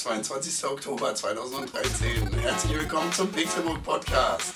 22. 0.00 0.64
Oktober 0.64 1.14
2013. 1.14 2.32
Herzlich 2.40 2.72
willkommen 2.72 3.12
zum 3.12 3.30
Pixelbook 3.30 3.82
Podcast. 3.82 4.54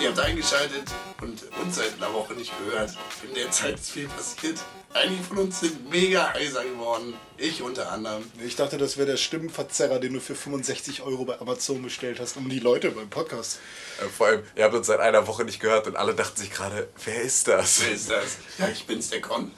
Ihr 0.00 0.08
habt 0.08 0.18
eingeschaltet 0.18 0.84
und 1.20 1.42
uns 1.62 1.76
seit 1.76 1.92
einer 1.98 2.10
Woche 2.14 2.32
nicht 2.32 2.50
gehört. 2.58 2.96
In 3.22 3.34
der 3.34 3.50
Zeit 3.50 3.74
ist 3.74 3.90
viel 3.90 4.08
passiert. 4.08 4.58
Einige 4.94 5.22
von 5.24 5.36
uns 5.36 5.60
sind 5.60 5.90
mega 5.90 6.32
heiser 6.32 6.64
geworden. 6.64 7.12
Ich 7.36 7.60
unter 7.60 7.92
anderem. 7.92 8.22
Ich 8.42 8.56
dachte, 8.56 8.78
das 8.78 8.96
wäre 8.96 9.08
der 9.08 9.18
Stimmenverzerrer, 9.18 9.98
den 9.98 10.14
du 10.14 10.20
für 10.20 10.34
65 10.34 11.02
Euro 11.02 11.26
bei 11.26 11.38
Amazon 11.38 11.82
bestellt 11.82 12.18
hast, 12.18 12.38
um 12.38 12.48
die 12.48 12.58
Leute 12.58 12.90
beim 12.90 13.10
Podcast. 13.10 13.58
Äh, 14.00 14.08
Vor 14.08 14.28
allem, 14.28 14.42
ihr 14.56 14.64
habt 14.64 14.74
uns 14.74 14.86
seit 14.86 15.00
einer 15.00 15.26
Woche 15.26 15.44
nicht 15.44 15.60
gehört 15.60 15.86
und 15.86 15.96
alle 15.96 16.14
dachten 16.14 16.38
sich 16.40 16.50
gerade, 16.50 16.88
wer 17.04 17.20
ist 17.20 17.46
das? 17.46 17.82
Wer 17.82 17.92
ist 17.92 18.10
das? 18.10 18.38
Ja, 18.56 18.68
ich 18.68 18.86
bin's, 18.86 19.10
der 19.10 19.20
Con. 19.20 19.52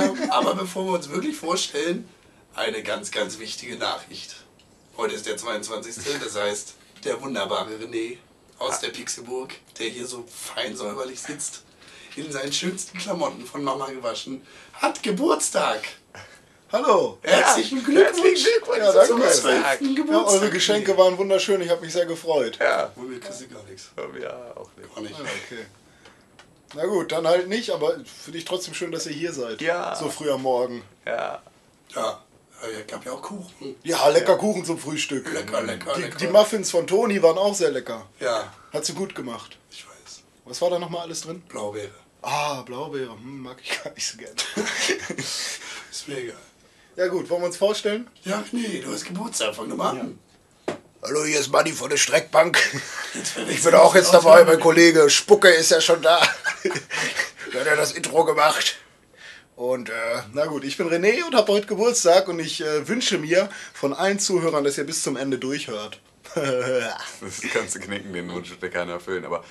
Ähm, 0.00 0.30
aber 0.30 0.54
bevor 0.54 0.84
wir 0.86 0.92
uns 0.92 1.10
wirklich 1.10 1.36
vorstellen, 1.36 2.08
eine 2.54 2.84
ganz, 2.84 3.10
ganz 3.10 3.40
wichtige 3.40 3.76
Nachricht. 3.76 4.36
Heute 5.00 5.14
ist 5.14 5.24
der 5.24 5.38
22. 5.38 5.94
Das 6.22 6.36
heißt, 6.36 6.74
der 7.04 7.18
wunderbare 7.22 7.70
René 7.76 8.18
aus 8.58 8.80
der 8.80 8.88
Pixelburg, 8.88 9.54
der 9.78 9.86
hier 9.86 10.06
so 10.06 10.26
fein 10.28 10.76
säuberlich 10.76 11.18
sitzt, 11.18 11.62
in 12.16 12.30
seinen 12.30 12.52
schönsten 12.52 12.98
Klamotten 12.98 13.46
von 13.46 13.64
Mama 13.64 13.86
gewaschen, 13.88 14.46
hat 14.74 15.02
Geburtstag. 15.02 15.80
Hallo! 16.70 17.16
Herzlichen 17.22 17.82
Glückwunsch. 17.82 18.18
herzlichen 18.18 18.44
Glückwunsch 18.52 18.78
Ja, 18.78 18.92
danke. 18.92 19.08
zum 19.08 19.20
12. 19.22 19.44
Ja, 19.64 19.74
Geburtstag. 19.94 20.26
eure 20.34 20.50
Geschenke 20.50 20.98
waren 20.98 21.16
wunderschön, 21.16 21.62
ich 21.62 21.70
habe 21.70 21.80
mich 21.80 21.94
sehr 21.94 22.04
gefreut. 22.04 22.58
Ja, 22.60 22.92
Wo 22.94 23.08
wir 23.08 23.18
kriegst 23.20 23.50
gar 23.50 23.62
nichts. 23.64 23.90
ja 23.96 24.52
auch 24.54 24.68
nicht. 24.76 24.94
Gar 24.94 25.00
nicht. 25.02 25.18
Ja, 25.18 25.24
okay. 25.24 25.66
Na 26.74 26.84
gut, 26.84 27.10
dann 27.10 27.26
halt 27.26 27.48
nicht, 27.48 27.70
aber 27.70 27.94
finde 28.04 28.38
ich 28.38 28.44
trotzdem 28.44 28.74
schön, 28.74 28.92
dass 28.92 29.06
ihr 29.06 29.12
hier 29.14 29.32
seid. 29.32 29.62
Ja. 29.62 29.96
So 29.96 30.10
früh 30.10 30.30
am 30.30 30.42
Morgen. 30.42 30.82
Ja. 31.06 31.40
Ja, 31.94 32.22
es 32.68 32.86
gab 32.86 33.04
ja 33.06 33.12
auch 33.12 33.22
Kuchen. 33.22 33.76
Ja, 33.82 34.08
lecker 34.08 34.36
Kuchen 34.36 34.64
zum 34.64 34.78
Frühstück. 34.78 35.32
Lecker, 35.32 35.62
lecker, 35.62 35.94
Die, 35.96 36.02
lecker. 36.02 36.18
die 36.18 36.26
Muffins 36.28 36.70
von 36.70 36.86
Toni 36.86 37.22
waren 37.22 37.38
auch 37.38 37.54
sehr 37.54 37.70
lecker. 37.70 38.06
Ja, 38.20 38.52
Hat 38.72 38.84
sie 38.84 38.92
gut 38.94 39.14
gemacht. 39.14 39.56
ich 39.70 39.84
weiß. 39.86 40.22
Was 40.44 40.60
war 40.62 40.70
da 40.70 40.78
nochmal 40.78 41.02
alles 41.02 41.22
drin? 41.22 41.42
Blaubeere. 41.48 41.90
Ah, 42.22 42.62
Blaubeere. 42.62 43.12
Hm, 43.12 43.42
mag 43.42 43.56
ich 43.62 43.82
gar 43.82 43.92
nicht 43.92 44.06
so 44.06 44.18
gern. 44.18 44.34
Ist 45.90 46.08
mir 46.08 46.18
egal. 46.18 46.36
ja 46.96 47.06
gut, 47.08 47.28
wollen 47.30 47.42
wir 47.42 47.46
uns 47.46 47.56
vorstellen? 47.56 48.08
Ja, 48.24 48.44
nee, 48.52 48.80
du 48.84 48.92
hast 48.92 49.04
Geburtstag. 49.04 49.54
Fang 49.54 49.68
doch 49.68 49.76
mal 49.76 49.90
an. 49.98 50.18
Hallo, 51.02 51.24
hier 51.24 51.40
ist 51.40 51.50
Manni 51.50 51.72
von 51.72 51.88
der 51.88 51.96
Streckbank. 51.96 52.58
Ich 53.48 53.64
bin 53.64 53.74
auch 53.74 53.94
jetzt 53.96 54.12
dabei, 54.14 54.44
mein 54.44 54.60
Kollege 54.60 55.10
Spucke 55.10 55.48
ist 55.48 55.70
ja 55.72 55.80
schon 55.80 56.00
da. 56.02 56.20
Der 57.52 57.60
hat 57.62 57.66
ja 57.66 57.74
das 57.74 57.92
Intro 57.92 58.24
gemacht. 58.24 58.76
Und 59.60 59.90
äh, 59.90 59.92
na 60.32 60.46
gut, 60.46 60.64
ich 60.64 60.78
bin 60.78 60.88
René 60.88 61.22
und 61.22 61.34
habe 61.34 61.52
heute 61.52 61.66
Geburtstag 61.66 62.28
und 62.28 62.38
ich 62.38 62.62
äh, 62.62 62.88
wünsche 62.88 63.18
mir 63.18 63.50
von 63.74 63.92
allen 63.92 64.18
Zuhörern, 64.18 64.64
dass 64.64 64.78
ihr 64.78 64.84
bis 64.84 65.02
zum 65.02 65.18
Ende 65.18 65.36
durchhört. 65.36 66.00
Das 66.34 67.42
kannst 67.52 67.74
du 67.74 67.80
knicken, 67.80 68.14
den 68.14 68.32
Wunsch 68.32 68.50
wird 68.58 68.72
keiner 68.72 68.92
erfüllen. 68.92 69.26
Aber 69.26 69.44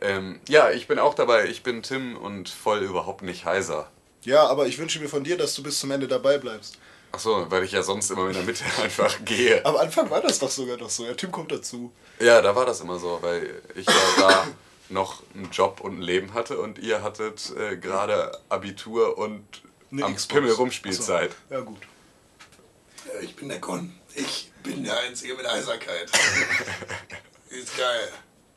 ähm, 0.00 0.38
ja, 0.48 0.70
ich 0.70 0.86
bin 0.86 1.00
auch 1.00 1.14
dabei. 1.14 1.46
Ich 1.46 1.64
bin 1.64 1.82
Tim 1.82 2.16
und 2.16 2.48
voll 2.48 2.78
überhaupt 2.84 3.22
nicht 3.22 3.44
heiser. 3.44 3.90
ja, 4.22 4.46
aber 4.46 4.68
ich 4.68 4.78
wünsche 4.78 5.00
mir 5.00 5.08
von 5.08 5.24
dir, 5.24 5.36
dass 5.36 5.56
du 5.56 5.64
bis 5.64 5.80
zum 5.80 5.90
Ende 5.90 6.06
dabei 6.06 6.38
bleibst. 6.38 6.78
Achso, 7.10 7.50
weil 7.50 7.64
ich 7.64 7.72
ja 7.72 7.82
sonst 7.82 8.08
immer 8.12 8.28
in 8.28 8.34
der 8.34 8.44
Mitte 8.44 8.62
einfach 8.84 9.24
gehe. 9.24 9.66
Am 9.66 9.74
Anfang 9.74 10.08
war 10.10 10.20
das 10.20 10.38
doch 10.38 10.50
sogar 10.50 10.76
noch 10.76 10.90
so. 10.90 11.04
Ja, 11.04 11.14
Tim 11.14 11.32
kommt 11.32 11.50
dazu. 11.50 11.90
Ja, 12.20 12.40
da 12.40 12.54
war 12.54 12.66
das 12.66 12.82
immer 12.82 13.00
so, 13.00 13.18
weil 13.20 13.62
ich 13.74 13.86
ja 13.86 13.94
da 14.16 14.46
noch 14.88 15.22
einen 15.34 15.50
Job 15.50 15.80
und 15.80 15.98
ein 15.98 16.02
Leben 16.02 16.34
hatte 16.34 16.58
und 16.58 16.78
ihr 16.78 17.02
hattet 17.02 17.52
äh, 17.56 17.76
gerade 17.76 18.38
Abitur 18.48 19.18
und 19.18 19.44
Eine 19.90 20.04
am 20.04 20.14
Xbox. 20.14 20.28
Pimmel 20.34 20.52
Rumspielzeit. 20.52 21.30
Achso. 21.30 21.54
Ja, 21.54 21.60
gut. 21.60 21.78
Ja, 23.06 23.20
ich 23.20 23.36
bin 23.36 23.48
der 23.48 23.60
Con. 23.60 23.98
Ich 24.14 24.50
bin 24.62 24.84
der 24.84 24.98
Einzige 25.00 25.34
mit 25.34 25.46
Heiserkeit. 25.46 26.10
Ist 27.50 27.76
geil. 27.76 28.12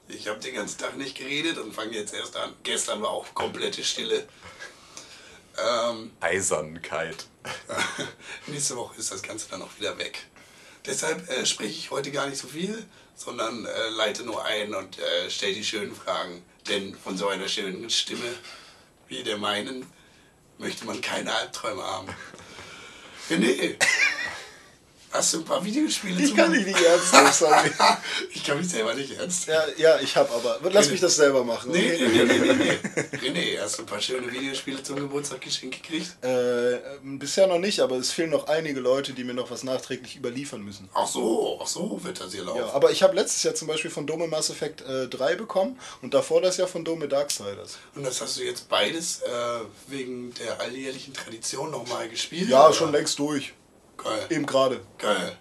Ich 0.08 0.28
habe 0.28 0.40
den 0.40 0.56
ganzen 0.56 0.80
Tag 0.80 0.98
nicht 0.98 1.18
geredet 1.18 1.58
und 1.60 1.74
fange 1.74 1.92
jetzt 1.92 2.14
erst 2.14 2.36
an. 2.36 2.54
Gestern 2.64 3.02
war 3.02 3.12
auch 3.12 3.34
komplette 3.36 3.84
Stille. 3.84 4.28
Ähm, 5.58 6.12
Eisernkeit. 6.20 7.28
nächste 8.48 8.76
Woche 8.76 8.98
ist 8.98 9.12
das 9.12 9.22
Ganze 9.22 9.50
dann 9.50 9.62
auch 9.62 9.70
wieder 9.78 9.98
weg. 9.98 10.26
Deshalb 10.90 11.30
äh, 11.30 11.46
spreche 11.46 11.70
ich 11.70 11.92
heute 11.92 12.10
gar 12.10 12.28
nicht 12.28 12.40
so 12.40 12.48
viel, 12.48 12.84
sondern 13.16 13.64
äh, 13.64 13.90
leite 13.90 14.24
nur 14.24 14.44
ein 14.44 14.74
und 14.74 14.98
äh, 14.98 15.30
stelle 15.30 15.54
die 15.54 15.64
schönen 15.64 15.96
Fragen. 15.96 16.44
Denn 16.68 16.96
von 16.96 17.16
so 17.16 17.28
einer 17.28 17.48
schönen 17.48 17.92
Stimme 17.92 18.34
wie 19.08 19.22
der 19.22 19.38
meinen 19.38 19.86
möchte 20.58 20.86
man 20.86 21.00
keine 21.00 21.32
Albträume 21.32 21.84
haben. 21.84 22.08
René, 23.30 23.76
hast 25.12 25.34
du 25.34 25.40
ein 25.40 25.46
paar 25.46 25.64
Videospiele 25.64 26.22
Ich 26.22 26.36
kann 26.36 26.52
dich 26.54 26.66
nicht 26.66 26.82
ernst 26.82 27.14
nehmen, 27.14 27.32
sorry. 27.32 27.72
Ich 28.34 28.44
kann 28.44 28.58
mich 28.58 28.70
selber 28.70 28.94
nicht 28.94 29.18
ernst. 29.18 29.48
Ja, 29.48 29.64
ja, 29.78 30.00
ich 30.00 30.16
hab 30.16 30.32
aber. 30.32 30.60
Lass 30.72 30.90
mich 30.90 31.02
das 31.02 31.16
selber 31.16 31.44
machen. 31.44 31.72
Nee, 31.72 31.94
okay? 31.96 32.08
nee, 32.08 32.24
nee, 32.24 32.40
nee, 32.40 32.54
nee. 32.54 33.18
René, 33.18 33.62
hast 33.62 33.78
du 33.78 33.84
ein 33.84 33.86
paar 33.86 34.02
schöne 34.02 34.32
Videospiele 34.32 34.82
zum 34.84 34.98
Geburtstag 34.98 35.42
geschenkt 35.42 35.82
gekriegt? 35.82 36.24
Äh, 36.24 36.76
ähm, 36.76 37.20
bisher 37.20 37.48
noch 37.48 37.60
nicht, 37.60 37.80
aber 37.80 37.98
es 37.98 38.12
fehlen 38.12 38.30
noch 38.30 38.48
einige 38.48 38.80
Leute, 38.80 39.14
die 39.14 39.24
mir 39.24 39.34
noch 39.34 39.50
was 39.52 39.64
nachträglich 39.64 40.16
überliefern 40.16 40.62
müssen. 40.62 40.90
Ach 40.94 41.08
so, 41.08 41.60
ach 41.62 41.68
so 41.68 42.00
wird 42.04 42.20
das 42.20 42.34
hier 42.34 42.44
laufen. 42.44 42.60
Ja, 42.60 42.74
aber 42.74 42.92
ich 42.92 43.04
habe 43.04 43.16
letztes 43.16 43.44
Jahr 43.44 43.56
zum 43.56 43.68
Beispiel 43.68 43.92
von 43.92 44.06
Dome 44.06 44.28
Mass 44.28 44.50
Effect 44.50 44.82
äh, 44.82 45.08
3 45.08 45.36
bekommen 45.36 45.80
und 46.02 46.14
davor 46.14 46.42
das 46.42 46.58
Jahr 46.58 46.68
von 46.68 46.86
Dome 46.86 47.08
Darksiders. 47.08 47.78
Und 47.96 48.06
das 48.06 48.22
hast 48.22 48.38
du 48.38 48.44
jetzt 48.44 48.70
beides 48.70 49.22
äh, 49.22 49.30
wegen 49.88 50.34
der 50.36 50.60
alljährlichen 50.62 51.14
Tradition 51.14 51.72
nochmal 51.72 52.10
gespielt? 52.10 52.50
Ja, 52.50 52.68
oder? 52.68 52.74
schon 52.74 52.92
längst 52.92 53.20
durch. 53.20 53.54
Geil. 54.04 54.26
Eben 54.30 54.46
gerade. 54.46 54.82
Geil. 54.98 55.38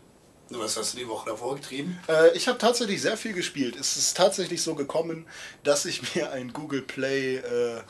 Was 0.51 0.77
hast 0.79 0.95
du 0.95 0.99
die 0.99 1.09
Woche 1.09 1.29
davor 1.29 1.57
getrieben? 1.57 1.99
Äh, 2.09 2.35
ich 2.35 2.49
habe 2.49 2.59
tatsächlich 2.59 3.03
sehr 3.03 3.17
viel 3.17 3.35
gespielt. 3.35 3.77
Es 3.77 3.97
ist 3.97 4.17
tatsächlich 4.17 4.63
so 4.63 4.75
gekommen, 4.75 5.27
dass 5.63 5.85
ich 5.85 6.15
mir 6.15 6.33
einen 6.33 6.53
Google 6.53 6.83
Play 6.83 7.37
äh, 7.37 7.81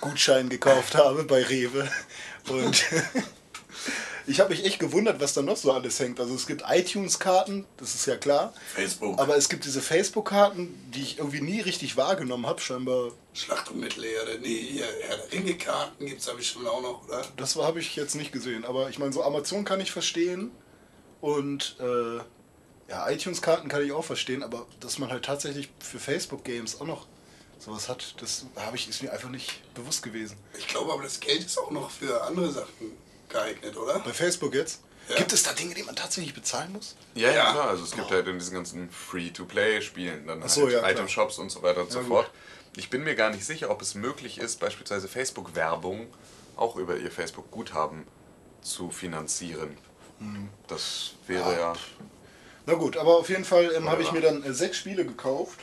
Gutschein 0.00 0.48
gekauft 0.48 0.94
habe 0.94 1.24
bei 1.24 1.42
Rewe. 1.42 1.88
Und 2.48 2.84
ich 4.26 4.40
habe 4.40 4.50
mich 4.50 4.64
echt 4.64 4.78
gewundert, 4.78 5.20
was 5.20 5.34
da 5.34 5.42
noch 5.42 5.56
so 5.56 5.72
alles 5.72 6.00
hängt. 6.00 6.18
Also 6.18 6.34
es 6.34 6.46
gibt 6.46 6.64
iTunes-Karten, 6.68 7.64
das 7.76 7.94
ist 7.94 8.06
ja 8.06 8.16
klar. 8.16 8.52
Facebook. 8.74 9.18
Aber 9.18 9.36
es 9.36 9.48
gibt 9.48 9.64
diese 9.64 9.80
Facebook-Karten, 9.80 10.74
die 10.92 11.02
ich 11.02 11.18
irgendwie 11.18 11.40
nie 11.40 11.60
richtig 11.60 11.96
wahrgenommen 11.96 12.46
habe. 12.46 12.60
Scheinbar, 12.60 13.12
Schlacht 13.34 13.70
um 13.70 13.80
Mittelerde. 13.80 14.38
Nee, 14.40 14.82
Ringe-Karten 15.32 16.06
gibt 16.06 16.20
es 16.20 16.26
da 16.26 16.32
bestimmt 16.32 16.66
auch 16.66 16.82
noch, 16.82 17.06
oder? 17.06 17.24
das 17.36 17.56
habe 17.56 17.80
ich 17.80 17.94
jetzt 17.94 18.14
nicht 18.14 18.32
gesehen. 18.32 18.64
Aber 18.64 18.90
ich 18.90 18.98
meine, 18.98 19.12
so 19.12 19.22
Amazon 19.22 19.64
kann 19.64 19.80
ich 19.80 19.92
verstehen. 19.92 20.50
Und 21.20 21.76
äh, 21.80 22.16
ja, 22.90 23.08
iTunes-Karten 23.08 23.68
kann 23.68 23.84
ich 23.84 23.92
auch 23.92 24.04
verstehen. 24.04 24.42
Aber 24.42 24.66
dass 24.80 24.98
man 24.98 25.10
halt 25.10 25.24
tatsächlich 25.24 25.68
für 25.78 25.98
Facebook-Games 25.98 26.80
auch 26.80 26.86
noch 26.86 27.06
sowas 27.58 27.88
hat, 27.88 28.16
das 28.20 28.46
habe 28.56 28.76
ich, 28.76 28.88
ist 28.88 29.02
mir 29.02 29.12
einfach 29.12 29.30
nicht 29.30 29.62
bewusst 29.74 30.02
gewesen. 30.02 30.36
Ich 30.58 30.66
glaube 30.66 30.92
aber, 30.92 31.04
das 31.04 31.20
Geld 31.20 31.44
ist 31.44 31.58
auch 31.58 31.70
noch 31.70 31.90
für 31.90 32.22
andere 32.22 32.50
Sachen 32.50 33.05
geeignet, 33.36 33.76
oder? 33.76 33.98
Bei 34.00 34.12
Facebook 34.12 34.54
jetzt? 34.54 34.80
Ja. 35.08 35.16
Gibt 35.16 35.32
es 35.32 35.42
da 35.44 35.52
Dinge, 35.52 35.74
die 35.74 35.84
man 35.84 35.94
tatsächlich 35.94 36.34
bezahlen 36.34 36.72
muss? 36.72 36.96
Ja, 37.14 37.28
ja, 37.30 37.34
Ja. 37.36 37.52
klar. 37.52 37.68
Also 37.68 37.84
es 37.84 37.92
gibt 37.92 38.10
halt 38.10 38.26
in 38.26 38.38
diesen 38.38 38.54
ganzen 38.54 38.90
Free-to-Play-Spielen 38.90 40.26
dann 40.26 40.46
so, 40.48 40.62
halt 40.62 40.72
ja. 40.72 40.88
Item-Shops 40.90 41.38
und 41.38 41.50
so 41.50 41.62
weiter 41.62 41.82
und 41.82 41.92
so 41.92 42.02
fort. 42.02 42.30
Ich 42.76 42.90
bin 42.90 43.04
mir 43.04 43.14
gar 43.14 43.30
nicht 43.30 43.44
sicher, 43.44 43.70
ob 43.70 43.80
es 43.82 43.94
möglich 43.94 44.38
ist, 44.38 44.58
beispielsweise 44.58 45.06
Facebook-Werbung 45.08 46.08
auch 46.56 46.76
über 46.76 46.96
ihr 46.96 47.10
Facebook-Guthaben 47.10 48.04
zu 48.62 48.90
finanzieren. 48.90 49.76
Das 50.66 51.12
wäre 51.26 51.52
ja. 51.58 51.72
Na 52.64 52.74
gut, 52.74 52.96
aber 52.96 53.18
auf 53.18 53.28
jeden 53.28 53.44
Fall 53.44 53.72
ähm, 53.76 53.88
habe 53.88 54.02
ich 54.02 54.10
mir 54.12 54.20
dann 54.20 54.42
äh, 54.42 54.52
sechs 54.52 54.78
Spiele 54.78 55.04
gekauft. 55.04 55.60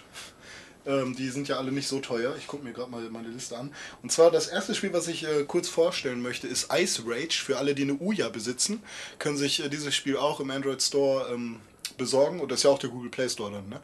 Ähm, 0.86 1.16
die 1.16 1.30
sind 1.30 1.48
ja 1.48 1.58
alle 1.58 1.72
nicht 1.72 1.88
so 1.88 2.00
teuer. 2.00 2.36
Ich 2.38 2.48
gucke 2.48 2.64
mir 2.64 2.74
gerade 2.74 2.92
mal 2.92 3.02
meine 3.10 3.30
Liste 3.30 3.58
an. 3.58 3.74
Und 4.02 4.12
zwar 4.12 4.32
das 4.32 4.48
erste 4.48 4.76
Spiel, 4.76 4.94
was 4.94 5.08
ich 5.08 5.24
äh, 5.24 5.44
kurz 5.46 5.70
vorstellen 5.70 6.22
möchte, 6.22 6.48
ist 6.48 6.74
Ice 6.74 7.04
Rage. 7.06 7.42
Für 7.44 7.58
alle, 7.58 7.74
die 7.74 7.84
eine 7.84 8.00
Ouya 8.02 8.30
besitzen, 8.30 8.84
können 9.20 9.38
sich 9.38 9.64
äh, 9.64 9.70
dieses 9.70 9.96
Spiel 9.96 10.18
auch 10.18 10.40
im 10.40 10.52
Android 10.52 10.82
Store 10.82 11.32
ähm, 11.34 11.60
besorgen. 11.98 12.40
Und 12.40 12.52
das 12.52 12.60
ist 12.60 12.64
ja 12.64 12.72
auch 12.72 12.80
der 12.80 12.90
Google 12.90 13.10
Play 13.10 13.30
Store 13.30 13.52
dann, 13.52 13.70
ne? 13.70 13.80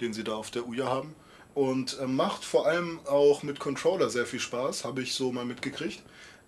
den 0.00 0.12
sie 0.12 0.24
da 0.24 0.34
auf 0.34 0.50
der 0.50 0.66
Ouya 0.66 0.86
haben. 0.86 1.14
Und 1.54 1.98
äh, 1.98 2.06
macht 2.06 2.44
vor 2.44 2.66
allem 2.66 3.00
auch 3.06 3.42
mit 3.42 3.58
Controller 3.58 4.08
sehr 4.08 4.26
viel 4.26 4.40
Spaß, 4.40 4.84
habe 4.84 5.02
ich 5.02 5.14
so 5.14 5.32
mal 5.32 5.44
mitgekriegt. 5.44 6.02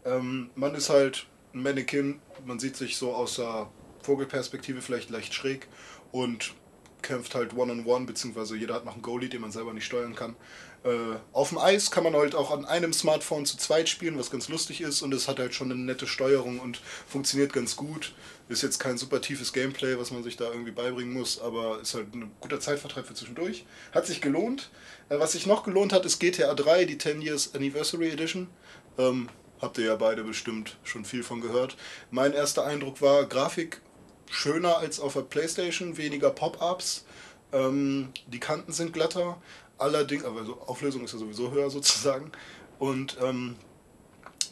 Ähm, 0.04 0.50
man 0.54 0.74
ist 0.74 0.88
halt 0.88 1.26
ein 1.52 1.62
Mannequin, 1.62 2.20
man 2.46 2.58
sieht 2.58 2.76
sich 2.76 2.96
so 2.96 3.12
aus 3.12 3.36
der 3.36 3.68
Vogelperspektive 4.02 4.80
vielleicht 4.80 5.10
leicht 5.10 5.34
schräg 5.34 5.68
und 6.12 6.54
kämpft 7.02 7.34
halt 7.34 7.54
One-on-One, 7.54 8.06
beziehungsweise 8.06 8.56
jeder 8.56 8.74
hat 8.74 8.84
noch 8.84 8.94
einen 8.94 9.02
Goalie, 9.02 9.28
den 9.28 9.40
man 9.40 9.52
selber 9.52 9.72
nicht 9.72 9.84
steuern 9.84 10.14
kann. 10.14 10.36
Äh, 10.82 11.16
auf 11.32 11.50
dem 11.50 11.58
Eis 11.58 11.90
kann 11.90 12.04
man 12.04 12.14
halt 12.14 12.34
auch 12.34 12.50
an 12.50 12.64
einem 12.64 12.92
Smartphone 12.92 13.44
zu 13.44 13.58
zweit 13.58 13.88
spielen, 13.88 14.18
was 14.18 14.30
ganz 14.30 14.48
lustig 14.48 14.80
ist 14.80 15.02
und 15.02 15.12
es 15.12 15.28
hat 15.28 15.38
halt 15.38 15.54
schon 15.54 15.70
eine 15.70 15.80
nette 15.80 16.06
Steuerung 16.06 16.58
und 16.58 16.80
funktioniert 17.06 17.52
ganz 17.52 17.76
gut. 17.76 18.14
Ist 18.48 18.62
jetzt 18.62 18.78
kein 18.78 18.96
super 18.96 19.20
tiefes 19.20 19.52
Gameplay, 19.52 19.98
was 19.98 20.10
man 20.10 20.22
sich 20.22 20.36
da 20.36 20.46
irgendwie 20.50 20.70
beibringen 20.70 21.12
muss, 21.12 21.40
aber 21.40 21.80
ist 21.80 21.94
halt 21.94 22.14
ein 22.14 22.30
guter 22.40 22.60
Zeitvertreib 22.60 23.06
für 23.06 23.14
zwischendurch. 23.14 23.66
Hat 23.92 24.06
sich 24.06 24.20
gelohnt. 24.20 24.70
Äh, 25.10 25.18
was 25.18 25.32
sich 25.32 25.46
noch 25.46 25.64
gelohnt 25.64 25.92
hat, 25.92 26.06
ist 26.06 26.18
GTA 26.18 26.54
3, 26.54 26.86
die 26.86 26.98
10 26.98 27.20
Years 27.20 27.54
Anniversary 27.54 28.10
Edition. 28.10 28.48
Ähm, 28.96 29.28
habt 29.60 29.76
ihr 29.78 29.84
ja 29.84 29.96
beide 29.96 30.24
bestimmt 30.24 30.78
schon 30.82 31.04
viel 31.04 31.22
von 31.22 31.40
gehört. 31.40 31.76
Mein 32.10 32.32
erster 32.32 32.64
Eindruck 32.64 33.02
war, 33.02 33.26
Grafik 33.26 33.82
schöner 34.30 34.78
als 34.78 35.00
auf 35.00 35.14
der 35.14 35.22
Playstation, 35.22 35.96
weniger 35.96 36.30
Pop-Ups. 36.30 37.04
Ähm, 37.52 38.10
die 38.28 38.40
Kanten 38.40 38.72
sind 38.72 38.92
glatter, 38.92 39.40
allerdings, 39.76 40.24
aber 40.24 40.40
also 40.40 40.60
Auflösung 40.60 41.04
ist 41.04 41.12
ja 41.12 41.18
sowieso 41.18 41.50
höher 41.50 41.68
sozusagen. 41.70 42.30
Und 42.78 43.18
ähm, 43.20 43.56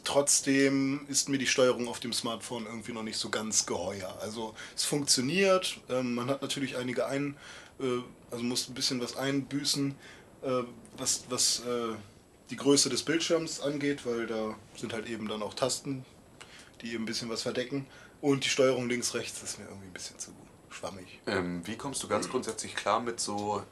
trotzdem 0.03 1.05
ist 1.07 1.29
mir 1.29 1.37
die 1.37 1.47
Steuerung 1.47 1.87
auf 1.87 1.99
dem 1.99 2.13
Smartphone 2.13 2.65
irgendwie 2.65 2.91
noch 2.91 3.03
nicht 3.03 3.17
so 3.17 3.29
ganz 3.29 3.65
geheuer. 3.65 4.17
Also 4.21 4.53
es 4.75 4.83
funktioniert, 4.83 5.79
ähm, 5.89 6.15
man 6.15 6.29
hat 6.29 6.41
natürlich 6.41 6.77
einige 6.77 7.07
ein, 7.07 7.37
äh, 7.79 8.01
also 8.31 8.43
muss 8.43 8.67
ein 8.67 8.73
bisschen 8.73 9.01
was 9.01 9.15
einbüßen, 9.15 9.95
äh, 10.43 10.63
was, 10.97 11.23
was 11.29 11.61
äh, 11.61 11.95
die 12.49 12.55
Größe 12.55 12.89
des 12.89 13.03
Bildschirms 13.03 13.61
angeht, 13.61 14.05
weil 14.05 14.27
da 14.27 14.55
sind 14.75 14.93
halt 14.93 15.07
eben 15.07 15.27
dann 15.27 15.41
auch 15.41 15.53
Tasten, 15.53 16.05
die 16.81 16.93
eben 16.93 17.03
ein 17.03 17.05
bisschen 17.05 17.29
was 17.29 17.43
verdecken. 17.43 17.85
Und 18.21 18.43
die 18.45 18.49
Steuerung 18.49 18.89
links, 18.89 19.13
rechts 19.13 19.41
ist 19.43 19.59
mir 19.59 19.65
irgendwie 19.65 19.87
ein 19.87 19.93
bisschen 19.93 20.19
zu 20.19 20.31
schwammig. 20.69 21.19
Ähm, 21.25 21.65
wie 21.65 21.75
kommst 21.77 22.03
du 22.03 22.07
ganz 22.07 22.29
grundsätzlich 22.29 22.75
klar 22.75 22.99
mit 22.99 23.19
so 23.19 23.63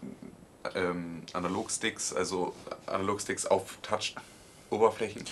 ähm, 0.75 1.23
Analogsticks, 1.33 2.13
also 2.13 2.53
Analogsticks 2.85 3.45
auf 3.45 3.77
Touch-Oberflächen? 3.81 5.25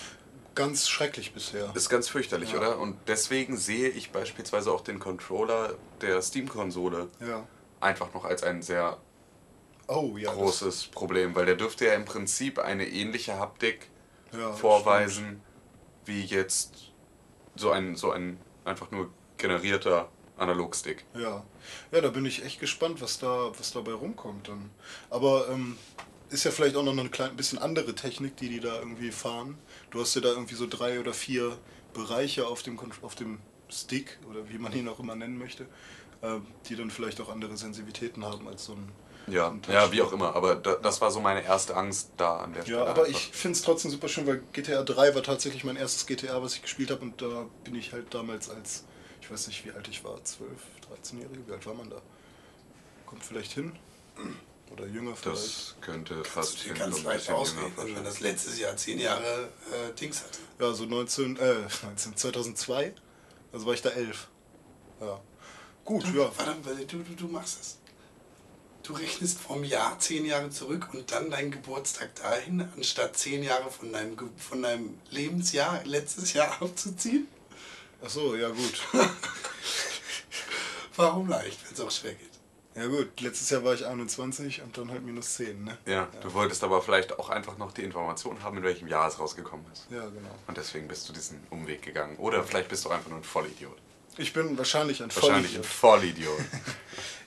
Ganz 0.53 0.87
schrecklich 0.87 1.33
bisher. 1.33 1.71
Ist 1.75 1.89
ganz 1.89 2.07
fürchterlich, 2.07 2.51
Ja. 2.51 2.57
oder? 2.59 2.79
Und 2.79 2.97
deswegen 3.07 3.57
sehe 3.57 3.89
ich 3.89 4.11
beispielsweise 4.11 4.71
auch 4.71 4.81
den 4.81 4.99
Controller 4.99 5.75
der 6.01 6.21
Steam-Konsole 6.21 7.09
Ja. 7.25 7.45
einfach 7.81 8.13
noch 8.13 8.25
als 8.25 8.43
ein 8.43 8.61
sehr 8.61 8.97
Oh 9.87 10.17
ja. 10.17 10.31
großes 10.31 10.87
Problem, 10.87 11.35
weil 11.35 11.45
der 11.45 11.55
dürfte 11.55 11.85
ja 11.85 11.93
im 11.93 12.05
Prinzip 12.05 12.59
eine 12.59 12.87
ähnliche 12.87 13.37
Haptik 13.37 13.89
vorweisen 14.55 15.41
wie 16.05 16.23
jetzt 16.23 16.91
so 17.55 17.71
ein, 17.71 17.95
so 17.95 18.11
ein 18.11 18.39
einfach 18.65 18.91
nur 18.91 19.09
generierter 19.37 20.09
Analogstick. 20.37 21.05
Ja. 21.13 21.43
ja, 21.91 22.01
da 22.01 22.09
bin 22.09 22.25
ich 22.25 22.43
echt 22.43 22.59
gespannt, 22.59 23.01
was 23.01 23.19
da 23.19 23.51
was 23.57 23.71
dabei 23.71 23.93
rumkommt 23.93 24.49
dann. 24.49 24.69
Aber 25.09 25.47
ähm, 25.49 25.77
ist 26.29 26.43
ja 26.43 26.51
vielleicht 26.51 26.75
auch 26.75 26.83
noch 26.83 26.97
ein 26.97 27.11
klein 27.11 27.35
bisschen 27.37 27.59
andere 27.59 27.95
Technik, 27.95 28.35
die 28.37 28.49
die 28.49 28.59
da 28.59 28.79
irgendwie 28.79 29.11
fahren. 29.11 29.57
Du 29.91 30.01
hast 30.01 30.15
ja 30.15 30.21
da 30.21 30.29
irgendwie 30.29 30.55
so 30.55 30.67
drei 30.67 30.99
oder 30.99 31.13
vier 31.13 31.57
Bereiche 31.93 32.47
auf 32.47 32.63
dem, 32.63 32.77
auf 33.01 33.15
dem 33.15 33.39
Stick 33.69 34.19
oder 34.29 34.49
wie 34.49 34.57
man 34.57 34.73
ihn 34.73 34.87
auch 34.89 34.99
immer 34.99 35.15
nennen 35.15 35.37
möchte, 35.37 35.63
äh, 36.21 36.39
die 36.67 36.75
dann 36.75 36.91
vielleicht 36.91 37.21
auch 37.21 37.29
andere 37.29 37.55
Sensitivitäten 37.55 38.25
haben 38.25 38.47
als 38.47 38.65
so 38.65 38.73
ein 38.73 38.91
Ja, 39.27 39.55
ja, 39.71 39.91
wie 39.91 40.01
auch 40.01 40.13
immer. 40.13 40.35
Aber 40.35 40.55
da, 40.55 40.75
das 40.75 41.01
war 41.01 41.11
so 41.11 41.19
meine 41.19 41.43
erste 41.43 41.75
Angst 41.75 42.11
da 42.17 42.37
an 42.37 42.53
der 42.53 42.61
Stelle. 42.61 42.77
Ja, 42.77 42.85
aber 42.85 43.05
einfach. 43.05 43.07
ich 43.07 43.31
finde 43.31 43.57
es 43.57 43.63
trotzdem 43.63 43.91
super 43.91 44.07
schön, 44.07 44.27
weil 44.27 44.43
GTA 44.53 44.83
3 44.83 45.15
war 45.15 45.23
tatsächlich 45.23 45.63
mein 45.63 45.75
erstes 45.75 46.05
GTA, 46.05 46.41
was 46.41 46.55
ich 46.55 46.61
gespielt 46.61 46.91
habe 46.91 47.01
und 47.01 47.21
da 47.21 47.47
bin 47.63 47.75
ich 47.75 47.93
halt 47.93 48.13
damals 48.13 48.49
als, 48.49 48.85
ich 49.21 49.31
weiß 49.31 49.47
nicht 49.47 49.65
wie 49.65 49.71
alt 49.71 49.87
ich 49.87 50.03
war, 50.03 50.23
12, 50.23 50.49
13-Jährige, 51.03 51.47
wie 51.47 51.53
alt 51.53 51.65
war 51.65 51.73
man 51.73 51.89
da? 51.89 52.01
Kommt 53.05 53.23
vielleicht 53.23 53.53
hin? 53.53 53.73
Oder 54.71 54.85
jünger 54.87 55.15
vielleicht? 55.15 55.43
Das 55.43 55.75
könnte 55.81 56.23
fast 56.23 56.59
hin 56.59 56.75
ganz 56.75 56.97
jünger 56.97 57.09
ausrechnen, 57.09 57.55
wenn 57.57 57.77
wahrscheinlich. 57.77 58.03
das 58.03 58.19
letztes 58.19 58.59
Jahr 58.59 58.75
zehn 58.77 58.99
Jahre 58.99 59.49
äh, 59.71 59.93
Dings 59.99 60.23
hatte. 60.23 60.39
Ja, 60.59 60.73
so 60.73 60.85
19, 60.85 61.37
äh, 61.37 61.55
19, 61.83 62.15
2002, 62.15 62.93
also 63.53 63.65
war 63.65 63.73
ich 63.73 63.81
da 63.81 63.89
11. 63.89 64.27
Ja. 65.01 65.21
Gut, 65.83 66.03
ja. 66.13 66.31
Warte, 66.35 66.55
warte, 66.63 66.85
du, 66.85 66.97
du, 66.99 67.13
du 67.15 67.27
machst 67.27 67.61
es. 67.61 67.77
Du 68.85 68.93
rechnest 68.93 69.39
vom 69.39 69.63
Jahr 69.63 69.97
zehn 69.99 70.25
Jahre 70.25 70.49
zurück 70.51 70.89
und 70.93 71.11
dann 71.11 71.31
deinen 71.31 71.49
Geburtstag 71.49 72.13
dahin, 72.15 72.69
anstatt 72.75 73.17
zehn 73.17 73.41
Jahre 73.41 73.71
von 73.71 73.91
deinem, 73.91 74.15
Ge- 74.15 74.27
von 74.37 74.61
deinem 74.61 74.99
Lebensjahr 75.09 75.81
letztes 75.85 76.33
Jahr 76.33 76.51
abzuziehen? 76.61 77.27
Ach 78.03 78.09
so, 78.09 78.35
ja 78.35 78.49
gut. 78.49 78.81
Warum 80.95 81.27
leicht, 81.27 81.65
wenn 81.65 81.73
es 81.73 81.79
auch 81.79 81.91
schwer 81.91 82.13
geht? 82.13 82.29
Ja 82.75 82.85
gut, 82.87 83.19
letztes 83.21 83.49
Jahr 83.49 83.63
war 83.63 83.73
ich 83.73 83.85
21 83.85 84.61
und 84.61 84.77
dann 84.77 84.91
halt 84.91 85.01
minus 85.03 85.35
10, 85.35 85.63
ne? 85.63 85.77
Ja, 85.85 86.09
du 86.21 86.33
wolltest 86.33 86.61
aber 86.63 86.81
vielleicht 86.81 87.17
auch 87.17 87.29
einfach 87.29 87.57
noch 87.57 87.71
die 87.71 87.83
Information 87.83 88.43
haben, 88.43 88.57
in 88.57 88.63
welchem 88.63 88.87
Jahr 88.89 89.07
es 89.07 89.17
rausgekommen 89.17 89.65
ist. 89.71 89.87
Ja, 89.89 90.01
genau. 90.01 90.35
Und 90.47 90.57
deswegen 90.57 90.87
bist 90.87 91.07
du 91.07 91.13
diesen 91.13 91.41
Umweg 91.49 91.81
gegangen. 91.81 92.17
Oder 92.17 92.43
vielleicht 92.43 92.67
bist 92.67 92.83
du 92.83 92.89
einfach 92.89 93.09
nur 93.09 93.19
ein 93.19 93.23
Vollidiot. 93.23 93.77
Ich 94.17 94.33
bin 94.33 94.57
wahrscheinlich 94.57 95.01
ein 95.01 95.13
Wahrscheinlich 95.15 95.55
ein 95.57 95.63
Vollidiot. 95.63 96.35
Vollidiot. 96.35 96.45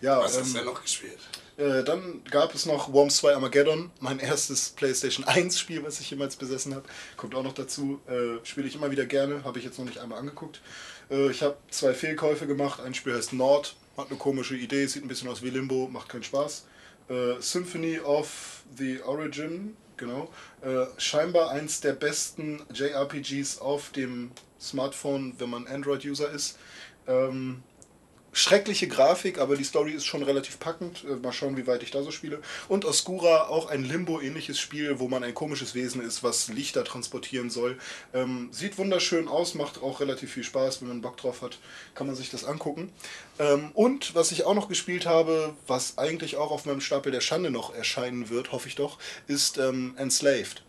Ja, 0.00 0.20
Was 0.20 0.38
hast 0.38 0.46
ähm, 0.46 0.52
du 0.52 0.58
denn 0.58 0.64
noch 0.66 0.80
gespielt? 0.80 1.18
Äh, 1.58 1.82
dann 1.82 2.22
gab 2.30 2.54
es 2.54 2.66
noch 2.66 2.92
Worms 2.92 3.16
2 3.16 3.34
Armageddon, 3.34 3.90
mein 3.98 4.20
erstes 4.20 4.70
PlayStation 4.70 5.26
1 5.26 5.58
Spiel, 5.58 5.82
was 5.82 5.98
ich 5.98 6.08
jemals 6.08 6.36
besessen 6.36 6.74
habe. 6.74 6.84
Kommt 7.16 7.34
auch 7.34 7.42
noch 7.42 7.52
dazu. 7.52 8.00
Äh, 8.06 8.44
Spiele 8.46 8.68
ich 8.68 8.76
immer 8.76 8.92
wieder 8.92 9.06
gerne, 9.06 9.42
habe 9.42 9.58
ich 9.58 9.64
jetzt 9.64 9.76
noch 9.78 9.84
nicht 9.84 9.98
einmal 9.98 10.20
angeguckt. 10.20 10.60
Äh, 11.10 11.30
ich 11.30 11.42
habe 11.42 11.56
zwei 11.70 11.94
Fehlkäufe 11.94 12.46
gemacht. 12.46 12.80
Ein 12.80 12.94
Spiel 12.94 13.14
heißt 13.14 13.32
Nord, 13.32 13.74
hat 13.96 14.08
eine 14.08 14.18
komische 14.18 14.56
Idee, 14.56 14.86
sieht 14.86 15.04
ein 15.04 15.08
bisschen 15.08 15.28
aus 15.28 15.42
wie 15.42 15.50
Limbo, 15.50 15.88
macht 15.88 16.08
keinen 16.08 16.22
Spaß. 16.22 16.66
Äh, 17.08 17.40
Symphony 17.40 17.98
of 17.98 18.62
the 18.76 19.02
Origin, 19.02 19.76
genau. 19.96 20.30
Äh, 20.62 20.86
scheinbar 20.96 21.50
eins 21.50 21.80
der 21.80 21.94
besten 21.94 22.62
JRPGs 22.72 23.58
auf 23.58 23.90
dem 23.90 24.30
Smartphone, 24.60 25.34
wenn 25.38 25.50
man 25.50 25.66
Android-User 25.66 26.30
ist. 26.30 26.56
Ähm, 27.08 27.64
schreckliche 28.32 28.88
Grafik, 28.88 29.38
aber 29.38 29.56
die 29.56 29.64
Story 29.64 29.92
ist 29.92 30.06
schon 30.06 30.22
relativ 30.22 30.58
packend. 30.58 31.04
Äh, 31.04 31.16
Mal 31.16 31.32
schauen, 31.32 31.56
wie 31.56 31.66
weit 31.66 31.82
ich 31.82 31.90
da 31.90 32.02
so 32.02 32.10
spiele. 32.10 32.40
Und 32.68 32.84
Oscura, 32.84 33.48
auch 33.48 33.68
ein 33.68 33.84
Limbo-ähnliches 33.84 34.58
Spiel, 34.58 34.98
wo 34.98 35.08
man 35.08 35.24
ein 35.24 35.34
komisches 35.34 35.74
Wesen 35.74 36.02
ist, 36.02 36.22
was 36.22 36.48
Lichter 36.48 36.84
transportieren 36.84 37.50
soll. 37.50 37.78
Ähm, 38.14 38.48
sieht 38.52 38.78
wunderschön 38.78 39.28
aus, 39.28 39.54
macht 39.54 39.82
auch 39.82 40.00
relativ 40.00 40.32
viel 40.32 40.44
Spaß. 40.44 40.80
Wenn 40.80 40.88
man 40.88 41.00
Bock 41.00 41.16
drauf 41.16 41.42
hat, 41.42 41.58
kann 41.94 42.06
man 42.06 42.16
sich 42.16 42.30
das 42.30 42.44
angucken. 42.44 42.92
Ähm, 43.38 43.70
und 43.74 44.14
was 44.14 44.32
ich 44.32 44.44
auch 44.44 44.54
noch 44.54 44.68
gespielt 44.68 45.06
habe, 45.06 45.54
was 45.66 45.98
eigentlich 45.98 46.36
auch 46.36 46.50
auf 46.50 46.66
meinem 46.66 46.80
Stapel 46.80 47.12
der 47.12 47.20
Schande 47.20 47.50
noch 47.50 47.74
erscheinen 47.74 48.28
wird, 48.30 48.52
hoffe 48.52 48.68
ich 48.68 48.74
doch, 48.74 48.98
ist 49.26 49.58
ähm, 49.58 49.94
Enslaved. 49.96 50.62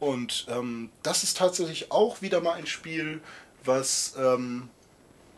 Und 0.00 0.46
ähm, 0.48 0.90
das 1.02 1.22
ist 1.22 1.36
tatsächlich 1.36 1.90
auch 1.90 2.20
wieder 2.20 2.40
mal 2.40 2.52
ein 2.52 2.66
Spiel, 2.66 3.20
was 3.64 4.14
ähm, 4.18 4.68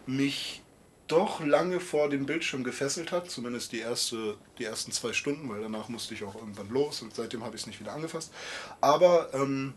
mich 0.07 0.63
doch 1.07 1.45
lange 1.45 1.81
vor 1.81 2.09
den 2.09 2.27
Bildschirm 2.27 2.65
gefesselt 2.65 3.13
hat, 3.13 3.31
zumindest 3.31 3.73
die, 3.73 3.81
erste, 3.81 4.37
die 4.59 4.65
ersten 4.65 4.93
zwei 4.93 5.13
Stunden, 5.13 5.49
weil 5.49 5.63
danach 5.63 5.89
musste 5.89 6.15
ich 6.15 6.25
auch 6.25 6.35
irgendwann 6.35 6.69
los 6.71 7.03
und 7.03 7.15
seitdem 7.15 7.45
habe 7.45 7.55
ich 7.55 7.63
es 7.63 7.67
nicht 7.67 7.81
wieder 7.81 7.93
angefasst. 7.93 8.33
Aber 8.81 9.33
ähm, 9.35 9.75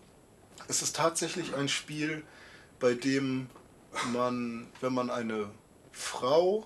es 0.67 0.81
ist 0.81 0.95
tatsächlich 0.95 1.55
ein 1.55 1.69
Spiel, 1.69 2.23
bei 2.79 2.93
dem 2.93 3.49
man, 4.11 4.67
wenn 4.81 4.93
man 4.93 5.09
eine 5.09 5.49
Frau 5.91 6.65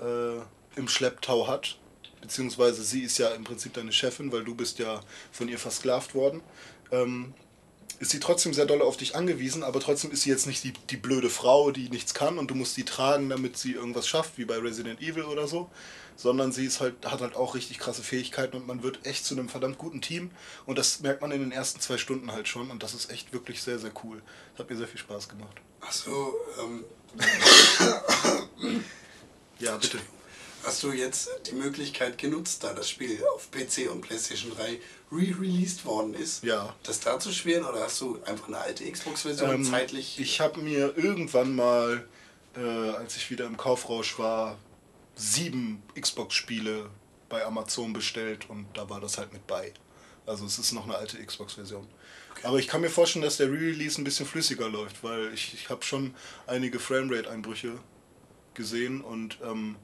äh, 0.00 0.38
im 0.76 0.88
Schlepptau 0.88 1.48
hat, 1.48 1.78
beziehungsweise 2.20 2.82
sie 2.84 3.02
ist 3.02 3.18
ja 3.18 3.28
im 3.30 3.44
Prinzip 3.44 3.74
deine 3.74 3.92
Chefin, 3.92 4.32
weil 4.32 4.44
du 4.44 4.54
bist 4.54 4.78
ja 4.78 5.00
von 5.30 5.48
ihr 5.48 5.58
versklavt 5.58 6.14
worden, 6.14 6.42
ähm, 6.90 7.34
ist 8.02 8.10
sie 8.10 8.18
trotzdem 8.18 8.52
sehr 8.52 8.66
doll 8.66 8.82
auf 8.82 8.96
dich 8.96 9.14
angewiesen, 9.14 9.62
aber 9.62 9.78
trotzdem 9.78 10.10
ist 10.10 10.22
sie 10.22 10.30
jetzt 10.30 10.48
nicht 10.48 10.64
die, 10.64 10.72
die 10.72 10.96
blöde 10.96 11.30
Frau, 11.30 11.70
die 11.70 11.88
nichts 11.88 12.14
kann 12.14 12.36
und 12.36 12.50
du 12.50 12.56
musst 12.56 12.74
sie 12.74 12.84
tragen, 12.84 13.28
damit 13.28 13.56
sie 13.56 13.74
irgendwas 13.74 14.08
schafft, 14.08 14.38
wie 14.38 14.44
bei 14.44 14.58
Resident 14.58 15.00
Evil 15.00 15.22
oder 15.22 15.46
so, 15.46 15.70
sondern 16.16 16.50
sie 16.50 16.66
ist 16.66 16.80
halt, 16.80 17.06
hat 17.06 17.20
halt 17.20 17.36
auch 17.36 17.54
richtig 17.54 17.78
krasse 17.78 18.02
Fähigkeiten 18.02 18.56
und 18.56 18.66
man 18.66 18.82
wird 18.82 19.06
echt 19.06 19.24
zu 19.24 19.34
einem 19.34 19.48
verdammt 19.48 19.78
guten 19.78 20.00
Team 20.00 20.32
und 20.66 20.78
das 20.78 20.98
merkt 20.98 21.22
man 21.22 21.30
in 21.30 21.42
den 21.42 21.52
ersten 21.52 21.78
zwei 21.78 21.96
Stunden 21.96 22.32
halt 22.32 22.48
schon 22.48 22.72
und 22.72 22.82
das 22.82 22.92
ist 22.92 23.08
echt 23.08 23.32
wirklich 23.32 23.62
sehr, 23.62 23.78
sehr 23.78 23.92
cool. 24.02 24.20
Das 24.52 24.64
hat 24.64 24.70
mir 24.70 24.76
sehr 24.76 24.88
viel 24.88 24.98
Spaß 24.98 25.28
gemacht. 25.28 25.60
Du, 26.04 26.34
ähm, 26.60 26.84
Ja, 29.60 29.76
bitte. 29.76 30.00
Hast 30.64 30.82
du 30.82 30.92
jetzt 30.92 31.28
die 31.46 31.54
Möglichkeit 31.54 32.18
genutzt, 32.18 32.62
da 32.64 32.72
das 32.72 32.88
Spiel 32.88 33.22
auf 33.34 33.50
PC 33.50 33.90
und 33.90 34.00
PlayStation 34.02 34.52
3 34.56 34.78
re-released 35.10 35.84
worden 35.84 36.14
ist, 36.14 36.42
Ja. 36.44 36.74
das 36.84 37.00
da 37.00 37.18
zu 37.18 37.32
spielen 37.32 37.64
oder 37.64 37.80
hast 37.80 38.00
du 38.00 38.20
einfach 38.24 38.48
eine 38.48 38.58
alte 38.58 38.90
Xbox-Version 38.90 39.50
Ähm, 39.50 39.64
zeitlich? 39.64 40.18
Ich 40.18 40.40
habe 40.40 40.60
mir 40.60 40.96
irgendwann 40.96 41.54
mal, 41.54 42.06
äh, 42.56 42.60
als 42.60 43.16
ich 43.16 43.30
wieder 43.30 43.46
im 43.46 43.56
Kaufrausch 43.56 44.18
war, 44.18 44.58
sieben 45.16 45.82
Xbox-Spiele 45.98 46.88
bei 47.28 47.44
Amazon 47.44 47.92
bestellt 47.92 48.48
und 48.48 48.66
da 48.74 48.88
war 48.88 49.00
das 49.00 49.18
halt 49.18 49.32
mit 49.32 49.46
bei. 49.46 49.72
Also 50.26 50.46
es 50.46 50.58
ist 50.58 50.72
noch 50.72 50.84
eine 50.84 50.94
alte 50.96 51.22
Xbox-Version. 51.24 51.86
Aber 52.44 52.58
ich 52.58 52.68
kann 52.68 52.80
mir 52.80 52.90
vorstellen, 52.90 53.24
dass 53.24 53.36
der 53.36 53.48
Re-Release 53.48 54.00
ein 54.00 54.04
bisschen 54.04 54.26
flüssiger 54.26 54.68
läuft, 54.68 55.02
weil 55.02 55.32
ich, 55.34 55.52
ich 55.54 55.68
habe 55.68 55.84
schon 55.84 56.14
einige 56.46 56.78
Framerate-Einbrüche 56.78 57.78
gesehen 58.54 59.00
und 59.00 59.38
ähm, 59.44 59.76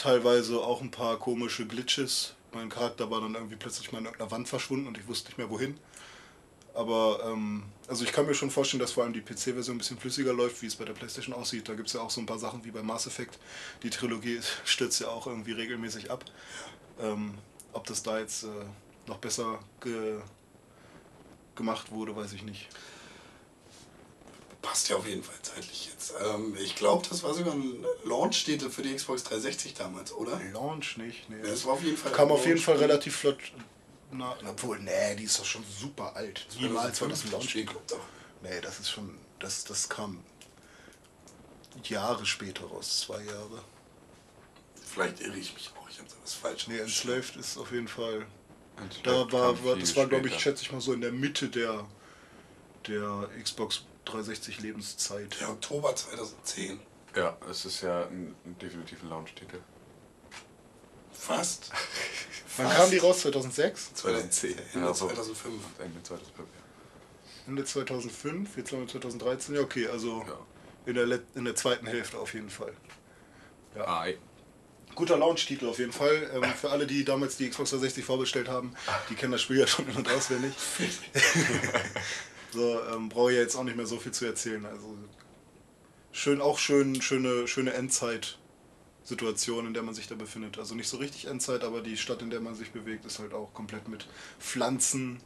teilweise 0.00 0.60
auch 0.60 0.80
ein 0.80 0.90
paar 0.90 1.18
komische 1.18 1.66
Glitches. 1.66 2.34
Mein 2.52 2.70
Charakter 2.70 3.10
war 3.10 3.20
dann 3.20 3.34
irgendwie 3.34 3.56
plötzlich 3.56 3.92
mal 3.92 3.98
in 3.98 4.06
irgendeiner 4.06 4.30
Wand 4.30 4.48
verschwunden 4.48 4.86
und 4.86 4.96
ich 4.96 5.06
wusste 5.06 5.28
nicht 5.28 5.38
mehr 5.38 5.50
wohin. 5.50 5.78
Aber 6.72 7.20
ähm, 7.26 7.64
also 7.86 8.04
ich 8.04 8.12
kann 8.12 8.26
mir 8.26 8.34
schon 8.34 8.50
vorstellen, 8.50 8.80
dass 8.80 8.92
vor 8.92 9.04
allem 9.04 9.12
die 9.12 9.20
PC-Version 9.20 9.76
ein 9.76 9.78
bisschen 9.78 9.98
flüssiger 9.98 10.32
läuft, 10.32 10.62
wie 10.62 10.66
es 10.66 10.76
bei 10.76 10.86
der 10.86 10.94
PlayStation 10.94 11.34
aussieht. 11.34 11.68
Da 11.68 11.74
gibt 11.74 11.88
es 11.88 11.94
ja 11.94 12.00
auch 12.00 12.10
so 12.10 12.20
ein 12.20 12.26
paar 12.26 12.38
Sachen 12.38 12.64
wie 12.64 12.70
bei 12.70 12.82
Mass 12.82 13.06
Effect. 13.06 13.38
Die 13.82 13.90
Trilogie 13.90 14.40
stürzt 14.64 15.00
ja 15.00 15.08
auch 15.08 15.26
irgendwie 15.26 15.52
regelmäßig 15.52 16.10
ab. 16.10 16.24
Ähm, 16.98 17.34
ob 17.72 17.86
das 17.86 18.02
da 18.02 18.18
jetzt 18.18 18.44
äh, 18.44 18.48
noch 19.06 19.18
besser 19.18 19.58
ge 19.80 20.20
gemacht 21.56 21.90
wurde, 21.90 22.16
weiß 22.16 22.32
ich 22.32 22.42
nicht. 22.42 22.68
Passt 24.62 24.90
ja 24.90 24.96
auf 24.96 25.06
jeden 25.06 25.22
Fall 25.22 25.36
zeitlich 25.42 25.88
jetzt. 25.90 26.12
Ähm, 26.22 26.54
ich 26.60 26.76
glaube, 26.76 27.06
das 27.08 27.22
war 27.22 27.32
sogar 27.32 27.54
ein 27.54 27.84
Launch-Titel 28.04 28.68
für 28.68 28.82
die 28.82 28.94
Xbox 28.94 29.24
360 29.24 29.74
damals, 29.74 30.12
oder? 30.12 30.38
Launch 30.52 30.98
nicht, 30.98 31.30
nee. 31.30 31.40
Das 31.42 31.64
war 31.64 31.74
auf 31.74 31.82
jeden 31.82 31.96
Fall 31.96 32.12
Kam 32.12 32.30
auf 32.30 32.44
jeden 32.46 32.60
Fall 32.60 32.76
relativ 32.76 33.16
flott. 33.16 33.38
Na, 34.12 34.36
obwohl, 34.46 34.78
nee, 34.80 35.14
die 35.16 35.24
ist 35.24 35.38
doch 35.38 35.44
schon 35.44 35.64
super 35.80 36.14
alt. 36.14 36.46
Niemals 36.58 37.00
war 37.00 37.08
das 37.08 37.24
ein 37.24 37.30
Launch. 37.30 37.54
Nee, 37.54 38.60
das 38.60 38.80
ist 38.80 38.90
schon. 38.90 39.16
Das, 39.38 39.64
das 39.64 39.88
kam 39.88 40.22
Jahre 41.84 42.26
später 42.26 42.64
raus, 42.64 43.00
zwei 43.00 43.22
Jahre. 43.22 43.62
Vielleicht 44.92 45.20
irre 45.20 45.36
ich 45.36 45.54
mich 45.54 45.70
auch, 45.78 45.88
ich 45.88 45.98
habe 45.98 46.08
da 46.08 46.16
was 46.22 46.34
falsch 46.34 46.66
Nee. 46.68 46.78
Enslaved 46.78 47.36
ist 47.36 47.56
auf 47.56 47.70
jeden 47.72 47.88
Fall. 47.88 48.26
Enslaved 48.76 49.06
Da 49.06 49.32
war, 49.32 49.64
war 49.64 49.76
das 49.76 49.96
war, 49.96 50.06
glaube 50.06 50.28
ich, 50.28 50.38
schätze 50.38 50.62
ich 50.64 50.72
mal 50.72 50.80
so 50.80 50.92
in 50.92 51.00
der 51.00 51.12
Mitte 51.12 51.48
der, 51.48 51.86
der 52.88 53.30
Xbox 53.42 53.84
360 54.04 54.60
Lebenszeit. 54.60 55.36
Ja, 55.40 55.50
Oktober 55.50 55.94
2010. 55.94 56.80
Ja, 57.16 57.36
es 57.50 57.64
ist 57.64 57.82
ja 57.82 58.02
ein, 58.06 58.34
ein 58.44 58.56
definitiv 58.60 59.02
ein 59.02 59.08
Launch-Titel. 59.10 59.58
Fast. 61.12 61.70
Wann 62.56 62.66
Fast. 62.66 62.78
kam 62.78 62.90
die 62.90 62.98
raus? 62.98 63.20
2006? 63.20 63.94
2010. 63.94 64.58
Ende 64.74 64.86
Ja, 64.86 64.94
so. 64.94 65.06
2005. 65.06 65.54
Ende 65.78 66.02
2005, 66.02 66.48
Ende 67.46 67.64
2005? 67.64 68.56
Jetzt 68.56 68.72
haben 68.72 68.80
wir 68.80 68.88
2013. 68.88 69.54
Ja, 69.56 69.60
okay, 69.60 69.86
also 69.88 70.24
ja. 70.26 70.38
in, 70.86 70.94
der, 70.94 71.06
Let- 71.06 71.26
in 71.34 71.44
der 71.44 71.54
zweiten 71.56 71.86
Hälfte 71.86 72.18
auf 72.18 72.32
jeden 72.34 72.50
Fall. 72.50 72.72
ja. 73.76 74.00
Ei. 74.00 74.18
Guter 74.96 75.16
Launch-Titel 75.18 75.68
auf 75.68 75.78
jeden 75.78 75.92
Fall. 75.92 76.28
Ähm, 76.34 76.42
für 76.52 76.70
alle, 76.70 76.84
die 76.86 77.04
damals 77.04 77.36
die 77.36 77.48
Xbox 77.48 77.70
360 77.70 78.04
vorbestellt 78.04 78.48
haben, 78.48 78.74
die 79.08 79.14
kennen 79.14 79.30
das 79.32 79.40
Spiel 79.42 79.58
ja 79.60 79.66
schon 79.66 79.88
in- 79.88 79.94
und 79.96 80.08
auswendig. 80.10 80.52
so, 82.52 82.80
ähm, 82.92 83.08
brauche 83.08 83.30
ich 83.30 83.36
ja 83.36 83.42
jetzt 83.42 83.56
auch 83.56 83.64
nicht 83.64 83.76
mehr 83.76 83.86
so 83.86 83.98
viel 83.98 84.12
zu 84.12 84.24
erzählen. 84.24 84.64
Also 84.66 84.96
schön, 86.12 86.40
auch 86.40 86.58
schön, 86.58 87.00
schöne, 87.00 87.46
schöne 87.46 87.72
Endzeit-Situation, 87.74 89.66
in 89.66 89.74
der 89.74 89.82
man 89.82 89.94
sich 89.94 90.08
da 90.08 90.14
befindet. 90.14 90.58
Also 90.58 90.74
nicht 90.74 90.88
so 90.88 90.96
richtig 90.96 91.26
Endzeit, 91.26 91.64
aber 91.64 91.80
die 91.80 91.96
Stadt, 91.96 92.22
in 92.22 92.30
der 92.30 92.40
man 92.40 92.54
sich 92.54 92.70
bewegt, 92.72 93.04
ist 93.04 93.18
halt 93.18 93.34
auch 93.34 93.52
komplett 93.54 93.88
mit 93.88 94.06
Pflanzen 94.38 95.20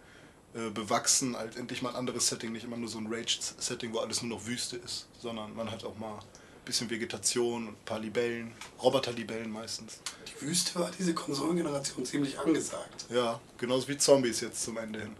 äh, 0.54 0.70
bewachsen. 0.70 1.36
Halt 1.36 1.56
endlich 1.56 1.82
mal 1.82 1.90
ein 1.90 1.96
anderes 1.96 2.28
Setting, 2.28 2.52
nicht 2.52 2.64
immer 2.64 2.76
nur 2.76 2.88
so 2.88 2.98
ein 2.98 3.06
Rage-Setting, 3.06 3.92
wo 3.92 3.98
alles 3.98 4.22
nur 4.22 4.38
noch 4.38 4.46
Wüste 4.46 4.76
ist, 4.76 5.08
sondern 5.18 5.54
man 5.54 5.70
hat 5.70 5.84
auch 5.84 5.96
mal 5.98 6.18
ein 6.18 6.64
bisschen 6.64 6.88
Vegetation 6.90 7.68
und 7.68 7.74
ein 7.74 7.84
paar 7.84 7.98
Libellen, 7.98 8.52
Roboter-Libellen 8.82 9.50
meistens. 9.50 10.00
Die 10.26 10.46
Wüste 10.46 10.78
war 10.78 10.90
diese 10.98 11.14
Konsolengeneration 11.14 12.04
ziemlich 12.04 12.38
angesagt. 12.38 13.06
Ja, 13.10 13.40
genauso 13.58 13.88
wie 13.88 13.98
Zombies 13.98 14.40
jetzt 14.40 14.62
zum 14.62 14.76
Ende 14.78 15.00
hin. 15.00 15.16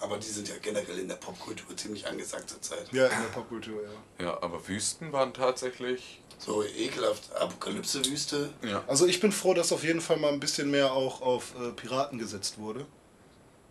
Aber 0.00 0.18
die 0.18 0.26
sind 0.26 0.48
ja 0.48 0.54
generell 0.60 0.98
in 0.98 1.08
der 1.08 1.16
Popkultur 1.16 1.76
ziemlich 1.76 2.06
angesagt 2.06 2.50
zurzeit. 2.50 2.92
Ja, 2.92 3.06
in 3.06 3.22
der 3.22 3.28
Popkultur, 3.28 3.82
ja. 3.82 4.24
Ja, 4.24 4.42
aber 4.42 4.66
Wüsten 4.68 5.12
waren 5.12 5.32
tatsächlich. 5.32 6.22
So 6.38 6.62
ekelhaft 6.62 7.34
Apokalypse-Wüste. 7.34 8.50
Ja. 8.62 8.84
Also 8.86 9.06
ich 9.06 9.20
bin 9.20 9.32
froh, 9.32 9.54
dass 9.54 9.72
auf 9.72 9.82
jeden 9.82 10.00
Fall 10.00 10.18
mal 10.18 10.32
ein 10.32 10.40
bisschen 10.40 10.70
mehr 10.70 10.92
auch 10.92 11.22
auf 11.22 11.54
äh, 11.58 11.70
Piraten 11.72 12.18
gesetzt 12.18 12.58
wurde. 12.58 12.86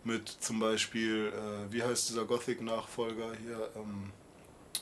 Mit 0.02 0.28
zum 0.28 0.58
Beispiel, 0.58 1.32
äh, 1.32 1.72
wie 1.72 1.82
heißt 1.82 2.08
dieser 2.08 2.24
Gothic-Nachfolger 2.24 3.32
hier? 3.42 3.70
Ähm, 3.76 4.12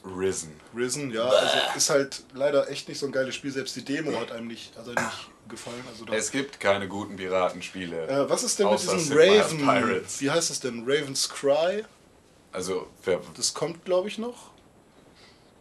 Risen. 0.05 0.59
Risen, 0.75 1.11
ja. 1.13 1.25
Also 1.25 1.57
ist 1.77 1.91
halt 1.91 2.25
leider 2.35 2.69
echt 2.69 2.89
nicht 2.89 2.99
so 2.99 3.07
ein 3.07 3.13
geiles 3.13 3.35
Spiel. 3.35 3.53
Selbst 3.53 3.77
die 3.77 3.85
Demo 3.85 4.19
hat 4.19 4.33
einem 4.33 4.49
nicht, 4.49 4.77
hat 4.77 4.89
einem 4.89 5.05
nicht 5.05 5.31
gefallen. 5.49 5.83
Also 5.91 6.05
Es 6.13 6.31
gibt 6.31 6.61
keine 6.61 6.89
guten 6.89 7.17
Piratenspiele. 7.17 8.07
äh, 8.09 8.29
was 8.31 8.43
ist 8.43 8.59
denn 8.59 8.71
mit 8.71 8.81
diesem 8.83 9.13
Raven? 9.17 9.59
Pirates. 9.59 10.21
Wie 10.21 10.31
heißt 10.31 10.51
es 10.51 10.61
denn? 10.61 10.85
Raven's 10.87 11.29
Cry? 11.29 11.85
Also, 12.53 12.89
wer, 13.05 13.21
Das 13.37 13.53
kommt, 13.55 13.85
glaube 13.85 14.09
ich, 14.09 14.19
noch. 14.19 14.51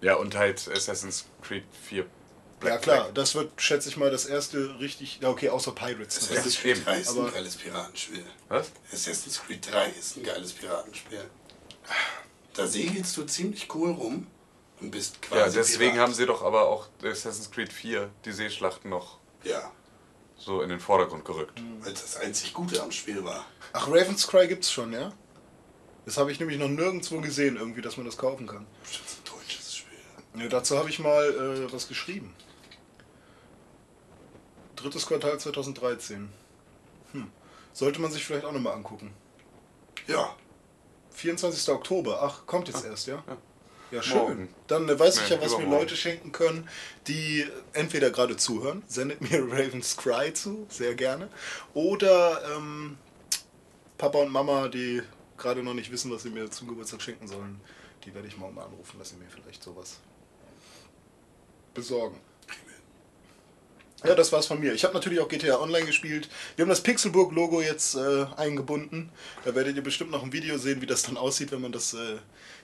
ja, 0.01 0.15
und 0.15 0.35
halt 0.35 0.67
Assassin's 0.71 1.25
Creed 1.41 1.63
4 1.87 2.05
ja 2.65 2.77
klar, 2.77 3.11
das 3.13 3.35
wird, 3.35 3.51
schätze 3.61 3.89
ich 3.89 3.97
mal, 3.97 4.09
das 4.09 4.25
erste 4.25 4.79
richtig. 4.79 5.19
Ja, 5.21 5.27
okay, 5.29 5.49
außer 5.49 5.73
Pirates. 5.73 6.17
Assassin's 6.17 6.55
natürlich. 6.55 6.59
Creed 6.61 6.77
eben, 6.77 6.85
3 6.85 6.99
ist 6.99 7.17
ein 7.17 7.31
geiles 7.33 7.55
Piratenspiel. 7.57 8.23
Was? 8.47 8.71
Assassin's 8.91 9.41
Creed 9.45 9.71
3 9.71 9.89
ist 9.89 10.15
ein 10.17 10.23
geiles 10.23 10.53
Piratenspiel. 10.53 11.25
Da 12.53 12.67
segelst 12.67 13.17
du 13.17 13.23
ziemlich 13.23 13.73
cool 13.75 13.91
rum 13.91 14.27
und 14.79 14.91
bist 14.91 15.21
quasi. 15.21 15.41
Ja, 15.41 15.49
deswegen 15.49 15.93
Pirat. 15.93 16.07
haben 16.07 16.13
sie 16.13 16.25
doch 16.25 16.41
aber 16.41 16.67
auch 16.67 16.87
Assassin's 17.03 17.51
Creed 17.51 17.73
4 17.73 18.09
die 18.25 18.31
Seeschlachten 18.31 18.89
noch 18.89 19.17
Ja, 19.43 19.71
so 20.37 20.61
in 20.61 20.69
den 20.69 20.79
Vordergrund 20.79 21.25
gerückt. 21.25 21.61
weil 21.81 21.93
es 21.93 22.01
das 22.01 22.17
einzig 22.17 22.53
Gute 22.53 22.81
am 22.81 22.91
Spiel 22.91 23.23
war. 23.23 23.45
Ach, 23.71 23.87
Raven's 23.87 24.27
Cry 24.27 24.47
gibt's 24.47 24.71
schon, 24.71 24.93
ja? 24.93 25.11
Das 26.05 26.17
habe 26.17 26.31
ich 26.31 26.39
nämlich 26.39 26.59
noch 26.59 26.67
nirgendwo 26.67 27.21
gesehen, 27.21 27.55
irgendwie, 27.55 27.81
dass 27.81 27.95
man 27.97 28.05
das 28.05 28.17
kaufen 28.17 28.45
kann. 28.45 28.65
Das 28.83 28.91
ist 28.91 29.19
ein 29.19 29.37
deutsches 29.37 29.75
Spiel. 29.75 29.97
Ja, 30.41 30.49
dazu 30.49 30.77
habe 30.77 30.89
ich 30.89 30.99
mal 30.99 31.65
äh, 31.67 31.73
was 31.73 31.87
geschrieben. 31.87 32.35
Drittes 34.75 35.05
Quartal 35.05 35.39
2013. 35.39 36.29
Hm. 37.13 37.31
Sollte 37.71 38.01
man 38.01 38.11
sich 38.11 38.25
vielleicht 38.25 38.45
auch 38.45 38.51
nochmal 38.51 38.73
angucken. 38.73 39.13
Ja, 40.07 40.35
24. 41.11 41.73
Oktober. 41.73 42.19
Ach, 42.21 42.45
kommt 42.45 42.67
jetzt 42.67 42.83
erst, 42.83 43.07
ja? 43.07 43.23
Ja, 43.27 43.37
schön. 44.01 44.17
Morgen. 44.17 44.49
Dann 44.67 44.89
äh, 44.89 44.99
weiß 44.99 45.21
ich 45.21 45.29
ja, 45.29 45.41
was 45.41 45.57
mir. 45.57 45.65
Leute 45.65 45.95
schenken 45.95 46.31
können, 46.31 46.67
die 47.07 47.45
entweder 47.73 48.09
gerade 48.09 48.37
zuhören, 48.37 48.83
sendet 48.87 49.21
mir 49.21 49.43
Raven's 49.51 49.97
Cry 49.97 50.33
zu, 50.33 50.65
sehr 50.69 50.95
gerne, 50.95 51.29
oder 51.73 52.41
ähm, 52.55 52.97
Papa 53.97 54.19
und 54.19 54.31
Mama, 54.31 54.67
die 54.69 55.01
gerade 55.37 55.63
noch 55.63 55.73
nicht 55.73 55.91
wissen, 55.91 56.11
was 56.11 56.23
sie 56.23 56.29
mir 56.29 56.49
zum 56.49 56.67
Geburtstag 56.67 57.01
schenken 57.01 57.27
sollen, 57.27 57.59
die 58.05 58.13
werde 58.13 58.27
ich 58.27 58.37
morgen 58.37 58.55
mal 58.55 58.65
anrufen, 58.65 58.97
dass 58.99 59.09
sie 59.09 59.17
mir 59.17 59.29
vielleicht 59.29 59.63
sowas 59.63 59.99
besorgen. 61.73 62.19
Ja, 64.05 64.15
das 64.15 64.33
war's 64.33 64.47
von 64.47 64.59
mir. 64.59 64.73
Ich 64.73 64.83
habe 64.83 64.93
natürlich 64.93 65.21
auch 65.21 65.29
GTA 65.29 65.61
Online 65.61 65.85
gespielt. 65.85 66.27
Wir 66.57 66.63
haben 66.63 66.69
das 66.69 66.81
Pixelburg-Logo 66.81 67.61
jetzt 67.61 67.95
äh, 67.95 68.25
eingebunden. 68.35 69.09
Da 69.45 69.55
werdet 69.55 69.77
ihr 69.77 69.81
bestimmt 69.81 70.11
noch 70.11 70.23
ein 70.23 70.33
Video 70.33 70.57
sehen, 70.57 70.81
wie 70.81 70.85
das 70.85 71.03
dann 71.03 71.15
aussieht, 71.15 71.53
wenn 71.53 71.61
man 71.61 71.71
das 71.71 71.93
äh, 71.93 72.17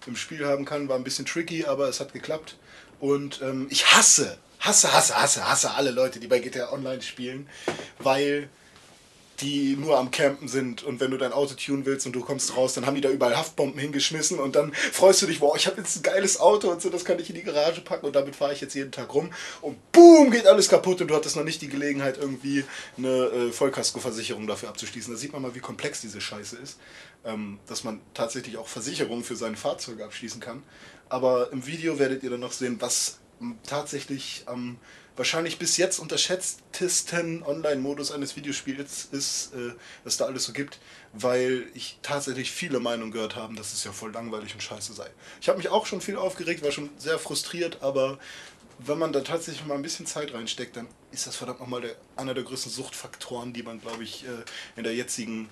im 0.06 0.18
Spiel 0.18 0.46
haben 0.46 0.66
kann. 0.66 0.90
War 0.90 0.98
ein 0.98 1.06
bisschen 1.06 1.26
tricky, 1.26 1.64
aber 1.66 1.88
es 1.88 2.02
hat 2.02 2.12
geklappt. 2.12 2.58
Und 3.00 3.42
ähm, 3.42 3.68
ich 3.70 3.86
hasse, 3.86 4.38
hasse, 4.60 4.92
hasse, 4.92 5.16
hasse, 5.16 5.50
hasse 5.50 5.72
alle 5.72 5.92
Leute, 5.92 6.20
die 6.20 6.28
bei 6.28 6.40
GTA 6.40 6.74
Online 6.74 7.02
spielen, 7.02 7.48
weil 8.00 8.50
die 9.42 9.76
nur 9.76 9.98
am 9.98 10.12
Campen 10.12 10.48
sind 10.48 10.84
und 10.84 11.00
wenn 11.00 11.12
du 11.12 11.18
dein 11.18 11.34
Auto 11.34 11.56
tunen 11.56 11.86
willst 11.86 12.06
und 12.06 12.14
du 12.14 12.22
kommst 12.22 12.56
raus, 12.56 12.74
dann 12.74 12.86
haben 12.86 12.96
die 12.96 13.02
da 13.02 13.10
überall 13.10 13.38
Haftbomben 13.38 13.80
hingeschmissen 13.80 14.40
und 14.40 14.56
dann 14.56 14.74
freust 14.74 15.22
du 15.22 15.28
dich, 15.28 15.42
wow, 15.42 15.56
ich 15.56 15.68
habe 15.68 15.78
jetzt 15.78 15.98
ein 15.98 16.04
geiles 16.04 16.40
Auto 16.40 16.70
und 16.70 16.82
so, 16.82 16.90
das 16.90 17.06
kann 17.06 17.20
ich 17.20 17.30
in 17.30 17.36
die 17.36 17.44
Garage 17.44 17.82
packen 17.82 18.06
und 18.06 18.16
damit 18.16 18.36
fahre 18.36 18.54
ich 18.54 18.62
jetzt 18.62 18.76
jeden 18.76 18.92
Tag 18.92 19.14
rum 19.14 19.32
und 19.62 19.92
boom, 19.92 20.32
geht 20.32 20.48
alles 20.48 20.70
kaputt 20.70 21.02
und 21.02 21.08
du 21.08 21.16
hattest 21.16 21.36
noch 21.36 21.44
nicht 21.44 21.62
die 21.62 21.70
Gelegenheit, 21.70 22.18
irgendwie 22.18 22.66
eine 22.98 23.08
äh, 23.08 23.52
Vollkaskoversicherung 23.52 24.48
dafür 24.48 24.70
abzuschließen. 24.70 25.14
Da 25.14 25.20
sieht 25.20 25.34
man 25.34 25.42
mal, 25.42 25.56
wie 25.56 25.60
komplex 25.60 26.02
diese 26.02 26.22
Scheiße 26.22 26.58
ist, 26.58 26.80
ähm, 27.26 27.60
dass 27.68 27.84
man 27.84 28.02
tatsächlich 28.14 28.58
auch 28.58 28.68
Versicherungen 28.68 29.24
für 29.24 29.36
seine 29.36 29.58
Fahrzeuge 29.58 30.04
abschließen 30.04 30.42
kann. 30.42 30.64
Aber 31.08 31.52
im 31.52 31.66
Video 31.66 31.98
werdet 31.98 32.24
ihr 32.24 32.30
dann 32.30 32.40
noch 32.40 32.52
sehen, 32.52 32.78
was 32.80 33.20
tatsächlich 33.66 34.44
am 34.46 34.78
wahrscheinlich 35.20 35.60
bis 35.60 35.76
jetzt 35.76 36.00
unterschätztesten 36.00 37.44
Online-Modus 37.44 38.14
eines 38.14 38.38
Videospiels 38.38 39.10
ist, 39.12 39.54
äh, 39.54 39.74
was 40.06 40.16
da 40.16 40.26
alles 40.26 40.46
so 40.46 40.54
gibt, 40.54 40.80
weil 41.12 41.68
ich 41.74 42.00
tatsächlich 42.02 42.52
viele 42.52 42.80
Meinungen 42.80 43.12
gehört 43.12 43.36
habe, 43.36 43.54
dass 43.56 43.74
es 43.74 43.84
ja 43.84 43.92
voll 43.92 44.14
langweilig 44.14 44.54
und 44.54 44.64
scheiße 44.64 44.94
sei. 44.94 45.10
Ich 45.42 45.50
habe 45.50 45.58
mich 45.58 45.68
auch 45.68 45.86
schon 45.86 46.00
viel 46.00 46.16
aufgeregt, 46.16 46.64
war 46.64 46.72
schon 46.72 46.90
sehr 46.98 47.20
frustriert, 47.20 47.84
aber 47.84 48.18
wenn 48.80 48.98
man 48.98 49.12
da 49.12 49.20
tatsächlich 49.20 49.66
mal 49.66 49.76
ein 49.76 49.82
bisschen 49.82 50.06
Zeit 50.06 50.34
reinsteckt, 50.34 50.78
dann 50.78 50.88
ist 51.12 51.28
das 51.28 51.36
verdammt 51.36 51.60
nochmal 51.60 51.82
der, 51.82 51.96
einer 52.16 52.34
der 52.34 52.46
größten 52.46 52.72
Suchtfaktoren, 52.72 53.52
die 53.52 53.62
man, 53.62 53.82
glaube 53.82 54.06
ich, 54.06 54.24
äh, 54.24 54.30
in 54.78 54.86
der 54.86 54.96
jetzigen 54.96 55.50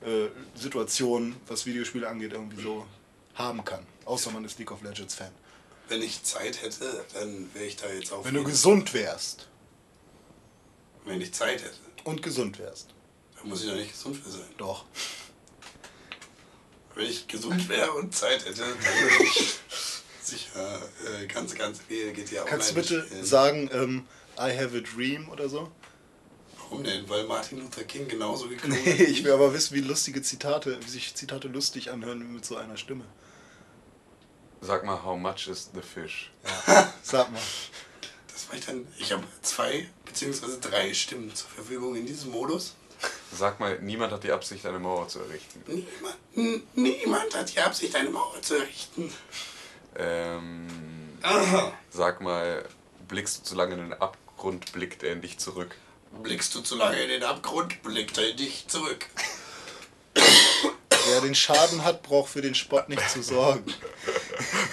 äh, 0.00 0.28
Situation, 0.58 1.36
was 1.46 1.66
Videospiele 1.66 2.08
angeht, 2.08 2.32
irgendwie 2.32 2.62
so 2.62 2.86
haben 3.34 3.62
kann. 3.66 3.86
Außer 4.06 4.30
man 4.30 4.46
ist 4.46 4.58
League 4.58 4.72
of 4.72 4.80
Legends 4.80 5.14
Fan. 5.14 5.30
Wenn 5.88 6.02
ich 6.02 6.22
Zeit 6.22 6.62
hätte, 6.62 7.04
dann 7.14 7.52
wäre 7.54 7.66
ich 7.66 7.76
da 7.76 7.88
jetzt 7.92 8.12
auf. 8.12 8.24
Wenn 8.24 8.34
du 8.34 8.44
gesund 8.44 8.92
wärst 8.94 9.48
Wenn 11.04 11.20
ich 11.20 11.32
Zeit 11.34 11.62
hätte, 11.62 11.74
und 12.04 12.22
gesund 12.22 12.58
wärst. 12.58 12.88
dann 13.36 13.48
muss 13.48 13.62
ich 13.62 13.68
doch 13.70 13.76
nicht 13.76 13.92
gesund 13.92 14.16
für 14.16 14.30
sein. 14.30 14.54
Doch. 14.58 14.84
Wenn 16.94 17.06
ich 17.06 17.26
gesund 17.26 17.68
wäre 17.68 17.92
und 17.92 18.14
Zeit 18.14 18.44
hätte, 18.44 18.60
dann 18.60 18.68
würde 18.70 19.24
ich 19.24 19.54
sicher 20.22 20.80
äh, 21.20 21.26
ganz, 21.26 21.54
ganz 21.54 21.80
viel 21.80 22.12
GTA 22.12 22.44
Kannst 22.44 22.70
du 22.70 22.74
Online 22.76 22.88
bitte 22.88 23.06
spielen. 23.06 23.24
sagen, 23.24 23.70
ähm, 23.72 24.06
I 24.38 24.56
have 24.56 24.76
a 24.76 24.80
dream 24.80 25.28
oder 25.28 25.48
so. 25.48 25.70
Warum 26.58 26.84
denn? 26.84 27.08
Weil 27.08 27.24
Martin 27.24 27.58
Luther 27.60 27.84
King 27.84 28.08
genauso 28.08 28.48
geklungen 28.48 28.78
Nee, 28.84 28.92
hat. 28.98 29.00
ich 29.00 29.22
will 29.24 29.32
aber 29.32 29.52
wissen, 29.52 29.74
wie 29.74 29.80
lustige 29.80 30.22
Zitate, 30.22 30.78
wie 30.84 30.88
sich 30.90 31.14
Zitate 31.14 31.48
lustig 31.48 31.90
anhören 31.90 32.32
mit 32.32 32.44
so 32.44 32.56
einer 32.56 32.76
Stimme. 32.76 33.04
Sag 34.66 34.82
mal, 34.82 34.96
how 35.04 35.14
much 35.14 35.46
is 35.48 35.68
the 35.74 35.82
fish? 35.82 36.30
Sag 37.02 37.30
mal. 37.30 37.42
Das 38.32 38.48
war 38.48 38.56
ich 38.56 38.64
dann. 38.64 38.86
Ich 38.98 39.12
habe 39.12 39.22
zwei 39.42 39.86
beziehungsweise 40.06 40.58
drei 40.58 40.94
Stimmen 40.94 41.34
zur 41.34 41.50
Verfügung 41.50 41.94
in 41.96 42.06
diesem 42.06 42.30
Modus. 42.30 42.74
Sag 43.36 43.60
mal, 43.60 43.78
niemand 43.80 44.12
hat 44.12 44.24
die 44.24 44.32
Absicht, 44.32 44.64
eine 44.64 44.78
Mauer 44.78 45.06
zu 45.08 45.18
errichten. 45.18 45.62
Niemand, 45.66 46.76
niemand 46.76 47.36
hat 47.36 47.54
die 47.54 47.60
Absicht, 47.60 47.94
eine 47.94 48.08
Mauer 48.08 48.40
zu 48.40 48.54
errichten. 48.54 49.12
Ähm, 49.96 51.18
Aha. 51.20 51.72
sag 51.90 52.22
mal, 52.22 52.64
blickst 53.06 53.40
du 53.40 53.42
zu 53.42 53.54
lange 53.56 53.74
in 53.74 53.80
den 53.80 53.92
Abgrund, 53.92 54.72
blickt 54.72 55.02
er 55.02 55.12
in 55.12 55.20
dich 55.20 55.38
zurück. 55.38 55.76
Blickst 56.22 56.54
du 56.54 56.62
zu 56.62 56.76
lange 56.76 57.02
in 57.02 57.10
den 57.10 57.22
Abgrund, 57.22 57.82
blickt 57.82 58.16
er 58.16 58.32
dich 58.32 58.66
zurück. 58.66 59.06
Wer 60.14 61.20
den 61.20 61.34
Schaden 61.34 61.84
hat, 61.84 62.02
braucht 62.02 62.30
für 62.30 62.40
den 62.40 62.54
Spott 62.54 62.88
nicht 62.88 63.10
zu 63.10 63.22
sorgen. 63.22 63.66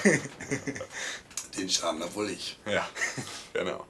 Den 1.57 1.69
Schaden 1.69 2.01
hab 2.03 2.15
wohl 2.15 2.29
ich. 2.29 2.57
Ja, 2.65 2.87
genau. 3.53 3.85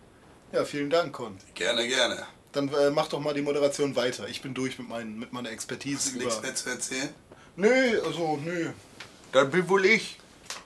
Ja, 0.52 0.66
vielen 0.66 0.90
Dank, 0.90 1.14
Con. 1.14 1.38
Gerne, 1.54 1.88
gerne. 1.88 2.26
Dann 2.52 2.68
äh, 2.74 2.90
mach 2.90 3.08
doch 3.08 3.20
mal 3.20 3.34
die 3.34 3.42
Moderation 3.42 3.96
weiter. 3.96 4.28
Ich 4.28 4.42
bin 4.42 4.54
durch 4.54 4.78
mit, 4.80 4.90
meinen, 4.90 5.18
mit 5.18 5.32
meiner 5.32 5.52
Expertise 5.52 5.98
Hast 5.98 6.16
du 6.16 6.16
über. 6.20 6.26
nichts 6.26 6.42
mehr 6.42 6.56
zu 6.56 6.70
erzählen? 6.70 7.10
Nö, 7.56 8.02
also, 8.06 8.38
nö. 8.38 8.72
Da 9.32 9.44
bin 9.46 9.68
wohl 9.70 9.86
ich. 9.86 10.18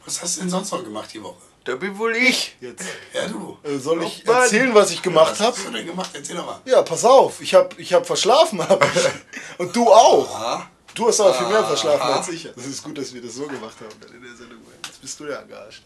Was 0.06 0.22
hast 0.22 0.38
du 0.38 0.42
denn 0.42 0.50
sonst 0.50 0.72
noch 0.72 0.84
gemacht 0.84 1.10
die 1.14 1.22
Woche? 1.22 1.42
Da 1.66 1.76
bin 1.76 1.98
wohl 1.98 2.16
ich. 2.16 2.56
Jetzt. 2.62 2.86
Ja, 3.14 3.28
du. 3.28 3.58
Äh, 3.64 3.78
soll 3.78 4.04
ich 4.04 4.24
Oh 4.28 4.32
erzählen, 4.32 4.74
was 4.74 4.92
ich 4.92 5.02
gemacht 5.02 5.32
Was 5.34 5.40
habe? 5.40 5.58
hast 5.58 5.68
du 5.68 5.72
denn 5.72 5.86
gemacht? 5.86 6.10
Erzähl 6.14 6.36
doch 6.36 6.46
mal. 6.46 6.62
Ja, 6.66 6.82
pass 6.82 7.04
auf. 7.06 7.42
Ich 7.42 7.54
hab, 7.54 7.78
ich 7.80 7.94
hab 7.94 8.06
verschlafen. 8.06 8.68
Hab 8.68 8.84
ich. 8.84 9.04
Und 9.60 9.76
du 9.76 9.88
auch. 9.92 10.36
Ah, 10.36 10.70
Du 10.96 11.08
hast 11.10 11.20
aber 11.20 11.34
viel 11.34 11.48
mehr 11.48 11.64
verschlafen 11.66 12.02
Aha. 12.02 12.16
als 12.20 12.30
ich. 12.30 12.50
Das 12.56 12.66
ist 12.66 12.82
gut, 12.82 12.98
dass 12.98 13.14
wir 13.14 13.22
das 13.22 13.34
so 13.34 13.46
gemacht 13.48 13.76
haben 13.82 14.16
in 14.16 14.22
der 14.24 14.34
Sendung. 14.34 14.60
Jetzt 14.96 15.02
bist 15.02 15.20
du 15.20 15.26
ja 15.26 15.42
engagiert. 15.42 15.84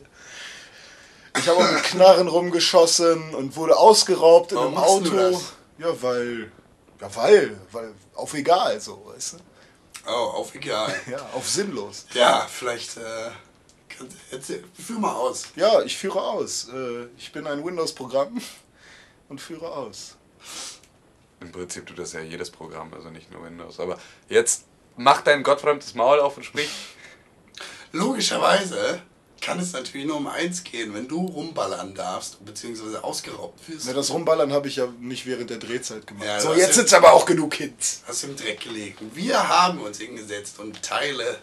Ich 1.37 1.47
habe 1.47 1.57
auch 1.59 1.71
mit 1.71 1.83
Knarren 1.83 2.27
rumgeschossen 2.27 3.33
und 3.33 3.55
wurde 3.55 3.75
ausgeraubt 3.75 4.51
in 4.51 4.57
Warum 4.57 4.77
einem 4.77 5.03
machst 5.03 5.05
du 5.13 5.19
Auto. 5.19 5.31
das? 5.31 5.53
Ja, 5.79 6.01
weil. 6.03 6.51
Ja, 7.01 7.15
weil. 7.15 7.61
Weil. 7.71 7.93
Auf 8.13 8.33
egal 8.35 8.79
so, 8.79 9.03
weißt 9.07 9.33
du? 9.33 9.37
oh, 10.07 10.11
auf 10.11 10.53
egal. 10.53 10.93
Ja, 11.09 11.17
auf 11.33 11.47
sinnlos. 11.49 12.05
Ja, 12.13 12.45
vielleicht. 12.47 12.97
Äh, 12.97 13.31
kannst, 13.89 14.15
erzähl, 14.31 14.63
führ 14.73 14.99
mal 14.99 15.13
aus. 15.15 15.45
Ja, 15.55 15.81
ich 15.81 15.97
führe 15.97 16.21
aus. 16.21 16.67
Äh, 16.69 17.07
Ich 17.17 17.31
bin 17.31 17.47
ein 17.47 17.65
Windows-Programm 17.65 18.39
und 19.29 19.41
führe 19.41 19.71
aus. 19.71 20.17
Im 21.39 21.51
Prinzip 21.51 21.87
tut 21.87 21.97
das 21.97 22.13
ja 22.13 22.19
jedes 22.19 22.51
Programm, 22.51 22.93
also 22.93 23.09
nicht 23.09 23.31
nur 23.31 23.43
Windows. 23.43 23.79
Aber 23.79 23.97
jetzt 24.27 24.65
mach 24.97 25.21
dein 25.21 25.41
gottverdammtes 25.41 25.95
Maul 25.95 26.19
auf 26.19 26.37
und 26.37 26.43
sprich. 26.43 26.69
Logischerweise 27.91 29.01
kann 29.41 29.57
es 29.59 29.71
natürlich 29.71 30.05
nur 30.05 30.17
um 30.17 30.27
eins 30.27 30.63
gehen, 30.63 30.93
wenn 30.93 31.07
du 31.07 31.25
rumballern 31.25 31.93
darfst, 31.95 32.43
beziehungsweise 32.43 33.03
ausgeraubt 33.03 33.57
wirst. 33.69 33.85
Na, 33.87 33.93
das 33.93 34.09
Rumballern 34.11 34.51
habe 34.51 34.67
ich 34.67 34.75
ja 34.75 34.87
nicht 34.99 35.25
während 35.25 35.49
der 35.49 35.57
Drehzeit 35.57 36.05
gemacht. 36.05 36.25
Ja, 36.25 36.39
so, 36.41 36.53
jetzt 36.53 36.75
sind's 36.75 36.93
aber 36.93 37.13
auch 37.13 37.25
genug 37.25 37.53
Hits. 37.55 38.01
Hast 38.05 38.23
du 38.23 38.27
im 38.27 38.35
Dreck 38.35 38.59
gelegen. 38.59 39.11
Wir 39.13 39.47
haben 39.47 39.79
uns 39.79 39.97
hingesetzt 39.99 40.59
und 40.59 40.81
Teile, 40.83 41.37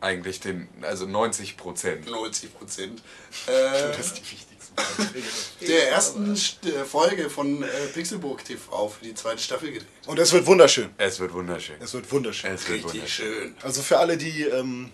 Eigentlich 0.00 0.38
den, 0.40 0.68
also 0.82 1.06
90 1.06 1.56
Prozent. 1.56 2.08
90 2.08 2.54
Prozent, 2.56 3.02
äh, 3.46 3.50
Das 3.96 4.06
ist 4.06 4.18
die 4.18 4.30
wichtigste 4.32 4.72
Beiträge. 4.76 5.26
der 5.66 5.90
ersten 5.90 6.34
St- 6.34 6.66
äh, 6.68 6.84
Folge 6.84 7.28
von 7.30 7.62
äh, 7.64 7.66
Pixelburg 7.94 8.44
TV 8.44 8.88
für 8.88 9.04
die 9.04 9.14
zweite 9.14 9.38
Staffel 9.42 9.72
gedreht. 9.72 9.88
Und 10.06 10.18
es 10.20 10.32
wird 10.32 10.46
wunderschön. 10.46 10.90
Es 10.98 11.18
wird 11.20 11.32
wunderschön. 11.32 11.76
Es 11.80 11.94
wird 11.94 12.10
wunderschön. 12.12 12.52
Es 12.54 12.68
wird 12.68 12.78
Richtig 12.78 12.92
wunderschön. 12.94 13.32
schön. 13.34 13.54
Also 13.62 13.82
für 13.82 13.98
alle, 13.98 14.16
die, 14.16 14.42
ähm, 14.44 14.90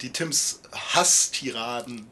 die 0.00 0.12
Tims 0.12 0.60
Hasstiraden 0.72 2.08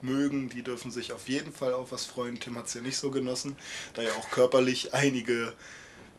mögen, 0.00 0.48
die 0.48 0.62
dürfen 0.62 0.90
sich 0.90 1.12
auf 1.12 1.28
jeden 1.28 1.52
Fall 1.52 1.72
auf 1.72 1.92
was 1.92 2.04
freuen. 2.04 2.38
Tim 2.40 2.56
hat 2.56 2.66
es 2.66 2.74
ja 2.74 2.80
nicht 2.80 2.96
so 2.96 3.10
genossen, 3.10 3.56
da 3.94 4.02
ja 4.02 4.12
auch 4.12 4.30
körperlich 4.30 4.94
einige 4.94 5.54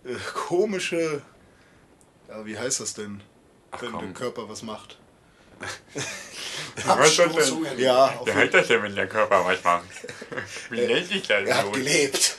äh, 0.04 0.16
komische, 0.34 1.22
ja, 2.28 2.46
wie 2.46 2.58
heißt 2.58 2.80
das 2.80 2.94
denn, 2.94 3.22
Ach, 3.72 3.82
wenn 3.82 3.92
komm. 3.92 4.02
der 4.02 4.14
Körper 4.14 4.50
was 4.50 4.62
macht? 4.62 4.98
Abstoßungen. 6.88 7.80
Ja, 7.80 8.16
auf 8.20 8.28
jeden 8.28 8.52
das 8.52 8.68
denn, 8.68 8.84
wenn 8.84 8.96
der 8.96 9.08
Körper 9.08 9.44
was 9.44 9.64
macht? 9.64 9.86
Wie 10.70 10.86
nennt 10.86 11.08
sich 11.08 11.28
das 11.28 11.48
Er 11.48 11.58
hat 11.58 11.74
gelebt. 11.74 12.36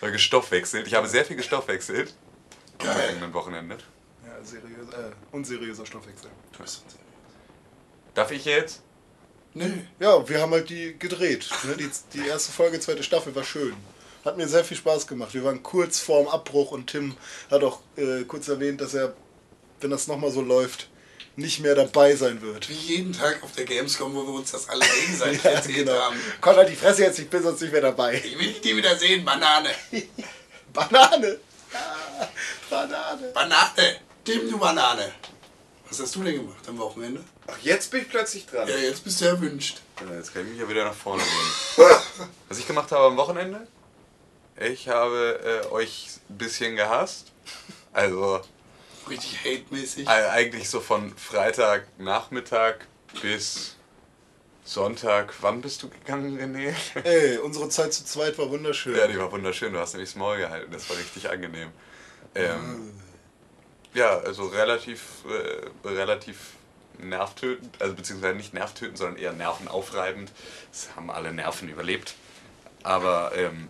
Oder 0.00 0.10
gestoffwechselt. 0.10 0.88
Ich 0.88 0.94
habe 0.94 1.06
sehr 1.06 1.24
viel 1.24 1.36
gestoffwechselt. 1.36 2.14
Am 2.78 2.86
Geil. 2.86 2.96
vergangenen 2.96 3.32
Wochenende. 3.34 3.78
Ja, 4.26 4.44
seriös, 4.44 4.88
äh, 4.92 5.12
unseriöser 5.30 5.86
Stoffwechsel. 5.86 6.30
Darf 8.18 8.32
ich 8.32 8.46
jetzt? 8.46 8.80
Nö. 9.54 9.70
Ja, 10.00 10.28
wir 10.28 10.40
haben 10.40 10.50
halt 10.50 10.68
die 10.70 10.98
gedreht. 10.98 11.48
Ne? 11.62 11.76
Die, 11.76 11.88
die 12.14 12.26
erste 12.26 12.50
Folge, 12.50 12.80
zweite 12.80 13.04
Staffel 13.04 13.32
war 13.36 13.44
schön. 13.44 13.76
Hat 14.24 14.36
mir 14.36 14.48
sehr 14.48 14.64
viel 14.64 14.76
Spaß 14.76 15.06
gemacht. 15.06 15.34
Wir 15.34 15.44
waren 15.44 15.62
kurz 15.62 16.00
vorm 16.00 16.26
Abbruch 16.26 16.72
und 16.72 16.88
Tim 16.88 17.16
hat 17.48 17.62
auch 17.62 17.78
äh, 17.94 18.24
kurz 18.24 18.48
erwähnt, 18.48 18.80
dass 18.80 18.92
er, 18.94 19.14
wenn 19.80 19.92
das 19.92 20.08
nochmal 20.08 20.32
so 20.32 20.40
läuft, 20.42 20.88
nicht 21.36 21.60
mehr 21.60 21.76
dabei 21.76 22.16
sein 22.16 22.42
wird. 22.42 22.68
Wie 22.68 22.96
jeden 22.96 23.12
Tag 23.12 23.40
auf 23.44 23.52
der 23.52 23.66
Gamescom, 23.66 24.12
wo 24.12 24.24
wir 24.24 24.34
uns 24.34 24.50
das 24.50 24.68
alle 24.68 24.84
gegenseitig 24.84 25.40
Ja, 25.44 25.50
erzählt 25.50 25.76
genau. 25.76 25.92
haben. 25.92 26.16
Konrad, 26.40 26.58
halt 26.58 26.70
die 26.70 26.74
Fresse 26.74 27.04
jetzt, 27.04 27.20
ich 27.20 27.30
bin 27.30 27.40
sonst 27.40 27.60
nicht 27.60 27.70
mehr 27.70 27.82
dabei. 27.82 28.16
Ich 28.16 28.36
will 28.36 28.52
die 28.64 28.76
wieder 28.76 28.96
sehen, 28.96 29.24
Banane. 29.24 29.70
Banane! 30.72 31.38
Ah, 31.72 32.26
Banane! 32.68 33.28
Banane. 33.32 33.96
Tim, 34.24 34.50
du 34.50 34.58
Banane. 34.58 35.12
Was 35.90 36.00
hast 36.00 36.14
du 36.16 36.22
denn 36.22 36.34
gemacht 36.36 36.68
am 36.68 36.78
Wochenende? 36.78 37.24
Ach, 37.46 37.56
jetzt 37.62 37.90
bin 37.90 38.02
ich 38.02 38.08
plötzlich 38.10 38.46
dran. 38.46 38.68
Ja, 38.68 38.76
jetzt 38.76 39.02
bist 39.04 39.20
du 39.20 39.24
erwünscht. 39.24 39.80
Ja, 40.06 40.14
Jetzt 40.16 40.32
kann 40.34 40.42
ich 40.44 40.50
mich 40.50 40.60
ja 40.60 40.68
wieder 40.68 40.84
nach 40.84 40.94
vorne 40.94 41.22
lehnen. 41.22 41.98
Was 42.48 42.58
ich 42.58 42.66
gemacht 42.66 42.92
habe 42.92 43.04
am 43.06 43.16
Wochenende? 43.16 43.66
Ich 44.60 44.88
habe 44.88 45.62
äh, 45.64 45.72
euch 45.72 46.08
ein 46.28 46.36
bisschen 46.38 46.76
gehasst. 46.76 47.32
Also 47.92 48.40
Richtig 49.08 49.38
hate-mäßig. 49.44 50.06
äh, 50.06 50.10
eigentlich 50.10 50.68
so 50.68 50.80
von 50.80 51.16
Freitagnachmittag 51.16 52.74
bis 53.22 53.76
Sonntag. 54.64 55.32
Wann 55.40 55.62
bist 55.62 55.82
du 55.82 55.88
gegangen, 55.88 56.38
René? 56.38 56.74
Ey, 57.04 57.38
unsere 57.38 57.70
Zeit 57.70 57.94
zu 57.94 58.04
zweit 58.04 58.36
war 58.36 58.50
wunderschön. 58.50 58.94
Ja, 58.96 59.06
die 59.06 59.18
war 59.18 59.32
wunderschön. 59.32 59.72
Du 59.72 59.78
hast 59.78 59.94
nämlich 59.94 60.10
das 60.10 60.16
Maul 60.18 60.36
gehalten. 60.36 60.70
Das 60.70 60.90
war 60.90 60.98
richtig 60.98 61.30
angenehm. 61.30 61.70
Ähm, 62.34 62.92
ja, 63.94 64.18
also 64.18 64.46
relativ, 64.46 65.24
äh, 65.26 65.88
relativ 65.88 66.54
nervtötend. 66.98 67.80
Also 67.80 67.94
beziehungsweise 67.94 68.36
nicht 68.36 68.54
nervtötend, 68.54 68.98
sondern 68.98 69.16
eher 69.16 69.32
nervenaufreibend. 69.32 70.32
Es 70.72 70.94
haben 70.96 71.10
alle 71.10 71.32
Nerven 71.32 71.68
überlebt. 71.68 72.14
Aber 72.82 73.32
ähm, 73.36 73.68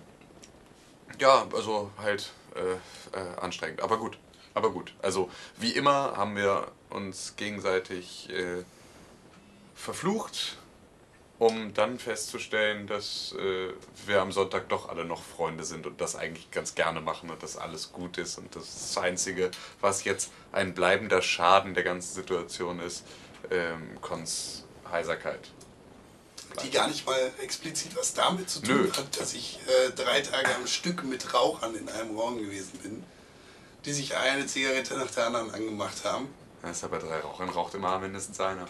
ja, 1.19 1.47
also 1.55 1.91
halt 1.99 2.31
äh, 2.55 3.19
äh, 3.19 3.41
anstrengend. 3.41 3.81
Aber 3.83 3.99
gut. 3.99 4.19
Aber 4.55 4.71
gut. 4.71 4.93
Also 5.03 5.31
wie 5.57 5.73
immer 5.73 6.17
haben 6.17 6.37
wir 6.37 6.69
uns 6.91 7.35
gegenseitig 7.37 8.29
äh, 8.31 8.65
verflucht, 9.75 10.58
um 11.39 11.73
dann 11.73 11.99
festzustellen, 11.99 12.87
dass 12.87 13.35
äh, 13.39 13.73
wir 14.07 14.21
am 14.21 14.33
Sonntag 14.33 14.69
doch 14.69 14.89
alle 14.89 15.05
noch 15.05 15.23
Freunde 15.23 15.65
sind 15.65 15.87
und 15.87 16.01
das 16.01 16.17
eigentlich 16.17 16.51
ganz 16.51 16.75
gerne 16.75 17.01
machen 17.01 17.31
und 17.31 17.43
dass 17.43 17.57
alles 17.57 17.93
gut 17.93 18.19
ist. 18.19 18.39
Und 18.39 18.55
das 18.57 18.65
ist 18.65 18.97
das 18.97 19.03
Einzige, 19.03 19.51
was 19.81 20.05
jetzt 20.05 20.31
ein 20.51 20.75
bleibender 20.75 21.23
Schaden 21.23 21.75
der 21.75 21.85
ganzen 21.85 22.15
Situation 22.15 22.81
ist, 22.81 23.05
ähm, 23.51 24.01
Cons 24.01 24.65
Heiserkeit. 24.91 25.51
die 26.63 26.71
gar 26.71 26.89
nicht 26.89 27.07
mal 27.07 27.31
explizit 27.41 27.95
was 27.95 28.15
damit 28.15 28.51
zu 28.51 28.61
tun 28.61 28.85
Nö. 28.85 28.93
hat, 28.93 29.21
dass 29.21 29.35
ich 29.35 29.61
äh, 29.67 29.91
drei 29.91 30.23
Tage 30.23 30.55
am 30.57 30.67
Stück 30.67 31.05
mit 31.05 31.35
Rauchern 31.35 31.75
in 31.75 31.89
einem 31.89 32.19
Raum 32.19 32.39
gewesen 32.39 32.79
bin, 32.83 33.05
die 33.85 33.93
sich 33.93 34.17
eine 34.17 34.47
Zigarette 34.47 34.97
nach 34.97 35.11
der 35.11 35.27
anderen 35.27 35.53
angemacht 35.53 36.05
haben 36.05 36.29
Das 36.63 36.73
ist 36.73 36.83
ja 36.83 36.89
bei 36.89 36.99
drei 36.99 37.21
Rauchern 37.21 37.51
raucht 37.51 37.75
immer 37.75 37.99
mindestens 38.01 38.41
einer. 38.41 38.67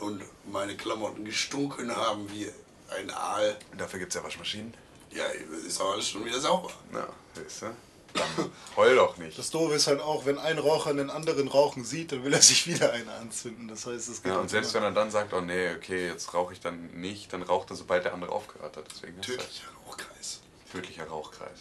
Und 0.00 0.22
meine 0.50 0.76
Klamotten 0.76 1.24
gestunken 1.24 1.94
haben 1.94 2.30
wie 2.32 2.50
ein 2.96 3.10
Aal. 3.10 3.56
Dafür 3.76 3.98
gibt 4.00 4.12
es 4.12 4.16
ja 4.16 4.24
Waschmaschinen. 4.24 4.72
Ja, 5.10 5.24
ist 5.66 5.80
auch 5.80 5.92
alles 5.92 6.08
schon 6.08 6.24
wieder 6.24 6.40
sauber. 6.40 6.70
Na, 6.92 7.06
siehst 7.34 7.62
du? 7.62 7.66
Dann 8.14 8.50
heul 8.76 8.96
doch 8.96 9.16
nicht. 9.18 9.38
Das 9.38 9.50
Doofe 9.50 9.74
ist 9.74 9.86
halt 9.86 10.00
auch, 10.00 10.24
wenn 10.24 10.38
ein 10.38 10.58
Raucher 10.58 10.90
einen 10.90 11.10
anderen 11.10 11.46
rauchen 11.48 11.84
sieht, 11.84 12.10
dann 12.12 12.24
will 12.24 12.32
er 12.32 12.40
sich 12.42 12.66
wieder 12.66 12.92
eine 12.92 13.12
anzünden. 13.12 13.68
Das 13.68 13.84
heißt, 13.86 14.08
es 14.08 14.22
geht 14.22 14.26
Ja, 14.26 14.32
halt 14.32 14.42
und 14.42 14.48
selbst 14.48 14.70
immer. 14.74 14.84
wenn 14.86 14.92
er 14.92 14.94
dann 14.94 15.10
sagt, 15.10 15.32
oh 15.34 15.40
nee, 15.42 15.74
okay, 15.74 16.08
jetzt 16.08 16.32
rauche 16.34 16.52
ich 16.54 16.60
dann 16.60 16.86
nicht, 17.00 17.32
dann 17.32 17.42
raucht 17.42 17.70
er, 17.70 17.76
sobald 17.76 18.04
der 18.04 18.14
andere 18.14 18.32
aufgehört 18.32 18.76
hat. 18.76 18.84
Deswegen 18.90 19.18
ist 19.20 19.28
das 19.28 19.36
Tödlicher 19.36 19.68
Rauchkreis. 19.86 20.40
tödlicher 20.72 21.04
Rauchkreis. 21.06 21.58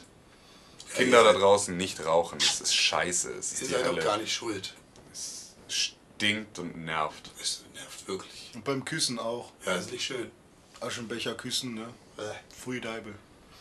Ja, 0.90 0.96
Kinder 0.96 1.24
da 1.26 1.34
draußen 1.34 1.76
nicht 1.76 2.06
rauchen, 2.06 2.38
es 2.40 2.62
ist 2.62 2.74
scheiße, 2.74 3.34
es 3.34 3.52
ist 3.52 3.62
Ihr 3.64 3.68
seid 3.70 3.84
auch 3.84 3.88
Hölle. 3.92 4.04
gar 4.04 4.18
nicht 4.18 4.34
schuld. 4.34 4.74
Es 5.12 5.54
stinkt 5.68 6.60
und 6.60 6.78
nervt. 6.86 7.30
Es 7.42 7.60
nervt 7.60 7.67
wirklich. 8.08 8.52
Und 8.56 8.64
beim 8.64 8.86
Küssen 8.86 9.20
auch. 9.20 9.52
Ja, 9.66 9.76
ist 9.76 9.92
nicht 9.92 10.06
schön. 10.06 10.32
Aschenbecher 10.80 11.34
küssen, 11.36 11.76
ne? 11.76 11.88
Äh, 12.18 12.22
Frühdeibel. 12.64 13.14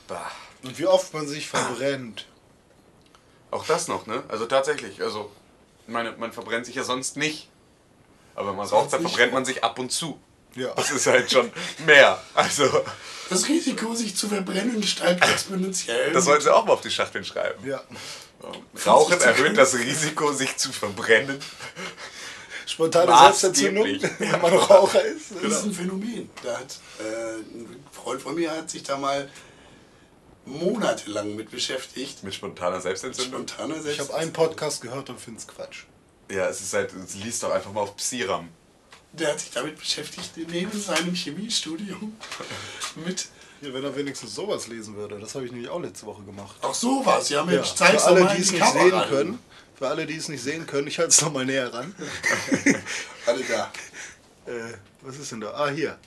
Bah. 0.09 0.30
Und 0.62 0.78
wie 0.78 0.87
oft 0.87 1.12
man 1.14 1.26
sich 1.26 1.48
verbrennt. 1.48 2.26
Auch 3.50 3.66
das 3.66 3.88
noch, 3.88 4.06
ne? 4.06 4.22
Also 4.28 4.46
tatsächlich, 4.46 5.02
also 5.02 5.30
meine, 5.87 6.12
man 6.12 6.32
verbrennt 6.32 6.66
sich 6.66 6.74
ja 6.74 6.85
sonst 6.85 7.16
nicht. 7.16 7.48
Aber 8.35 8.50
wenn 8.50 8.56
man 8.56 8.66
raucht, 8.68 8.92
dann 8.92 9.02
verbrennt 9.02 9.32
man 9.32 9.44
sich 9.44 9.64
ab 9.64 9.78
und 9.78 9.90
zu. 9.90 10.20
Ja. 10.54 10.72
Das 10.74 10.90
ist 10.90 11.06
halt 11.06 11.30
schon 11.30 11.50
mehr. 11.87 12.20
Also, 12.35 12.64
Das 13.28 13.48
Risiko, 13.48 13.94
sich 13.94 14.16
zu 14.16 14.28
verbrennen, 14.28 14.82
steigt 14.82 15.24
exponentiell. 15.28 16.12
das 16.12 16.24
sollten 16.24 16.44
sie 16.44 16.54
auch 16.54 16.64
mal 16.64 16.72
auf 16.72 16.80
die 16.80 16.90
Schachteln 16.90 17.24
schreiben. 17.24 17.66
Ja. 17.66 17.82
Rauchen 18.87 19.20
erhöht 19.20 19.56
das 19.56 19.74
Risiko, 19.74 20.32
sich 20.32 20.56
zu 20.56 20.72
verbrennen. 20.72 21.40
Spontane. 22.66 23.16
Selbstentzündung, 23.16 23.87
wenn 24.18 24.40
man 24.42 24.52
Raucher 24.55 25.02
ist. 25.05 25.33
Das 25.42 25.52
ist 25.52 25.64
ein 25.64 25.72
Phänomen. 25.72 26.29
Da 26.42 26.59
hat, 26.59 26.79
äh, 26.98 27.37
ein 27.38 27.85
Freund 27.92 28.20
von 28.20 28.35
mir 28.35 28.50
hat 28.50 28.68
sich 28.68 28.83
da 28.83 28.98
mal 28.98 29.31
monatelang 30.44 31.37
mit 31.37 31.50
beschäftigt. 31.50 32.22
Mit 32.22 32.35
spontaner 32.35 32.81
Selbstentzündung. 32.81 33.46
Spontaner 33.48 33.85
Ich 33.87 34.00
habe 34.00 34.14
einen 34.14 34.33
Podcast 34.33 34.81
gehört 34.83 35.09
und 35.11 35.20
finde 35.20 35.40
es 35.40 35.46
Quatsch. 35.46 35.85
Ja, 36.31 36.48
es 36.48 36.61
ist 36.61 36.74
halt, 36.74 36.92
es 36.92 37.14
liest 37.14 37.42
doch 37.42 37.50
einfach 37.50 37.72
mal 37.72 37.83
auf 37.83 37.96
Psiram. 37.96 38.48
Der 39.12 39.29
hat 39.29 39.40
sich 39.40 39.50
damit 39.52 39.79
beschäftigt, 39.79 40.33
neben 40.37 40.79
seinem 40.79 41.14
Chemiestudium 41.14 42.16
mit. 42.96 43.29
Ja, 43.62 43.72
wenn 43.72 43.85
er 43.85 43.96
wenigstens 43.96 44.35
sowas 44.35 44.66
lesen 44.66 44.96
würde. 44.96 45.18
Das 45.18 45.35
habe 45.35 45.46
ich 45.46 45.52
nämlich 45.52 45.70
auch 45.70 45.81
letzte 45.81 46.05
Woche 46.05 46.22
gemacht. 46.24 46.57
Auch 46.61 46.74
sowas, 46.74 47.29
ja 47.31 47.38
Ja, 47.38 47.44
Mensch, 47.44 47.70
für 47.70 47.76
zeig's 47.76 48.02
doch 48.02 48.11
alle, 48.11 48.35
die 48.35 48.42
es 48.42 48.52
nicht 48.52 48.66
sehen 48.66 49.02
können, 49.09 49.38
für 49.78 49.88
alle, 49.88 50.06
die 50.06 50.16
es 50.16 50.28
nicht 50.28 50.42
sehen 50.42 50.66
können, 50.66 50.86
ich 50.88 50.98
halte 50.98 51.10
es 51.10 51.22
nochmal 51.22 51.44
näher 51.46 51.72
ran. 51.72 51.94
Alle 53.26 53.42
da. 53.44 53.72
Äh, 54.50 54.74
was 55.02 55.18
ist 55.18 55.32
denn 55.32 55.40
da? 55.40 55.52
Ah, 55.52 55.68
hier. 55.68 55.98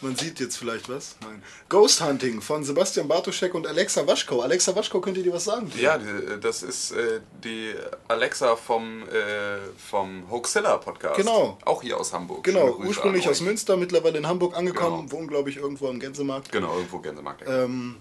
Man 0.00 0.16
sieht 0.16 0.38
jetzt 0.40 0.56
vielleicht 0.58 0.88
was. 0.90 1.16
Nein. 1.22 1.42
Ghost 1.70 2.02
Hunting 2.02 2.42
von 2.42 2.62
Sebastian 2.64 3.08
Bartoschek 3.08 3.54
und 3.54 3.66
Alexa 3.66 4.06
Waschko. 4.06 4.42
Alexa 4.42 4.74
Waschko, 4.76 5.00
könnt 5.00 5.16
ihr 5.16 5.22
dir 5.22 5.32
was 5.32 5.44
sagen? 5.44 5.72
Ja, 5.80 5.96
die, 5.96 6.38
das 6.40 6.62
ist 6.62 6.90
äh, 6.90 7.20
die 7.42 7.74
Alexa 8.08 8.56
vom, 8.56 9.04
äh, 9.08 9.58
vom 9.88 10.28
Hoaxilla 10.30 10.76
Podcast. 10.78 11.16
Genau. 11.16 11.56
Auch 11.64 11.80
hier 11.82 11.98
aus 11.98 12.12
Hamburg. 12.12 12.44
Genau, 12.44 12.76
ursprünglich 12.84 13.26
aus. 13.28 13.40
Münster, 13.40 13.76
mittlerweile 13.78 14.18
in 14.18 14.26
Hamburg 14.26 14.56
angekommen, 14.56 15.06
Genau. 15.06 15.12
wohnt 15.12 15.28
glaube 15.28 15.48
ich 15.48 15.56
irgendwo 15.56 15.88
am 15.88 15.98
Gänsemarkt. 16.00 16.52
Genau, 16.52 16.74
irgendwo 16.74 16.98
Gänsemarkt. 16.98 17.44
Ähm, 17.46 17.96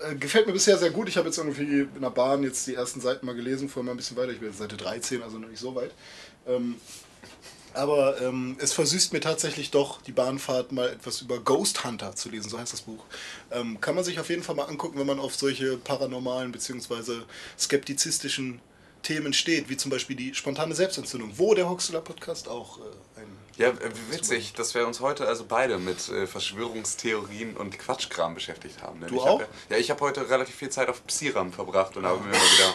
äh, 0.00 0.14
gefällt 0.14 0.46
mir 0.46 0.52
bisher 0.52 0.78
sehr 0.78 0.90
gut. 0.90 1.08
Ich 1.08 1.16
habe 1.16 1.28
jetzt 1.28 1.38
irgendwie 1.38 1.88
in 1.94 2.00
der 2.00 2.10
Bahn 2.10 2.42
jetzt 2.42 2.66
die 2.66 2.74
ersten 2.74 3.00
Seiten 3.00 3.26
mal 3.26 3.34
gelesen, 3.34 3.68
vorher 3.68 3.84
mal 3.84 3.92
ein 3.92 3.96
bisschen 3.96 4.16
weiter. 4.16 4.32
Ich 4.32 4.38
bin 4.38 4.48
jetzt 4.48 4.58
Seite 4.58 4.76
13, 4.76 5.22
also 5.22 5.38
noch 5.38 5.48
nicht 5.48 5.60
so 5.60 5.74
weit. 5.74 5.92
Ähm, 6.46 6.76
aber 7.74 8.20
ähm, 8.20 8.56
es 8.60 8.72
versüßt 8.72 9.12
mir 9.12 9.20
tatsächlich 9.20 9.70
doch 9.70 10.02
die 10.02 10.12
Bahnfahrt 10.12 10.72
mal 10.72 10.88
etwas 10.88 11.20
über 11.20 11.38
Ghost 11.38 11.84
Hunter 11.84 12.14
zu 12.14 12.28
lesen, 12.30 12.48
so 12.48 12.58
heißt 12.58 12.72
das 12.72 12.80
Buch. 12.82 13.04
Ähm, 13.50 13.80
kann 13.80 13.94
man 13.94 14.04
sich 14.04 14.18
auf 14.18 14.30
jeden 14.30 14.42
Fall 14.42 14.56
mal 14.56 14.64
angucken, 14.64 14.98
wenn 14.98 15.06
man 15.06 15.20
auf 15.20 15.34
solche 15.34 15.76
paranormalen 15.76 16.50
bzw. 16.50 17.22
skeptizistischen 17.58 18.60
Themen 19.02 19.32
steht, 19.32 19.68
wie 19.68 19.76
zum 19.76 19.90
Beispiel 19.90 20.16
die 20.16 20.34
spontane 20.34 20.74
Selbstentzündung, 20.74 21.34
wo 21.36 21.54
der 21.54 21.68
Hoxilla 21.68 22.00
Podcast 22.00 22.48
auch 22.48 22.78
äh, 22.78 22.82
Ja, 23.58 23.70
äh, 23.70 23.90
witzig, 24.10 24.52
dass 24.54 24.74
wir 24.74 24.86
uns 24.86 25.00
heute 25.00 25.26
also 25.26 25.44
beide 25.46 25.78
mit 25.78 26.08
äh, 26.08 26.26
Verschwörungstheorien 26.26 27.56
und 27.56 27.76
Quatschkram 27.78 28.34
beschäftigt 28.34 28.82
haben. 28.82 29.00
Ne? 29.00 29.06
Du 29.06 29.20
auch? 29.20 29.40
Hab, 29.40 29.48
ja, 29.68 29.76
ich 29.76 29.90
habe 29.90 30.00
heute 30.00 30.30
relativ 30.30 30.54
viel 30.54 30.70
Zeit 30.70 30.88
auf 30.88 31.04
Psiram 31.06 31.52
verbracht 31.52 31.96
und 31.96 32.06
habe 32.06 32.20
mir 32.20 32.30
mal 32.30 32.36
wieder, 32.36 32.74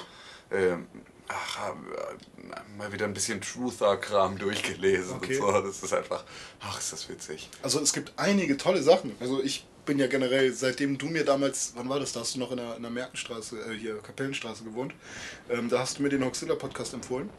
ähm, 0.52 0.88
ach, 1.30 1.70
äh, 1.70 2.78
mal 2.78 2.92
wieder 2.92 3.06
ein 3.06 3.14
bisschen 3.14 3.40
Truther-Kram 3.40 4.38
durchgelesen 4.38 5.16
Okay. 5.16 5.40
und 5.40 5.54
so. 5.54 5.62
Das 5.62 5.82
ist 5.82 5.94
einfach, 5.94 6.26
ach, 6.60 6.78
ist 6.78 6.92
das 6.92 7.08
witzig. 7.08 7.50
Also 7.62 7.80
es 7.80 7.94
gibt 7.94 8.12
einige 8.18 8.58
tolle 8.58 8.84
Sachen. 8.84 9.16
Also 9.22 9.42
ich 9.42 9.66
bin 9.86 10.00
ja 10.00 10.08
generell, 10.08 10.54
seitdem 10.54 10.98
du 10.98 11.08
mir 11.08 11.26
damals, 11.26 11.74
wann 11.76 11.90
war 11.90 12.00
das, 12.00 12.14
da 12.14 12.22
hast 12.22 12.36
du 12.36 12.40
noch 12.40 12.52
in 12.52 12.58
der, 12.58 12.76
in 12.78 12.82
der 12.82 12.92
Merkenstraße, 12.92 13.58
äh, 13.60 13.78
hier 13.78 13.98
Kapellenstraße 13.98 14.64
gewohnt, 14.64 14.94
ähm, 15.50 15.70
da 15.70 15.80
hast 15.80 15.98
du 16.00 16.04
mir 16.04 16.10
den 16.10 16.24
Hoxilla 16.24 16.56
Podcast 16.56 16.94
empfohlen. 16.94 17.30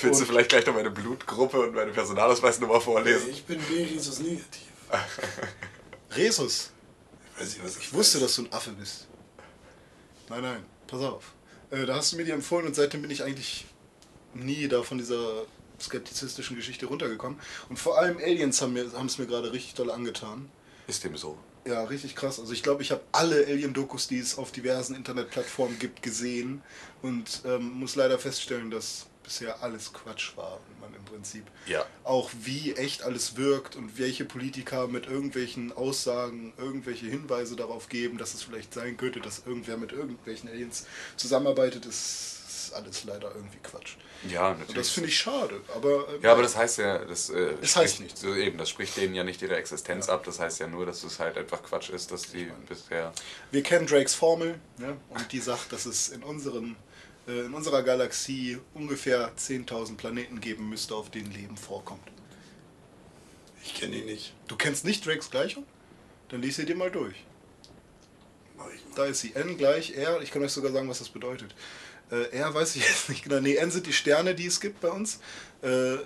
Willst 0.00 0.20
du 0.20 0.24
Und- 0.24 0.28
vielleicht 0.28 0.48
gleich 0.50 0.66
noch 0.66 0.74
meine 0.74 0.90
Blutgruppe 0.90 1.60
und 1.60 1.74
meine 1.74 1.92
Personalausweisnummer 1.92 2.80
vorlesen? 2.80 3.30
Ich 3.30 3.44
bin 3.44 3.60
Berisus 3.68 4.18
negativ. 4.20 4.62
Resus, 6.16 6.70
Ich 7.34 7.40
weiß 7.42 7.48
nicht, 7.54 7.64
was 7.64 7.76
ich 7.78 7.92
wusste, 7.92 8.20
dass 8.20 8.34
du 8.36 8.42
ein 8.42 8.52
Affe 8.52 8.70
bist. 8.72 9.06
Nein, 10.28 10.42
nein, 10.42 10.64
pass 10.86 11.00
auf. 11.02 11.32
Äh, 11.70 11.84
da 11.86 11.96
hast 11.96 12.12
du 12.12 12.16
mir 12.16 12.24
die 12.24 12.30
empfohlen 12.30 12.66
und 12.66 12.74
seitdem 12.74 13.02
bin 13.02 13.10
ich 13.10 13.22
eigentlich 13.22 13.66
nie 14.34 14.68
da 14.68 14.82
von 14.82 14.98
dieser 14.98 15.44
skeptizistischen 15.80 16.56
Geschichte 16.56 16.86
runtergekommen. 16.86 17.38
Und 17.68 17.78
vor 17.78 17.98
allem 17.98 18.16
Aliens 18.18 18.62
haben 18.62 18.72
mir- 18.72 18.84
es 19.06 19.18
mir 19.18 19.26
gerade 19.26 19.52
richtig 19.52 19.74
doll 19.74 19.90
angetan. 19.90 20.48
Ist 20.86 21.04
dem 21.04 21.16
so. 21.16 21.38
Ja, 21.66 21.82
richtig 21.84 22.14
krass. 22.14 22.38
Also 22.38 22.52
ich 22.52 22.62
glaube, 22.62 22.82
ich 22.82 22.92
habe 22.92 23.02
alle 23.12 23.44
Alien-Dokus, 23.46 24.06
die 24.06 24.18
es 24.18 24.38
auf 24.38 24.52
diversen 24.52 24.94
Internetplattformen 24.94 25.78
gibt, 25.78 26.02
gesehen 26.02 26.62
und 27.02 27.42
ähm, 27.44 27.70
muss 27.72 27.96
leider 27.96 28.18
feststellen, 28.18 28.70
dass 28.70 29.06
bisher 29.24 29.60
alles 29.62 29.92
Quatsch 29.92 30.36
war, 30.36 30.60
man 30.80 30.94
im 30.94 31.04
Prinzip. 31.04 31.44
Ja. 31.66 31.84
Auch 32.04 32.30
wie 32.42 32.74
echt 32.74 33.02
alles 33.02 33.36
wirkt 33.36 33.74
und 33.74 33.98
welche 33.98 34.24
Politiker 34.24 34.86
mit 34.86 35.06
irgendwelchen 35.06 35.72
Aussagen 35.72 36.52
irgendwelche 36.56 37.06
Hinweise 37.06 37.56
darauf 37.56 37.88
geben, 37.88 38.18
dass 38.18 38.34
es 38.34 38.44
vielleicht 38.44 38.72
sein 38.72 38.96
könnte, 38.96 39.20
dass 39.20 39.42
irgendwer 39.44 39.76
mit 39.76 39.90
irgendwelchen 39.90 40.48
Aliens 40.48 40.86
zusammenarbeitet, 41.16 41.84
ist 41.86 42.35
alles 42.76 43.04
leider 43.04 43.34
irgendwie 43.34 43.58
Quatsch. 43.62 43.96
Ja, 44.28 44.50
Und 44.50 44.60
das 44.60 44.68
natürlich. 44.68 44.88
finde 44.92 45.08
ich 45.08 45.18
schade. 45.18 45.60
Aber, 45.74 46.08
äh, 46.08 46.18
Ja, 46.22 46.32
aber 46.32 46.42
das 46.42 46.56
heißt 46.56 46.78
ja, 46.78 47.04
das, 47.04 47.30
äh, 47.30 47.56
heißt 47.60 47.70
spricht- 47.72 48.00
nichts. 48.00 48.20
So 48.20 48.34
eben, 48.34 48.56
das 48.58 48.70
spricht 48.70 48.96
denen 48.96 49.14
ja 49.14 49.24
nicht 49.24 49.42
ihre 49.42 49.56
Existenz 49.56 50.08
ab. 50.08 50.24
Das 50.24 50.38
heißt 50.40 50.60
ja 50.60 50.66
nur, 50.68 50.86
dass 50.86 51.02
es 51.04 51.18
halt 51.18 51.36
einfach 51.36 51.62
Quatsch 51.62 51.90
ist, 51.90 52.12
dass 52.12 52.30
die 52.30 52.50
bisher. 52.68 53.12
Wir 53.50 53.62
kennen 53.62 53.86
Drakes 53.86 54.14
Formel 54.14 54.58
ne? 54.78 54.96
und 55.10 55.32
die 55.32 55.40
sagt, 55.40 55.72
dass 55.72 55.86
es 55.86 56.08
in, 56.10 56.22
unserem, 56.22 56.76
äh, 57.26 57.40
in 57.46 57.54
unserer 57.54 57.82
Galaxie 57.82 58.58
ungefähr 58.74 59.32
10.000 59.36 59.96
Planeten 59.96 60.40
geben 60.40 60.68
müsste, 60.68 60.94
auf 60.94 61.10
denen 61.10 61.30
Leben 61.32 61.56
vorkommt. 61.56 62.06
Ich 63.64 63.74
kenne 63.74 63.96
ihn 63.96 64.06
nicht. 64.06 64.32
Du 64.46 64.56
kennst 64.56 64.84
nicht 64.84 65.04
Drakes 65.04 65.30
Gleichung? 65.30 65.66
Dann 66.28 66.40
lies 66.42 66.56
sie 66.56 66.64
dir 66.66 66.76
mal 66.76 66.90
durch. 66.90 67.16
Ich. 68.74 68.80
Da 68.94 69.04
ist 69.04 69.20
sie. 69.20 69.34
N 69.34 69.58
gleich 69.58 69.94
R. 69.96 70.22
Ich 70.22 70.30
kann 70.30 70.42
euch 70.42 70.52
sogar 70.52 70.72
sagen, 70.72 70.88
was 70.88 70.98
das 71.00 71.08
bedeutet. 71.08 71.54
Äh, 72.10 72.36
R 72.36 72.54
weiß 72.54 72.76
ich 72.76 72.82
jetzt 72.88 73.08
nicht 73.08 73.24
genau. 73.24 73.40
Nee, 73.40 73.56
N 73.56 73.70
sind 73.70 73.86
die 73.86 73.92
Sterne, 73.92 74.34
die 74.34 74.46
es 74.46 74.60
gibt 74.60 74.80
bei 74.80 74.88
uns. 74.88 75.18
Äh, 75.62 75.96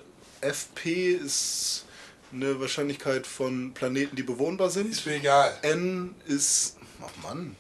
FP 0.41 1.13
ist 1.13 1.85
eine 2.33 2.59
Wahrscheinlichkeit 2.61 3.27
von 3.27 3.75
Planeten, 3.75 4.17
die 4.17 4.23
bewohnbar 4.23 4.71
sind. 4.71 4.91
Ist 4.93 5.05
mir 5.07 5.15
egal. 5.17 5.53
N 5.63 6.15
ist... 6.27 6.77
Oh 7.03 7.07
Mann. 7.23 7.57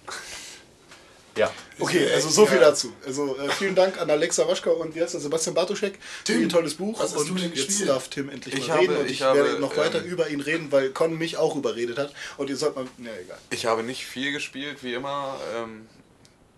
Ja. 1.37 1.51
Okay, 1.79 2.11
also 2.13 2.29
so 2.29 2.45
viel 2.45 2.59
dazu. 2.59 2.93
Also 3.07 3.39
äh, 3.39 3.49
vielen 3.51 3.75
Dank 3.75 3.99
an 4.01 4.11
Alexa 4.11 4.47
Waschka 4.47 4.71
und 4.71 4.95
wie 4.95 5.01
heißt 5.01 5.15
der 5.15 5.21
Sebastian 5.21 5.55
Bartoschek 5.55 5.95
für 6.25 6.33
Tim, 6.33 6.43
ihr 6.43 6.49
tolles 6.49 6.75
Buch. 6.75 6.99
was 6.99 7.13
hast 7.15 7.21
und 7.21 7.29
du 7.31 7.35
denn 7.37 7.53
jetzt 7.55 7.89
darf 7.89 8.09
Tim 8.09 8.29
endlich 8.29 8.55
Ich 8.57 8.69
mal 8.69 8.75
habe- 8.75 8.83
reden 8.83 8.97
und 8.97 9.07
ich 9.07 9.13
ich, 9.13 9.23
habe, 9.23 9.39
werde 9.45 9.59
noch 9.61 9.77
weiter 9.77 10.01
ähm, 10.05 10.11
über 10.11 10.29
ihn 10.29 10.41
reden, 10.41 10.71
weil 10.73 10.91
Con 10.91 11.17
mich 11.17 11.37
auch 11.37 11.57
überredet 11.57 11.99
hat. 11.99 12.13
Und 12.37 12.51
ihr 12.51 12.57
sollt 12.57 12.75
mal. 12.77 12.85
Na 12.99 13.11
egal. 13.19 13.39
Ich 13.51 13.65
habe 13.65 13.83
nicht 13.83 14.05
viel 14.05 14.33
gespielt, 14.33 14.83
wie 14.83 14.93
immer, 14.93 15.41
ähm, 15.57 15.87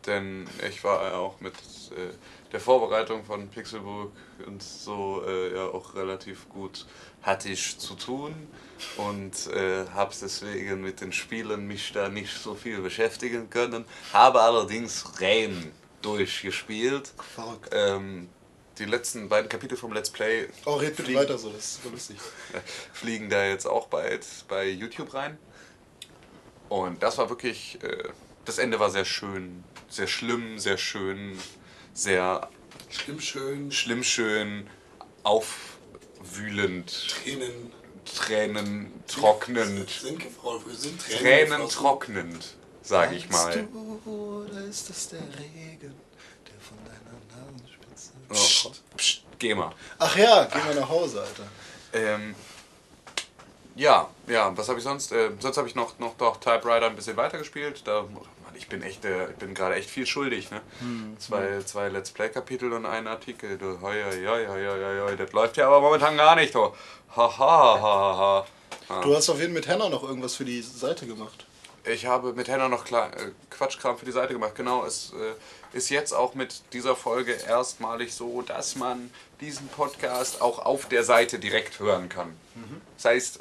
denn 0.06 0.46
ich 0.68 0.82
war 0.84 1.14
auch 1.14 1.40
mit 1.40 1.54
äh, 1.54 2.12
der 2.52 2.60
Vorbereitung 2.60 3.24
von 3.24 3.48
Pixelburg 3.48 4.12
und 4.46 4.62
so 4.62 5.22
äh, 5.26 5.54
ja 5.54 5.66
auch 5.66 5.94
relativ 5.94 6.48
gut 6.48 6.86
hatte 7.22 7.48
ich 7.48 7.78
zu 7.78 7.94
tun 7.94 8.34
und 8.96 9.46
äh, 9.54 9.86
habe 9.94 10.12
deswegen 10.20 10.82
mit 10.82 11.00
den 11.00 11.12
Spielen 11.12 11.66
mich 11.66 11.92
da 11.92 12.08
nicht 12.08 12.32
so 12.36 12.54
viel 12.54 12.78
beschäftigen 12.80 13.48
können, 13.48 13.84
habe 14.12 14.40
allerdings 14.40 15.20
rein 15.20 15.70
durchgespielt. 16.02 17.12
Verrückt. 17.34 17.70
Ähm, 17.72 18.28
die 18.78 18.86
letzten 18.86 19.28
beiden 19.28 19.48
Kapitel 19.48 19.76
vom 19.76 19.92
Let's 19.92 20.10
Play 20.10 20.48
Oh, 20.64 20.74
red 20.76 20.90
bitte 20.96 21.04
fliegen- 21.04 21.20
weiter 21.20 21.38
so, 21.38 21.50
das 21.50 21.78
ist 21.78 21.84
lustig. 21.90 22.16
fliegen 22.92 23.28
da 23.30 23.44
jetzt 23.44 23.66
auch 23.66 23.86
bald 23.86 24.26
bei 24.48 24.68
YouTube 24.68 25.12
rein. 25.14 25.38
Und 26.68 27.02
das 27.02 27.18
war 27.18 27.28
wirklich, 27.28 27.78
äh, 27.84 28.08
das 28.44 28.58
Ende 28.58 28.80
war 28.80 28.90
sehr 28.90 29.04
schön, 29.04 29.62
sehr 29.92 30.06
schlimm, 30.06 30.58
sehr 30.58 30.78
schön, 30.78 31.38
sehr 31.92 32.48
Schlimm 32.90 33.20
schön. 33.20 33.70
schlimm 33.70 34.02
schön, 34.02 34.68
aufwühlend, 35.22 37.08
Tränen. 37.08 37.72
Tränen 38.04 38.92
trocknend, 39.06 39.88
Sind 39.88 40.22
sind 40.70 41.00
Tränen. 41.00 41.48
Tränen 41.48 41.68
trocknend, 41.68 42.56
sage 42.82 43.14
ich 43.14 43.30
mal. 43.30 43.68
Du, 43.72 44.44
oder 44.44 44.64
ist 44.64 44.90
das 44.90 45.08
der 45.10 45.20
Regen, 45.20 45.94
der 46.46 46.60
von 46.60 46.78
deiner 46.84 47.46
Nasenspitze. 47.46 48.12
Oh, 48.28 48.96
psst, 48.96 49.22
geh 49.38 49.54
mal. 49.54 49.72
Ach 49.98 50.16
ja, 50.16 50.44
geh 50.46 50.58
mal 50.58 50.74
nach 50.74 50.88
Hause, 50.88 51.20
Alter. 51.22 51.48
Ähm, 51.92 52.34
ja, 53.76 54.10
ja, 54.26 54.56
was 54.56 54.68
habe 54.68 54.78
ich 54.78 54.84
sonst? 54.84 55.12
Äh, 55.12 55.30
sonst 55.38 55.56
habe 55.56 55.68
ich 55.68 55.74
noch, 55.74 55.98
noch 55.98 56.16
doch 56.16 56.38
Typewriter 56.38 56.86
ein 56.86 56.96
bisschen 56.96 57.16
weitergespielt. 57.16 57.82
Da, 57.86 58.04
Mann, 58.52 58.58
ich 58.58 58.68
bin 58.68 58.82
echt, 58.82 59.04
äh, 59.04 59.30
ich 59.30 59.36
bin 59.36 59.54
gerade 59.54 59.74
echt 59.74 59.90
viel 59.90 60.06
schuldig. 60.06 60.50
Ne? 60.50 60.60
Zwei, 61.18 61.62
zwei 61.64 61.88
Let's 61.88 62.10
Play-Kapitel 62.10 62.72
und 62.72 62.86
ein 62.86 63.06
Artikel. 63.06 63.58
Du, 63.58 63.80
hoi, 63.80 64.02
hoi, 64.02 64.26
hoi, 64.26 64.46
hoi, 64.46 65.00
hoi, 65.08 65.16
das 65.16 65.32
läuft 65.32 65.56
ja 65.56 65.66
aber 65.66 65.80
momentan 65.80 66.16
gar 66.16 66.36
nicht. 66.36 66.54
Oh. 66.56 66.74
Ha, 67.16 67.38
ha, 67.38 67.80
ha, 67.80 68.16
ha, 68.16 68.46
ha. 68.88 69.00
Du 69.02 69.14
hast 69.14 69.28
auf 69.28 69.38
jeden 69.38 69.52
Fall 69.52 69.60
mit 69.60 69.68
Henna 69.68 69.88
noch 69.88 70.02
irgendwas 70.02 70.34
für 70.34 70.44
die 70.44 70.62
Seite 70.62 71.06
gemacht. 71.06 71.46
Ich 71.84 72.06
habe 72.06 72.32
mit 72.32 72.48
Henna 72.48 72.68
noch 72.68 72.84
klar, 72.84 73.12
äh, 73.16 73.30
Quatschkram 73.50 73.98
für 73.98 74.04
die 74.04 74.12
Seite 74.12 74.32
gemacht. 74.32 74.54
Genau, 74.54 74.84
es 74.84 75.12
äh, 75.12 75.76
ist 75.76 75.90
jetzt 75.90 76.12
auch 76.12 76.34
mit 76.34 76.62
dieser 76.72 76.94
Folge 76.94 77.32
erstmalig 77.32 78.14
so, 78.14 78.42
dass 78.42 78.76
man 78.76 79.10
diesen 79.40 79.68
Podcast 79.68 80.40
auch 80.40 80.60
auf 80.60 80.86
der 80.88 81.02
Seite 81.02 81.38
direkt 81.38 81.80
hören 81.80 82.08
kann. 82.08 82.36
Das 82.96 83.06
heißt, 83.06 83.40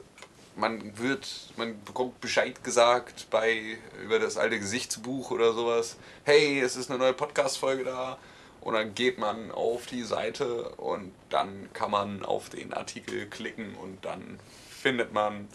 man 0.56 0.98
wird, 0.98 1.28
man 1.58 1.82
bekommt 1.84 2.20
Bescheid 2.22 2.64
gesagt 2.64 3.28
bei 3.30 3.78
über 4.04 4.20
das 4.20 4.38
alte 4.38 4.60
Gesichtsbuch 4.60 5.32
oder 5.32 5.54
sowas. 5.54 5.98
Hey, 6.24 6.60
es 6.60 6.76
ist 6.76 6.90
eine 6.90 7.00
neue 7.00 7.14
Podcast-Folge 7.14 7.84
da. 7.84 8.18
Und 8.62 8.76
dann 8.76 8.94
geht 8.94 9.18
man 9.18 9.52
auf 9.52 9.88
die 9.88 10.04
Seite 10.04 10.70
und 10.76 11.12
dann 11.30 11.70
kann 11.74 11.90
man 11.90 12.24
auf 12.24 12.50
den 12.50 12.74
Artikel 12.74 13.26
klicken 13.28 13.76
und 13.76 14.06
dann 14.06 14.40
findet 14.70 15.14
man 15.14 15.48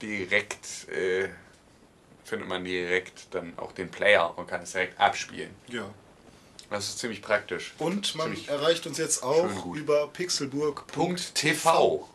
direkt 0.00 0.88
äh, 0.88 1.28
findet 2.24 2.48
man 2.48 2.64
direkt 2.64 3.34
dann 3.34 3.52
auch 3.58 3.72
den 3.72 3.90
Player 3.90 4.32
und 4.38 4.46
kann 4.46 4.62
es 4.62 4.72
direkt 4.72 4.98
abspielen. 4.98 5.50
Ja. 5.68 5.90
Das 6.70 6.88
ist 6.88 7.00
ziemlich 7.00 7.20
praktisch. 7.20 7.74
Und 7.78 8.14
man 8.14 8.28
Ziemlich 8.28 8.48
erreicht 8.48 8.86
uns 8.86 8.96
jetzt 8.96 9.22
auch 9.24 9.74
über 9.74 10.06
pixelburg. 10.06 10.86
Punkt 10.86 11.34
TV. 11.34 12.08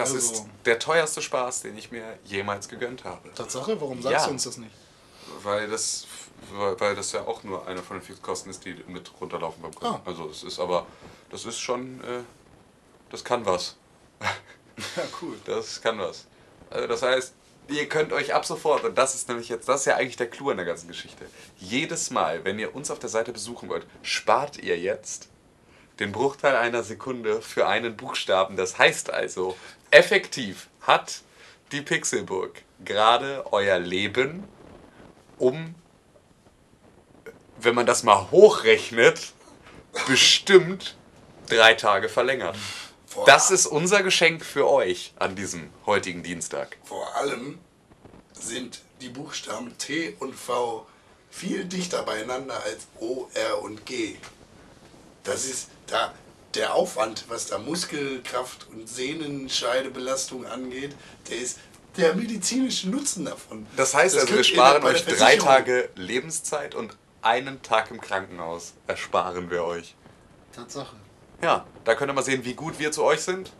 Das 0.00 0.12
Also- 0.14 0.32
ist 0.32 0.44
der 0.64 0.78
teuerste 0.78 1.22
Spaß, 1.22 1.62
den 1.62 1.76
ich 1.76 1.90
mir 1.90 2.18
jemals 2.24 2.68
gegönnt 2.68 3.04
habe. 3.04 3.32
Tatsache, 3.34 3.80
warum 3.80 4.00
sagst 4.02 4.12
Ja. 4.20 4.24
du 4.26 4.30
uns 4.32 4.44
das 4.44 4.56
nicht? 4.56 4.72
Weil 5.42 5.68
das, 5.68 6.06
weil 6.50 6.94
das 6.94 7.12
ja 7.12 7.22
auch 7.26 7.42
nur 7.44 7.66
eine 7.66 7.82
von 7.82 7.98
den 7.98 8.02
Fixkosten 8.04 8.50
ist, 8.50 8.64
die 8.64 8.74
mit 8.86 9.10
runterlaufen 9.20 9.62
beim 9.62 9.74
Kunden. 9.74 9.94
Ah. 9.94 10.02
Also 10.04 10.28
es 10.28 10.42
ist 10.42 10.58
aber, 10.58 10.86
das 11.30 11.44
ist 11.44 11.58
schon, 11.58 12.00
äh, 12.02 12.22
das 13.10 13.22
kann 13.24 13.44
was. 13.46 13.76
Ja, 14.20 14.26
cool. 15.22 15.36
Das 15.44 15.80
kann 15.80 15.98
was. 15.98 16.26
Also 16.70 16.86
das 16.86 17.02
heißt, 17.02 17.34
ihr 17.68 17.88
könnt 17.88 18.12
euch 18.12 18.34
ab 18.34 18.44
sofort, 18.44 18.84
und 18.84 18.96
das 18.98 19.14
ist 19.14 19.28
nämlich 19.28 19.48
jetzt, 19.48 19.68
das 19.68 19.80
ist 19.80 19.86
ja 19.86 19.96
eigentlich 19.96 20.16
der 20.16 20.28
Clou 20.30 20.50
an 20.50 20.56
der 20.56 20.66
ganzen 20.66 20.88
Geschichte. 20.88 21.24
Jedes 21.58 22.10
Mal, 22.10 22.44
wenn 22.44 22.58
ihr 22.58 22.74
uns 22.74 22.90
auf 22.90 22.98
der 22.98 23.08
Seite 23.08 23.32
besuchen 23.32 23.68
wollt, 23.68 23.86
spart 24.02 24.56
ihr 24.58 24.78
jetzt 24.78 25.28
den 25.98 26.12
Bruchteil 26.12 26.56
einer 26.56 26.82
Sekunde 26.82 27.42
für 27.42 27.66
einen 27.68 27.96
Buchstaben. 27.96 28.56
Das 28.56 28.78
heißt 28.78 29.10
also, 29.10 29.56
effektiv 29.90 30.68
hat 30.82 31.22
die 31.72 31.82
Pixelburg 31.82 32.62
gerade 32.84 33.44
euer 33.52 33.78
Leben 33.78 34.44
um, 35.38 35.74
wenn 37.58 37.74
man 37.74 37.86
das 37.86 38.02
mal 38.02 38.30
hochrechnet, 38.30 39.32
bestimmt 40.06 40.96
drei 41.48 41.74
Tage 41.74 42.08
verlängert. 42.08 42.56
Vor, 43.06 43.24
Das 43.24 43.50
ist 43.50 43.66
unser 43.66 44.02
Geschenk 44.02 44.44
für 44.44 44.68
euch 44.68 45.12
an 45.18 45.34
diesem 45.34 45.70
heutigen 45.86 46.22
Dienstag. 46.22 46.76
vor 46.84 47.16
allem 47.16 47.58
sind 48.32 48.82
die 49.00 49.08
Buchstaben 49.08 49.76
T 49.78 50.14
und 50.20 50.34
V 50.34 50.86
viel 51.30 51.64
dichter 51.64 52.02
beieinander 52.02 52.62
als 52.64 52.86
O, 52.98 53.28
R 53.34 53.62
und 53.62 53.84
G. 53.86 54.16
Das 55.24 55.44
ist 55.44 55.68
da 55.86 56.14
der 56.54 56.74
Aufwand, 56.74 57.24
was 57.28 57.46
da 57.46 57.58
Muskelkraft 57.58 58.66
und 58.72 58.88
Sehnenscheidebelastung 58.88 60.46
angeht, 60.46 60.94
der 61.28 61.38
ist 61.38 61.58
der 61.96 62.14
medizinische 62.14 62.88
Nutzen 62.88 63.24
davon. 63.24 63.66
Das 63.76 63.94
heißt 63.94 64.18
also, 64.18 64.34
wir 64.34 64.44
sparen 64.44 64.82
euch 64.84 65.04
drei 65.04 65.36
Tage 65.36 65.90
Lebenszeit 65.96 66.74
und 66.74 66.96
einen 67.22 67.62
Tag 67.62 67.90
im 67.90 68.00
Krankenhaus 68.00 68.74
ersparen 68.86 69.50
wir 69.50 69.64
euch. 69.64 69.94
Tatsache. 70.52 70.96
Ja, 71.42 71.66
da 71.84 71.94
könnt 71.94 72.10
ihr 72.10 72.14
mal 72.14 72.22
sehen, 72.22 72.44
wie 72.44 72.54
gut 72.54 72.78
wir 72.78 72.92
zu 72.92 73.02
euch 73.02 73.20
sind. 73.20 73.52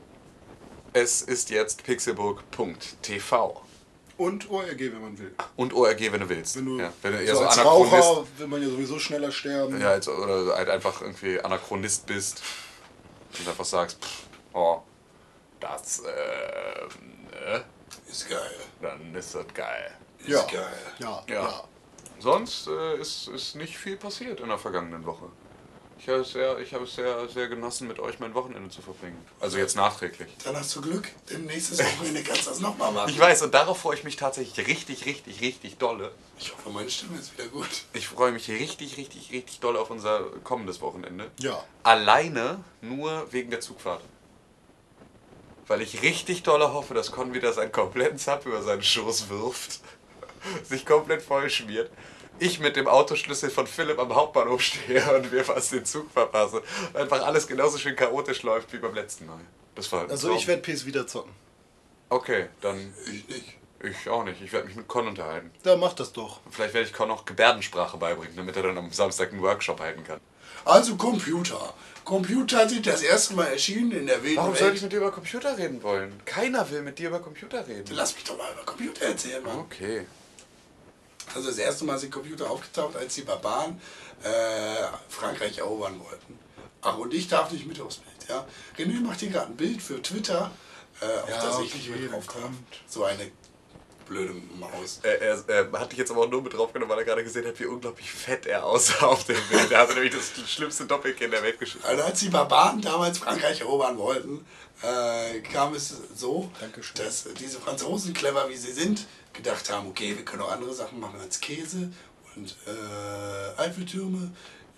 Es 0.92 1.22
ist 1.22 1.50
jetzt 1.50 1.84
pixelburg.tv. 1.84 3.62
Und 4.16 4.50
ORG, 4.50 4.78
wenn 4.78 5.00
man 5.00 5.18
will. 5.18 5.32
Und 5.56 5.72
ORG, 5.72 6.12
wenn 6.12 6.20
du 6.20 6.28
willst. 6.28 6.56
Wenn 6.56 6.66
du, 6.66 6.78
ja, 6.78 6.92
wenn 7.00 7.12
du 7.12 7.22
eher 7.22 7.34
so 7.34 7.40
so 7.40 7.46
als 7.46 7.58
Anachronist, 7.58 7.94
Raucher 7.94 8.26
will 8.36 8.46
man 8.48 8.62
ja 8.62 8.68
sowieso 8.68 8.98
schneller 8.98 9.32
sterben. 9.32 9.80
ja, 9.80 9.90
als, 9.90 10.08
oder 10.08 10.56
halt 10.56 10.68
einfach 10.68 11.00
irgendwie 11.00 11.40
Anachronist 11.40 12.06
bist 12.06 12.42
und 13.38 13.48
einfach 13.48 13.64
sagst, 13.64 14.02
pff, 14.04 14.24
oh, 14.54 14.80
das, 15.60 16.00
äh, 16.00 16.88
ne, 17.30 17.64
Ist 18.08 18.28
geil. 18.28 18.54
dann 18.80 19.14
ist 19.14 19.34
das 19.34 19.46
geil. 19.54 19.90
Ist 20.18 20.28
Ja. 20.28 20.42
geil. 20.46 20.78
Ja, 20.98 21.22
Ja. 21.28 21.34
ja. 21.42 21.64
Sonst 22.18 22.66
äh, 22.66 22.96
ist, 22.98 23.28
ist 23.28 23.54
nicht 23.56 23.78
viel 23.78 23.96
passiert 23.96 24.40
in 24.40 24.48
der 24.48 24.58
vergangenen 24.58 25.04
Woche. 25.06 25.26
Ich 26.00 26.08
habe 26.08 26.20
es 26.20 26.32
sehr, 26.32 26.58
ich 26.58 26.72
habe 26.72 26.84
es 26.84 26.94
sehr, 26.94 27.28
sehr 27.28 27.48
genossen, 27.48 27.86
mit 27.86 27.98
euch 27.98 28.18
mein 28.20 28.32
Wochenende 28.32 28.70
zu 28.70 28.80
verbringen. 28.80 29.22
Also 29.38 29.58
jetzt 29.58 29.76
nachträglich. 29.76 30.30
Dann 30.42 30.56
hast 30.56 30.74
du 30.74 30.80
Glück, 30.80 31.08
denn 31.28 31.44
nächstes 31.44 31.78
Wochenende 31.78 32.22
kannst 32.22 32.46
du 32.46 32.50
das 32.50 32.60
nochmal 32.60 32.90
machen. 32.90 33.10
Ich 33.10 33.18
weiß, 33.18 33.42
und 33.42 33.52
darauf 33.52 33.78
freue 33.80 33.96
ich 33.96 34.04
mich 34.04 34.16
tatsächlich 34.16 34.66
richtig, 34.66 35.04
richtig, 35.04 35.42
richtig 35.42 35.76
dolle. 35.76 36.12
Ich 36.38 36.52
hoffe, 36.52 36.70
meine 36.70 36.88
Stimme 36.90 37.18
ist 37.18 37.36
wieder 37.36 37.48
gut. 37.48 37.68
Ich 37.92 38.08
freue 38.08 38.32
mich 38.32 38.48
richtig, 38.48 38.96
richtig, 38.96 39.30
richtig 39.30 39.60
dolle 39.60 39.78
auf 39.78 39.90
unser 39.90 40.22
kommendes 40.42 40.80
Wochenende. 40.80 41.30
Ja. 41.38 41.62
Alleine 41.82 42.64
nur 42.80 43.30
wegen 43.30 43.50
der 43.50 43.60
Zugfahrt. 43.60 44.00
Weil 45.66 45.82
ich 45.82 46.00
richtig 46.00 46.42
dolle 46.42 46.72
hoffe, 46.72 46.94
dass 46.94 47.12
Con 47.12 47.34
wieder 47.34 47.52
seinen 47.52 47.72
kompletten 47.72 48.18
Zap 48.18 48.46
über 48.46 48.62
seinen 48.62 48.82
Schoß 48.82 49.28
wirft. 49.28 49.80
Sich 50.64 50.86
komplett 50.86 51.20
voll 51.20 51.50
schmiert. 51.50 51.90
Ich 52.40 52.58
mit 52.58 52.74
dem 52.76 52.88
Autoschlüssel 52.88 53.50
von 53.50 53.66
Philipp 53.66 53.98
am 53.98 54.14
Hauptbahnhof 54.14 54.60
stehe 54.62 55.14
und 55.16 55.30
wir 55.30 55.44
fast 55.44 55.72
den 55.72 55.84
Zug 55.84 56.10
verpassen. 56.10 56.60
Und 56.92 56.96
einfach 56.96 57.22
alles 57.24 57.46
genauso 57.46 57.78
schön 57.78 57.94
chaotisch 57.94 58.42
läuft 58.42 58.72
wie 58.72 58.78
beim 58.78 58.94
letzten 58.94 59.26
Mal. 59.26 59.40
Das 59.74 59.92
war 59.92 60.08
Also 60.10 60.28
Traum. 60.28 60.38
ich 60.38 60.46
werde 60.46 60.62
PS 60.62 60.84
wieder 60.86 61.06
zocken. 61.06 61.32
Okay, 62.08 62.46
dann 62.60 62.92
Ich 63.06 63.28
nicht. 63.28 63.56
ich 63.82 64.08
auch 64.08 64.24
nicht. 64.24 64.40
Ich 64.42 64.52
werde 64.52 64.66
mich 64.66 64.74
mit 64.76 64.88
Con 64.88 65.06
unterhalten. 65.06 65.50
Da 65.62 65.76
mach 65.76 65.92
das 65.92 66.12
doch. 66.12 66.40
Vielleicht 66.50 66.74
werde 66.74 66.86
ich 66.88 66.92
Con 66.94 67.10
auch 67.10 67.24
Gebärdensprache 67.24 67.96
beibringen, 67.98 68.34
damit 68.36 68.56
er 68.56 68.62
dann 68.64 68.78
am 68.78 68.90
Samstag 68.90 69.30
einen 69.32 69.42
Workshop 69.42 69.78
halten 69.80 70.02
kann. 70.02 70.20
Also 70.64 70.96
Computer. 70.96 71.74
Computer 72.04 72.68
sind 72.68 72.86
das 72.86 73.02
erste 73.02 73.34
Mal 73.34 73.46
erschienen 73.46 73.92
in 73.92 74.06
der 74.06 74.22
wilden 74.22 74.38
Warum 74.38 74.50
Welt. 74.52 74.58
sollte 74.60 74.76
ich 74.76 74.82
mit 74.82 74.92
dir 74.92 74.96
über 74.98 75.12
Computer 75.12 75.56
reden 75.56 75.82
wollen? 75.82 76.20
Keiner 76.24 76.68
will 76.70 76.82
mit 76.82 76.98
dir 76.98 77.08
über 77.08 77.20
Computer 77.20 77.66
reden. 77.68 77.84
Lass 77.94 78.14
mich 78.14 78.24
doch 78.24 78.36
mal 78.36 78.50
über 78.52 78.64
Computer 78.64 79.04
erzählen, 79.04 79.42
Mann. 79.44 79.58
Okay. 79.58 80.06
Also 81.34 81.48
das 81.48 81.58
erste 81.58 81.84
Mal 81.84 81.98
sind 81.98 82.10
Computer 82.12 82.50
aufgetaucht, 82.50 82.96
als 82.96 83.14
die 83.14 83.22
Barbaren 83.22 83.80
äh, 84.22 84.28
Frankreich 85.08 85.58
erobern 85.58 86.00
wollten. 86.00 86.38
Ach, 86.82 86.96
und 86.98 87.12
ich 87.14 87.28
darf 87.28 87.50
nicht 87.52 87.66
mit 87.66 87.80
aufs 87.80 87.96
Bild, 87.96 88.28
ja. 88.28 88.46
René 88.78 89.00
macht 89.00 89.20
hier 89.20 89.30
gerade 89.30 89.46
ein 89.48 89.56
Bild 89.56 89.82
für 89.82 90.00
Twitter, 90.02 90.50
äh, 91.00 91.04
auf 91.04 91.28
Ja, 91.28 91.42
das 91.44 91.60
ich 91.60 91.74
nicht 91.74 91.90
mit 91.90 92.10
drauf 92.10 92.26
darf. 92.26 92.36
kommt. 92.42 92.56
So 92.86 93.04
eine 93.04 93.30
blöde 94.08 94.34
Maus. 94.58 94.98
Er, 95.02 95.20
er, 95.22 95.44
er 95.48 95.72
hat 95.80 95.92
dich 95.92 95.98
jetzt 96.00 96.10
aber 96.10 96.22
auch 96.22 96.28
nur 96.30 96.42
mit 96.42 96.52
draufgenommen, 96.52 96.90
weil 96.90 96.98
er 96.98 97.04
gerade 97.04 97.22
gesehen 97.22 97.46
hat, 97.46 97.58
wie 97.60 97.66
unglaublich 97.66 98.10
fett 98.10 98.46
er 98.46 98.64
aussah 98.64 99.06
auf 99.06 99.24
dem 99.24 99.36
Bild. 99.48 99.70
Er 99.70 99.78
hatte 99.78 99.94
nämlich 99.94 100.12
das 100.14 100.50
schlimmste 100.50 100.86
Doppelkinn 100.86 101.30
der 101.30 101.42
Welt 101.42 101.58
geschossen. 101.60 101.84
Also 101.84 102.02
als 102.02 102.18
die 102.18 102.28
Barbaren 102.28 102.80
damals 102.80 103.18
Frankreich 103.18 103.60
erobern 103.60 103.96
wollten, 103.98 104.44
äh, 104.82 105.40
kam 105.40 105.74
es 105.74 105.94
so, 106.16 106.50
Dankeschön. 106.58 107.04
dass 107.04 107.28
diese 107.38 107.60
Franzosen, 107.60 108.12
clever 108.12 108.48
wie 108.48 108.56
sie 108.56 108.72
sind, 108.72 109.06
gedacht 109.32 109.70
haben, 109.70 109.88
okay, 109.88 110.16
wir 110.16 110.24
können 110.24 110.42
auch 110.42 110.52
andere 110.52 110.74
Sachen 110.74 111.00
machen 111.00 111.20
als 111.20 111.40
Käse 111.40 111.92
und 112.36 112.56
äh, 112.66 113.60
Eiffeltürme. 113.60 114.32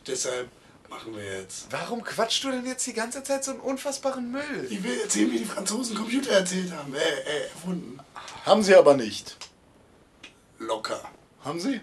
Deshalb 0.07 0.49
machen 0.89 1.17
wir 1.17 1.41
jetzt... 1.41 1.67
Warum 1.71 2.03
quatschst 2.03 2.45
du 2.45 2.51
denn 2.51 2.67
jetzt 2.67 2.87
die 2.87 2.93
ganze 2.93 3.23
Zeit 3.23 3.45
so 3.45 3.53
einen 3.53 3.61
unfassbaren 3.61 4.31
Müll? 4.31 4.67
Ich 4.69 4.83
will 4.83 5.01
erzählen, 5.01 5.31
wie 5.33 5.39
die 5.39 5.45
Franzosen 5.45 5.97
Computer 5.97 6.33
erzählt 6.33 6.73
haben, 6.73 6.95
äh, 6.95 6.99
äh, 6.99 7.45
erfunden. 7.45 7.99
Haben 8.45 8.63
sie 8.63 8.75
aber 8.75 8.95
nicht. 8.95 9.37
Locker. 10.59 11.03
Haben 11.45 11.61
sie? 11.61 11.81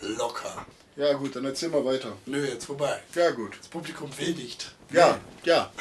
Locker. 0.00 0.66
Ja 0.96 1.12
gut, 1.14 1.34
dann 1.34 1.44
erzähl 1.44 1.70
mal 1.70 1.84
weiter. 1.84 2.12
Nö, 2.26 2.46
jetzt 2.46 2.66
vorbei. 2.66 3.02
Ja 3.14 3.30
gut. 3.30 3.58
Das 3.58 3.68
Publikum 3.68 4.10
will 4.18 4.34
nicht. 4.34 4.74
Ja, 4.90 5.18
ja. 5.44 5.72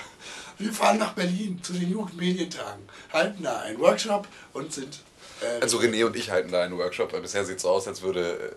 Wir 0.57 0.71
fahren 0.71 0.99
nach 0.99 1.13
Berlin 1.13 1.61
zu 1.61 1.73
den 1.73 1.91
Jugendmedientagen, 1.91 2.87
halten 3.11 3.43
da 3.43 3.59
einen 3.61 3.79
Workshop 3.79 4.27
und 4.53 4.71
sind... 4.71 5.01
Äh, 5.41 5.61
Also 5.61 5.79
René 5.79 6.05
und 6.05 6.15
ich 6.15 6.29
halten 6.31 6.51
da 6.51 6.61
einen 6.63 6.77
Workshop, 6.77 7.11
weil 7.13 7.21
bisher 7.21 7.43
sieht 7.45 7.57
es 7.57 7.61
so 7.63 7.69
aus, 7.69 7.87
als 7.87 8.01
würde 8.01 8.55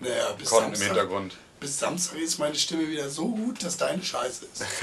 naja, 0.00 0.32
bis, 0.32 0.48
Con 0.50 0.64
im 0.64 0.74
Samstag, 0.74 0.86
Hintergrund. 0.88 1.36
bis 1.60 1.78
Samstag 1.78 2.18
ist 2.18 2.38
meine 2.38 2.54
Stimme 2.54 2.86
wieder 2.88 3.08
so 3.08 3.28
gut, 3.28 3.62
dass 3.64 3.76
deine 3.76 4.02
scheiße 4.02 4.44
ist. 4.52 4.64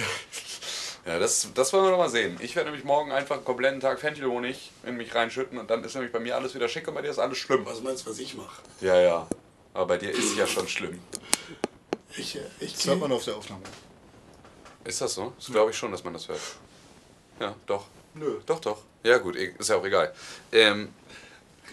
Ja, 1.06 1.20
das, 1.20 1.50
das 1.54 1.74
wollen 1.74 1.84
wir 1.84 1.92
doch 1.92 1.98
mal 1.98 2.08
sehen. 2.10 2.38
Ich 2.42 2.56
werde 2.56 2.70
nämlich 2.70 2.86
morgen 2.86 3.12
einfach 3.12 3.36
einen 3.36 3.44
kompletten 3.44 3.82
Tag 3.82 4.00
Fenchelhonig 4.00 4.72
in 4.86 4.96
mich 4.96 5.13
reinschütten 5.13 5.58
und 5.58 5.70
dann 5.70 5.84
ist 5.84 5.96
nämlich 5.96 6.13
bei 6.13 6.20
mir 6.22 6.34
alles 6.38 6.56
wieder 6.56 6.70
schick 6.70 6.88
und 6.88 6.94
bei 6.94 7.02
dir 7.02 7.10
ist 7.10 7.20
alles 7.20 7.38
schlimm. 7.39 7.66
Was 7.66 7.82
meinst 7.82 8.06
du, 8.06 8.10
was 8.12 8.20
ich 8.20 8.36
mache? 8.36 8.62
Ja, 8.80 8.98
ja. 9.02 9.28
Aber 9.74 9.86
bei 9.88 9.98
dir 9.98 10.12
ist 10.12 10.38
ja 10.38 10.48
schon 10.48 10.66
schlimm. 10.66 11.02
Ich, 12.16 12.38
äh, 12.38 12.39
ich 12.62 12.76
Das 12.76 12.86
hört 12.88 13.02
man 13.02 13.12
auf 13.12 13.26
der 13.26 13.36
Aufnahme. 13.36 13.63
Ist 14.86 15.02
das 15.02 15.16
so? 15.16 15.34
Das 15.38 15.48
glaube 15.48 15.72
ich 15.72 15.78
schon, 15.78 15.92
dass 15.92 16.06
man 16.06 16.13
das 16.13 16.30
hört. 16.30 16.39
Ja, 17.38 17.54
doch. 17.66 17.86
Nö. 18.13 18.39
Doch, 18.46 18.62
doch. 18.62 18.78
Ja, 19.04 19.18
gut, 19.18 19.36
eh, 19.36 19.54
ist 19.60 19.70
ja 19.70 19.76
auch 19.76 19.84
egal. 19.86 20.13
Ähm, 20.54 20.94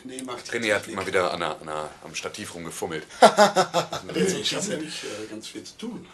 René 0.05 0.25
macht 0.25 0.51
René 0.53 0.75
hat 0.75 0.89
mal 0.89 1.07
wieder 1.07 1.33
an 1.33 1.41
der, 1.41 1.61
an 1.61 1.67
der, 1.67 1.91
am 2.05 2.15
Stativ 2.15 2.55
rumgefummelt. 2.55 3.07
Also 3.21 4.37
ich 4.39 4.55
habe 4.55 4.67
ja 4.67 4.77
nicht 4.79 5.05
äh, 5.05 5.27
ganz 5.31 5.49
viel 5.49 5.63
zu 5.63 5.77
tun. 5.79 6.07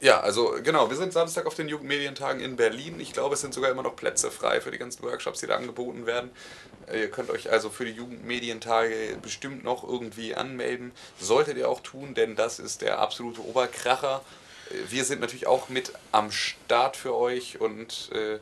Ja, 0.00 0.20
also 0.20 0.56
genau, 0.62 0.90
wir 0.90 0.96
sind 0.96 1.12
Samstag 1.12 1.46
auf 1.46 1.54
den 1.54 1.68
Jugendmedientagen 1.68 2.42
in 2.42 2.56
Berlin. 2.56 3.00
Ich 3.00 3.12
glaube, 3.12 3.34
es 3.34 3.40
sind 3.40 3.54
sogar 3.54 3.70
immer 3.70 3.82
noch 3.82 3.96
Plätze 3.96 4.30
frei 4.30 4.60
für 4.60 4.70
die 4.70 4.76
ganzen 4.76 5.02
Workshops, 5.02 5.40
die 5.40 5.46
da 5.46 5.56
angeboten 5.56 6.04
werden. 6.04 6.30
Äh, 6.88 7.00
Ihr 7.00 7.10
könnt 7.10 7.30
euch 7.30 7.50
also 7.50 7.70
für 7.70 7.84
die 7.84 7.92
Jugendmedientage 7.92 9.16
bestimmt 9.22 9.64
noch 9.64 9.82
irgendwie 9.82 10.34
anmelden. 10.34 10.92
Solltet 11.18 11.56
ihr 11.56 11.68
auch 11.68 11.80
tun, 11.80 12.14
denn 12.14 12.36
das 12.36 12.58
ist 12.58 12.82
der 12.82 12.98
absolute 12.98 13.40
Oberkracher. 13.40 14.22
Äh, 14.70 14.90
Wir 14.90 15.04
sind 15.04 15.20
natürlich 15.20 15.46
auch 15.46 15.68
mit 15.70 15.92
am 16.12 16.30
Start 16.30 16.96
für 16.96 17.14
euch 17.14 17.60
und 17.60 18.10
äh, 18.12 18.38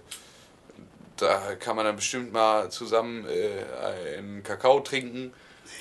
da 1.23 1.55
kann 1.55 1.77
man 1.77 1.85
dann 1.85 1.97
bestimmt 1.97 2.33
mal 2.33 2.71
zusammen 2.71 3.27
äh, 3.27 4.17
einen 4.17 4.43
Kakao 4.43 4.81
trinken. 4.81 5.33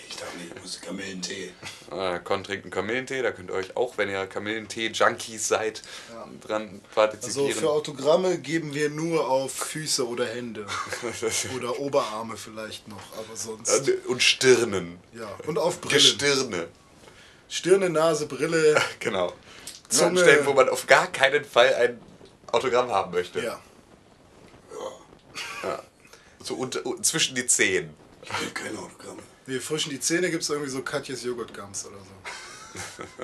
Ich 0.08 0.16
dachte 0.16 0.38
nicht, 0.38 0.54
ich 0.56 0.62
muss 0.62 0.82
Kamillentee. 0.82 1.52
Äh, 1.92 2.20
Con 2.24 2.44
trinkt 2.44 2.66
einen 2.66 2.72
Kamillentee, 2.72 3.22
da 3.22 3.32
könnt 3.32 3.50
ihr 3.50 3.56
euch 3.56 3.76
auch, 3.76 3.98
wenn 3.98 4.10
ihr 4.10 4.28
Kamillentee-Junkies 4.28 5.48
seid, 5.48 5.82
dran 6.46 6.82
partizipieren. 6.94 7.48
Also 7.48 7.60
für 7.60 7.70
Autogramme 7.72 8.38
geben 8.38 8.74
wir 8.74 8.90
nur 8.90 9.28
auf 9.28 9.54
Füße 9.54 10.08
oder 10.08 10.28
Hände. 10.28 10.66
oder 11.56 11.80
Oberarme 11.80 12.38
vielleicht 12.38 12.88
noch, 12.88 13.02
aber 13.18 13.36
sonst. 13.36 13.88
Äh, 13.88 13.98
Und 14.08 14.22
Stirnen. 14.22 15.00
Ja, 15.14 15.28
und 15.48 15.58
auf 15.58 15.82
Brille. 15.82 15.96
Gestirne. 15.96 16.68
Stirne, 17.50 17.90
Nase, 17.90 18.28
Brille. 18.28 18.80
Genau. 19.00 19.34
Zunge. 19.90 20.08
an 20.08 20.18
Stellen, 20.20 20.46
wo 20.46 20.54
man 20.54 20.70
auf 20.70 20.88
gar 20.88 21.08
keinen 21.08 21.44
Fall 21.44 21.74
ein 21.74 22.00
Autogramm 22.52 22.92
haben 22.92 23.12
möchte. 23.12 23.42
Ja. 23.42 23.60
So 26.44 26.56
und, 26.56 26.76
und 26.86 27.06
zwischen 27.06 27.36
die 27.36 27.46
Zehen. 27.46 27.94
Ich 28.24 28.42
will 28.42 28.52
keine 28.52 28.78
Autogramme. 28.80 29.22
Wir 29.46 29.62
frischen 29.62 29.90
die 29.90 30.00
Zähne, 30.00 30.30
gibt 30.30 30.44
es 30.44 30.50
irgendwie 30.50 30.70
so 30.70 30.82
Katjes 30.82 31.24
Joghurtgums 31.24 31.86
oder 31.88 31.98
so. 31.98 33.04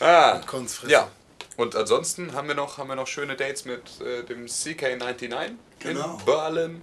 Ah, 0.00 0.40
Konzfresse. 0.46 0.90
ja. 0.92 1.08
Und 1.56 1.76
ansonsten 1.76 2.32
haben 2.34 2.48
wir 2.48 2.54
noch, 2.56 2.78
haben 2.78 2.88
wir 2.88 2.96
noch 2.96 3.06
schöne 3.06 3.36
Dates 3.36 3.64
mit 3.64 4.00
äh, 4.00 4.24
dem 4.24 4.46
CK99 4.46 5.52
Genau. 5.78 6.18
in 6.18 6.24
Berlin. 6.24 6.82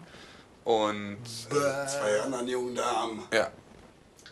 Und 0.63 1.17
Zwei 1.49 2.21
anderen 2.21 2.47
jungen 2.47 2.75
Damen. 2.75 3.23
ja, 3.33 3.51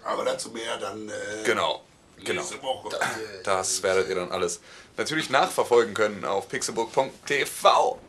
Aber 0.03 0.23
dazu 0.23 0.49
mehr 0.51 0.77
dann 0.77 1.09
äh, 1.09 1.13
genau. 1.43 1.83
Genau. 2.23 2.43
Woche. 2.61 2.97
Das 3.43 3.81
werdet 3.83 4.07
ihr 4.09 4.15
dann 4.15 4.31
alles 4.31 4.59
natürlich 4.97 5.29
nachverfolgen 5.29 5.93
können 5.93 6.23
auf 6.25 6.47
pixelburg.tv. 6.49 7.99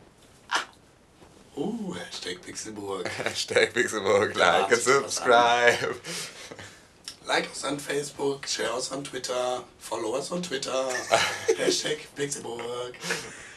Uh, 1.55 1.93
Hashtag 1.95 2.41
Pixelburg. 2.41 3.09
Hashtag 3.23 3.73
Pixelburg, 3.73 4.35
like 4.35 4.37
Ja, 4.37 4.65
and 4.67 4.77
subscribe. 4.77 5.95
Like 7.27 7.49
uns 7.49 7.63
an 7.65 7.79
Facebook, 7.79 8.47
share 8.47 8.73
uns 8.73 8.91
an 8.91 9.03
Twitter, 9.03 9.61
follow 9.79 10.15
uns 10.15 10.31
on 10.31 10.41
Twitter. 10.41 10.89
Hashtag 11.57 11.97
Pixelburg. 12.15 12.93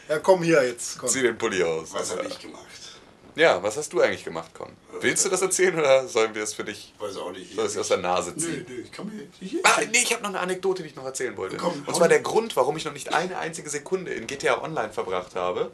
Ja, 0.08 0.18
komm 0.18 0.42
hier 0.42 0.62
jetzt. 0.66 0.98
Komm. 0.98 1.08
Zieh 1.08 1.22
den 1.22 1.38
Pulli 1.38 1.62
aus. 1.62 1.92
Was 1.94 2.10
habe 2.10 2.26
ich 2.26 2.38
gemacht? 2.38 2.64
Ja, 3.36 3.60
was 3.62 3.76
hast 3.76 3.92
du 3.92 4.00
eigentlich 4.00 4.22
gemacht, 4.24 4.54
Con? 4.54 4.70
Willst 5.00 5.24
du 5.24 5.28
das 5.28 5.42
erzählen 5.42 5.76
oder 5.76 6.06
sollen 6.06 6.32
wir 6.36 6.44
es 6.44 6.54
für 6.54 6.62
dich? 6.62 6.94
Weiß 7.00 7.16
auch 7.16 7.32
nicht. 7.32 7.52
Soll 7.54 7.66
ich 7.66 7.72
es 7.72 7.78
aus 7.78 7.88
der 7.88 7.96
Nase 7.96 8.30
Nö, 8.30 8.36
ziehen? 8.40 8.66
nö, 8.68 8.80
ich 8.82 8.92
kann 8.92 9.06
mir 9.06 9.26
hier. 9.40 9.58
Ah, 9.64 9.80
nee, 9.90 9.98
ich 10.02 10.12
habe 10.12 10.22
noch 10.22 10.28
eine 10.30 10.38
Anekdote, 10.38 10.82
die 10.84 10.90
ich 10.90 10.94
noch 10.94 11.04
erzählen 11.04 11.36
wollte. 11.36 11.56
Komm, 11.56 11.72
Und 11.72 11.86
hau 11.88 11.92
zwar 11.94 12.06
der 12.08 12.20
Grund, 12.20 12.54
warum 12.54 12.76
ich 12.76 12.84
noch 12.84 12.92
nicht 12.92 13.12
eine 13.12 13.36
einzige 13.38 13.68
Sekunde 13.70 14.12
in 14.14 14.28
GTA 14.28 14.62
Online 14.62 14.92
verbracht 14.92 15.34
habe, 15.34 15.72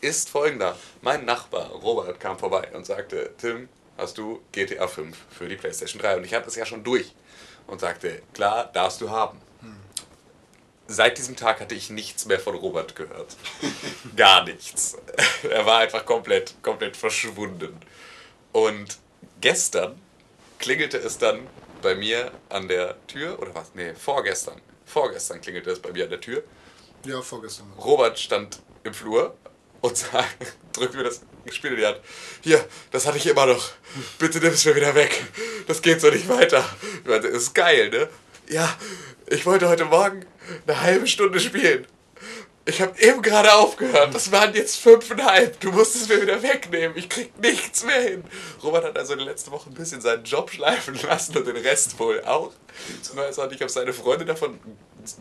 ist 0.00 0.28
folgender. 0.28 0.76
Mein 1.02 1.24
Nachbar 1.24 1.70
Robert 1.70 2.20
kam 2.20 2.38
vorbei 2.38 2.68
und 2.74 2.86
sagte, 2.86 3.32
Tim, 3.38 3.68
hast 3.96 4.18
du 4.18 4.40
GTA 4.52 4.86
5 4.86 5.16
für 5.30 5.48
die 5.48 5.56
PlayStation 5.56 6.00
3? 6.00 6.18
Und 6.18 6.24
ich 6.24 6.34
hatte 6.34 6.48
es 6.48 6.56
ja 6.56 6.66
schon 6.66 6.84
durch. 6.84 7.14
Und 7.66 7.80
sagte, 7.80 8.22
klar, 8.32 8.70
darfst 8.72 9.00
du 9.00 9.10
haben. 9.10 9.40
Seit 10.90 11.18
diesem 11.18 11.36
Tag 11.36 11.60
hatte 11.60 11.74
ich 11.74 11.90
nichts 11.90 12.24
mehr 12.24 12.40
von 12.40 12.54
Robert 12.54 12.96
gehört. 12.96 13.36
Gar 14.16 14.44
nichts. 14.44 14.96
Er 15.42 15.66
war 15.66 15.80
einfach 15.80 16.06
komplett, 16.06 16.54
komplett 16.62 16.96
verschwunden. 16.96 17.78
Und 18.52 18.98
gestern 19.42 20.00
klingelte 20.58 20.96
es 20.96 21.18
dann 21.18 21.46
bei 21.82 21.94
mir 21.94 22.32
an 22.48 22.68
der 22.68 22.96
Tür, 23.06 23.38
oder 23.38 23.54
was? 23.54 23.72
Nee, 23.74 23.92
vorgestern. 23.94 24.60
Vorgestern 24.86 25.42
klingelte 25.42 25.70
es 25.70 25.78
bei 25.78 25.92
mir 25.92 26.04
an 26.04 26.10
der 26.10 26.20
Tür. 26.22 26.42
Ja, 27.04 27.20
vorgestern. 27.20 27.70
Robert 27.78 28.18
stand 28.18 28.60
im 28.82 28.94
Flur 28.94 29.36
und 29.80 29.96
sag, 29.96 30.26
drückt 30.72 30.94
mir 30.94 31.04
das 31.04 31.20
Spiel 31.50 31.70
in 31.70 31.76
die 31.78 31.86
Hand. 31.86 32.00
Hier, 32.42 32.64
das 32.90 33.06
hatte 33.06 33.18
ich 33.18 33.26
immer 33.26 33.46
noch. 33.46 33.70
Bitte 34.18 34.38
nimm 34.38 34.52
es 34.52 34.64
mir 34.64 34.76
wieder 34.76 34.94
weg. 34.94 35.24
Das 35.66 35.80
geht 35.80 36.00
so 36.00 36.10
nicht 36.10 36.28
weiter. 36.28 36.64
Ich 37.02 37.08
meinte, 37.08 37.28
ist 37.28 37.54
geil, 37.54 37.90
ne? 37.90 38.08
Ja, 38.48 38.76
ich 39.28 39.46
wollte 39.46 39.68
heute 39.68 39.84
Morgen 39.84 40.24
eine 40.66 40.80
halbe 40.80 41.06
Stunde 41.06 41.40
spielen. 41.40 41.86
Ich 42.68 42.82
habe 42.82 43.00
eben 43.00 43.22
gerade 43.22 43.54
aufgehört. 43.54 44.14
Das 44.14 44.30
waren 44.30 44.54
jetzt 44.54 44.76
fünfeinhalb. 44.76 45.58
Du 45.60 45.72
musst 45.72 45.96
es 45.96 46.06
mir 46.06 46.20
wieder 46.20 46.42
wegnehmen. 46.42 46.94
Ich 46.98 47.08
krieg 47.08 47.32
nichts 47.38 47.82
mehr 47.82 48.02
hin. 48.02 48.24
Robert 48.62 48.84
hat 48.84 48.98
also 48.98 49.14
in 49.14 49.20
den 49.20 49.28
letzten 49.28 49.50
Wochen 49.52 49.70
ein 49.70 49.74
bisschen 49.74 50.02
seinen 50.02 50.24
Job 50.24 50.50
schleifen 50.50 50.94
lassen 51.02 51.34
und 51.38 51.46
den 51.46 51.56
Rest 51.56 51.98
wohl 51.98 52.22
auch. 52.24 52.52
Ich 53.02 53.16
weiß 53.16 53.38
auch 53.38 53.50
nicht, 53.50 53.62
ob 53.62 53.70
seine 53.70 53.94
Freunde 53.94 54.26
davon 54.26 54.58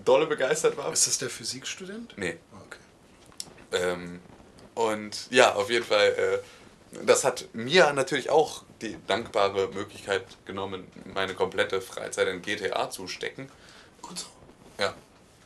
dolle 0.03 0.25
begeistert 0.27 0.75
war. 0.75 0.91
Ist 0.91 1.07
das 1.07 1.19
der 1.19 1.29
Physikstudent? 1.29 2.15
Nee. 2.17 2.37
Okay. 2.65 3.81
Ähm, 3.83 4.19
und 4.77 5.27
ja, 5.31 5.55
auf 5.55 5.69
jeden 5.69 5.85
Fall, 5.85 6.41
äh, 6.93 6.97
das 7.05 7.23
hat 7.23 7.45
mir 7.53 7.91
natürlich 7.93 8.29
auch 8.29 8.63
die 8.81 8.95
dankbare 9.07 9.67
Möglichkeit 9.73 10.23
genommen, 10.45 10.87
meine 11.13 11.33
komplette 11.33 11.81
Freizeit 11.81 12.27
in 12.27 12.41
GTA 12.41 12.89
zu 12.89 13.07
stecken. 13.07 13.49
Gut 14.01 14.19
so. 14.19 14.25
Ja. 14.79 14.93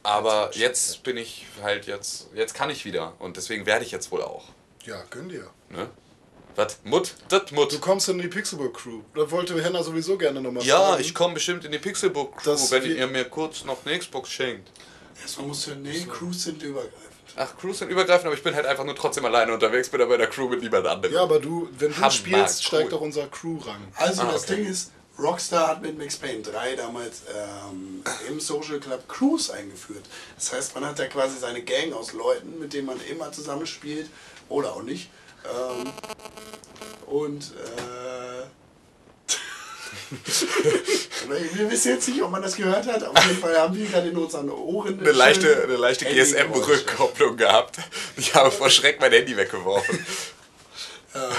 Aber 0.04 0.52
jetzt 0.54 1.04
bin 1.04 1.18
ich 1.18 1.46
halt 1.62 1.86
jetzt, 1.88 2.28
jetzt 2.34 2.54
kann 2.56 2.70
ich 2.70 2.86
wieder 2.86 3.14
und 3.20 3.38
deswegen 3.38 3.66
werde 3.66 3.86
ich 3.86 3.92
jetzt 3.92 4.12
wohl 4.12 4.22
auch. 4.24 4.46
Ja, 4.84 5.04
gönn 5.12 5.30
dir. 5.30 5.48
Ne? 5.70 5.90
Was? 6.56 6.80
Mut? 6.84 7.14
Das 7.30 7.46
Du 7.46 7.56
Mut. 7.56 7.80
kommst 7.82 8.10
in 8.10 8.18
die 8.18 8.28
Pixelburg 8.28 8.76
Crew. 8.76 9.02
Da 9.16 9.30
wollte 9.32 9.64
Henna 9.64 9.82
sowieso 9.84 10.18
gerne 10.18 10.42
nochmal 10.42 10.64
Ja, 10.64 10.80
fragen. 10.90 11.02
ich 11.02 11.14
komme 11.14 11.36
bestimmt 11.36 11.64
in 11.66 11.72
die 11.72 11.78
Pixelbook 11.80 12.38
Crew, 12.38 12.52
Das 12.52 12.72
wenn 12.72 12.84
ihr 12.86 13.08
mir 13.08 13.26
kurz 13.26 13.64
noch 13.64 13.86
eine 13.86 13.98
Xbox 13.98 14.30
schenkt. 14.32 14.70
Erstmal 15.22 15.48
musst 15.48 15.68
du. 15.68 15.76
Nee, 15.76 16.06
Crews 16.12 16.44
sind 16.44 16.62
übergreifend. 16.64 17.11
Ach, 17.36 17.56
Crews 17.58 17.80
sind 17.80 17.90
übergreifend, 17.90 18.26
aber 18.28 18.36
ich 18.36 18.44
bin 18.44 18.54
halt 18.56 18.66
einfach 18.66 18.84
nur 18.84 18.96
trotzdem 18.96 19.26
alleine 19.26 19.54
unterwegs, 19.54 19.90
bin 19.90 20.02
aber 20.02 20.14
in 20.16 20.20
der 20.20 20.30
Crew 20.30 20.50
mit 20.50 20.62
niemand 20.62 20.86
anderem. 20.88 21.14
Ja, 21.14 21.24
aber 21.24 21.40
du, 21.40 21.70
wenn 21.78 21.90
du 21.90 21.98
Hammer, 21.98 22.12
spielst, 22.12 22.64
steigt 22.64 22.92
cool. 22.92 22.98
auch 22.98 23.02
unser 23.02 23.28
Crew-Rang. 23.28 23.82
Also 23.96 24.22
Ah, 24.24 24.32
das 24.32 24.44
okay. 24.44 24.56
Ding 24.58 24.66
ist, 24.68 24.92
Rockstar 25.20 25.68
hat 25.68 25.82
mit 25.82 25.98
Max 25.98 26.18
Payne 26.18 26.42
3 26.42 26.76
damals 26.76 27.22
ähm, 27.70 28.04
im 28.28 28.40
Social 28.40 28.80
Club 28.80 29.08
Crews 29.08 29.50
eingeführt. 29.52 30.04
Das 30.36 30.52
heißt, 30.54 30.76
man 30.76 30.86
hat 30.86 30.98
da 31.00 31.06
quasi 31.08 31.38
seine 31.38 31.62
Gang 31.62 31.94
aus 31.94 32.14
Leuten, 32.14 32.60
mit 32.60 32.74
denen 32.74 32.88
man 32.88 33.00
immer 33.10 33.32
zusammenspielt 33.32 34.10
oder 34.50 34.74
auch 34.74 34.84
nicht. 34.84 35.10
Ähm, 35.46 35.92
und 37.08 37.44
äh, 37.44 38.01
wir 41.54 41.72
wissen 41.72 41.90
jetzt 41.94 42.08
nicht, 42.08 42.22
ob 42.22 42.32
man 42.32 42.42
das 42.42 42.56
gehört 42.56 42.86
hat. 42.88 43.04
Auf 43.04 43.26
jeden 43.26 43.40
Fall 43.40 43.58
haben 43.58 43.76
wir 43.76 43.86
gerade 43.88 44.10
in 44.10 44.18
unseren 44.18 44.50
Ohren 44.50 45.00
eine 45.00 45.12
leichte, 45.12 45.64
eine 45.64 45.78
leichte. 45.78 46.06
GSM-Rückkopplung 46.06 47.38
gehabt. 47.38 47.78
Ich 48.18 48.34
habe 48.36 48.52
vor 48.52 48.70
Schreck 48.70 49.00
mein 49.00 49.12
Handy 49.12 49.36
weggeworfen. 49.36 50.06
Ähm, 51.14 51.32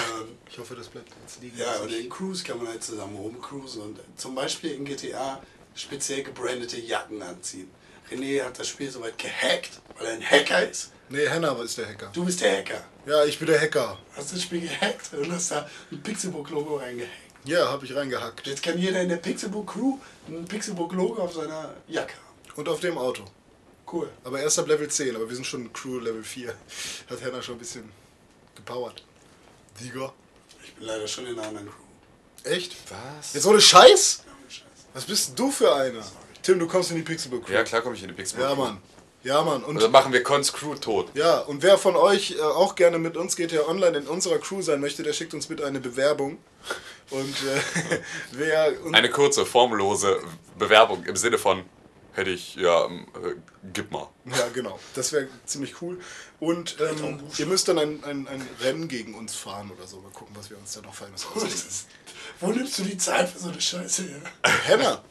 Ich 0.51 0.59
hoffe, 0.59 0.75
das 0.75 0.89
bleibt 0.89 1.09
jetzt 1.23 1.41
liegen. 1.43 1.59
Ja, 1.59 1.77
und 1.77 1.91
in 1.93 2.09
Cruise 2.11 2.45
kann 2.45 2.59
man 2.59 2.69
halt 2.69 2.83
zusammen 2.83 3.17
rumcruisen 3.17 3.83
und 3.83 4.01
zum 4.17 4.35
Beispiel 4.35 4.73
in 4.73 4.85
GTA 4.85 5.41
speziell 5.75 6.23
gebrandete 6.23 6.79
Jacken 6.79 7.23
anziehen. 7.23 7.71
René 8.11 8.45
hat 8.45 8.59
das 8.59 8.69
Spiel 8.69 8.91
soweit 8.91 9.17
gehackt, 9.17 9.81
weil 9.97 10.09
er 10.09 10.13
ein 10.15 10.23
Hacker 10.23 10.69
ist. 10.69 10.93
Nee, 11.09 11.27
Henna 11.29 11.53
ist 11.63 11.79
der 11.79 11.89
Hacker. 11.89 12.11
Du 12.13 12.25
bist 12.25 12.41
der 12.41 12.59
Hacker. 12.59 12.85
Ja, 13.07 13.25
ich 13.25 13.39
bin 13.39 13.49
der 13.49 13.61
Hacker. 13.61 13.99
Hast 14.17 14.33
das 14.33 14.43
Spiel 14.43 14.61
gehackt 14.61 15.13
und 15.15 15.33
hast 15.33 15.51
da 15.51 15.69
ein 15.91 16.03
Pixelbook-Logo 16.03 16.77
reingehackt. 16.77 17.32
Ja, 17.45 17.71
hab 17.71 17.83
ich 17.83 17.95
reingehackt. 17.95 18.47
Jetzt 18.47 18.63
kann 18.63 18.79
jeder 18.79 19.01
in 19.01 19.09
der 19.09 19.17
Pixelbook-Crew 19.17 19.99
ein 20.29 20.45
Pixelbook-Logo 20.45 21.23
auf 21.23 21.35
seiner 21.35 21.75
Jacke 21.89 22.15
haben. 22.15 22.53
Und 22.57 22.69
auf 22.69 22.81
dem 22.81 22.97
Auto. 22.99 23.25
Cool. 23.91 24.09
Aber 24.25 24.41
erst 24.41 24.59
ab 24.59 24.69
Level 24.69 24.89
10, 24.89 25.17
aber 25.17 25.29
wir 25.29 25.35
sind 25.35 25.47
schon 25.47 25.73
Crew 25.73 25.99
Level 25.99 26.23
4. 26.23 26.55
Hat 27.11 27.21
Henna 27.21 27.43
schon 27.43 27.57
ein 27.57 27.59
bisschen 27.59 27.91
gepowert. 28.55 29.03
Sieger. 29.79 30.13
Ich 30.65 30.75
bin 30.75 30.87
leider 30.87 31.09
schon 31.09 31.27
in 31.27 31.39
einer 31.39 31.49
anderen 31.49 31.69
Crew. 31.69 32.51
Echt? 32.51 32.77
Was? 32.91 33.35
Jetzt 33.35 33.47
ohne 33.47 33.61
Scheiß? 33.61 34.23
Ja, 34.25 34.33
Scheiße. 34.49 34.65
Was 34.95 35.05
bist 35.05 35.29
denn 35.29 35.37
du 35.37 35.51
für 35.51 35.75
einer? 35.75 36.05
Tim, 36.43 36.59
du 36.59 36.67
kommst 36.67 36.91
in 36.91 36.97
die 36.97 37.03
Pixelbook 37.03 37.47
Crew. 37.47 37.53
Ja, 37.53 37.65
klar 37.65 37.83
komme 37.83 37.97
ich 37.97 38.03
in 38.03 38.09
die 38.09 38.15
Pixelbook. 38.15 38.49
Ja, 38.49 38.55
Mann. 38.55 38.83
Ja, 39.25 39.43
Mann. 39.43 39.63
Und, 39.63 39.77
Und 39.77 39.83
dann 39.83 39.93
machen 39.93 40.13
wir 40.13 40.23
Cons 40.23 40.53
Crew 40.53 40.75
tot. 40.75 41.11
ja, 41.15 41.39
und 41.39 41.63
wer 41.63 41.79
von 41.79 41.95
euch 41.97 42.33
äh, 42.33 42.41
auch 42.43 42.75
gerne 42.75 42.99
mit 42.99 43.17
uns 43.17 43.37
GTA 43.37 43.63
Online 43.69 43.99
in 43.99 44.07
unserer 44.09 44.39
Crew 44.39 44.63
sein 44.63 44.81
möchte, 44.81 45.03
der 45.03 45.13
schickt 45.13 45.33
uns 45.35 45.47
bitte 45.47 45.65
eine 45.67 45.81
Bewerbung. 45.81 46.39
Und 47.11 47.35
äh, 47.45 48.01
wer... 48.33 48.83
Und, 48.85 48.95
Eine 48.95 49.11
kurze, 49.11 49.47
formlose 49.47 50.21
Bewerbung 50.59 51.05
im 51.05 51.15
Sinne 51.17 51.39
von, 51.39 51.63
hätte 52.15 52.31
ich, 52.31 52.57
ja, 52.57 52.87
ähm, 52.87 53.07
äh, 53.25 53.35
gib 53.73 53.91
mal. 53.93 54.09
Ja, 54.25 54.49
genau. 54.53 54.79
Das 54.95 55.13
wäre 55.13 55.29
ziemlich 55.47 55.81
cool. 55.83 55.99
Und 56.41 56.77
ähm, 56.81 57.21
ihr 57.39 57.47
müsst 57.47 57.69
dann 57.69 57.79
ein, 57.79 58.03
ein, 58.05 58.27
ein 58.27 58.49
Rennen 58.61 58.89
gegen 58.89 59.15
uns 59.15 59.35
fahren 59.37 59.71
oder 59.77 59.87
so. 59.87 60.01
Mal 60.01 60.11
gucken, 60.11 60.35
was 60.37 60.51
wir 60.51 60.59
uns 60.59 60.73
da 60.73 60.81
noch 60.81 60.91
ausdenken. 61.01 61.47
ist- 61.49 61.87
Wo 62.41 62.49
nimmst 62.49 62.79
du 62.79 62.83
die 62.83 62.97
Zeit 62.99 63.29
für 63.29 63.39
so 63.39 63.51
eine 63.51 63.61
Scheiße 63.61 64.03
her? 64.05 64.21
Henna! 64.65 65.03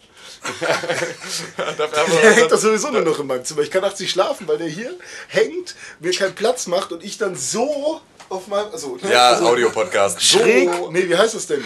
Der 1.58 2.32
hängt 2.34 2.52
doch 2.52 2.60
sowieso 2.60 2.90
nur 2.90 3.02
noch 3.02 3.20
in 3.20 3.28
meinem 3.28 3.46
Zimmer. 3.46 3.62
Ich 3.62 3.72
kann 3.72 3.82
nachts 3.82 4.00
nicht 4.00 4.12
schlafen, 4.12 4.48
weil 4.48 4.58
der 4.58 4.68
hier 4.68 4.98
hängt, 5.28 5.76
mir 6.00 6.12
keinen 6.12 6.34
Platz 6.34 6.68
macht 6.68 6.92
und 6.92 7.04
ich 7.04 7.18
dann 7.18 7.36
so 7.36 8.02
auf 8.30 8.48
meinem. 8.48 8.72
Also, 8.72 8.98
Ja, 9.10 9.32
also 9.32 9.48
Audiopodcast. 9.48 10.22
Schräg. 10.22 10.70
Nee, 10.92 11.08
wie 11.08 11.16
heißt 11.16 11.36
das 11.36 11.48
denn? 11.48 11.64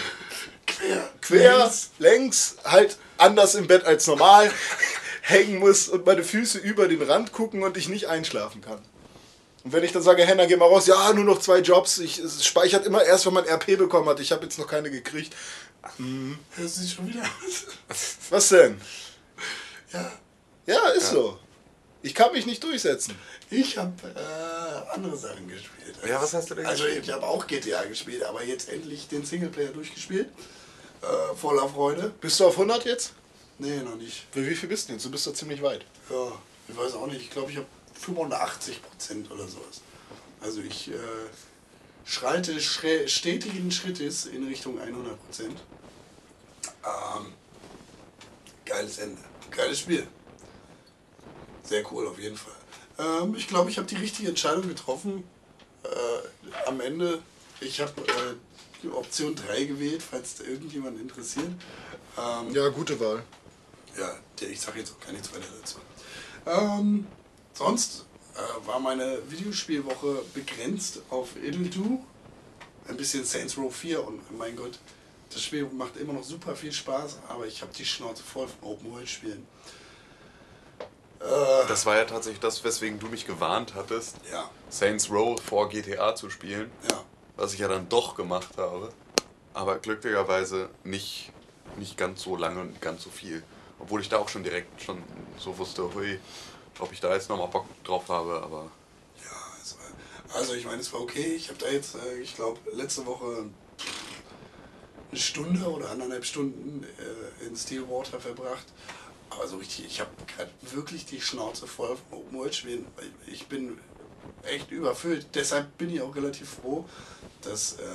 Quer. 0.68 1.10
Quer, 1.22 1.72
längs, 2.00 2.58
halt 2.64 2.98
anders 3.18 3.56
im 3.56 3.68
Bett 3.68 3.86
als 3.86 4.08
normal 4.08 4.52
hängen 5.22 5.60
muss 5.60 5.88
und 5.88 6.06
meine 6.06 6.24
Füße 6.24 6.58
über 6.58 6.88
den 6.88 7.02
Rand 7.02 7.32
gucken 7.32 7.64
und 7.64 7.78
ich 7.78 7.88
nicht 7.88 8.08
einschlafen 8.08 8.62
kann. 8.62 8.80
Und 9.64 9.74
wenn 9.74 9.84
ich 9.84 9.92
dann 9.92 10.04
sage, 10.04 10.24
Henna, 10.24 10.46
geh 10.46 10.58
mal 10.58 10.68
raus, 10.68 10.86
ja, 10.86 11.12
nur 11.14 11.24
noch 11.24 11.40
zwei 11.40 11.58
Jobs, 11.58 11.98
ich, 11.98 12.20
es 12.20 12.46
speichert 12.46 12.86
immer 12.86 13.04
erst, 13.04 13.26
wenn 13.26 13.34
man 13.34 13.46
RP 13.46 13.78
bekommen 13.78 14.08
hat. 14.08 14.20
Ich 14.20 14.32
habe 14.32 14.44
jetzt 14.44 14.60
noch 14.60 14.68
keine 14.68 14.92
gekriegt. 14.92 15.36
Das 16.58 16.76
sieht 16.76 16.90
schon 16.92 17.08
wieder 17.08 17.22
aus. 17.22 17.66
Was 18.30 18.50
denn? 18.50 18.80
Ja. 19.94 20.12
Ja, 20.68 20.88
ist 20.90 21.12
so. 21.12 21.40
Ich 22.02 22.14
kann 22.14 22.32
mich 22.34 22.46
nicht 22.46 22.64
durchsetzen. 22.64 23.16
Ich 23.50 23.78
habe 23.78 23.92
äh, 24.10 24.94
andere 24.94 25.16
Sachen 25.18 25.48
gespielt. 25.48 25.96
Ja, 26.08 26.22
was 26.22 26.34
hast 26.34 26.50
du 26.50 26.56
denn 26.56 26.66
Also 26.66 26.84
gespielt? 26.84 27.06
ich 27.06 27.12
habe 27.12 27.26
auch 27.26 27.48
GTA 27.48 27.84
gespielt, 27.86 28.24
aber 28.24 28.44
jetzt 28.44 28.70
endlich 28.70 29.08
den 29.08 29.26
Singleplayer 29.26 29.70
durchgespielt. 29.72 30.28
Äh, 31.02 31.36
voller 31.36 31.68
Freude. 31.70 32.12
Bist 32.22 32.40
du 32.40 32.46
auf 32.48 32.54
100 32.54 32.86
jetzt? 32.86 33.14
Nee, 33.58 33.78
noch 33.78 33.96
nicht. 33.96 34.26
Für 34.32 34.46
wie 34.48 34.56
viel 34.56 34.70
bist 34.70 34.90
du 34.90 34.94
jetzt? 34.94 35.06
Du 35.06 35.12
bist 35.12 35.26
doch 35.26 35.34
ziemlich 35.34 35.62
weit. 35.62 35.86
Ja, 36.10 36.32
ich 36.68 36.76
weiß 36.78 36.94
auch 36.96 37.08
nicht. 37.08 37.22
Ich 37.22 37.30
glaube, 37.32 37.52
ich 37.52 37.58
habe 37.58 37.68
85 38.00 38.82
Prozent 38.84 39.32
oder 39.32 39.48
sowas. 39.48 39.82
Also 40.42 40.62
ich 40.62 40.90
äh, 40.90 40.94
schreite 42.06 42.54
schre- 42.60 43.08
stetigen 43.08 43.72
Schrittes 43.72 44.26
in 44.26 44.46
Richtung 44.48 44.80
100 44.80 45.24
Prozent. 45.26 45.60
Ähm, 46.86 47.34
geiles 48.66 48.98
Ende. 49.00 49.22
Geiles 49.52 49.80
Spiel. 49.80 50.08
Sehr 51.64 51.84
cool 51.92 52.08
auf 52.08 52.20
jeden 52.20 52.38
Fall. 52.38 52.54
Ähm, 53.00 53.36
ich 53.36 53.48
glaube, 53.48 53.70
ich 53.70 53.78
habe 53.78 53.88
die 53.88 53.96
richtige 53.96 54.30
Entscheidung 54.30 54.68
getroffen. 54.68 55.24
Äh, 55.84 56.68
am 56.68 56.80
Ende, 56.82 57.22
ich 57.60 57.80
habe 57.82 58.02
äh, 58.02 58.36
die 58.84 58.90
Option 58.90 59.36
3 59.36 59.66
gewählt, 59.66 60.04
falls 60.04 60.40
irgendjemand 60.40 61.00
interessiert. 61.00 61.50
Ähm, 62.18 62.54
Ja, 62.54 62.70
gute 62.70 63.00
Wahl. 63.00 63.24
ja, 63.98 64.16
ich 64.42 64.60
sage 64.62 64.80
jetzt 64.80 64.92
auch 64.94 65.00
gar 65.00 65.12
nichts 65.12 65.34
weiter 65.34 65.48
dazu. 65.60 65.78
Ähm, 66.46 67.08
sonst 67.54 68.06
äh, 68.36 68.68
war 68.68 68.80
meine 68.80 69.20
Videospielwoche 69.30 70.22
begrenzt 70.34 71.02
auf 71.10 71.36
It'll 71.38 71.70
Do, 71.70 72.04
ein 72.88 72.98
bisschen 72.98 73.26
Saints 73.26 73.58
Row 73.58 73.74
4 73.76 74.06
und 74.06 74.38
mein 74.38 74.56
Gott, 74.56 74.78
das 75.30 75.42
Spiel 75.42 75.66
macht 75.66 75.98
immer 75.98 76.14
noch 76.14 76.24
super 76.24 76.56
viel 76.56 76.72
Spaß, 76.72 77.20
aber 77.28 77.46
ich 77.46 77.62
habe 77.62 77.72
die 77.74 77.86
Schnauze 77.86 78.24
voll 78.24 78.48
von 78.48 78.70
Open 78.70 78.92
World 78.92 79.10
Spielen. 79.10 79.46
Äh, 81.20 81.68
Das 81.68 81.86
war 81.86 81.98
ja 81.98 82.06
tatsächlich 82.06 82.40
das, 82.40 82.64
weswegen 82.64 83.00
du 83.00 83.08
mich 83.08 83.26
gewarnt 83.26 83.74
hattest, 83.76 84.18
ja, 84.32 84.50
Saints 84.70 85.10
Row 85.10 85.40
vor 85.42 85.70
GTA 85.70 86.16
zu 86.16 86.30
spielen. 86.30 86.72
ja. 86.90 87.04
Was 87.38 87.54
ich 87.54 87.60
ja 87.60 87.68
dann 87.68 87.90
doch 87.90 88.16
gemacht 88.16 88.58
habe. 88.58 88.94
Aber 89.54 89.78
glücklicherweise 89.80 90.70
nicht, 90.86 91.32
nicht 91.78 91.98
ganz 91.98 92.22
so 92.22 92.38
lange 92.38 92.62
und 92.62 92.82
ganz 92.82 93.04
so 93.04 93.10
viel. 93.10 93.44
Obwohl 93.80 94.00
ich 94.00 94.08
da 94.08 94.20
auch 94.20 94.30
schon 94.30 94.44
direkt 94.44 94.82
schon 94.82 95.04
so 95.38 95.58
wusste, 95.58 95.94
hui, 95.94 96.18
ob 96.80 96.94
ich 96.94 97.02
da 97.02 97.14
jetzt 97.14 97.30
nochmal 97.30 97.48
Bock 97.48 97.66
drauf 97.84 98.08
habe, 98.08 98.42
aber 98.42 98.72
Ja, 99.22 99.32
war, 99.32 100.38
also 100.38 100.54
ich 100.54 100.66
meine, 100.66 100.80
es 100.80 100.92
war 100.94 101.02
okay. 101.02 101.36
Ich 101.36 101.50
habe 101.50 101.60
da 101.60 101.68
jetzt, 101.68 101.96
äh, 101.96 102.20
ich 102.20 102.36
glaube, 102.36 102.60
letzte 102.72 103.06
Woche 103.06 103.50
eine 105.16 105.22
Stunde 105.22 105.66
oder 105.72 105.92
anderthalb 105.92 106.26
Stunden 106.26 106.84
äh, 106.84 107.46
in 107.46 107.56
Stillwater 107.56 108.20
verbracht. 108.20 108.66
Aber 109.30 109.48
so 109.48 109.58
richtig, 109.58 109.86
ich 109.86 110.02
habe 110.02 110.10
wirklich 110.74 111.06
die 111.06 111.22
Schnauze 111.22 111.68
voll 111.68 111.98
vom 112.10 112.20
Open 112.20 112.38
World 112.38 112.54
Spielen. 112.54 112.86
Ich 113.26 113.48
bin 113.48 113.78
echt 114.44 114.72
überfüllt. 114.72 115.28
Deshalb 115.34 115.78
bin 115.78 115.90
ich 115.90 116.02
auch 116.02 116.14
relativ 116.16 116.50
froh, 116.62 116.86
dass 117.42 117.74
äh, 117.74 117.86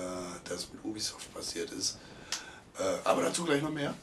das 0.48 0.68
mit 0.72 0.82
Ubisoft 0.82 1.32
passiert 1.34 1.70
ist. 1.72 1.98
Äh, 2.78 2.82
aber 3.04 3.22
dazu 3.22 3.44
gleich 3.44 3.62
noch 3.62 3.70
mehr. 3.70 3.94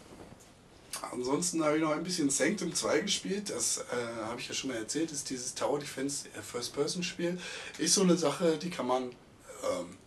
Ansonsten 1.12 1.64
habe 1.64 1.78
ich 1.78 1.82
noch 1.82 1.92
ein 1.92 2.04
bisschen 2.04 2.30
Sanctum 2.30 2.74
2 2.74 3.00
gespielt. 3.00 3.50
Das 3.50 3.80
äh, 3.80 4.26
habe 4.26 4.40
ich 4.40 4.48
ja 4.48 4.54
schon 4.54 4.70
mal 4.70 4.78
erzählt. 4.78 5.12
Ist 5.12 5.30
dieses 5.30 5.56
Tower 5.56 5.80
Defense 5.80 6.28
äh, 6.38 6.42
First-Person-Spiel. 6.42 7.40
Ist 7.80 7.96
so 7.96 8.02
eine 8.02 8.16
Sache, 8.16 8.58
die 8.58 8.70
kann 8.70 8.88
man, 8.88 9.04
ähm, 9.04 9.98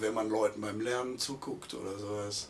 wenn 0.00 0.14
man 0.14 0.28
Leuten 0.28 0.60
beim 0.60 0.80
Lernen 0.80 1.18
zuguckt 1.18 1.74
oder 1.74 1.98
sowas, 1.98 2.48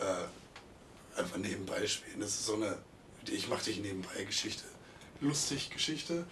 äh, 0.00 1.18
einfach 1.18 1.36
nebenbei 1.36 1.86
spielen. 1.86 2.20
Das 2.20 2.30
ist 2.30 2.46
so 2.46 2.54
eine, 2.54 2.78
ich 3.26 3.48
mache 3.48 3.64
dich 3.64 3.80
nebenbei 3.80 4.24
Geschichte. 4.24 4.64
Lustig 5.20 5.70
Geschichte. 5.70 6.24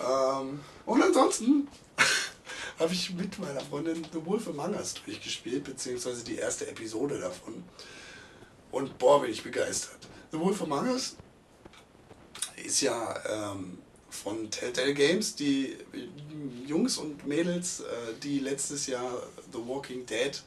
Ähm, 0.00 0.60
und 0.86 1.02
ansonsten 1.02 1.68
habe 2.78 2.92
ich 2.92 3.12
mit 3.14 3.38
meiner 3.38 3.60
Freundin 3.60 4.06
The 4.12 4.24
Wolf 4.24 4.48
Among 4.48 4.74
Us 4.74 4.94
durchgespielt, 5.04 5.64
beziehungsweise 5.64 6.24
die 6.24 6.36
erste 6.36 6.66
Episode 6.68 7.18
davon. 7.18 7.64
Und 8.70 8.98
boah, 8.98 9.20
bin 9.20 9.30
ich 9.30 9.42
begeistert. 9.42 9.98
The 10.30 10.38
Wolf 10.38 10.62
Among 10.62 10.88
Us 10.88 11.16
ist 12.64 12.80
ja 12.80 13.52
ähm, 13.52 13.78
von 14.10 14.50
Telltale 14.50 14.94
Games, 14.94 15.34
die 15.34 15.76
Jungs 16.66 16.98
und 16.98 17.26
Mädels, 17.26 17.80
äh, 17.80 17.84
die 18.22 18.38
letztes 18.38 18.86
Jahr 18.86 19.22
The 19.52 19.58
Walking 19.66 20.06
Dead 20.06 20.42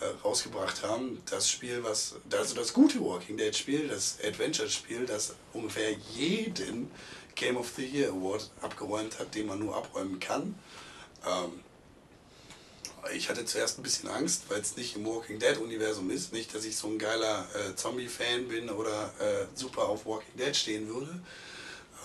äh, 0.00 0.04
rausgebracht 0.24 0.82
haben. 0.82 1.22
Das 1.30 1.48
Spiel, 1.48 1.82
was, 1.82 2.16
also 2.32 2.54
das 2.54 2.72
gute 2.72 3.00
Walking 3.00 3.36
Dead 3.36 3.54
Spiel, 3.54 3.88
das 3.88 4.18
Adventure 4.24 4.68
Spiel, 4.68 5.06
das 5.06 5.34
ungefähr 5.52 5.92
jeden 6.14 6.90
Game 7.34 7.56
of 7.56 7.72
the 7.76 7.84
Year 7.84 8.10
Award 8.10 8.50
abgeräumt 8.60 9.18
hat, 9.18 9.34
den 9.34 9.46
man 9.46 9.58
nur 9.58 9.76
abräumen 9.76 10.20
kann. 10.20 10.54
Ähm, 11.26 11.60
ich 13.14 13.28
hatte 13.28 13.44
zuerst 13.44 13.78
ein 13.78 13.82
bisschen 13.82 14.08
Angst, 14.08 14.44
weil 14.48 14.60
es 14.60 14.76
nicht 14.76 14.94
im 14.96 15.04
Walking 15.06 15.38
Dead 15.38 15.56
Universum 15.58 16.10
ist. 16.10 16.32
Nicht, 16.32 16.54
dass 16.54 16.64
ich 16.64 16.76
so 16.76 16.88
ein 16.88 16.98
geiler 16.98 17.48
äh, 17.54 17.74
Zombie-Fan 17.74 18.48
bin 18.48 18.70
oder 18.70 19.12
äh, 19.18 19.46
super 19.54 19.88
auf 19.88 20.06
Walking 20.06 20.36
Dead 20.36 20.54
stehen 20.54 20.88
würde. 20.88 21.10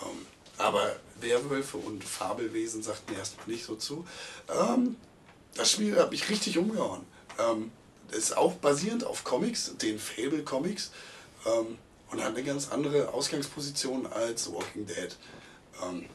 Ähm, 0.04 0.26
aber 0.58 0.96
Werwölfe 1.22 1.78
und 1.78 2.04
Fabelwesen 2.04 2.82
sagt 2.82 3.10
mir 3.10 3.18
erstmal 3.18 3.48
nicht 3.48 3.66
so 3.66 3.76
zu. 3.76 4.08
Ähm, 4.50 4.96
das 5.56 5.72
Spiel 5.72 5.98
hat 5.98 6.12
mich 6.12 6.30
richtig 6.30 6.58
umgehauen. 6.58 7.06
Ähm, 7.40 7.72
ist 8.12 8.38
auch 8.38 8.54
basierend 8.54 9.04
auf 9.04 9.24
Comics, 9.24 9.76
den 9.78 10.00
Fable 10.00 10.44
Comics. 10.44 10.92
Ähm, 11.46 11.78
und 12.10 12.24
hat 12.24 12.36
eine 12.36 12.44
ganz 12.44 12.70
andere 12.70 13.14
Ausgangsposition 13.14 14.08
als 14.08 14.52
Walking 14.52 14.86
Dead. 14.86 15.16
Ähm, 15.84 16.06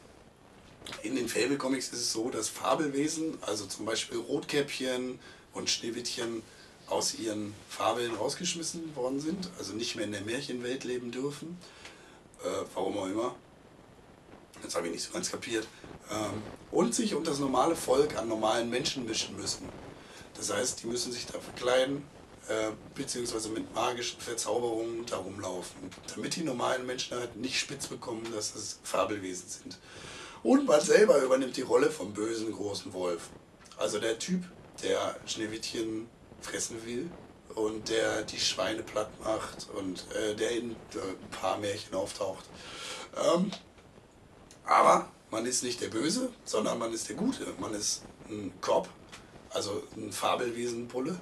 in 1.03 1.17
den 1.17 1.29
Fable 1.29 1.59
Comics 1.59 1.89
ist 1.89 2.01
es 2.01 2.13
so, 2.13 2.31
dass 2.31 2.49
Fabelwesen, 2.49 3.39
also 3.43 3.67
zum 3.67 3.87
Beispiel 3.87 4.19
Rotkäppchen 4.19 5.19
und 5.53 5.71
Schneewittchen, 5.71 6.43
aus 6.89 7.15
ihren 7.15 7.55
Fabeln 7.69 8.15
rausgeschmissen 8.15 8.95
worden 8.97 9.21
sind, 9.21 9.49
also 9.59 9.73
nicht 9.73 9.97
mehr 9.97 10.05
in 10.05 10.13
der 10.13 10.23
Märchenwelt 10.23 10.85
leben 10.85 11.11
dürfen. 11.11 11.57
Äh, 12.43 12.49
warum 12.75 12.99
auch 12.99 13.07
immer. 13.07 13.35
Das 14.63 14.75
habe 14.75 14.87
ich 14.87 14.93
nicht 14.93 15.05
so 15.05 15.13
ganz 15.13 15.31
kapiert. 15.31 15.67
Ähm, 16.11 16.43
und 16.71 16.95
sich 16.95 17.15
und 17.15 17.27
das 17.27 17.39
normale 17.39 17.77
Volk 17.77 18.17
an 18.17 18.29
normalen 18.29 18.71
Menschen 18.71 19.07
mischen 19.07 19.37
müssen. 19.37 19.69
Das 20.35 20.53
heißt, 20.53 20.83
die 20.83 20.87
müssen 20.87 21.13
sich 21.13 21.27
da 21.27 21.39
verkleiden, 21.39 22.05
äh, 22.49 22.71
beziehungsweise 22.95 23.49
mit 23.51 23.73
magischen 23.75 24.21
Verzauberungen 24.21 25.07
da 25.07 25.17
rumlaufen, 25.17 25.91
damit 26.15 26.37
die 26.37 26.43
normalen 26.43 26.87
Menschen 26.87 27.17
halt 27.17 27.37
nicht 27.37 27.59
spitz 27.59 27.87
bekommen, 27.87 28.27
dass 28.35 28.55
es 28.55 28.81
Fabelwesen 28.83 29.49
sind. 29.49 29.79
Und 30.43 30.67
man 30.67 30.81
selber 30.81 31.19
übernimmt 31.19 31.57
die 31.57 31.63
Rolle 31.63 31.91
vom 31.91 32.13
bösen 32.13 32.53
großen 32.53 32.93
Wolf. 32.93 33.29
Also 33.77 34.01
der 34.01 34.19
Typ, 34.19 34.43
der 34.83 35.17
Schneewittchen 35.27 36.09
fressen 36.41 36.85
will 36.85 37.09
und 37.55 37.89
der 37.89 38.23
die 38.23 38.41
Schweine 38.41 38.83
platt 38.83 39.11
macht 39.23 39.69
und 39.75 40.05
äh, 40.17 40.35
der 40.35 40.51
in 40.51 40.73
äh, 40.73 40.75
ein 40.99 41.31
paar 41.31 41.59
Märchen 41.59 41.95
auftaucht. 41.95 42.45
Ähm, 43.17 43.51
aber 44.65 45.09
man 45.31 45.47
ist 45.47 45.63
nicht 45.63 45.81
der 45.81 45.89
Böse, 45.89 46.31
sondern 46.45 46.79
man 46.79 46.93
ist 46.93 47.09
der 47.09 47.17
Gute. 47.17 47.47
Man 47.59 47.75
ist 47.75 48.03
ein 48.29 48.53
Cop, 48.61 48.89
also 49.51 49.83
ein 49.97 50.13
Fabelwesenbulle 50.13 51.19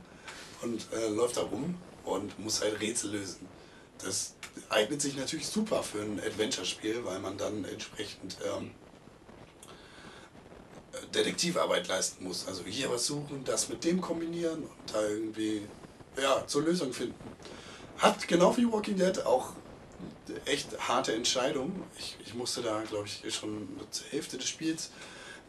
und 0.63 0.87
äh, 0.93 1.09
läuft 1.09 1.37
da 1.37 1.43
rum 1.43 1.77
und 2.05 2.39
muss 2.39 2.61
halt 2.61 2.81
Rätsel 2.81 3.13
lösen. 3.13 3.49
Das 3.99 4.35
eignet 4.69 5.01
sich 5.01 5.17
natürlich 5.17 5.47
super 5.47 5.83
für 5.83 6.03
ein 6.03 6.21
Adventure-Spiel, 6.21 7.05
weil 7.05 7.21
man 7.21 7.37
dann 7.39 7.65
entsprechend 7.65 8.37
ähm, 8.45 8.73
Detektivarbeit 11.15 11.89
leisten 11.89 12.25
muss. 12.25 12.47
Also 12.47 12.65
hier 12.65 12.91
was 12.91 13.07
suchen, 13.07 13.45
das 13.45 13.69
mit 13.69 13.85
dem 13.85 14.01
kombinieren 14.01 14.63
und 14.63 14.95
da 14.95 15.03
irgendwie 15.07 15.63
ja, 16.21 16.47
zur 16.47 16.63
Lösung 16.63 16.93
finden. 16.93 17.15
Hat 17.99 18.27
genau 18.27 18.57
wie 18.57 18.71
Walking 18.71 18.97
Dead 18.97 19.25
auch 19.25 19.53
echt 20.45 20.89
harte 20.89 21.15
Entscheidung. 21.15 21.83
Ich, 21.99 22.17
ich 22.25 22.35
musste 22.35 22.63
da, 22.63 22.83
glaube 22.83 23.07
ich, 23.07 23.35
schon 23.35 23.69
zur 23.91 24.07
Hälfte 24.09 24.39
des 24.39 24.49
Spiels 24.49 24.91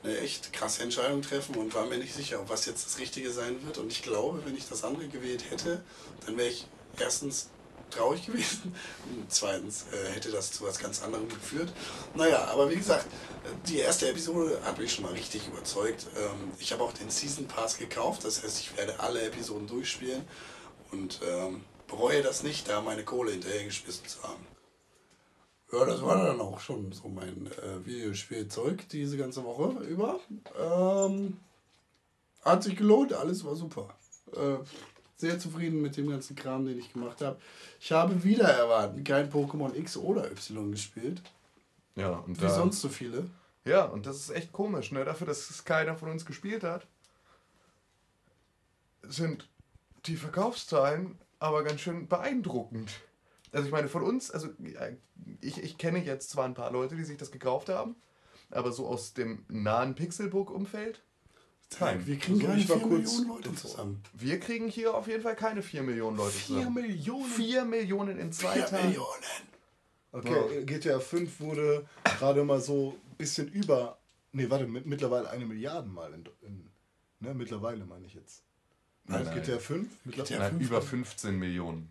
eine 0.04 0.18
echt 0.20 0.52
krasse 0.54 0.84
Entscheidung 0.84 1.22
treffen 1.22 1.56
und 1.56 1.76
war 1.76 1.86
mir 1.86 1.98
nicht 1.98 2.14
sicher, 2.14 2.44
was 2.48 2.66
jetzt 2.66 2.86
das 2.86 3.00
Richtige 3.00 3.32
sein 3.32 3.64
wird. 3.66 3.78
Und 3.78 3.92
ich 3.92 4.02
glaube, 4.02 4.44
wenn 4.46 4.56
ich 4.56 4.68
das 4.68 4.84
andere 4.84 5.08
gewählt 5.08 5.44
hätte, 5.50 5.84
dann 6.26 6.38
wäre 6.38 6.50
ich 6.50 6.66
erstens 7.00 7.50
traurig 7.92 8.26
gewesen. 8.26 8.74
Und 9.06 9.32
zweitens 9.32 9.86
äh, 9.92 10.12
hätte 10.12 10.32
das 10.32 10.52
zu 10.52 10.64
was 10.64 10.80
ganz 10.80 11.04
anderem 11.04 11.30
geführt. 11.30 11.72
Naja, 12.16 12.46
aber 12.46 12.70
wie 12.70 12.76
gesagt, 12.76 13.06
die 13.68 13.80
erste 13.80 14.10
Episode 14.10 14.60
hat 14.64 14.80
mich 14.80 14.94
schon 14.94 15.06
mal 15.06 15.14
richtig 15.14 15.48
überzeugt. 15.48 16.08
Ähm, 16.18 16.52
ich 16.60 16.72
habe 16.72 16.84
auch 16.84 16.94
den 16.94 17.10
Season 17.10 17.48
Pass 17.48 17.78
gekauft, 17.78 18.26
das 18.26 18.44
heißt, 18.44 18.60
ich 18.60 18.78
werde 18.78 19.00
alle 19.00 19.22
Episoden 19.22 19.68
durchspielen 19.68 20.24
und 20.92 21.20
ähm, 21.28 21.64
bereue 21.88 22.22
das 22.22 22.44
nicht, 22.44 22.68
da 22.70 22.82
meine 22.82 23.04
Kohle 23.04 23.32
hinterhergeschmissen 23.32 24.08
zu 24.08 24.24
haben. 24.24 24.51
Ja, 25.72 25.86
das 25.86 26.02
war 26.02 26.26
dann 26.26 26.42
auch 26.42 26.60
schon 26.60 26.92
so 26.92 27.08
mein 27.08 27.48
äh, 27.48 27.86
Videospielzeug 27.86 28.90
diese 28.90 29.18
ganze 29.18 29.44
Woche 29.44 29.84
über. 29.84 30.20
Ähm, 30.60 31.38
hat 32.44 32.64
sich 32.64 32.76
gelohnt, 32.76 33.14
alles 33.14 33.46
war 33.46 33.56
super. 33.56 33.90
Äh, 34.34 34.58
sehr 35.16 35.40
zufrieden 35.40 35.82
mit 35.82 35.96
dem 35.98 36.10
ganzen 36.10 36.36
Kram, 36.36 36.66
den 36.66 36.80
ich 36.80 36.92
gemacht 36.92 37.22
habe. 37.22 37.40
Ich 37.80 37.92
habe 37.92 38.24
wieder 38.24 38.50
erwarten 38.50 39.04
kein 39.04 39.32
Pokémon 39.32 39.74
X 39.76 39.96
oder 39.96 40.30
Y 40.32 40.72
gespielt. 40.72 41.22
Ja, 41.96 42.10
und 42.10 42.38
Wie 42.38 42.46
da, 42.46 42.50
sonst 42.50 42.82
so 42.82 42.90
viele. 42.90 43.30
Ja, 43.64 43.86
und 43.86 44.06
das 44.06 44.18
ist 44.18 44.32
echt 44.32 44.52
komisch, 44.52 44.92
ne? 44.92 45.06
Dafür, 45.06 45.28
dass 45.28 45.50
es 45.50 45.64
keiner 45.64 45.96
von 45.96 46.10
uns 46.10 46.26
gespielt 46.26 46.64
hat, 46.64 46.88
sind 49.04 49.48
die 50.06 50.18
Verkaufszahlen 50.18 51.18
aber 51.42 51.64
ganz 51.64 51.82
schön 51.82 52.08
beeindruckend. 52.08 52.92
Also 53.52 53.66
ich 53.66 53.72
meine, 53.72 53.88
von 53.90 54.04
uns, 54.04 54.32
also 54.32 54.48
äh, 54.48 54.96
ich, 55.42 55.62
ich 55.62 55.78
kenne 55.78 56.04
jetzt 56.04 56.30
zwar 56.30 56.46
ein 56.46 56.54
paar 56.54 56.72
Leute, 56.72 56.96
die 56.96 57.04
sich 57.04 57.18
das 57.18 57.32
gekauft 57.32 57.70
haben, 57.70 57.96
aber 58.50 58.72
so 58.72 58.88
aus 58.88 59.14
dem 59.14 59.46
nahen 59.50 59.96
Pixelbook-Umfeld, 59.96 61.02
kein. 61.78 62.06
Wir 62.06 62.18
kriegen 62.18 62.36
Also 62.36 62.48
gar 62.48 62.56
nicht 62.56 62.64
ich 62.66 62.70
war 62.70 62.78
4 62.80 62.88
kurz 62.88 63.12
Millionen 63.18 63.28
Leute 63.30 63.56
zusammen. 63.56 64.04
Wir 64.14 64.40
kriegen 64.40 64.68
hier 64.68 64.94
auf 64.94 65.08
jeden 65.08 65.24
Fall 65.24 65.36
keine 65.38 65.62
4 65.62 65.84
Millionen 65.84 66.18
Leute 66.18 66.32
4 66.34 66.58
zusammen. 66.58 66.74
Millionen? 66.74 67.26
4 67.32 67.66
Millionen 67.66 68.20
in 68.20 68.32
zwei 68.34 68.54
4 68.56 68.66
Tagen. 68.66 68.88
Millionen. 68.88 69.24
Okay, 70.14 70.58
äh, 70.58 70.66
GTA 70.66 71.00
5 71.00 71.40
wurde 71.40 71.88
gerade 72.04 72.44
mal 72.44 72.60
so 72.60 72.98
ein 73.12 73.16
bisschen 73.18 73.48
über. 73.48 73.98
Nee, 74.34 74.50
warte, 74.50 74.68
mit, 74.68 74.86
mittlerweile 74.86 75.30
eine 75.30 75.46
Milliarde 75.46 75.88
mal 75.88 76.14
in, 76.14 76.26
in 76.42 76.70
ne, 77.20 77.34
mittlerweile 77.34 77.86
meine 77.86 78.06
ich 78.06 78.14
jetzt. 78.16 78.44
Nein, 79.06 79.24
nein. 79.24 79.42
GTA 79.42 79.58
5? 79.58 79.88
Mittler- 80.06 80.24
GTA 80.26 80.40
Nein, 80.40 80.52
5 80.52 80.62
über 80.68 80.82
15 80.82 81.36
Millionen. 81.40 81.90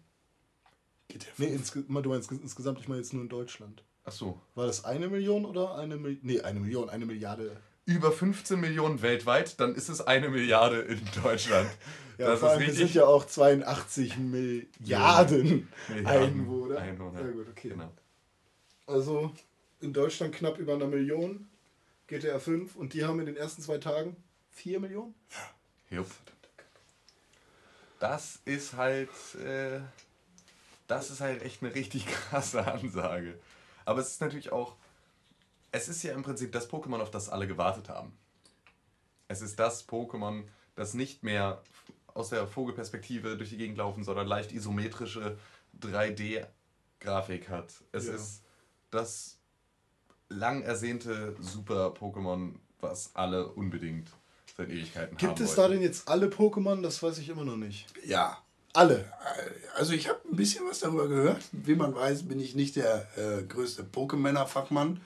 Geht 1.10 1.26
der 1.26 1.32
Nee, 1.46 1.54
insge 1.54 1.82
du 1.82 2.08
meinst 2.08 2.30
insgesamt, 2.30 2.78
ich 2.80 2.88
meine 2.88 3.00
jetzt 3.00 3.12
nur 3.12 3.22
in 3.22 3.28
Deutschland. 3.28 3.82
Ach 4.04 4.12
so. 4.12 4.40
War 4.54 4.66
das 4.66 4.84
eine 4.84 5.08
Million 5.08 5.44
oder 5.44 5.76
eine 5.76 5.96
Million? 5.96 6.20
Nee, 6.22 6.40
eine 6.40 6.60
Million, 6.60 6.88
eine 6.88 7.04
Milliarde. 7.04 7.56
Über 7.84 8.12
15 8.12 8.60
Millionen 8.60 9.02
weltweit, 9.02 9.58
dann 9.58 9.74
ist 9.74 9.88
es 9.88 10.00
eine 10.00 10.28
Milliarde 10.28 10.80
in 10.80 11.00
Deutschland. 11.22 11.68
Ja, 12.18 12.26
das 12.26 12.40
vor 12.40 12.48
ist 12.48 12.52
allem, 12.52 12.60
wir 12.60 12.68
richtig. 12.68 12.86
sind 12.88 12.94
ja 12.96 13.06
auch 13.06 13.24
82 13.24 14.18
Milliarden 14.18 15.66
Milliarden 15.88 16.06
Einwohner. 16.06 16.76
Einwohner. 16.76 17.20
Ja 17.22 17.30
gut, 17.30 17.48
okay. 17.48 17.70
Genau. 17.70 17.90
Also 18.86 19.32
in 19.80 19.94
Deutschland 19.94 20.34
knapp 20.34 20.58
über 20.58 20.74
eine 20.74 20.86
Million, 20.86 21.48
GTA 22.08 22.38
5 22.38 22.76
und 22.76 22.92
die 22.92 23.04
haben 23.04 23.20
in 23.20 23.24
den 23.24 23.36
ersten 23.36 23.62
zwei 23.62 23.78
Tagen 23.78 24.16
4 24.50 24.80
Millionen? 24.80 25.14
Jupp. 25.88 26.10
Das 28.00 28.40
ist 28.44 28.74
halt, 28.74 29.08
äh, 29.42 29.80
das 30.90 31.10
ist 31.10 31.20
halt 31.20 31.42
echt 31.42 31.62
eine 31.62 31.74
richtig 31.74 32.06
krasse 32.30 32.66
Ansage. 32.66 33.38
Aber 33.84 34.00
es 34.00 34.08
ist 34.08 34.20
natürlich 34.20 34.52
auch, 34.52 34.76
es 35.72 35.88
ist 35.88 36.02
ja 36.02 36.12
im 36.14 36.22
Prinzip 36.22 36.52
das 36.52 36.68
Pokémon, 36.70 37.00
auf 37.00 37.10
das 37.10 37.28
alle 37.28 37.46
gewartet 37.46 37.88
haben. 37.88 38.12
Es 39.28 39.40
ist 39.42 39.58
das 39.58 39.88
Pokémon, 39.88 40.44
das 40.74 40.94
nicht 40.94 41.22
mehr 41.22 41.62
aus 42.14 42.30
der 42.30 42.46
Vogelperspektive 42.46 43.36
durch 43.36 43.50
die 43.50 43.56
Gegend 43.56 43.78
laufen, 43.78 44.02
sondern 44.02 44.26
leicht 44.26 44.50
isometrische 44.52 45.38
3D-Grafik 45.80 47.48
hat. 47.48 47.72
Es 47.92 48.06
Ja. 48.06 48.14
ist 48.14 48.42
das 48.90 49.38
lang 50.28 50.62
ersehnte 50.62 51.36
Super-Pokémon, 51.40 52.54
was 52.80 53.14
alle 53.14 53.48
unbedingt 53.48 54.10
seit 54.56 54.68
Ewigkeiten 54.68 55.16
haben 55.16 55.18
Gibt 55.18 55.40
es 55.40 55.56
wollten. 55.56 55.60
da 55.62 55.68
denn 55.68 55.82
jetzt 55.82 56.08
alle 56.08 56.26
Pokémon? 56.26 56.82
Das 56.82 57.02
weiß 57.02 57.18
ich 57.18 57.28
immer 57.28 57.44
noch 57.44 57.56
nicht. 57.56 57.86
Ja. 58.04 58.42
Alle. 58.72 59.04
Also 59.76 59.92
ich 59.92 60.08
habe 60.08 60.20
ein 60.30 60.36
bisschen 60.36 60.64
was 60.68 60.80
darüber 60.80 61.08
gehört. 61.08 61.42
Wie 61.52 61.74
man 61.74 61.94
weiß, 61.94 62.24
bin 62.24 62.40
ich 62.40 62.54
nicht 62.54 62.76
der 62.76 63.06
äh, 63.16 63.42
größte 63.42 63.82
Pokémon-Fachmann. 63.84 65.00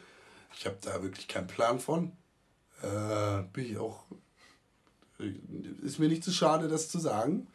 Ich 0.56 0.66
habe 0.66 0.76
da 0.80 1.02
wirklich 1.02 1.28
keinen 1.28 1.46
Plan 1.46 1.78
von. 1.80 2.12
Äh, 2.82 3.42
bin 3.52 3.64
ich 3.72 3.78
auch. 3.78 4.04
äh, 5.18 5.32
Ist 5.84 5.98
mir 5.98 6.08
nicht 6.08 6.24
zu 6.24 6.32
schade, 6.32 6.68
das 6.68 6.88
zu 6.88 6.98
sagen. 6.98 7.46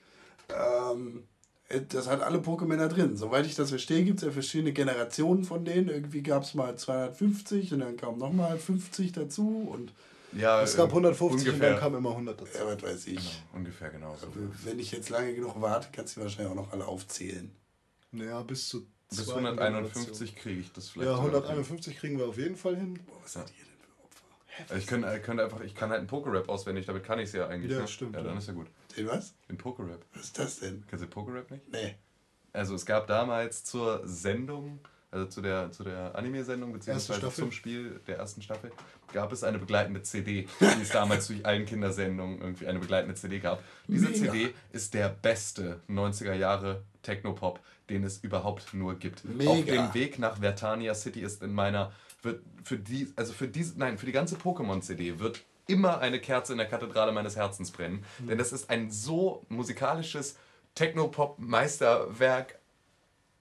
Ähm, 0.49 1.23
äh, 1.69 1.81
das 1.87 2.07
hat 2.07 2.21
alle 2.21 2.39
Pokémon 2.39 2.87
drin. 2.87 3.15
Soweit 3.15 3.45
ich 3.45 3.55
das 3.55 3.69
verstehe, 3.69 4.03
gibt 4.03 4.19
es 4.19 4.25
ja 4.25 4.31
verschiedene 4.31 4.73
Generationen 4.73 5.43
von 5.43 5.65
denen. 5.65 5.89
Irgendwie 5.89 6.23
gab 6.23 6.43
es 6.43 6.55
mal 6.55 6.75
250 6.75 7.73
und 7.73 7.79
dann 7.79 7.97
kamen 7.97 8.17
nochmal 8.17 8.57
50 8.57 9.11
dazu 9.11 9.69
und 9.71 9.93
Ja, 10.33 10.61
Es 10.61 10.75
gab 10.75 10.87
äh, 10.87 10.91
150 10.91 11.47
und 11.47 11.53
ungefähr, 11.53 11.71
dann 11.71 11.79
kam 11.79 11.95
immer 11.95 12.11
100 12.11 12.39
dazu. 12.39 12.57
ja, 12.57 12.65
was 12.67 12.81
weiß 12.83 13.07
ich. 13.07 13.43
ungefähr 13.53 13.89
genau 13.89 14.15
so. 14.15 14.27
Wenn 14.63 14.79
ich 14.79 14.91
jetzt 14.91 15.09
lange 15.09 15.33
genug 15.33 15.59
warte, 15.61 15.89
kannst 15.91 16.17
du 16.17 16.21
wahrscheinlich 16.21 16.51
auch 16.51 16.55
noch 16.55 16.71
alle 16.71 16.85
aufzählen. 16.85 17.51
Naja, 18.11 18.41
bis 18.43 18.69
zu 18.69 18.85
Bis 19.09 19.25
zweiten 19.25 19.45
151 19.47 20.35
kriege 20.35 20.61
ich 20.61 20.71
das 20.71 20.89
vielleicht. 20.89 21.09
Ja, 21.09 21.15
sogar. 21.15 21.41
151 21.49 21.97
kriegen 21.97 22.17
wir 22.19 22.27
auf 22.27 22.37
jeden 22.37 22.55
Fall 22.55 22.75
hin. 22.75 22.99
Boah, 23.05 23.15
was 23.23 23.33
seid 23.33 23.49
ihr 23.57 23.65
denn 23.65 23.79
für 23.79 24.03
Opfer? 24.03 24.63
Also 24.73 24.75
ich 24.75 24.87
könnte, 24.87 25.07
äh, 25.11 25.19
könnte 25.19 25.43
einfach, 25.43 25.61
ich 25.61 25.75
kann 25.75 25.89
halt 25.89 25.99
einen 25.99 26.07
Pokerap 26.07 26.47
auswendig, 26.49 26.85
damit 26.85 27.03
kann 27.03 27.19
ich 27.19 27.25
es 27.29 27.33
ja 27.33 27.47
eigentlich. 27.47 27.71
Ja, 27.71 27.79
ne? 27.81 27.87
stimmt, 27.87 28.15
Ja, 28.15 28.21
dann 28.23 28.33
ja. 28.33 28.39
ist 28.39 28.47
ja 28.47 28.53
gut. 28.53 28.67
Den 28.97 29.07
was? 29.07 29.33
Den 29.49 29.57
Pokerap. 29.57 29.99
Was 30.13 30.25
ist 30.25 30.39
das 30.39 30.59
denn? 30.59 30.83
Kennst 30.87 31.03
du 31.05 31.09
Pokerap 31.09 31.49
nicht? 31.51 31.67
Nee. 31.71 31.95
Also 32.53 32.73
es 32.75 32.85
gab 32.85 33.05
damals 33.07 33.63
zur 33.63 34.01
Sendung, 34.07 34.79
also 35.11 35.25
zu 35.25 35.41
der, 35.41 35.71
zu 35.71 35.83
der 35.83 36.15
Anime-Sendung, 36.15 36.71
beziehungsweise 36.71 37.31
zum 37.31 37.51
Spiel 37.51 37.99
der 38.07 38.17
ersten 38.17 38.41
Staffel, 38.41 38.71
gab 39.11 39.31
es 39.31 39.43
eine 39.43 39.57
begleitende 39.57 40.03
CD, 40.03 40.47
die 40.59 40.81
es 40.81 40.89
damals 40.89 41.27
durch 41.27 41.45
allen 41.45 41.65
Kindersendungen 41.65 42.39
irgendwie 42.39 42.67
eine 42.67 42.79
begleitende 42.79 43.15
CD 43.15 43.39
gab. 43.39 43.63
Diese 43.87 44.09
Mega. 44.09 44.31
CD 44.31 44.53
ist 44.71 44.93
der 44.93 45.09
beste 45.09 45.79
90er 45.89 46.33
Jahre 46.33 46.83
Technopop, 47.01 47.59
den 47.89 48.03
es 48.03 48.19
überhaupt 48.19 48.73
nur 48.73 48.95
gibt. 48.99 49.25
Mega. 49.25 49.49
Auf 49.49 49.65
dem 49.65 49.93
Weg 49.93 50.19
nach 50.19 50.41
Vertania 50.41 50.93
City 50.93 51.21
ist 51.21 51.41
in 51.41 51.53
meiner, 51.53 51.91
wird 52.21 52.43
für 52.63 52.77
die, 52.77 53.11
also 53.15 53.33
für 53.33 53.47
diese, 53.47 53.79
nein, 53.79 53.97
für 53.97 54.05
die 54.05 54.11
ganze 54.11 54.35
Pokémon-CD 54.35 55.19
wird 55.19 55.41
immer 55.65 55.99
eine 55.99 56.19
Kerze 56.19 56.51
in 56.51 56.57
der 56.57 56.67
Kathedrale 56.67 57.11
meines 57.11 57.35
Herzens 57.35 57.71
brennen. 57.71 58.03
Denn 58.19 58.37
das 58.37 58.51
ist 58.51 58.69
ein 58.69 58.91
so 58.91 59.45
musikalisches 59.49 60.37
Technopop-Meisterwerk 60.75 62.58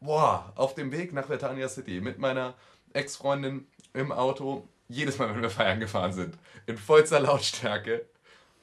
boah, 0.00 0.52
auf 0.56 0.74
dem 0.74 0.92
Weg 0.92 1.12
nach 1.12 1.26
Vertania 1.26 1.68
City 1.68 2.00
mit 2.00 2.18
meiner 2.18 2.54
Ex-Freundin 2.92 3.66
im 3.94 4.12
Auto, 4.12 4.66
jedes 4.88 5.18
Mal, 5.18 5.34
wenn 5.34 5.42
wir 5.42 5.50
feiern 5.50 5.80
gefahren 5.80 6.12
sind, 6.12 6.38
in 6.66 6.78
vollster 6.78 7.20
Lautstärke, 7.20 8.06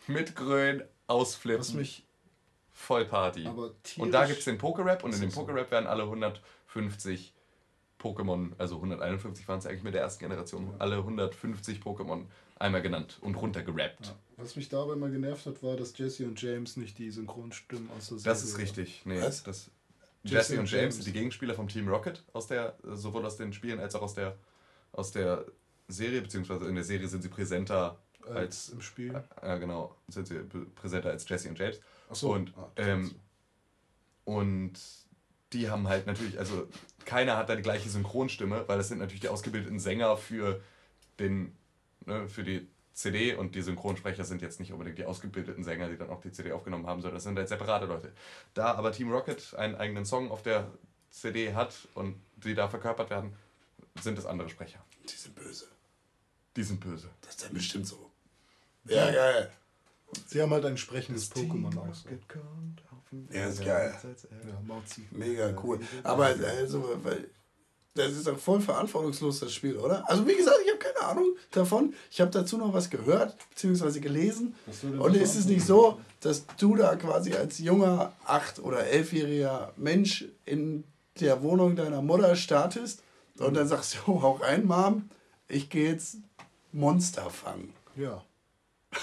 mit 0.08 0.36
Grün, 0.36 0.84
Ausflippen, 1.08 1.60
Was 1.60 1.74
mich 1.74 2.04
voll 2.74 3.06
Party. 3.06 3.48
Und 3.98 4.12
da 4.12 4.26
gibt 4.26 4.40
es 4.40 4.46
den 4.46 4.58
Pokerap 4.58 5.04
und 5.04 5.14
in 5.14 5.22
dem. 5.22 5.32
Pokerap 5.32 5.72
werden 5.72 5.88
alle 5.88 6.04
150 6.04 7.34
Pokémon, 8.00 8.52
also 8.58 8.76
151 8.76 9.48
waren 9.48 9.60
es 9.60 9.66
eigentlich 9.66 9.84
mit 9.84 9.94
der 9.94 10.02
ersten 10.02 10.20
Generation, 10.20 10.76
alle 10.80 10.98
150 10.98 11.80
Pokémon 11.80 12.26
einmal 12.58 12.82
genannt 12.82 13.18
und 13.22 13.36
runtergerappt. 13.36 14.14
Was 14.38 14.56
mich 14.56 14.70
dabei 14.70 14.96
mal 14.96 15.10
genervt 15.10 15.46
hat, 15.46 15.64
war, 15.64 15.76
dass 15.76 15.98
Jesse 15.98 16.26
und 16.26 16.42
James 16.42 16.78
nicht 16.78 16.98
die 16.98 17.10
Synchronstimmen 17.10 17.90
aus 17.98 18.10
der 18.10 18.20
Serie 18.20 18.34
Das 18.34 18.44
ist 18.44 18.58
richtig. 18.58 19.02
Nee, 19.06 19.22
Was? 19.22 19.44
das, 19.44 19.72
Jesse 20.26 20.60
und 20.60 20.70
James 20.70 20.72
James. 20.72 20.96
sind 20.96 21.06
die 21.08 21.14
Gegenspieler 21.14 21.54
vom 21.54 21.68
Team 21.68 21.88
Rocket, 21.88 22.24
aus 22.34 22.48
der, 22.48 22.78
sowohl 22.84 23.26
aus 23.26 23.38
den 23.38 23.54
Spielen 23.54 23.80
als 23.80 23.96
auch 23.96 24.02
aus 24.02 24.14
der, 24.14 24.38
aus 24.92 25.12
der 25.12 25.46
Serie, 25.88 26.22
beziehungsweise 26.22 26.68
in 26.68 26.76
der 26.76 26.84
Serie 26.84 27.08
sind 27.08 27.22
sie 27.22 27.30
präsenter 27.30 28.00
Als 28.28 28.38
als, 28.38 28.70
im 28.70 28.82
Spiel. 28.82 29.24
äh, 29.42 29.60
genau, 29.60 29.96
sind 30.08 30.28
sie 30.28 30.40
präsenter 30.76 31.10
als 31.12 31.28
Jesse 31.30 31.50
und 31.50 31.60
James. 31.60 31.80
Ach 32.10 32.16
so. 32.16 32.32
Und, 32.34 32.54
Ah, 32.58 32.72
ähm, 32.78 33.16
und 34.24 34.74
die 35.54 35.70
haben 35.70 35.88
halt 35.88 36.08
natürlich, 36.08 36.40
also 36.40 36.68
keiner 37.06 37.38
hat 37.38 37.50
da 37.50 37.56
die 37.56 37.62
gleiche 37.62 37.90
Synchronstimme, 37.90 38.68
weil 38.68 38.78
das 38.78 38.88
sind 38.88 38.98
natürlich 39.00 39.22
die 39.22 39.30
ausgebildeten 39.30 39.80
Sänger 39.80 40.18
für 40.18 40.62
den, 41.20 41.56
ne, 42.06 42.28
für 42.28 42.44
die 42.44 42.68
CD 42.96 43.36
und 43.36 43.56
die 43.56 43.62
Synchronsprecher 43.62 44.24
sind 44.24 44.42
jetzt 44.42 44.60
nicht 44.60 44.72
unbedingt 44.72 44.98
die 44.98 45.06
ausgebildeten 45.06 45.66
Sänger, 45.66 45.90
die 45.90 45.98
dann 45.98 46.10
auch 46.10 46.22
die 46.22 46.32
CD 46.32 46.54
aufgenommen 46.54 46.88
haben, 46.88 47.02
sondern 47.02 47.16
das 47.16 47.24
sind 47.24 47.38
halt 47.38 47.50
separate 47.50 47.86
Leute. 47.86 48.14
Da 48.54 48.74
aber 48.74 48.94
Team 48.94 49.12
Rocket 49.12 49.54
einen 49.56 49.76
eigenen 49.76 50.06
Song 50.06 50.32
auf 50.32 50.42
der 50.42 50.72
CD 51.12 51.54
hat 51.54 51.76
und 51.94 52.16
die 52.38 52.56
da 52.56 52.70
verkörpert 52.70 53.10
werden, 53.10 53.36
sind 54.02 54.18
es 54.18 54.26
andere 54.26 54.50
Sprecher. 54.50 54.80
Die 55.10 55.16
sind 55.16 55.36
böse. 55.36 55.68
Die 56.56 56.64
sind 56.64 56.80
böse. 56.80 57.10
Das 57.22 57.32
ist 57.32 57.44
dann 57.44 57.54
bestimmt 57.54 57.86
so. 57.86 58.10
Ja, 58.86 59.12
geil. 59.12 59.52
Sie 60.28 60.42
haben 60.42 60.52
halt 60.52 60.66
ein 60.66 60.78
sprechendes 60.78 61.30
Pokémon 61.32 61.78
aus. 61.78 62.06
Ja, 63.30 63.48
ist 63.48 63.64
geil. 63.64 63.94
Ja, 64.48 64.60
Mauzi. 64.66 65.06
Mega 65.12 65.54
cool. 65.62 65.82
Aber 66.04 66.28
also, 66.28 67.00
weil 67.04 67.30
das 67.96 68.12
ist 68.12 68.28
doch 68.28 68.38
voll 68.38 68.60
verantwortungslos, 68.60 69.40
das 69.40 69.54
Spiel, 69.54 69.78
oder? 69.78 70.08
Also 70.10 70.28
wie 70.28 70.36
gesagt, 70.36 70.58
ich 70.64 70.70
habe 70.70 70.80
keine 70.80 71.02
Ahnung 71.08 71.36
davon. 71.52 71.94
Ich 72.12 72.20
habe 72.20 72.30
dazu 72.30 72.58
noch 72.58 72.74
was 72.74 72.90
gehört, 72.90 73.38
beziehungsweise 73.52 74.02
gelesen. 74.02 74.54
Und 75.00 75.16
ist 75.16 75.36
es 75.36 75.46
nicht 75.46 75.66
so, 75.66 76.00
dass 76.20 76.46
du 76.58 76.76
da 76.76 76.96
quasi 76.98 77.34
als 77.34 77.60
junger, 77.60 78.12
acht- 78.26 78.60
oder 78.60 78.86
elfjähriger 78.86 79.72
Mensch 79.78 80.26
in 80.46 80.84
der 81.22 81.42
Wohnung 81.42 81.78
deiner 81.78 82.02
Mutter 82.02 82.36
startest 82.36 83.02
und 83.40 83.54
dann 83.54 83.68
sagst 83.68 83.98
du, 84.06 84.08
hau 84.22 84.34
rein, 84.34 84.66
Mom, 84.66 85.10
ich 85.48 85.70
gehe 85.70 85.90
jetzt 85.90 86.18
Monster 86.74 87.30
fangen. 87.30 87.74
Ja. 87.96 88.24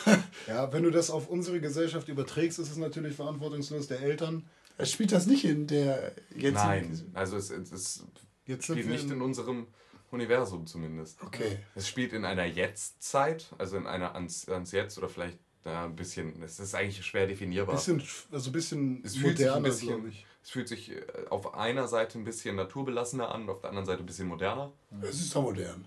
ja, 0.46 0.70
wenn 0.72 0.82
du 0.82 0.90
das 0.90 1.10
auf 1.10 1.28
unsere 1.28 1.60
Gesellschaft 1.60 2.08
überträgst, 2.08 2.58
ist 2.58 2.70
es 2.70 2.76
natürlich 2.76 3.16
verantwortungslos 3.16 3.88
der 3.88 4.00
Eltern. 4.00 4.44
Er 4.76 4.86
spielt 4.86 5.12
das 5.12 5.26
nicht 5.26 5.44
in 5.44 5.66
der 5.66 6.12
jetzigen... 6.30 6.54
Nein, 6.54 7.10
also 7.14 7.36
es, 7.36 7.50
es, 7.50 7.72
es 7.72 8.04
Jetzt 8.46 8.64
spielt 8.64 8.86
nicht 8.88 9.04
in- 9.04 9.12
in 9.12 9.22
unserem 9.22 9.66
Universum 10.10 10.66
zumindest. 10.66 11.22
Okay. 11.22 11.58
Es 11.74 11.88
spielt 11.88 12.12
in 12.12 12.24
einer 12.24 12.44
Jetztzeit, 12.44 13.52
also 13.58 13.76
in 13.76 13.86
einer 13.86 14.14
ans, 14.14 14.48
ans 14.48 14.72
Jetzt 14.72 14.98
oder 14.98 15.08
vielleicht 15.08 15.38
ja, 15.64 15.84
ein 15.84 15.94
bisschen, 15.96 16.42
es 16.42 16.58
ist 16.58 16.74
eigentlich 16.74 17.04
schwer 17.06 17.26
definierbar. 17.26 17.76
Bisschen, 17.76 18.02
also 18.32 18.50
ein 18.50 18.52
bisschen 18.52 19.04
es 19.04 19.16
fühlt 19.16 19.38
sich 19.38 19.46
ein 19.46 19.62
moderner, 19.62 19.68
bisschen, 19.68 20.08
ich. 20.08 20.26
es 20.42 20.50
fühlt 20.50 20.68
sich 20.68 20.90
äh, 20.90 21.04
auf 21.30 21.54
einer 21.54 21.86
Seite 21.86 22.18
ein 22.18 22.24
bisschen 22.24 22.56
naturbelassener 22.56 23.32
an, 23.32 23.48
auf 23.48 23.60
der 23.60 23.70
anderen 23.70 23.86
Seite 23.86 24.02
ein 24.02 24.06
bisschen 24.06 24.26
moderner. 24.28 24.72
Es 25.02 25.20
ist 25.20 25.34
doch 25.34 25.42
modern. 25.42 25.86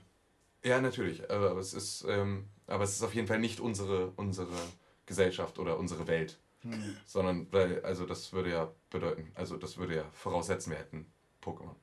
Ja, 0.64 0.80
natürlich, 0.82 1.30
aber 1.30 1.58
es 1.58 1.74
ist, 1.74 2.06
ähm, 2.08 2.48
aber 2.68 2.86
es 2.86 2.94
ist 2.94 3.04
auf 3.04 3.14
jeden 3.14 3.28
Fall 3.28 3.40
nicht 3.40 3.60
unsere, 3.60 4.12
unsere 4.16 4.56
Gesellschaft 5.06 5.60
oder 5.60 5.78
unsere 5.78 6.08
Welt. 6.08 6.40
Sondern, 7.06 7.46
weil, 7.52 7.86
also 7.86 8.08
das 8.08 8.34
würde 8.34 8.50
ja 8.50 8.72
bedeuten, 8.90 9.32
also 9.36 9.56
das 9.56 9.78
würde 9.78 9.98
ja 9.98 10.10
voraussetzen, 10.14 10.72
wir 10.72 10.80
hätten 10.80 11.06
Pokémon. 11.44 11.76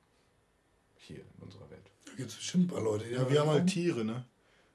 Hier 1.05 1.18
in 1.18 1.42
unserer 1.42 1.68
Welt. 1.70 1.90
Da 2.07 2.12
gibt 2.12 2.30
es 2.30 2.36
bestimmt 2.36 2.64
ein 2.64 2.68
paar 2.68 2.82
Leute, 2.82 3.05
die 3.07 3.12
Ja, 3.14 3.28
wir 3.28 3.40
haben 3.40 3.50
halt 3.50 3.66
Tiere, 3.68 4.05
ne? 4.05 4.24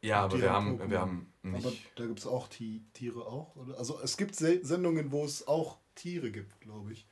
Ja, 0.01 0.21
aber 0.23 0.36
Die 0.38 0.41
wir 0.41 0.51
haben 0.51 0.78
haben, 0.80 0.89
wir 0.91 0.99
Pokémon. 0.99 1.01
haben 1.01 1.34
Aber 1.43 1.69
nicht. 1.71 1.91
da 1.95 2.05
gibt 2.05 2.19
es 2.19 2.28
auch 2.28 2.47
Ti- 2.49 2.84
Tiere 2.93 3.25
auch, 3.25 3.55
oder? 3.55 3.78
Also 3.78 3.99
es 4.03 4.17
gibt 4.17 4.36
Se 4.36 4.59
Sendungen, 4.63 5.11
wo 5.11 5.23
es 5.25 5.47
auch 5.47 5.78
Tiere 5.95 6.32
gibt, 6.32 6.59
glaube 6.61 6.91
ich. 6.91 7.07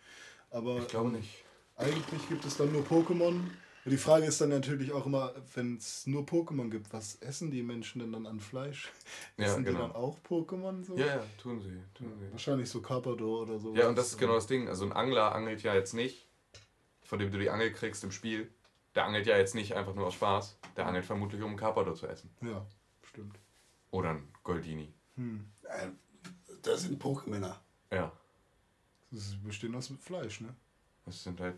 Aber 0.52 0.78
Ich 0.78 0.88
glaube 0.88 1.10
nicht. 1.12 1.44
eigentlich 1.78 2.28
gibt 2.30 2.46
es 2.46 2.58
dann 2.58 2.72
nur 2.72 2.84
Pokémon. 2.84 3.40
Die 3.88 3.98
Frage 3.98 4.26
ist 4.26 4.42
dann 4.42 4.50
natürlich 4.50 4.92
auch 4.94 5.06
immer, 5.06 5.34
wenn 5.54 5.78
es 5.78 6.08
nur 6.08 6.24
Pokémon 6.24 6.70
gibt, 6.72 6.92
was 6.92 7.16
essen 7.18 7.52
die 7.52 7.62
Menschen 7.62 8.00
denn 8.00 8.12
dann 8.12 8.26
an 8.26 8.40
Fleisch? 8.40 8.92
Ja, 9.38 9.46
essen 9.46 9.64
genau. 9.64 9.78
die 9.78 9.84
dann 9.88 9.96
auch 9.96 10.18
Pokémon? 10.28 10.84
So? 10.84 10.98
Ja, 10.98 11.06
ja, 11.06 11.24
tun 11.38 11.62
sie, 11.62 11.78
tun 11.94 12.12
sie. 12.20 12.32
Wahrscheinlich 12.32 12.70
so 12.70 12.82
Carpador 12.82 13.44
oder 13.44 13.60
so. 13.60 13.76
Ja, 13.76 13.88
und 13.88 13.96
das 13.96 14.08
ist 14.08 14.18
genau 14.18 14.34
das 14.36 14.48
Ding. 14.48 14.68
Also 14.68 14.86
ein 14.86 14.92
Angler 14.92 15.36
angelt 15.36 15.62
ja 15.62 15.76
jetzt 15.76 15.94
nicht, 15.94 16.26
von 17.04 17.20
dem 17.20 17.32
du 17.32 17.38
die 17.38 17.50
Angel 17.50 17.72
kriegst 17.72 18.04
im 18.04 18.12
Spiel. 18.12 18.50
Der 18.96 19.06
angelt 19.06 19.28
ja 19.28 19.38
jetzt 19.38 19.56
nicht 19.56 19.74
einfach 19.76 19.94
nur 19.94 20.08
aus 20.08 20.14
Spaß. 20.16 20.58
Der 20.78 20.88
angelt 20.88 21.06
vermutlich, 21.06 21.42
um 21.42 21.50
einen 21.50 21.58
Carpador 21.60 21.96
zu 21.96 22.08
essen. 22.08 22.30
Ja, 22.42 22.66
stimmt. 23.04 23.38
Oder 23.92 24.12
ein 24.12 24.28
Goldini. 24.44 24.94
Äh, 25.18 25.90
Das 26.62 26.82
sind 26.84 27.02
Pokémänner. 27.02 27.56
Ja, 27.92 28.12
Sie 29.12 29.38
bestehen 29.38 29.76
aus 29.76 29.94
Fleisch, 30.02 30.42
ne? 30.42 30.54
das 31.06 31.24
sind 31.24 31.40
halt 31.40 31.56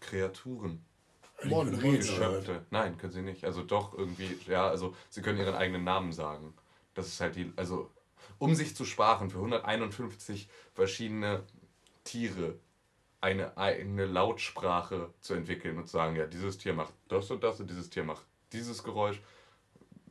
Kreaturen. 0.00 0.84
Geschöpfe. 1.38 2.64
Nein, 2.70 2.96
können 2.98 3.12
sie 3.12 3.22
nicht. 3.22 3.44
Also 3.44 3.62
doch 3.62 3.94
irgendwie, 3.96 4.38
ja, 4.46 4.68
also 4.68 4.94
sie 5.10 5.20
können 5.22 5.38
ihren 5.38 5.54
eigenen 5.54 5.82
Namen 5.84 6.12
sagen. 6.12 6.54
Das 6.94 7.08
ist 7.08 7.20
halt 7.20 7.34
die, 7.36 7.52
also 7.56 7.90
um 8.38 8.54
sich 8.54 8.76
zu 8.76 8.84
sparen 8.84 9.30
für 9.30 9.38
151 9.38 10.48
verschiedene 10.74 11.42
Tiere 12.04 12.54
eine 13.24 13.56
eigene 13.56 14.04
Lautsprache 14.04 15.08
zu 15.20 15.32
entwickeln 15.34 15.78
und 15.78 15.86
zu 15.86 15.92
sagen, 15.92 16.14
ja, 16.16 16.26
dieses 16.26 16.58
Tier 16.58 16.74
macht 16.74 16.92
das 17.08 17.30
und 17.30 17.42
das 17.42 17.58
und 17.58 17.70
dieses 17.70 17.88
Tier 17.88 18.04
macht 18.04 18.22
dieses 18.52 18.82
Geräusch, 18.84 19.20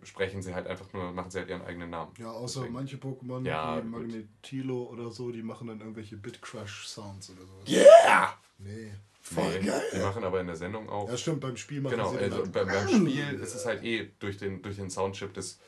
sprechen 0.01 0.41
sie 0.41 0.53
halt 0.55 0.65
einfach 0.67 0.91
nur, 0.93 1.11
machen 1.13 1.29
sie 1.29 1.37
halt 1.39 1.49
ihren 1.49 1.61
eigenen 1.61 1.91
Namen. 1.91 2.11
Ja, 2.17 2.31
außer 2.31 2.61
Deswegen. 2.61 2.73
manche 2.73 2.97
Pokémon, 2.97 3.45
Ja, 3.45 3.77
wie 3.77 3.81
gut. 3.83 3.91
Magnetilo 3.91 4.83
oder 4.89 5.11
so, 5.11 5.31
die 5.31 5.43
machen 5.43 5.67
dann 5.67 5.79
irgendwelche 5.79 6.17
Bit-Crush-Sounds 6.17 7.29
oder 7.29 7.45
sowas. 7.45 7.69
Yeah! 7.69 8.33
Nee. 8.57 8.93
Voll 9.21 9.59
Nee, 9.61 9.67
geil. 9.67 9.81
Die 9.93 9.99
machen 9.99 10.23
aber 10.25 10.41
in 10.41 10.47
der 10.47 10.55
Sendung 10.57 10.89
auch. 10.89 11.07
Ja, 11.07 11.15
stimmt, 11.15 11.39
beim 11.39 11.55
Spiel 11.55 11.79
machen 11.81 11.95
Genau, 11.95 12.11
sie 12.11 12.17
also 12.17 12.37
halt- 12.41 12.51
beim, 12.51 12.67
beim 12.67 12.87
Spiel 12.89 13.39
ist 13.39 13.53
es 13.55 13.65
halt 13.65 13.83
eh 13.83 14.11
durch 14.19 14.37
den, 14.37 14.61
durch 14.61 14.75
den 14.75 14.89
Soundchip 14.89 15.33
des, 15.33 15.59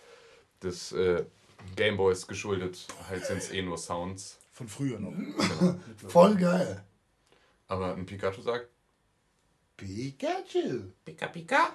des 0.61 0.91
äh, 0.91 1.23
Gameboys 1.77 2.27
geschuldet. 2.27 2.85
Halt 3.07 3.23
sind 3.25 3.37
es 3.37 3.51
eh 3.51 3.61
nur 3.61 3.77
Sounds. 3.77 4.39
von 4.51 4.67
früher 4.67 4.99
noch. 4.99 5.13
Voll 6.09 6.35
geil. 6.35 6.83
Aber 7.67 7.93
ein 7.95 8.05
Pikachu 8.05 8.41
sagt, 8.41 8.69
Pikachu! 9.77 10.91
Pika 11.03 11.27
Pika. 11.27 11.69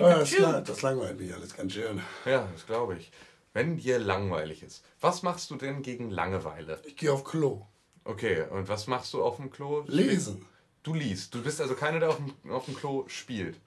Ah, 0.00 0.18
das, 0.20 0.30
das 0.64 0.82
langweilt 0.82 1.18
mich 1.18 1.34
alles 1.34 1.54
ganz 1.56 1.72
schön. 1.72 2.00
Ja, 2.24 2.48
das 2.52 2.66
glaube 2.66 2.96
ich. 2.96 3.10
Wenn 3.52 3.76
dir 3.76 3.98
langweilig 3.98 4.62
ist, 4.62 4.84
was 5.00 5.22
machst 5.22 5.50
du 5.50 5.56
denn 5.56 5.82
gegen 5.82 6.10
Langeweile? 6.10 6.80
Ich 6.84 6.96
gehe 6.96 7.12
auf 7.12 7.24
Klo. 7.24 7.66
Okay, 8.04 8.42
und 8.50 8.68
was 8.68 8.86
machst 8.86 9.12
du 9.12 9.22
auf 9.22 9.36
dem 9.36 9.50
Klo? 9.50 9.84
Lesen. 9.88 10.46
Du 10.82 10.94
liest. 10.94 11.34
Du 11.34 11.42
bist 11.42 11.60
also 11.60 11.74
keiner, 11.74 11.98
der 11.98 12.10
auf 12.10 12.16
dem, 12.16 12.52
auf 12.52 12.64
dem 12.66 12.76
Klo 12.76 13.04
spielt. 13.08 13.58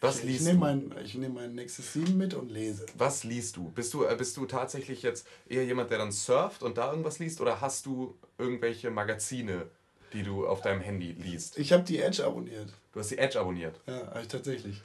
Was 0.00 0.18
Ich 0.18 0.24
liest 0.24 0.44
nehme 0.44 0.54
du? 0.54 0.60
mein, 0.60 0.94
ich 1.04 1.14
nehm 1.14 1.34
mein 1.34 1.54
Nexus 1.54 1.94
7 1.94 2.16
mit 2.16 2.34
und 2.34 2.50
lese. 2.50 2.86
Was 2.96 3.24
liest 3.24 3.56
du? 3.56 3.70
Bist 3.70 3.92
du, 3.94 4.04
äh, 4.04 4.14
bist 4.14 4.36
du 4.36 4.46
tatsächlich 4.46 5.02
jetzt 5.02 5.26
eher 5.48 5.64
jemand, 5.64 5.90
der 5.90 5.98
dann 5.98 6.12
surft 6.12 6.62
und 6.62 6.78
da 6.78 6.90
irgendwas 6.90 7.18
liest? 7.18 7.40
Oder 7.40 7.60
hast 7.60 7.86
du 7.86 8.16
irgendwelche 8.38 8.90
Magazine, 8.90 9.68
die 10.12 10.22
du 10.22 10.46
auf 10.46 10.60
deinem 10.62 10.80
Handy 10.80 11.12
liest? 11.12 11.58
Ich 11.58 11.72
habe 11.72 11.82
die 11.82 12.00
Edge 12.00 12.24
abonniert. 12.24 12.68
Du 12.92 13.00
hast 13.00 13.10
die 13.10 13.18
Edge 13.18 13.38
abonniert. 13.40 13.78
Ja, 13.86 14.20
ich 14.20 14.28
tatsächlich. 14.28 14.80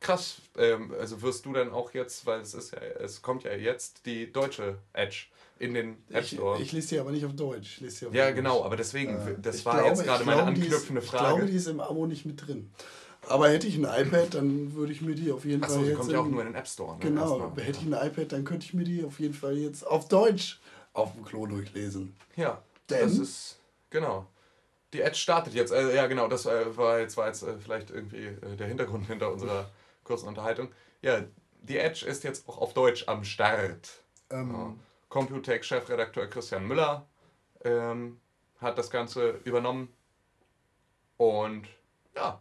Krass. 0.00 0.36
Ähm, 0.58 0.92
also 1.00 1.22
wirst 1.22 1.46
du 1.46 1.52
dann 1.52 1.70
auch 1.72 1.94
jetzt, 1.94 2.26
weil 2.26 2.40
es 2.40 2.52
ist 2.54 2.72
ja, 2.72 2.78
es 2.80 3.22
kommt 3.22 3.44
ja 3.44 3.52
jetzt 3.54 4.04
die 4.06 4.30
deutsche 4.30 4.76
Edge 4.92 5.26
in 5.58 5.72
den 5.72 5.96
App 6.10 6.24
Ich, 6.24 6.32
Store. 6.32 6.60
ich 6.60 6.72
lese 6.72 6.88
die 6.88 6.98
aber 6.98 7.10
nicht 7.12 7.24
auf 7.24 7.32
Deutsch. 7.34 7.76
Ich 7.76 7.80
lese 7.80 7.98
die 8.00 8.06
auf 8.06 8.14
ja, 8.14 8.24
Englisch. 8.26 8.36
genau, 8.42 8.64
aber 8.64 8.76
deswegen, 8.76 9.16
das 9.40 9.56
Äh, 9.56 9.58
Ich 9.58 9.64
war 9.66 9.74
glaube- 9.76 9.88
jetzt 9.90 10.04
gerade 10.04 10.20
ich 10.22 10.26
meine 10.26 10.42
glaube, 10.42 10.52
die 10.54 10.60
ist- 10.60 10.66
anknüpfende 10.72 11.00
Ich 11.02 11.08
Frage. 11.08 11.36
glaube, 11.36 11.50
die 11.50 11.56
ist 11.56 11.66
im 11.68 11.80
Abo 11.80 12.06
nicht 12.06 12.26
mit 12.26 12.46
drin. 12.46 12.70
Aber 13.26 13.48
hätte 13.48 13.66
ich 13.66 13.76
ein 13.76 13.84
iPad, 13.84 14.34
dann 14.34 14.74
würde 14.74 14.92
ich 14.92 15.00
mir 15.00 15.14
die 15.14 15.32
auf 15.32 15.46
jeden 15.46 15.64
Achso, 15.64 15.76
Fall 15.76 15.84
die 15.84 15.88
jetzt... 15.90 15.98
kommt 16.00 16.12
ja 16.12 16.18
auch 16.20 16.26
nur 16.26 16.40
in 16.42 16.48
den 16.48 16.54
App 16.56 16.68
Store. 16.68 16.94
Ne? 16.96 17.00
Genau, 17.00 17.40
Erstmal. 17.40 17.64
hätte 17.64 17.78
ich 17.80 17.86
ein 17.86 17.92
iPad, 18.08 18.32
dann 18.32 18.44
könnte 18.44 18.66
ich 18.66 18.74
mir 18.74 18.84
die 18.84 19.02
auf 19.02 19.18
jeden 19.18 19.32
Fall 19.32 19.56
jetzt 19.56 19.86
auf 19.86 20.08
Deutsch 20.08 20.60
auf 20.92 21.14
dem 21.14 21.24
Klo 21.24 21.46
durchlesen. 21.46 22.14
Ja, 22.36 22.60
Denn? 22.90 23.00
das 23.08 23.16
ist, 23.16 23.56
genau. 23.88 24.26
Die 24.94 25.00
Edge 25.02 25.16
startet 25.16 25.52
jetzt. 25.54 25.72
Äh, 25.72 25.94
ja, 25.94 26.06
genau, 26.06 26.28
das 26.28 26.46
äh, 26.46 26.76
war 26.76 27.00
jetzt, 27.00 27.16
war 27.16 27.26
jetzt 27.26 27.42
äh, 27.42 27.58
vielleicht 27.58 27.90
irgendwie 27.90 28.26
äh, 28.26 28.56
der 28.56 28.68
Hintergrund 28.68 29.06
hinter 29.06 29.30
unserer 29.32 29.70
kurzen 30.04 30.28
Unterhaltung. 30.28 30.68
Ja, 31.02 31.22
die 31.62 31.76
Edge 31.78 32.06
ist 32.06 32.24
jetzt 32.24 32.48
auch 32.48 32.58
auf 32.58 32.72
Deutsch 32.74 33.04
am 33.08 33.24
Start. 33.24 33.90
Ähm, 34.30 34.52
Ja. 34.52 34.74
Computec-Chefredakteur 35.08 36.28
Christian 36.28 36.66
Müller 36.66 37.06
ähm, 37.64 38.20
hat 38.60 38.78
das 38.78 38.90
Ganze 38.90 39.40
übernommen. 39.44 39.88
Und 41.16 41.66
ja, 42.16 42.40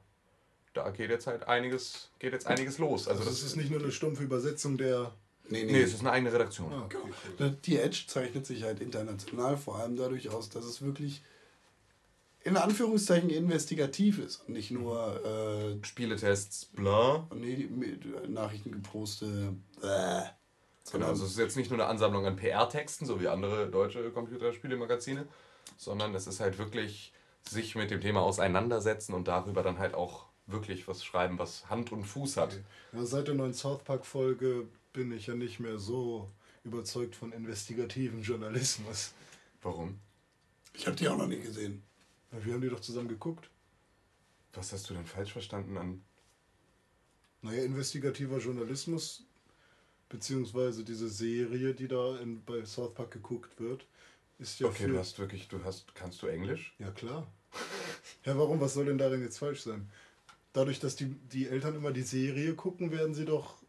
da 0.74 0.90
geht 0.92 1.10
jetzt 1.10 1.28
halt 1.28 1.48
einiges, 1.48 2.12
geht 2.20 2.34
jetzt 2.34 2.48
einiges 2.48 2.78
los. 2.78 3.08
Also 3.08 3.22
Also 3.22 3.32
das 3.32 3.42
das 3.42 3.50
ist 3.50 3.56
nicht 3.56 3.70
nur 3.72 3.80
eine 3.80 3.92
stumpfe 3.92 4.24
Übersetzung 4.24 4.78
der... 4.78 5.14
Nee, 5.50 5.66
Nee, 5.66 5.82
es 5.82 5.94
ist 5.94 6.00
eine 6.00 6.12
eigene 6.12 6.32
Redaktion. 6.32 6.72
Ah, 6.72 6.86
okay. 6.86 7.54
Die 7.66 7.78
Edge 7.78 8.06
zeichnet 8.08 8.46
sich 8.46 8.64
halt 8.64 8.80
international 8.80 9.58
vor 9.58 9.76
allem 9.76 9.96
dadurch 9.98 10.30
aus, 10.30 10.50
dass 10.50 10.64
es 10.66 10.82
wirklich 10.82 11.22
in 12.44 12.58
Anführungszeichen 12.58 13.30
investigativ 13.30 14.20
ist 14.20 14.44
und 14.48 14.54
nicht 14.54 14.72
nur 14.72 15.24
äh, 15.26 15.86
Spieletests, 15.86 16.66
bla. 16.66 17.28
nee, 17.36 17.56
die- 17.56 17.68
mit 17.68 18.30
Nachrichtengeposte. 18.30 19.56
Bäh. 19.82 20.24
Genau, 20.92 21.08
also 21.08 21.24
es 21.24 21.32
ist 21.32 21.38
jetzt 21.38 21.56
nicht 21.56 21.70
nur 21.72 21.80
eine 21.80 21.88
Ansammlung 21.90 22.26
an 22.26 22.36
PR-Texten, 22.36 23.06
so 23.06 23.22
wie 23.22 23.30
andere 23.30 23.70
deutsche 23.70 24.12
Computerspielemagazine, 24.12 25.26
sondern 25.78 26.14
es 26.14 26.28
ist 26.28 26.42
halt 26.42 26.58
wirklich 26.58 27.14
sich 27.50 27.76
mit 27.76 27.90
dem 27.90 28.02
Thema 28.02 28.22
auseinandersetzen 28.22 29.14
und 29.14 29.30
darüber 29.30 29.64
dann 29.64 29.80
halt 29.80 29.94
auch 29.94 30.26
wirklich 30.46 30.86
was 30.90 31.04
schreiben, 31.06 31.40
was 31.40 31.70
Hand 31.70 31.94
und 31.94 32.04
Fuß 32.04 32.36
hat. 32.36 32.60
Ja, 32.92 33.06
seit 33.06 33.30
der 33.30 33.36
neuen 33.36 33.54
South 33.54 33.84
Park-Folge 33.86 34.68
bin 34.92 35.14
ich 35.14 35.28
ja 35.28 35.36
nicht 35.36 35.62
mehr 35.62 35.80
so 35.80 36.30
überzeugt 36.66 37.16
von 37.16 37.32
investigativen 37.32 38.22
Journalismus. 38.22 39.14
Warum? 39.62 40.00
ich 40.74 40.86
habe 40.88 40.96
die 40.98 41.08
auch 41.08 41.18
noch 41.18 41.28
nie 41.28 41.40
gesehen. 41.40 41.82
Wir 42.42 42.54
haben 42.54 42.62
die 42.62 42.70
doch 42.70 42.80
zusammen 42.80 43.08
geguckt. 43.08 43.50
Was 44.54 44.72
hast 44.72 44.90
du 44.90 44.94
denn 44.94 45.06
falsch 45.06 45.32
verstanden 45.34 45.78
an. 45.78 46.04
Naja, 47.42 47.64
investigativer 47.64 48.38
Journalismus, 48.38 49.26
beziehungsweise 50.10 50.84
diese 50.84 51.10
Serie, 51.10 51.74
die 51.74 51.88
da 51.88 52.18
in, 52.20 52.44
bei 52.44 52.64
South 52.66 52.94
Park 52.94 53.12
geguckt 53.12 53.60
wird, 53.60 53.86
ist 54.40 54.60
ja 54.60 54.68
Okay, 54.68 54.84
für... 54.84 54.90
du 54.90 54.98
hast 55.00 55.20
wirklich, 55.20 55.48
du 55.48 55.64
hast, 55.64 55.94
kannst 55.96 56.22
du 56.22 56.28
Englisch? 56.28 56.76
Ja, 56.80 56.92
klar. 56.92 57.28
Ja, 58.26 58.38
warum? 58.38 58.62
Was 58.62 58.74
soll 58.74 58.86
denn 58.86 58.98
darin 58.98 59.22
jetzt 59.22 59.38
falsch 59.38 59.64
sein? 59.64 59.90
Dadurch, 60.54 60.80
dass 60.80 60.96
die, 60.96 61.06
die 61.06 61.48
Eltern 61.48 61.76
immer 61.76 61.92
die 61.92 62.04
Serie 62.04 62.54
gucken, 62.56 62.92
werden 62.92 63.14
sie 63.14 63.26
doch... 63.26 63.63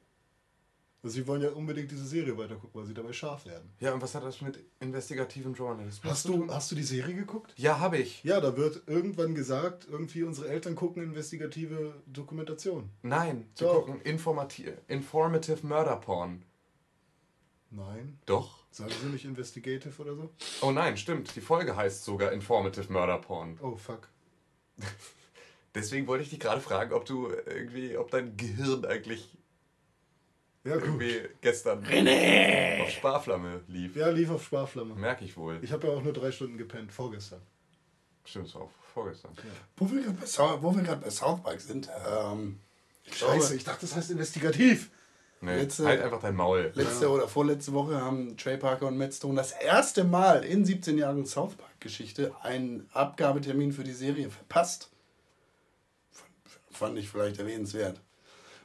Also 1.04 1.16
sie 1.16 1.26
wollen 1.26 1.42
ja 1.42 1.50
unbedingt 1.50 1.90
diese 1.90 2.06
Serie 2.06 2.34
weitergucken, 2.38 2.80
weil 2.80 2.86
sie 2.86 2.94
dabei 2.94 3.12
scharf 3.12 3.44
werden. 3.44 3.68
Ja, 3.78 3.92
und 3.92 4.00
was 4.00 4.14
hat 4.14 4.24
das 4.24 4.40
mit 4.40 4.58
investigativen 4.80 5.52
Journalismus 5.52 6.10
Hast 6.10 6.22
zu 6.22 6.28
du, 6.32 6.38
tun? 6.38 6.50
hast 6.50 6.70
du 6.70 6.74
die 6.74 6.82
Serie 6.82 7.14
geguckt? 7.14 7.52
Ja, 7.58 7.78
habe 7.78 7.98
ich. 7.98 8.24
Ja, 8.24 8.40
da 8.40 8.56
wird 8.56 8.84
irgendwann 8.88 9.34
gesagt, 9.34 9.86
irgendwie 9.86 10.22
unsere 10.22 10.48
Eltern 10.48 10.74
gucken 10.74 11.02
investigative 11.02 11.92
Dokumentation. 12.06 12.88
Nein, 13.02 13.46
sie 13.54 13.64
Doch. 13.64 13.84
gucken 13.84 14.00
informati 14.00 14.72
Informative 14.88 15.66
Murder 15.66 15.96
Porn. 15.96 16.42
Nein. 17.70 18.18
Doch. 18.24 18.64
Sagen 18.70 18.92
sie 19.02 19.08
nicht 19.08 19.26
investigative 19.26 20.00
oder 20.00 20.16
so? 20.16 20.30
Oh 20.62 20.70
nein, 20.70 20.96
stimmt. 20.96 21.36
Die 21.36 21.42
Folge 21.42 21.76
heißt 21.76 22.02
sogar 22.04 22.32
Informative 22.32 22.90
Murder 22.90 23.18
Porn. 23.18 23.58
Oh, 23.60 23.76
fuck. 23.76 24.08
Deswegen 25.74 26.06
wollte 26.06 26.24
ich 26.24 26.30
dich 26.30 26.40
gerade 26.40 26.62
fragen, 26.62 26.94
ob 26.94 27.04
du 27.04 27.28
irgendwie, 27.28 27.98
ob 27.98 28.10
dein 28.10 28.38
Gehirn 28.38 28.86
eigentlich 28.86 29.36
Ja, 30.64 30.74
gut. 30.76 30.84
irgendwie 30.84 31.20
gestern 31.42 31.84
auf 32.80 32.90
Sparflamme 32.90 33.60
lief. 33.68 33.96
Ja, 33.96 34.08
lief 34.08 34.30
auf 34.30 34.44
Sparflamme. 34.44 34.94
Merke 34.94 35.24
ich 35.24 35.36
wohl. 35.36 35.58
Ich 35.62 35.72
habe 35.72 35.86
ja 35.86 35.92
auch 35.92 36.02
nur 36.02 36.12
drei 36.14 36.32
Stunden 36.32 36.56
gepennt, 36.56 36.90
vorgestern. 36.90 37.40
Stimmt, 38.24 38.54
war 38.54 38.62
auch 38.62 38.70
vorgestern. 38.94 39.32
Wo 39.76 39.90
wir 39.90 40.02
gerade 40.02 40.16
bei, 41.00 41.04
bei 41.04 41.10
South 41.10 41.42
Park 41.42 41.60
sind, 41.60 41.90
ähm, 42.08 42.58
ich 43.04 43.12
glaube, 43.12 43.34
Scheiße, 43.34 43.56
ich 43.56 43.64
dachte, 43.64 43.82
das 43.82 43.94
heißt 43.94 44.10
investigativ. 44.10 44.90
Nee, 45.42 45.56
Letzte- 45.56 45.84
halt 45.86 46.00
einfach 46.00 46.22
dein 46.22 46.34
Maul. 46.36 46.72
letzte 46.74 47.10
oder 47.10 47.28
vorletzte 47.28 47.74
Woche 47.74 48.00
haben 48.00 48.34
Trey 48.38 48.56
Parker 48.56 48.86
und 48.86 48.96
Matt 48.96 49.12
Stone 49.12 49.34
das 49.36 49.52
erste 49.52 50.02
Mal 50.04 50.42
in 50.42 50.64
17 50.64 50.96
Jahren 50.96 51.26
South 51.26 51.56
Park-Geschichte 51.56 52.32
einen 52.40 52.88
Abgabetermin 52.94 53.72
für 53.72 53.84
die 53.84 53.92
Serie 53.92 54.30
verpasst. 54.30 54.90
Fand 56.70 56.98
ich 56.98 57.10
vielleicht 57.10 57.38
erwähnenswert. 57.38 58.00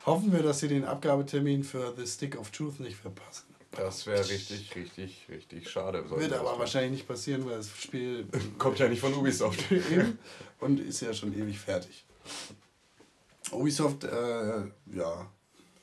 Hoffen 0.05 0.31
wir, 0.31 0.41
dass 0.41 0.59
sie 0.59 0.67
den 0.67 0.85
Abgabetermin 0.85 1.63
für 1.63 1.93
The 1.95 2.07
Stick 2.07 2.37
of 2.37 2.51
Truth 2.51 2.79
nicht 2.79 2.97
verpassen. 2.97 3.45
Das 3.71 4.07
wäre 4.07 4.27
richtig, 4.27 4.75
richtig, 4.75 5.25
richtig 5.29 5.69
schade. 5.69 6.09
Wird 6.09 6.31
wir 6.31 6.39
aber 6.39 6.57
wahrscheinlich 6.57 6.91
nicht 6.91 7.07
passieren, 7.07 7.45
weil 7.45 7.57
das 7.57 7.69
Spiel. 7.69 8.27
Kommt 8.57 8.79
ja 8.79 8.87
nicht 8.87 8.99
von 8.99 9.13
Ubisoft. 9.13 9.63
und 10.59 10.79
ist 10.79 11.01
ja 11.01 11.13
schon 11.13 11.33
ewig 11.37 11.59
fertig. 11.59 12.05
Ubisoft, 13.51 14.03
äh, 14.05 14.63
ja, 14.93 15.31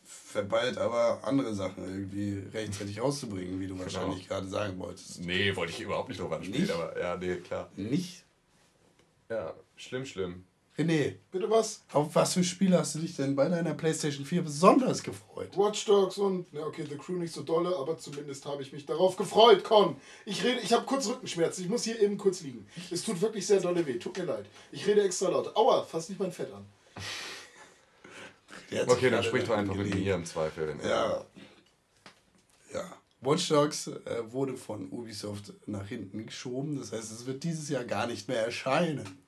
verballt 0.04 0.78
aber 0.78 1.20
andere 1.24 1.54
Sachen 1.54 1.84
irgendwie 1.84 2.42
rechtzeitig 2.52 3.00
rauszubringen, 3.00 3.58
wie 3.60 3.66
du 3.66 3.78
wahrscheinlich 3.78 4.28
gerade 4.28 4.48
sagen 4.48 4.78
wolltest. 4.78 5.20
nee, 5.24 5.54
wollte 5.54 5.72
ich 5.72 5.80
überhaupt 5.80 6.08
nicht 6.08 6.20
drauf 6.20 6.32
anspielen, 6.32 6.70
aber 6.70 6.98
ja, 6.98 7.16
nee, 7.16 7.36
klar. 7.36 7.70
Nicht? 7.76 8.24
Ja, 9.28 9.54
schlimm, 9.76 10.04
schlimm. 10.04 10.44
René, 10.78 11.14
Bitte 11.32 11.48
was? 11.48 11.82
auf 11.92 12.14
was 12.14 12.34
für 12.34 12.44
Spiele 12.44 12.78
hast 12.78 12.94
du 12.94 12.98
dich 12.98 13.16
denn 13.16 13.34
bei 13.34 13.48
deiner 13.48 13.72
PlayStation 13.72 14.26
4 14.26 14.42
besonders 14.42 15.02
gefreut? 15.02 15.56
Watch 15.56 15.86
Dogs 15.86 16.18
und, 16.18 16.46
ja 16.52 16.66
okay, 16.66 16.84
The 16.86 16.98
Crew 16.98 17.14
nicht 17.14 17.32
so 17.32 17.42
dolle, 17.42 17.74
aber 17.76 17.96
zumindest 17.98 18.44
habe 18.44 18.62
ich 18.62 18.72
mich 18.74 18.84
darauf 18.84 19.16
gefreut, 19.16 19.64
Con. 19.64 19.96
Ich 20.26 20.44
rede, 20.44 20.60
ich 20.60 20.72
habe 20.74 20.84
kurz 20.84 21.06
Rückenschmerzen, 21.08 21.64
ich 21.64 21.70
muss 21.70 21.84
hier 21.84 21.98
eben 22.00 22.18
kurz 22.18 22.42
liegen. 22.42 22.66
Es 22.90 23.02
tut 23.04 23.20
wirklich 23.22 23.46
sehr 23.46 23.60
dolle 23.60 23.86
weh, 23.86 23.98
tut 23.98 24.18
mir 24.18 24.24
leid. 24.24 24.44
Ich 24.70 24.86
rede 24.86 25.02
extra 25.02 25.30
laut. 25.30 25.56
Aua, 25.56 25.82
fass 25.82 26.10
nicht 26.10 26.20
mein 26.20 26.32
Fett 26.32 26.52
an. 26.52 26.66
Okay, 28.88 29.10
dann 29.10 29.22
sprich 29.22 29.44
doch 29.44 29.56
einfach 29.56 29.74
mit 29.76 29.94
mir 29.94 30.14
im 30.14 30.24
Zweifel. 30.26 30.68
wenn- 30.68 30.80
Ja. 30.86 31.24
Ja. 32.74 32.84
Watch 33.22 33.48
Dogs 33.48 33.86
äh, 33.86 34.22
wurde 34.30 34.56
von 34.58 34.90
Ubisoft 34.90 35.54
nach 35.66 35.86
hinten 35.86 36.26
geschoben. 36.26 36.78
Das 36.78 36.92
heißt, 36.92 37.10
es 37.12 37.24
wird 37.24 37.44
dieses 37.44 37.68
Jahr 37.70 37.84
gar 37.84 38.06
nicht 38.06 38.28
mehr 38.28 38.44
erscheinen. 38.44 39.18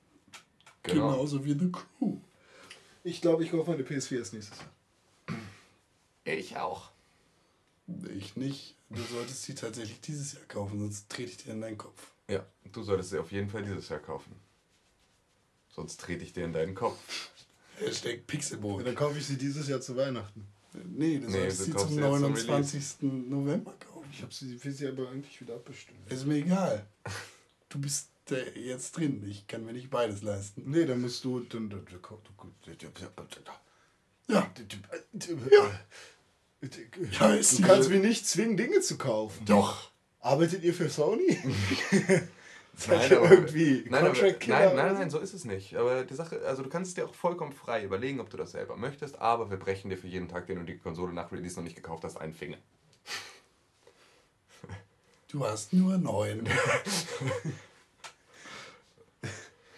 Genau. 0.91 1.11
Genauso 1.11 1.43
wie 1.45 1.53
The 1.53 1.71
Crew. 1.71 2.17
Ich 3.03 3.21
glaube, 3.21 3.43
ich 3.43 3.51
kaufe 3.51 3.71
meine 3.71 3.83
PS4 3.83 4.17
erst 4.19 4.33
nächstes 4.33 4.57
Jahr. 4.59 5.37
Ich 6.25 6.57
auch. 6.57 6.91
Ich 8.15 8.35
nicht. 8.35 8.75
Du 8.89 9.01
solltest 9.03 9.43
sie 9.43 9.55
tatsächlich 9.55 10.01
dieses 10.01 10.33
Jahr 10.33 10.43
kaufen, 10.47 10.79
sonst 10.79 11.09
trete 11.09 11.31
ich 11.31 11.37
dir 11.37 11.53
in 11.53 11.61
deinen 11.61 11.77
Kopf. 11.77 12.11
Ja, 12.27 12.45
du 12.71 12.83
solltest 12.83 13.11
sie 13.11 13.19
auf 13.19 13.31
jeden 13.31 13.49
Fall 13.49 13.63
dieses 13.63 13.89
Jahr 13.89 13.99
kaufen. 13.99 14.31
Sonst 15.69 15.99
trete 15.99 16.23
ich 16.23 16.33
dir 16.33 16.45
in 16.45 16.53
deinen 16.53 16.75
Kopf. 16.75 16.97
Hashtag 17.77 18.15
Ja, 18.17 18.21
Pixelboy. 18.27 18.83
dann 18.83 18.95
kaufe 18.95 19.17
ich 19.17 19.25
sie 19.25 19.37
dieses 19.37 19.67
Jahr 19.67 19.79
zu 19.81 19.95
Weihnachten. 19.95 20.45
Nee, 20.73 21.19
du 21.19 21.27
Nee, 21.27 21.31
solltest 21.49 21.59
du 21.59 21.63
sie 21.65 21.71
zum 21.71 21.89
sie 21.89 21.95
jetzt 21.95 22.03
zum 22.03 22.21
29. 22.21 22.83
November 23.29 23.73
kaufen. 23.79 24.09
Ich 24.11 24.21
habe 24.21 24.33
sie, 24.33 24.63
will 24.63 24.71
sie 24.71 24.87
aber 24.87 25.09
eigentlich 25.09 25.39
wieder 25.41 25.55
abbestimmt. 25.55 26.11
Ist 26.11 26.25
mir 26.25 26.35
egal. 26.37 26.85
Du 27.69 27.79
bist 27.79 28.08
jetzt 28.55 28.97
drin. 28.97 29.23
Ich 29.27 29.47
kann 29.47 29.65
mir 29.65 29.73
nicht 29.73 29.89
beides 29.89 30.21
leisten. 30.21 30.63
Nee, 30.65 30.85
dann 30.85 31.01
musst 31.01 31.23
du. 31.23 31.41
Ja. 34.27 34.51
Ja, 35.47 35.71
Ja, 37.19 37.33
ist 37.33 37.59
du 37.59 37.63
kannst 37.63 37.89
mich 37.89 38.01
nicht 38.01 38.27
zwingen, 38.27 38.57
Dinge 38.57 38.81
zu 38.81 38.97
kaufen. 38.97 39.45
Doch. 39.45 39.91
Arbeitet 40.19 40.63
ihr 40.63 40.73
für 40.73 40.89
Sony? 40.89 41.37
Nein, 42.87 43.13
aber, 43.13 43.31
irgendwie 43.31 43.85
nein, 43.89 44.05
aber, 44.05 44.13
nein, 44.13 44.75
nein, 44.75 44.75
so? 44.75 44.99
nein, 44.99 45.09
so 45.09 45.19
ist 45.19 45.33
es 45.33 45.43
nicht. 45.43 45.75
Aber 45.75 46.05
die 46.05 46.13
Sache, 46.13 46.41
also 46.45 46.63
du 46.63 46.69
kannst 46.69 46.89
es 46.89 46.95
dir 46.95 47.05
auch 47.05 47.13
vollkommen 47.13 47.51
frei 47.51 47.83
überlegen, 47.83 48.21
ob 48.21 48.29
du 48.29 48.37
das 48.37 48.51
selber 48.51 48.77
möchtest, 48.77 49.19
aber 49.19 49.49
wir 49.49 49.57
brechen 49.57 49.89
dir 49.89 49.97
für 49.97 50.07
jeden 50.07 50.29
Tag, 50.29 50.47
den 50.47 50.59
du 50.59 50.63
die 50.63 50.77
Konsole 50.77 51.11
nach 51.11 51.29
Release 51.31 51.57
noch 51.57 51.63
nicht 51.63 51.75
gekauft 51.75 52.05
hast, 52.05 52.15
einen 52.15 52.33
Finger. 52.33 52.57
Du 55.27 55.45
hast 55.45 55.73
nur 55.73 55.97
neun. 55.97 56.47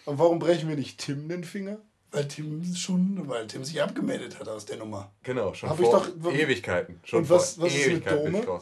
Und 0.04 0.18
warum 0.18 0.38
brechen 0.38 0.68
wir 0.68 0.76
nicht 0.76 0.98
Tim 0.98 1.28
den 1.28 1.44
Finger? 1.44 1.78
Weil 2.10 2.28
Tim 2.28 2.62
schon, 2.74 3.26
weil 3.28 3.46
Tim 3.46 3.64
sich 3.64 3.80
abgemeldet 3.80 4.38
hat 4.38 4.48
aus 4.48 4.66
der 4.66 4.76
Nummer. 4.76 5.10
Genau, 5.22 5.54
schon 5.54 5.70
Hab 5.70 5.80
ich 5.80 5.86
vor 5.86 6.06
doch- 6.22 6.32
Ewigkeiten. 6.32 7.00
Schon 7.04 7.20
Und 7.20 7.30
was- 7.30 7.58
was 7.60 7.72
ist 7.74 7.86
mit 7.88 7.98
ich 7.98 8.04
Dome? 8.12 8.60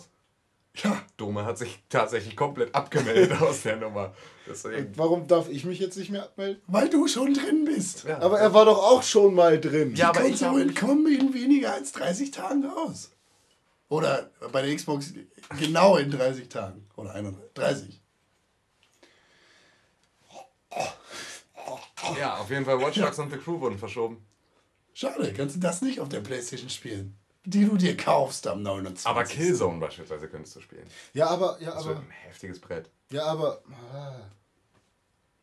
Ja, 0.77 1.03
Dome 1.17 1.45
hat 1.45 1.59
sich 1.59 1.83
tatsächlich 1.89 2.37
komplett 2.37 2.73
abgemeldet 2.75 3.33
aus 3.43 3.63
der 3.63 3.77
Nummer. 3.77 4.15
Deswegen. 4.49 4.93
Warum 4.97 5.27
darf 5.27 5.49
ich 5.49 5.65
mich 5.65 5.81
jetzt 5.81 5.97
nicht 5.97 6.11
mehr 6.11 6.23
abmelden? 6.23 6.63
weil 6.69 6.89
du 6.89 7.09
schon 7.09 7.35
drin 7.35 7.65
bist. 7.65 8.05
Ja, 8.05 8.21
Aber 8.21 8.39
er 8.39 8.55
war 8.55 8.67
doch 8.67 8.79
auch 8.79 9.03
schon 9.03 9.35
mal 9.35 9.61
drin. 9.61 9.97
Ja, 9.97 10.11
aber 10.11 10.21
Die 10.23 10.29
ich 10.35 10.43
hab 10.45 10.51
Konsolen 10.53 10.75
kommen 10.75 11.13
in 11.13 11.35
weniger 11.35 11.73
als 11.75 11.91
30 11.93 12.31
Tagen 12.31 12.65
raus. 12.65 13.11
Oder 13.89 14.31
bei 14.53 14.63
der 14.63 14.77
Xbox 14.77 15.13
genau 15.59 15.97
in 15.97 16.09
30 16.13 16.49
Tagen. 16.49 16.87
Oder 16.95 17.15
31. 17.15 17.51
30. 17.55 18.00
ja, 22.19 22.37
auf 22.39 22.51
jeden 22.51 22.65
Fall 22.65 22.81
Watch 22.81 22.99
Dogs 22.99 23.19
und 23.19 23.31
The 23.31 23.39
Crew 23.39 23.61
wurden 23.61 23.79
verschoben. 23.79 24.25
Schade, 24.95 25.33
kannst 25.33 25.57
du 25.57 25.61
das 25.61 25.83
nicht 25.83 26.01
auf 26.01 26.09
der 26.09 26.21
Playstation 26.21 26.69
spielen. 26.71 27.17
Die 27.45 27.65
du 27.65 27.77
dir 27.77 27.97
kaufst 27.97 28.47
am 28.47 28.63
29. 28.63 29.07
Aber 29.07 29.25
Killzone 29.25 29.79
beispielsweise 29.81 30.29
könntest 30.29 30.57
du 30.57 30.61
spielen. 30.61 30.87
Ja, 31.15 31.29
aber, 31.29 31.57
ja, 31.61 31.73
Das 31.75 31.87
wird 31.87 31.97
aber, 31.97 32.07
ein 32.07 32.11
heftiges 32.11 32.61
Brett. 32.61 32.91
ja, 33.11 33.25
aber. 33.25 33.63
Ah. 33.95 34.21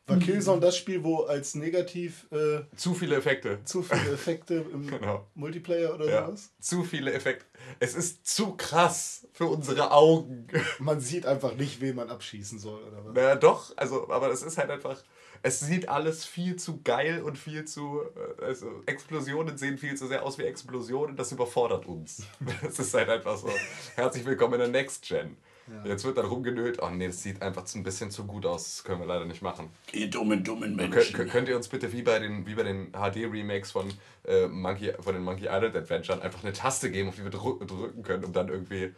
War 0.09 0.20
Killzone 0.20 0.61
das 0.61 0.78
Spiel, 0.78 1.03
wo 1.03 1.24
als 1.24 1.53
negativ 1.55 2.28
äh, 2.32 2.61
Zu 2.78 2.93
viele 2.93 3.18
Effekte. 3.18 3.59
zu 3.65 3.84
viele 3.84 4.11
Effekte 4.13 4.63
im 4.72 4.88
Genau. 4.89 5.28
Multiplayer 5.36 5.93
oder 5.95 6.05
Ja, 6.09 6.26
sowas? 6.28 6.49
zu 6.61 6.86
viele 6.86 7.11
Effekte. 7.11 7.45
Es 7.82 7.93
ist 7.93 8.26
zu 8.26 8.55
krass 8.55 9.28
für 9.34 9.47
unsere 9.47 9.91
Augen. 9.91 10.47
Man 10.80 11.01
sieht 11.01 11.26
einfach 11.26 11.55
nicht, 11.55 11.82
wen 11.82 11.95
man 11.97 12.09
abschießen 12.09 12.57
soll 12.57 12.84
oder 12.86 13.03
was. 13.05 13.13
naja, 13.15 13.36
doch, 13.36 13.74
also, 13.76 14.09
aber 14.09 14.32
es 14.32 14.43
ist 14.43 14.57
halt 14.57 14.70
einfach. 14.70 15.03
Es 15.47 15.61
sieht 15.61 15.87
alles 15.87 16.25
viel 16.25 16.57
zu 16.57 16.81
geil 16.83 17.21
und 17.21 17.37
viel 17.37 17.63
zu. 17.63 18.01
äh, 18.41 18.43
Also, 18.47 18.69
Explosionen 18.85 19.57
sehen 19.57 19.77
viel 19.77 19.95
zu 19.95 20.05
sehr 20.07 20.23
aus 20.25 20.37
wie 20.37 20.43
Explosionen. 20.43 21.15
Das 21.15 21.31
überfordert 21.31 21.85
uns. 21.85 22.23
Es 22.67 22.77
ist 22.79 22.93
halt 22.93 23.07
einfach 23.09 23.37
so. 23.37 23.49
Herzlich 23.95 24.25
willkommen 24.25 24.55
in 24.55 24.59
der 24.59 24.67
Next 24.67 25.07
Gen. 25.07 25.37
Jetzt 25.85 26.03
wird 26.03 26.17
dann 26.17 26.25
rumgenölt. 26.25 26.81
Oh 26.81 26.89
nee, 26.89 27.07
das 27.07 27.23
sieht 27.23 27.41
einfach 27.41 27.63
ein 27.75 27.83
bisschen 27.83 28.11
zu 28.11 28.25
gut 28.25 28.45
aus. 28.45 28.63
Das 28.63 28.83
können 28.83 28.99
wir 28.99 29.07
leider 29.07 29.23
nicht 29.23 29.41
machen. 29.41 29.69
Ihr 29.93 30.09
dummen, 30.09 30.43
dummen 30.43 30.75
Menschen. 30.75 31.15
könnt- 31.15 31.31
könnt 31.31 31.47
ihr 31.47 31.55
uns 31.55 31.69
bitte 31.69 31.93
wie 31.93 32.01
bei 32.01 32.19
den, 32.19 32.45
wie 32.45 32.55
bei 32.55 32.63
den 32.63 32.91
HD-Remakes 32.91 33.71
von, 33.71 33.89
äh, 34.25 34.47
Monkey, 34.47 34.91
von 34.99 35.13
den 35.13 35.23
Monkey 35.23 35.45
Island 35.45 35.77
Adventuren 35.77 36.21
einfach 36.21 36.43
eine 36.43 36.51
Taste 36.51 36.91
geben, 36.91 37.07
auf 37.07 37.15
die 37.15 37.23
wir 37.23 37.31
drü 37.31 37.57
drücken 37.65 38.03
können, 38.03 38.25
um 38.25 38.33
dann 38.33 38.49
irgendwie 38.49 38.93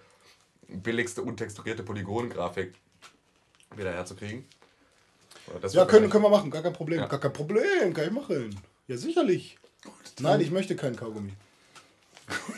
billigste 0.67 1.21
untexturierte 1.21 1.83
Polygongrafik 1.83 2.73
wieder 3.75 3.93
herzukriegen? 3.93 4.45
Das 5.61 5.73
Ja, 5.73 5.85
können, 5.85 6.09
können 6.09 6.23
wir 6.23 6.29
machen, 6.29 6.51
gar 6.51 6.61
kein 6.61 6.73
Problem. 6.73 6.99
Ja. 6.99 7.07
Gar 7.07 7.19
kein 7.19 7.33
Problem, 7.33 7.93
kann 7.93 8.05
ich 8.05 8.11
machen. 8.11 8.59
Ja, 8.87 8.97
sicherlich. 8.97 9.57
Nein, 10.19 10.41
ich 10.41 10.51
möchte 10.51 10.75
keinen 10.75 10.95
Kaugummi. 10.95 11.33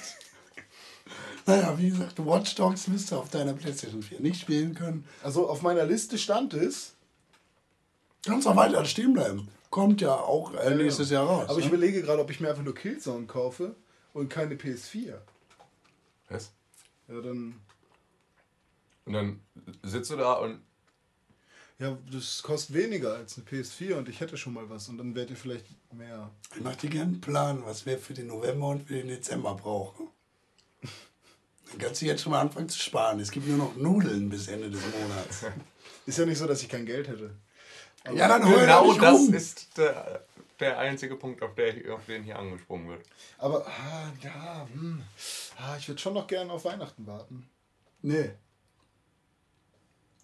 Naja, 1.48 1.76
wie 1.76 1.90
gesagt, 1.90 2.24
Watch 2.24 2.54
Dogs 2.54 2.86
du 2.86 3.16
auf 3.16 3.30
deiner 3.30 3.54
Playstation 3.54 4.04
4 4.04 4.20
nicht 4.20 4.40
spielen 4.40 4.76
können. 4.76 5.06
Also 5.24 5.50
auf 5.50 5.64
meiner 5.64 5.86
Liste 5.86 6.20
stand 6.20 6.54
es, 6.54 6.94
Kannst 8.26 8.48
auch 8.48 8.56
weiter 8.56 8.86
stehen 8.86 9.14
bleiben. 9.14 9.48
Kommt 9.70 10.02
ja 10.02 10.14
auch 10.14 10.54
äh, 10.54 10.76
nächstes 10.76 11.10
Jahr 11.10 11.26
raus. 11.26 11.50
aber 11.50 11.60
ich 11.60 11.66
ne? 11.66 11.72
überlege 11.72 12.02
gerade, 12.02 12.22
ob 12.22 12.30
ich 12.30 12.40
mir 12.40 12.50
einfach 12.50 12.64
nur 12.64 12.76
Killzone 12.76 13.26
kaufe 13.26 13.76
und 14.14 14.30
keine 14.30 14.56
PS4. 14.56 15.16
Was? 16.30 16.52
Ja, 17.08 17.22
dann. 17.22 17.56
Und 19.06 19.14
dann 19.14 19.40
sitzt 19.82 20.12
du 20.12 20.18
da 20.18 20.34
und 20.34 20.62
Ja, 21.82 21.98
das 22.12 22.44
kostet 22.44 22.76
weniger 22.76 23.16
als 23.16 23.38
eine 23.38 23.48
PS4 23.48 23.96
und 23.96 24.08
ich 24.08 24.20
hätte 24.20 24.38
schon 24.38 24.54
mal 24.54 24.70
was 24.70 24.88
und 24.88 25.00
dann 25.00 25.16
werdet 25.16 25.32
ihr 25.32 25.36
vielleicht 25.36 25.66
mehr. 25.92 26.30
Ich 26.56 26.62
mach 26.62 26.76
dir 26.76 26.92
gerne 26.92 27.14
einen 27.14 27.22
Plan, 27.22 27.66
was 27.66 27.88
wir 27.88 27.98
für 27.98 28.14
den 28.14 28.28
November 28.28 28.68
und 28.68 28.88
für 28.88 28.94
den 28.94 29.08
Dezember 29.08 29.56
brauchen. 29.56 30.08
Dann 30.82 31.80
kannst 31.80 32.04
du 32.04 32.06
jetzt 32.06 32.22
schon 32.22 32.34
mal 32.34 32.42
anfangen 32.42 32.70
zu 32.70 32.78
sparen. 32.78 33.20
Es 33.20 33.32
gibt 33.32 33.48
nur 33.48 33.58
noch 33.58 33.76
Nudeln 33.78 34.30
bis 34.30 34.48
Ende 34.48 34.70
des 34.70 34.82
Monats. 34.82 35.46
Ist 36.06 36.20
ja 36.20 36.26
nicht 36.28 36.38
so, 36.38 36.46
dass 36.46 36.62
ich 36.62 36.70
kein 36.70 36.86
Geld 36.86 37.08
hätte. 37.08 37.32
ja, 38.14 38.28
dann 38.28 38.46
hol 38.46 38.60
genau 38.60 38.94
das 38.94 39.14
rum. 39.16 39.34
ist 39.34 39.76
der, 39.76 40.24
der 40.60 40.78
einzige 40.78 41.16
Punkt, 41.16 41.42
auf, 41.42 41.56
der, 41.56 41.96
auf 41.96 42.06
den 42.06 42.22
hier 42.24 42.38
angesprungen 42.38 42.90
wird. 42.90 43.02
Aber, 43.40 43.66
ah, 43.66 44.12
ja, 44.22 44.68
hm. 44.72 45.02
ah, 45.58 45.78
ich 45.80 45.88
würde 45.88 46.00
schon 46.00 46.14
noch 46.14 46.28
gerne 46.28 46.52
auf 46.54 46.64
Weihnachten 46.64 47.08
warten. 47.08 47.50
Nee. 48.04 48.34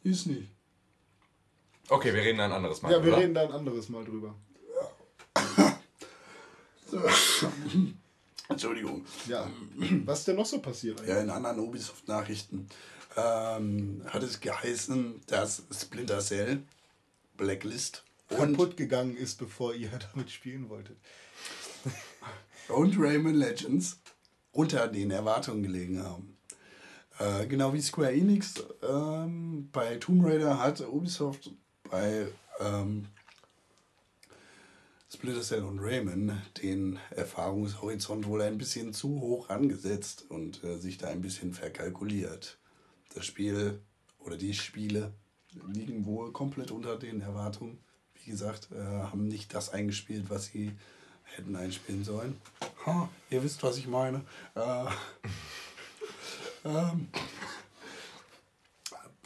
Ist 0.03 0.27
nicht. 0.27 0.56
Okay, 1.89 2.13
wir 2.13 2.21
reden 2.21 2.39
ein 2.41 2.51
anderes 2.51 2.81
Mal. 2.81 2.91
Ja, 2.91 3.03
wir 3.03 3.13
oder? 3.13 3.21
reden 3.21 3.33
da 3.33 3.43
ein 3.43 3.51
anderes 3.51 3.87
Mal 3.89 4.03
drüber. 4.03 4.35
Entschuldigung. 8.49 9.05
Ja. 9.27 9.49
Was 10.05 10.19
ist 10.19 10.27
denn 10.29 10.35
noch 10.37 10.45
so 10.45 10.59
passiert? 10.59 11.05
Ja, 11.05 11.19
in 11.19 11.29
anderen 11.29 11.59
Ubisoft-Nachrichten 11.59 12.67
ähm, 13.15 14.03
hat 14.07 14.23
es 14.23 14.39
geheißen, 14.39 15.21
dass 15.27 15.63
Splinter 15.71 16.19
Cell, 16.19 16.63
Blacklist 17.35 18.03
kaputt 18.29 18.77
gegangen 18.77 19.15
ist, 19.15 19.37
bevor 19.37 19.73
ihr 19.73 19.89
damit 20.13 20.31
spielen 20.31 20.69
wolltet. 20.69 20.97
und 22.69 22.95
Rayman 22.97 23.35
Legends 23.35 23.99
unter 24.51 24.87
den 24.87 25.11
Erwartungen 25.11 25.63
gelegen 25.63 26.03
haben. 26.03 26.37
Äh, 27.19 27.47
genau 27.47 27.73
wie 27.73 27.81
Square 27.81 28.13
Enix 28.13 28.63
ähm, 28.87 29.69
bei 29.71 29.95
Tomb 29.97 30.25
Raider 30.25 30.59
hat 30.59 30.81
Ubisoft 30.81 31.51
bei 31.89 32.27
ähm, 32.59 33.05
Splinter 35.11 35.41
Cell 35.41 35.63
und 35.63 35.79
Rayman 35.79 36.41
den 36.61 36.99
Erfahrungshorizont 37.11 38.27
wohl 38.27 38.41
ein 38.41 38.57
bisschen 38.57 38.93
zu 38.93 39.21
hoch 39.21 39.49
angesetzt 39.49 40.25
und 40.29 40.63
äh, 40.63 40.77
sich 40.77 40.97
da 40.97 41.07
ein 41.07 41.21
bisschen 41.21 41.53
verkalkuliert. 41.53 42.57
Das 43.15 43.25
Spiel 43.25 43.79
oder 44.19 44.37
die 44.37 44.53
Spiele 44.53 45.13
liegen 45.71 46.05
wohl 46.05 46.31
komplett 46.31 46.71
unter 46.71 46.97
den 46.97 47.21
Erwartungen. 47.21 47.79
Wie 48.15 48.31
gesagt, 48.31 48.69
äh, 48.71 48.83
haben 48.83 49.27
nicht 49.27 49.53
das 49.53 49.69
eingespielt, 49.69 50.29
was 50.29 50.45
sie 50.45 50.71
hätten 51.23 51.55
einspielen 51.55 52.03
sollen. 52.03 52.37
Ha, 52.85 53.09
ihr 53.29 53.43
wisst, 53.43 53.63
was 53.63 53.77
ich 53.77 53.87
meine. 53.87 54.21
Äh, 54.55 54.85
ähm, 56.65 57.07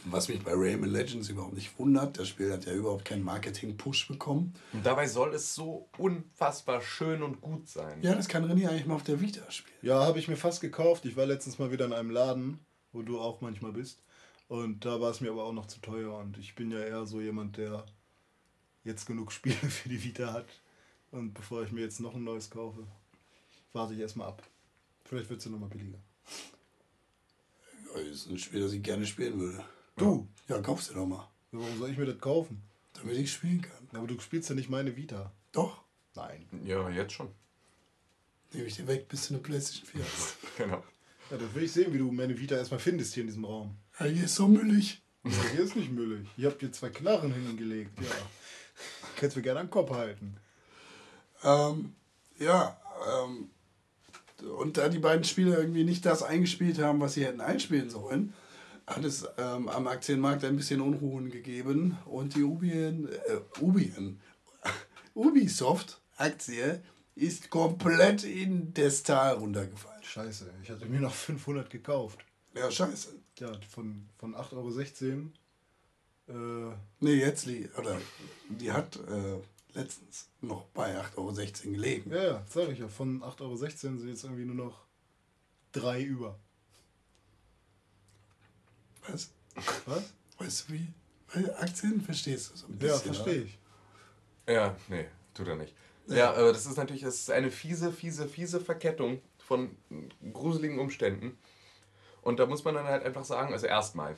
was 0.05 0.27
mich 0.27 0.43
bei 0.43 0.51
Rayman 0.53 0.89
Legends 0.89 1.29
überhaupt 1.29 1.53
nicht 1.53 1.77
wundert, 1.77 2.17
das 2.17 2.27
Spiel 2.27 2.51
hat 2.51 2.65
ja 2.65 2.73
überhaupt 2.73 3.05
keinen 3.05 3.23
Marketing-Push 3.23 4.07
bekommen. 4.07 4.53
Und 4.73 4.85
dabei 4.85 5.07
soll 5.07 5.33
es 5.33 5.53
so 5.53 5.89
unfassbar 5.97 6.81
schön 6.81 7.21
und 7.21 7.41
gut 7.41 7.67
sein. 7.67 8.01
Ja, 8.01 8.15
das 8.15 8.27
kann 8.27 8.45
René 8.45 8.69
eigentlich 8.69 8.85
mal 8.85 8.95
auf 8.95 9.03
der 9.03 9.21
Vita 9.21 9.49
spielen. 9.51 9.77
Ja, 9.81 10.05
habe 10.05 10.19
ich 10.19 10.27
mir 10.27 10.37
fast 10.37 10.61
gekauft. 10.61 11.05
Ich 11.05 11.15
war 11.15 11.25
letztens 11.25 11.59
mal 11.59 11.71
wieder 11.71 11.85
in 11.85 11.93
einem 11.93 12.09
Laden, 12.09 12.59
wo 12.91 13.01
du 13.01 13.19
auch 13.19 13.41
manchmal 13.41 13.73
bist. 13.73 14.01
Und 14.47 14.85
da 14.85 14.99
war 14.99 15.11
es 15.11 15.21
mir 15.21 15.31
aber 15.31 15.43
auch 15.43 15.53
noch 15.53 15.67
zu 15.67 15.79
teuer. 15.79 16.17
Und 16.17 16.37
ich 16.37 16.55
bin 16.55 16.71
ja 16.71 16.79
eher 16.79 17.05
so 17.05 17.21
jemand, 17.21 17.57
der 17.57 17.85
jetzt 18.83 19.05
genug 19.05 19.31
Spiele 19.31 19.55
für 19.55 19.89
die 19.89 20.03
Vita 20.03 20.33
hat. 20.33 20.47
Und 21.11 21.33
bevor 21.33 21.63
ich 21.63 21.71
mir 21.71 21.81
jetzt 21.81 21.99
noch 21.99 22.15
ein 22.15 22.23
neues 22.23 22.49
kaufe, 22.49 22.87
warte 23.73 23.93
ich 23.93 23.99
erstmal 23.99 24.27
ab. 24.27 24.43
Vielleicht 25.05 25.29
wird 25.29 25.39
es 25.39 25.45
ja 25.45 25.51
nochmal 25.51 25.69
billiger. 25.69 25.99
Ja, 27.93 28.01
ist 28.01 28.29
ein 28.29 28.37
Spiel, 28.37 28.61
das 28.61 28.73
ich 28.73 28.81
gerne 28.81 29.05
spielen 29.05 29.39
würde. 29.39 29.63
Du? 29.97 30.27
Ja, 30.47 30.59
kauf's 30.61 30.87
dir 30.87 30.95
doch 30.95 31.05
mal, 31.05 31.27
Ja, 31.51 31.59
Warum 31.59 31.77
soll 31.79 31.91
ich 31.91 31.97
mir 31.97 32.05
das 32.05 32.19
kaufen? 32.19 32.61
damit 32.93 33.17
ich 33.17 33.31
spielen 33.31 33.61
kann. 33.61 33.87
Ja, 33.93 33.99
Aber 33.99 34.07
du 34.07 34.19
spielst 34.19 34.49
ja 34.49 34.55
nicht 34.55 34.69
meine 34.69 34.95
Vita. 34.95 35.31
Doch, 35.51 35.81
Nein. 36.15 36.45
Ja, 36.65 36.89
jetzt 36.89 37.13
schon. 37.13 37.29
nehme 38.53 38.67
ich 38.67 38.75
dir 38.75 38.85
weg, 38.87 39.07
bis 39.07 39.27
du 39.27 39.35
eine 39.35 39.43
Playstation 39.43 39.87
4 39.87 40.03
hast. 40.03 40.35
Genau. 40.57 40.83
Ja, 41.29 41.37
das 41.37 41.53
will 41.55 41.63
ich 41.63 41.71
sehen, 41.71 41.93
wie 41.93 41.97
du 41.97 42.11
meine 42.11 42.37
Vita 42.37 42.55
erstmal 42.55 42.79
findest 42.81 43.13
hier 43.13 43.21
in 43.21 43.27
diesem 43.27 43.45
Raum. 43.45 43.77
Ja, 43.99 44.05
hier 44.07 44.25
ist 44.25 44.35
so 44.35 44.47
müllig. 44.49 45.01
Ja, 45.23 45.31
hier 45.53 45.61
ist 45.61 45.75
nicht 45.77 45.91
müllig. 45.91 46.27
Ihr 46.35 46.49
habt 46.49 46.59
hier 46.59 46.71
zwei 46.73 46.89
Knarren 46.89 47.33
hingelegt. 47.33 47.97
Ja. 48.01 48.07
Kannst 49.15 49.37
mir 49.37 49.41
gerne 49.43 49.61
am 49.61 49.69
Kopf 49.69 49.91
halten. 49.91 50.35
Ähm, 51.43 51.95
ja, 52.39 52.77
ähm, 53.23 53.49
und 54.57 54.75
da 54.77 54.89
die 54.89 54.99
beiden 54.99 55.23
Spieler 55.23 55.57
irgendwie 55.59 55.85
nicht 55.85 56.05
das 56.05 56.21
eingespielt 56.23 56.79
haben, 56.79 56.99
was 56.99 57.13
sie 57.13 57.25
hätten 57.25 57.39
einspielen 57.41 57.89
sollen, 57.89 58.33
hat 58.95 59.03
es 59.03 59.27
ähm, 59.37 59.67
am 59.69 59.87
Aktienmarkt 59.87 60.43
ein 60.43 60.55
bisschen 60.55 60.81
Unruhen 60.81 61.29
gegeben 61.29 61.97
und 62.05 62.35
die 62.35 62.43
Ubien, 62.43 63.07
äh, 63.09 63.61
Ubien, 63.61 64.19
Ubisoft-Aktie 65.15 66.81
ist 67.15 67.49
komplett 67.49 68.23
in 68.23 68.73
das 68.73 69.03
Tal 69.03 69.35
runtergefallen. 69.35 70.03
Scheiße, 70.03 70.51
ich 70.63 70.69
hatte 70.69 70.85
mir 70.85 70.99
noch 70.99 71.13
500 71.13 71.69
gekauft. 71.69 72.19
Ja, 72.55 72.69
scheiße. 72.69 73.15
Ja, 73.39 73.51
von, 73.69 74.09
von 74.17 74.35
8,16 74.35 75.31
Euro. 76.27 76.71
Äh, 76.71 76.75
Nee, 76.99 77.15
jetzt 77.15 77.45
liegt, 77.45 77.77
oder 77.77 77.97
die 78.49 78.71
hat 78.71 78.97
äh, 79.07 79.39
letztens 79.77 80.29
noch 80.41 80.65
bei 80.67 80.95
8,16 80.99 81.17
Euro 81.17 81.71
gelegen. 81.71 82.11
ja, 82.11 82.23
ja, 82.23 82.45
sag 82.49 82.69
ich 82.69 82.79
ja. 82.79 82.87
Von 82.87 83.21
8,16 83.23 83.41
Euro 83.41 83.55
sind 83.57 84.07
jetzt 84.07 84.23
irgendwie 84.23 84.45
nur 84.45 84.55
noch 84.55 84.85
drei 85.71 86.01
über. 86.01 86.39
Was? 89.07 89.31
Was? 89.85 90.13
Weißt 90.37 90.69
du 90.69 90.73
wie? 90.73 90.87
Weil 91.33 91.53
Aktien 91.55 92.01
verstehst 92.01 92.51
du 92.51 92.57
so 92.57 92.67
ein 92.67 92.77
bisschen. 92.77 93.13
Ja, 93.13 93.13
verstehe 93.13 93.41
ich. 93.43 93.59
Ja, 94.47 94.75
nee, 94.89 95.05
tut 95.33 95.47
er 95.47 95.55
nicht. 95.55 95.75
Ja, 96.07 96.31
aber 96.31 96.51
das 96.51 96.65
ist 96.65 96.77
natürlich 96.77 97.03
das 97.03 97.15
ist 97.15 97.31
eine 97.31 97.51
fiese, 97.51 97.91
fiese, 97.91 98.27
fiese 98.27 98.59
Verkettung 98.59 99.21
von 99.37 99.77
gruseligen 100.33 100.79
Umständen. 100.79 101.37
Und 102.21 102.39
da 102.39 102.45
muss 102.45 102.63
man 102.63 102.75
dann 102.75 102.85
halt 102.85 103.03
einfach 103.03 103.23
sagen, 103.23 103.53
also 103.53 103.65
erstmal, 103.65 104.15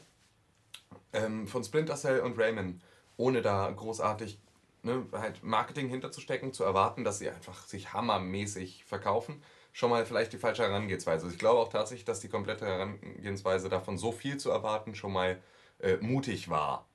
ähm, 1.14 1.48
von 1.48 1.64
Splinter 1.64 1.96
Cell 1.96 2.22
und 2.22 2.38
Rayman, 2.38 2.82
ohne 3.18 3.42
da 3.42 3.70
großartig 3.70 4.40
ne, 4.82 5.06
halt 5.12 5.44
Marketing 5.44 5.88
hinterzustecken, 5.88 6.54
zu 6.54 6.64
erwarten, 6.64 7.04
dass 7.04 7.20
sie 7.20 7.30
einfach 7.30 7.66
sich 7.68 7.94
hammermäßig 7.94 8.84
verkaufen, 8.86 9.42
schon 9.74 9.90
mal 9.90 10.06
vielleicht 10.06 10.32
die 10.32 10.38
falsche 10.38 10.64
Herangehensweise. 10.64 11.26
Also 11.26 11.34
ich 11.34 11.40
glaube 11.40 11.60
auch 11.60 11.70
tatsächlich, 11.70 12.06
dass 12.06 12.22
die 12.22 12.30
komplette 12.30 12.66
Herangehensweise 12.66 13.68
davon 13.68 13.98
so 13.98 14.12
viel 14.12 14.38
zu 14.38 14.52
erwarten 14.52 14.96
schon 14.96 15.12
mal 15.12 15.42
äh, 15.80 15.98
mutig 15.98 16.50
war. 16.50 16.88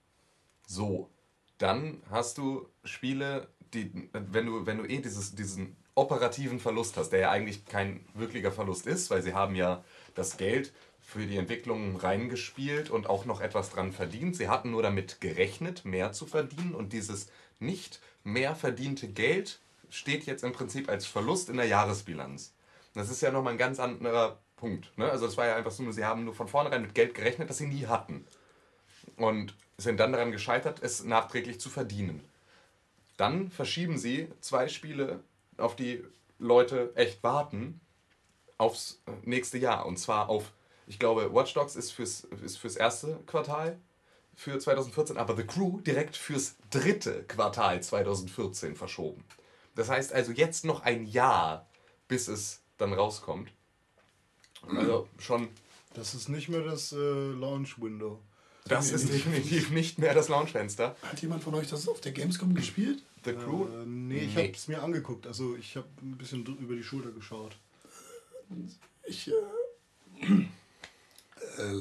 So, 0.67 1.11
dann 1.59 2.03
hast 2.11 2.39
du 2.39 2.69
Spiele, 2.85 3.49
die, 3.75 4.09
wenn 4.13 4.47
du, 4.47 4.65
wenn 4.65 4.79
du 4.79 4.85
eh 4.85 5.01
dieses, 5.01 5.35
diesen 5.35 5.77
operativen 5.95 6.61
Verlust 6.61 6.97
hast, 6.97 7.11
der 7.11 7.21
ja 7.21 7.31
eigentlich 7.31 7.67
kein 7.67 8.07
wirklicher 8.15 8.53
Verlust 8.53 8.87
ist, 8.87 9.11
weil 9.11 9.23
sie 9.23 9.35
haben 9.35 9.57
ja 9.57 9.85
das 10.15 10.37
Geld 10.37 10.73
für 11.01 11.27
die 11.27 11.37
Entwicklung 11.37 11.97
reingespielt 11.97 12.91
und 12.91 13.09
auch 13.09 13.25
noch 13.25 13.41
etwas 13.41 13.71
dran 13.71 13.93
verdient. 13.93 14.37
Sie 14.37 14.49
hatten 14.49 14.71
nur 14.71 14.83
damit 14.83 15.21
gerechnet, 15.21 15.85
mehr 15.85 16.13
zu 16.13 16.27
verdienen 16.27 16.75
und 16.75 16.93
dieses 16.93 17.29
nicht 17.59 18.01
mehr 18.23 18.55
verdiente 18.55 19.09
Geld 19.09 19.59
steht 19.91 20.27
jetzt 20.27 20.45
im 20.45 20.53
Prinzip 20.53 20.89
als 20.89 21.07
Verlust 21.07 21.49
in 21.49 21.57
der 21.57 21.67
Jahresbilanz. 21.67 22.53
Das 22.95 23.11
ist 23.11 23.21
ja 23.21 23.31
nochmal 23.31 23.55
ein 23.55 23.59
ganz 23.59 23.79
anderer 23.81 24.39
Punkt. 24.57 24.97
Ne? 24.97 25.11
Also 25.11 25.27
es 25.27 25.37
war 25.37 25.47
ja 25.47 25.57
einfach 25.57 25.71
so, 25.71 25.91
sie 25.91 26.05
haben 26.05 26.25
nur 26.25 26.35
von 26.35 26.49
vornherein 26.49 26.83
mit 26.83 26.95
Geld 26.95 27.15
gerechnet, 27.15 27.49
das 27.49 27.59
sie 27.59 27.67
nie 27.67 27.87
hatten. 27.87 28.27
Und 29.17 29.55
sind 29.79 30.01
dann 30.01 30.13
daran 30.13 30.33
gescheitert, 30.33 30.83
es 30.83 31.05
nachträglich 31.05 31.61
zu 31.61 31.71
verdienen. 31.71 32.21
Dann 33.17 33.51
verschieben 33.51 33.99
sie 33.99 34.29
zwei 34.41 34.69
Spiele, 34.69 35.21
auf 35.57 35.77
die 35.77 36.05
Leute 36.39 36.93
echt 36.95 37.23
warten, 37.23 37.81
aufs 38.59 39.01
äh, 39.07 39.13
nächste 39.25 39.59
Jahr. 39.59 39.87
Und 39.87 39.99
zwar 39.99 40.29
auf, 40.29 40.53
ich 40.87 40.99
glaube, 40.99 41.33
Watch 41.35 41.55
Dogs 41.55 41.77
ist 41.77 41.93
fürs, 41.93 42.25
ist 42.45 42.59
fürs 42.59 42.77
erste 42.77 43.19
Quartal 43.27 43.79
für 44.35 44.59
2014, 44.59 45.17
aber 45.17 45.37
The 45.37 45.45
Crew 45.45 45.81
direkt 45.81 46.17
fürs 46.17 46.57
dritte 46.71 47.25
Quartal 47.25 47.83
2014 47.83 48.77
verschoben. 48.77 49.25
Das 49.75 49.89
heißt 49.89 50.13
also 50.13 50.33
jetzt 50.33 50.65
noch 50.65 50.83
ein 50.83 51.07
Jahr, 51.07 51.69
bis 52.07 52.29
es 52.29 52.63
dann 52.79 52.93
rauskommt. 52.93 53.51
Also 54.69 55.09
schon, 55.19 55.49
Das 55.95 56.15
ist 56.15 56.29
nicht 56.29 56.49
mehr 56.49 56.63
das 56.63 56.93
äh, 56.93 56.97
Launch-Window. 56.97 58.21
das 58.67 58.91
ist 58.91 59.09
definitiv 59.09 59.71
nicht 59.71 59.99
mehr 59.99 60.15
das 60.15 60.29
Launchfenster. 60.29 60.97
Hat 61.03 61.21
jemand 61.23 61.43
von 61.45 61.55
euch 61.55 61.69
das 61.69 61.87
auf 61.89 62.01
der 62.01 62.13
Gamescom 62.13 62.55
gespielt? 62.55 63.03
The 63.25 63.33
Crew, 63.35 63.65
Äh, 63.67 63.87
nee, 63.87 64.19
ich 64.25 64.35
Nee. 64.35 64.43
habe 64.45 64.53
es 64.53 64.69
mir 64.69 64.83
angeguckt. 64.83 65.27
Also 65.27 65.57
ich 65.57 65.77
habe 65.77 65.87
ein 66.03 66.17
bisschen 66.19 66.45
über 66.59 66.75
die 66.75 66.83
Schulter 66.85 67.11
geschaut. 67.11 67.57
Ich, 69.05 69.29
äh, 69.29 69.33
äh, 71.59 71.81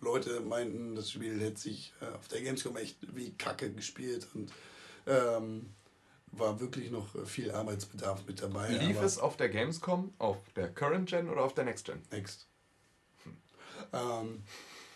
Leute 0.00 0.40
meinten, 0.40 0.94
das 0.94 1.10
Spiel 1.10 1.40
hätte 1.40 1.58
sich 1.60 1.92
äh, 2.00 2.06
auf 2.14 2.28
der 2.28 2.42
Gamescom 2.42 2.76
echt 2.76 2.96
wie 3.14 3.32
Kacke 3.34 3.72
gespielt 3.72 4.26
und 4.34 4.52
ähm, 5.06 5.66
war 6.32 6.60
wirklich 6.60 6.90
noch 6.90 7.14
äh, 7.14 7.24
viel 7.24 7.50
Arbeitsbedarf 7.50 8.26
mit 8.26 8.42
dabei. 8.42 8.68
lief 8.68 9.00
es 9.00 9.18
auf 9.18 9.36
der 9.36 9.48
Gamescom, 9.48 10.12
auf 10.18 10.38
der 10.56 10.68
Current 10.68 11.08
Gen 11.08 11.28
oder 11.28 11.42
auf 11.42 11.54
der 11.54 11.64
Next 11.64 11.86
Gen? 11.86 12.00
Next. 12.10 12.46
Ähm, 13.92 14.42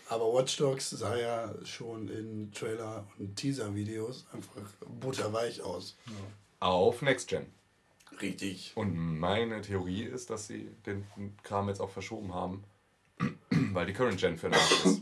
aber 0.09 0.33
Watch 0.35 0.57
Dogs 0.57 0.91
sah 0.91 1.17
ja 1.17 1.55
schon 1.65 2.09
in 2.09 2.53
Trailer 2.53 3.07
und 3.19 3.37
Teaser-Videos 3.37 4.27
einfach 4.33 4.63
butterweich 5.01 5.63
aus. 5.63 5.97
Auf 6.61 7.01
Next 7.03 7.29
Gen. 7.29 7.47
Richtig. 8.21 8.73
Und 8.75 8.95
meine 8.95 9.63
Theorie 9.63 10.03
ist, 10.03 10.31
dass 10.31 10.47
sie 10.47 10.71
den 10.87 11.07
Kram 11.43 11.69
jetzt 11.69 11.81
auch 11.81 11.91
verschoben 11.91 12.35
haben, 12.35 12.65
weil 13.51 13.87
die 13.87 13.95
Current 13.95 14.21
Gen 14.21 14.37
für 14.37 14.49
den 14.49 14.55
Arsch 14.55 14.85
ist. 14.85 15.01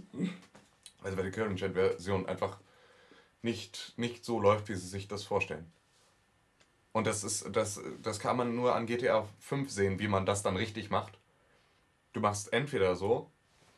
Also 1.02 1.16
weil 1.16 1.24
die 1.24 1.30
Current 1.30 1.58
Gen 1.58 1.74
Version 1.74 2.26
einfach 2.26 2.58
nicht, 3.42 3.94
nicht 3.96 4.24
so 4.24 4.38
läuft, 4.38 4.68
wie 4.68 4.74
sie 4.74 4.86
sich 4.86 5.08
das 5.08 5.24
vorstellen. 5.24 5.70
Und 6.92 7.06
das 7.06 7.22
ist, 7.24 7.48
das, 7.52 7.80
das 8.02 8.18
kann 8.18 8.36
man 8.36 8.56
nur 8.56 8.74
an 8.74 8.86
GTA 8.86 9.26
5 9.38 9.70
sehen, 9.70 9.98
wie 10.00 10.08
man 10.08 10.26
das 10.26 10.42
dann 10.42 10.56
richtig 10.56 10.90
macht. 10.90 11.18
Du 12.12 12.20
machst 12.20 12.52
entweder 12.52 12.96
so, 12.96 13.30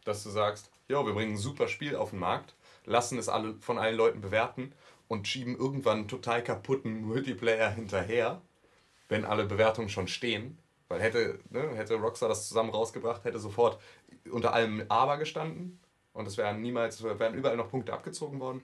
dass 0.05 0.23
du 0.23 0.31
sagst, 0.31 0.71
jo, 0.89 1.05
wir 1.07 1.13
bringen 1.13 1.35
ein 1.35 1.39
super 1.39 1.69
Spiel 1.69 1.95
auf 1.97 2.11
den 2.11 2.21
Markt, 2.21 2.55
lassen 2.85 3.19
es 3.19 3.29
alle 3.29 3.55
von 3.61 3.79
allen 3.79 3.97
Leuten 3.97 4.21
bewerten 4.23 4.73
und 5.09 5.29
schieben 5.29 5.57
irgendwann 5.57 5.99
einen 5.99 6.09
total 6.09 6.43
kaputten 6.43 7.03
Multiplayer 7.05 7.71
hinterher 7.71 8.41
wenn 9.13 9.25
alle 9.27 9.45
Bewertungen 9.45 9.91
schon 9.91 10.09
stehen. 10.09 10.59
Weil 10.89 11.01
hätte, 11.01 11.39
ne, 11.51 11.75
hätte 11.75 11.95
Rockstar 11.95 12.29
das 12.29 12.49
zusammen 12.49 12.71
rausgebracht, 12.71 13.25
hätte 13.25 13.39
sofort 13.39 13.79
unter 14.31 14.53
allem 14.53 14.85
Aber 14.89 15.19
gestanden. 15.19 15.79
Und 16.13 16.27
es 16.27 16.37
wären 16.37 16.61
niemals, 16.61 17.03
wären 17.03 17.35
überall 17.35 17.57
noch 17.57 17.71
Punkte 17.71 17.93
abgezogen 17.93 18.41
worden. 18.41 18.63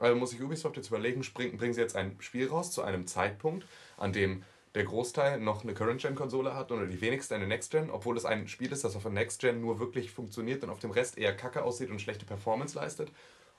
Also 0.00 0.16
muss 0.16 0.30
sich 0.30 0.42
Ubisoft 0.42 0.76
jetzt 0.76 0.88
überlegen, 0.88 1.22
springen, 1.22 1.58
bringen 1.58 1.74
sie 1.74 1.80
jetzt 1.80 1.94
ein 1.94 2.16
Spiel 2.20 2.48
raus 2.48 2.72
zu 2.72 2.82
einem 2.82 3.06
Zeitpunkt, 3.06 3.66
an 3.98 4.12
dem 4.12 4.42
der 4.74 4.84
Großteil 4.84 5.40
noch 5.40 5.62
eine 5.62 5.74
Current-Gen-Konsole 5.74 6.54
hat 6.54 6.72
oder 6.72 6.86
die 6.86 7.00
wenigsten 7.00 7.34
eine 7.34 7.46
Next-Gen, 7.46 7.90
obwohl 7.90 8.16
es 8.16 8.24
ein 8.24 8.48
Spiel 8.48 8.72
ist, 8.72 8.84
das 8.84 8.96
auf 8.96 9.02
der 9.02 9.10
Next-Gen 9.10 9.60
nur 9.60 9.78
wirklich 9.78 10.10
funktioniert 10.10 10.62
und 10.62 10.70
auf 10.70 10.78
dem 10.78 10.90
Rest 10.92 11.18
eher 11.18 11.36
kacke 11.36 11.64
aussieht 11.64 11.90
und 11.90 12.00
schlechte 12.00 12.24
Performance 12.24 12.78
leistet 12.78 13.10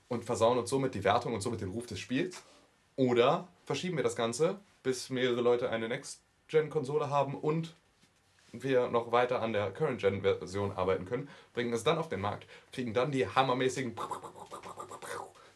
und 0.08 0.26
versauen 0.26 0.58
uns 0.58 0.70
somit 0.70 0.96
die 0.96 1.04
Wertung 1.04 1.34
und 1.34 1.42
somit 1.42 1.62
den 1.62 1.70
Ruf 1.70 1.86
des 1.86 2.00
Spiels. 2.00 2.42
Oder 2.96 3.48
verschieben 3.66 3.98
wir 3.98 4.04
das 4.04 4.16
Ganze, 4.16 4.60
bis 4.84 5.10
mehrere 5.10 5.42
Leute 5.42 5.70
eine 5.70 5.90
Next-Gen-Konsole 5.90 7.10
haben 7.10 7.36
und 7.36 7.76
wir 8.54 8.90
noch 8.90 9.12
weiter 9.12 9.42
an 9.42 9.54
der 9.54 9.72
Current-Gen-Version 9.72 10.72
arbeiten 10.72 11.06
können, 11.06 11.30
bringen 11.54 11.74
es 11.74 11.84
dann 11.84 11.98
auf 11.98 12.10
den 12.10 12.20
Markt, 12.20 12.48
kriegen 12.72 12.94
dann 12.94 13.12
die 13.12 13.28
hammermäßigen 13.28 13.96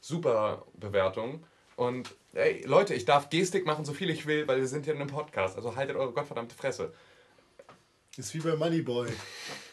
super 0.06 0.66
Bewertungen. 0.76 1.44
Und 1.76 2.16
ey, 2.34 2.64
Leute, 2.66 2.94
ich 2.94 3.06
darf 3.06 3.30
Gestik 3.30 3.66
machen, 3.66 3.86
so 3.86 3.94
viel 3.94 4.10
ich 4.10 4.28
will, 4.28 4.48
weil 4.48 4.60
wir 4.60 4.68
sind 4.68 4.86
hier 4.86 4.94
in 4.94 5.02
einem 5.02 5.10
Podcast. 5.10 5.56
Also 5.56 5.76
haltet 5.76 5.96
eure 5.96 6.14
gottverdammte 6.14 6.56
Fresse. 6.56 6.94
Ist 8.16 8.34
wie 8.34 8.40
bei 8.40 8.56
Moneyboy. 8.56 9.10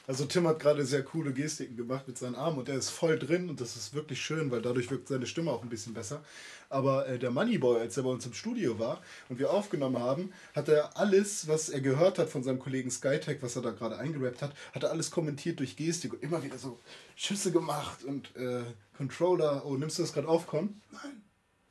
Also 0.06 0.24
Tim 0.24 0.48
hat 0.48 0.58
gerade 0.58 0.84
sehr 0.84 1.04
coole 1.04 1.32
Gestiken 1.32 1.76
gemacht 1.76 2.08
mit 2.08 2.18
seinen 2.18 2.34
Armen 2.34 2.58
und 2.58 2.68
er 2.68 2.74
ist 2.74 2.90
voll 2.90 3.18
drin 3.18 3.48
und 3.48 3.60
das 3.60 3.76
ist 3.76 3.94
wirklich 3.94 4.20
schön, 4.20 4.50
weil 4.50 4.60
dadurch 4.60 4.90
wirkt 4.90 5.06
seine 5.06 5.26
Stimme 5.26 5.52
auch 5.52 5.62
ein 5.62 5.68
bisschen 5.68 5.94
besser. 5.94 6.24
Aber 6.68 7.06
äh, 7.06 7.18
der 7.18 7.30
Moneyboy, 7.30 7.80
als 7.80 7.96
er 7.96 8.02
bei 8.02 8.08
uns 8.10 8.26
im 8.26 8.32
Studio 8.32 8.78
war 8.78 9.00
und 9.28 9.38
wir 9.38 9.52
aufgenommen 9.52 9.98
haben, 9.98 10.32
hat 10.56 10.68
er 10.68 10.96
alles, 10.96 11.46
was 11.46 11.68
er 11.68 11.80
gehört 11.80 12.18
hat 12.18 12.30
von 12.30 12.42
seinem 12.42 12.58
Kollegen 12.58 12.90
Skytech, 12.90 13.42
was 13.42 13.54
er 13.54 13.62
da 13.62 13.70
gerade 13.70 13.96
eingerappt 13.96 14.42
hat, 14.42 14.52
hat 14.74 14.82
er 14.82 14.90
alles 14.90 15.10
kommentiert 15.10 15.60
durch 15.60 15.76
Gestik 15.76 16.14
und 16.14 16.22
immer 16.22 16.42
wieder 16.42 16.58
so 16.58 16.80
Schüsse 17.14 17.52
gemacht 17.52 18.02
und 18.02 18.34
äh, 18.34 18.62
Controller. 18.96 19.64
Oh, 19.64 19.76
nimmst 19.76 19.98
du 19.98 20.02
das 20.02 20.12
gerade 20.12 20.28
auf, 20.28 20.46
Con? 20.46 20.80
Nein. 20.90 21.22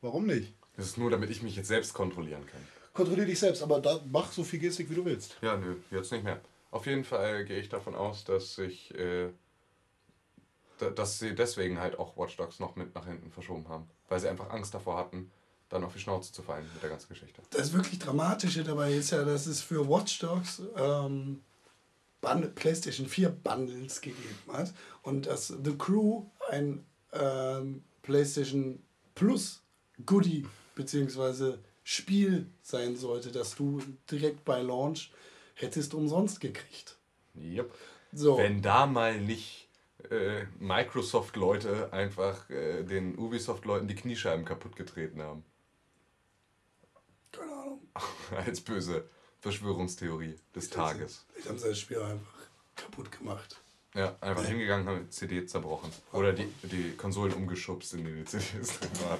Warum 0.01 0.25
nicht? 0.25 0.53
Das 0.77 0.85
ist 0.85 0.97
nur, 0.97 1.11
damit 1.11 1.29
ich 1.29 1.43
mich 1.43 1.55
jetzt 1.55 1.67
selbst 1.67 1.93
kontrollieren 1.93 2.45
kann. 2.45 2.61
Kontrollier 2.93 3.25
dich 3.25 3.39
selbst, 3.39 3.61
aber 3.61 3.79
da 3.79 4.01
mach 4.11 4.31
so 4.31 4.43
viel 4.43 4.59
Gestik, 4.59 4.89
wie 4.89 4.95
du 4.95 5.05
willst. 5.05 5.37
Ja, 5.41 5.57
nö, 5.57 5.75
jetzt 5.91 6.11
nicht 6.11 6.23
mehr. 6.23 6.41
Auf 6.71 6.85
jeden 6.85 7.03
Fall 7.03 7.45
gehe 7.45 7.59
ich 7.59 7.69
davon 7.69 7.95
aus, 7.95 8.23
dass 8.23 8.57
ich, 8.57 8.93
äh, 8.95 9.29
da- 10.79 10.89
dass 10.89 11.19
sie 11.19 11.35
deswegen 11.35 11.79
halt 11.79 11.99
auch 11.99 12.17
Watch 12.17 12.37
Dogs 12.37 12.59
noch 12.59 12.75
mit 12.75 12.95
nach 12.95 13.05
hinten 13.05 13.29
verschoben 13.31 13.67
haben. 13.67 13.87
Weil 14.09 14.19
sie 14.19 14.29
einfach 14.29 14.49
Angst 14.49 14.73
davor 14.73 14.97
hatten, 14.97 15.31
dann 15.69 15.83
auf 15.83 15.93
die 15.93 15.99
Schnauze 15.99 16.33
zu 16.33 16.41
fallen 16.43 16.65
mit 16.73 16.81
der 16.81 16.89
ganzen 16.89 17.09
Geschichte. 17.09 17.41
Das 17.51 17.71
wirklich 17.73 17.99
Dramatische 17.99 18.63
dabei 18.63 18.93
ist 18.93 19.11
ja, 19.11 19.23
dass 19.23 19.45
es 19.47 19.61
für 19.61 19.87
Watch 19.87 20.19
Dogs 20.19 20.61
ähm, 20.75 21.41
PlayStation 22.55 23.07
4 23.07 23.29
Bundles 23.29 23.99
gegeben 24.01 24.37
hat 24.51 24.73
und 25.01 25.25
dass 25.25 25.47
The 25.47 25.77
Crew 25.77 26.25
ein 26.49 26.85
ähm, 27.13 27.83
PlayStation 28.01 28.81
Plus 29.15 29.61
Goodie 30.05 30.45
bzw. 30.75 31.55
Spiel 31.83 32.47
sein 32.61 32.95
sollte, 32.95 33.31
das 33.31 33.55
du 33.55 33.81
direkt 34.09 34.45
bei 34.45 34.61
Launch 34.61 35.11
hättest 35.61 35.93
umsonst 35.93 36.39
gekriegt. 36.39 36.97
Yep. 37.35 37.73
So. 38.13 38.37
Wenn 38.37 38.61
da 38.61 38.85
mal 38.85 39.19
nicht 39.19 39.69
äh, 40.09 40.45
Microsoft-Leute 40.59 41.93
einfach 41.93 42.49
äh, 42.49 42.83
den 42.83 43.17
Ubisoft-Leuten 43.17 43.87
die 43.87 43.95
Kniescheiben 43.95 44.45
kaputt 44.45 44.75
getreten 44.75 45.21
haben. 45.21 45.43
Keine 47.31 47.51
Ahnung. 47.51 47.79
Als 48.35 48.61
böse 48.61 49.07
Verschwörungstheorie 49.39 50.35
des 50.55 50.69
Tages. 50.69 51.25
Ich 51.37 51.47
habe 51.47 51.59
das 51.59 51.79
Spiel 51.79 52.01
einfach 52.01 52.47
kaputt 52.75 53.11
gemacht. 53.11 53.59
Ja, 53.93 54.15
einfach 54.21 54.45
hingegangen, 54.45 54.87
haben 54.87 55.03
die 55.03 55.09
CD 55.09 55.45
zerbrochen. 55.45 55.91
Oder 56.13 56.31
die, 56.31 56.47
die 56.63 56.95
Konsolen 56.95 57.33
umgeschubst, 57.33 57.93
in 57.93 58.05
denen 58.05 58.17
die 58.19 58.25
CDs 58.25 58.79
drin 58.79 58.89
waren. 59.03 59.19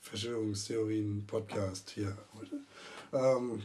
Verschwörungstheorien-Podcast 0.00 1.90
hier 1.90 2.16
heute. 2.34 2.60
Ähm, 3.12 3.62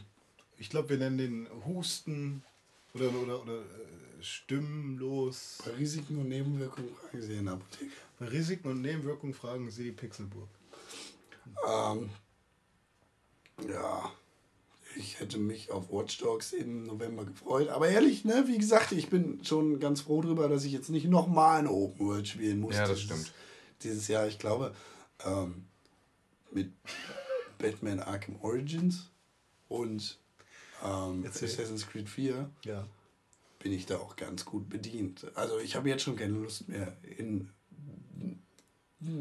Ich 0.58 0.70
glaube, 0.70 0.90
wir 0.90 0.98
nennen 0.98 1.18
den 1.18 1.48
Husten 1.66 2.42
oder, 2.94 3.12
oder, 3.12 3.42
oder 3.42 3.58
äh, 3.58 4.22
stimmlos. 4.22 5.58
bei 5.64 5.72
Risiken 5.72 6.18
und 6.18 6.28
Nebenwirkungen 6.28 6.94
fragen 6.94 7.22
Sie 7.22 7.34
in 7.34 7.44
der 7.46 7.54
Apotheke. 7.54 7.92
Bei 8.18 8.26
Risiken 8.26 8.68
und 8.70 8.80
Nebenwirkungen 8.80 9.34
fragen 9.34 9.70
Sie 9.70 9.84
die 9.84 9.92
Pixelburg. 9.92 10.48
Ähm, 11.68 12.10
ja, 13.68 14.12
ich 14.96 15.18
hätte 15.20 15.38
mich 15.38 15.70
auf 15.70 15.90
Watch 15.90 16.18
Dogs 16.18 16.52
im 16.52 16.84
November 16.84 17.24
gefreut. 17.24 17.68
Aber 17.68 17.88
ehrlich, 17.88 18.24
ne, 18.24 18.44
wie 18.46 18.58
gesagt, 18.58 18.92
ich 18.92 19.10
bin 19.10 19.44
schon 19.44 19.80
ganz 19.80 20.02
froh 20.02 20.22
drüber, 20.22 20.48
dass 20.48 20.64
ich 20.64 20.72
jetzt 20.72 20.90
nicht 20.90 21.06
nochmal 21.06 21.60
ein 21.60 21.66
Open 21.66 22.06
World 22.06 22.28
spielen 22.28 22.60
muss. 22.60 22.76
Ja, 22.76 22.86
das 22.86 23.00
dieses, 23.00 23.04
stimmt. 23.04 23.32
Dieses 23.82 24.08
Jahr, 24.08 24.26
ich 24.26 24.38
glaube, 24.38 24.74
ähm, 25.24 25.66
mit 26.52 26.72
Batman 27.58 28.00
Arkham 28.00 28.36
Origins 28.40 29.10
und 29.68 30.18
ähm. 30.84 31.24
Assassin's 31.26 31.86
Creed 31.86 32.08
4 32.08 32.50
Ja. 32.64 32.86
bin 33.58 33.72
ich 33.72 33.86
da 33.86 33.96
auch 33.98 34.16
ganz 34.16 34.44
gut 34.44 34.68
bedient. 34.68 35.26
Also 35.34 35.58
ich 35.58 35.74
habe 35.76 35.88
jetzt 35.88 36.02
schon 36.02 36.16
keine 36.16 36.34
Lust 36.34 36.68
mehr, 36.68 36.96
in, 37.18 37.50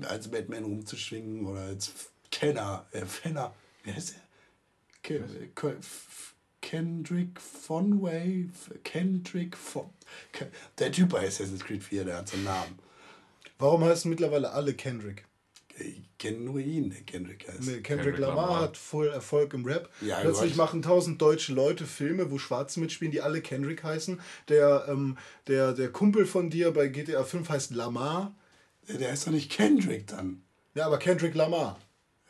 als 0.08 0.30
Batman 0.30 0.64
rumzuschwingen 0.64 1.46
oder 1.46 1.62
als 1.62 1.92
Kenner, 2.32 2.86
äh, 2.92 3.06
Fenner, 3.06 3.54
wie 3.84 3.94
heißt 3.94 4.16
der? 4.16 4.22
Ke 5.02 5.24
Ke 5.56 5.78
F- 5.78 6.34
Kendrick 6.62 7.40
Fonway, 7.42 8.50
Kendrick 8.86 9.58
Von, 9.58 9.90
Ke 10.32 10.50
der 10.80 10.92
Typ 10.92 11.10
bei 11.10 11.28
Assassin's 11.28 11.64
Creed 11.64 11.84
4, 11.84 12.06
der 12.06 12.18
hat 12.18 12.30
so 12.30 12.36
einen 12.38 12.46
Namen. 12.46 12.80
Warum 13.60 13.84
heißen 13.84 14.10
mittlerweile 14.10 14.52
alle 14.52 14.74
Kendrick? 14.74 15.26
Ich 15.80 16.04
kenne 16.20 16.38
nur 16.38 16.60
ihn, 16.60 16.92
der 16.92 17.02
Kendrick 17.02 17.48
heißt. 17.48 17.62
Nee, 17.62 17.82
Kendrick, 17.82 17.86
Kendrick 17.86 18.18
Lamar, 18.20 18.48
Lamar. 18.48 18.62
hat 18.62 18.78
voll 18.78 19.08
Erfolg 19.08 19.54
im 19.54 19.66
Rap. 19.66 19.90
Ja, 20.02 20.20
Plötzlich 20.20 20.56
machen 20.56 20.82
tausend 20.84 21.22
deutsche 21.22 21.54
Leute 21.54 21.86
Filme, 21.86 22.30
wo 22.30 22.38
Schwarze 22.38 22.80
mitspielen, 22.80 23.12
die 23.12 23.22
alle 23.22 23.42
Kendrick 23.42 23.84
heißen. 23.84 24.22
Der, 24.50 24.86
ähm, 24.88 25.18
der, 25.48 25.74
der 25.74 25.90
Kumpel 25.92 26.26
von 26.26 26.50
dir 26.50 26.72
bei 26.72 26.88
GTA 26.88 27.24
5 27.24 27.50
heißt 27.50 27.72
Lamar. 27.72 28.36
Der, 28.88 28.98
der 28.98 29.12
heißt 29.12 29.28
doch 29.28 29.32
nicht 29.32 29.52
Kendrick 29.52 30.08
dann. 30.08 30.44
Ja, 30.76 30.86
aber 30.86 31.00
Kendrick 31.00 31.34
Lamar. 31.34 31.80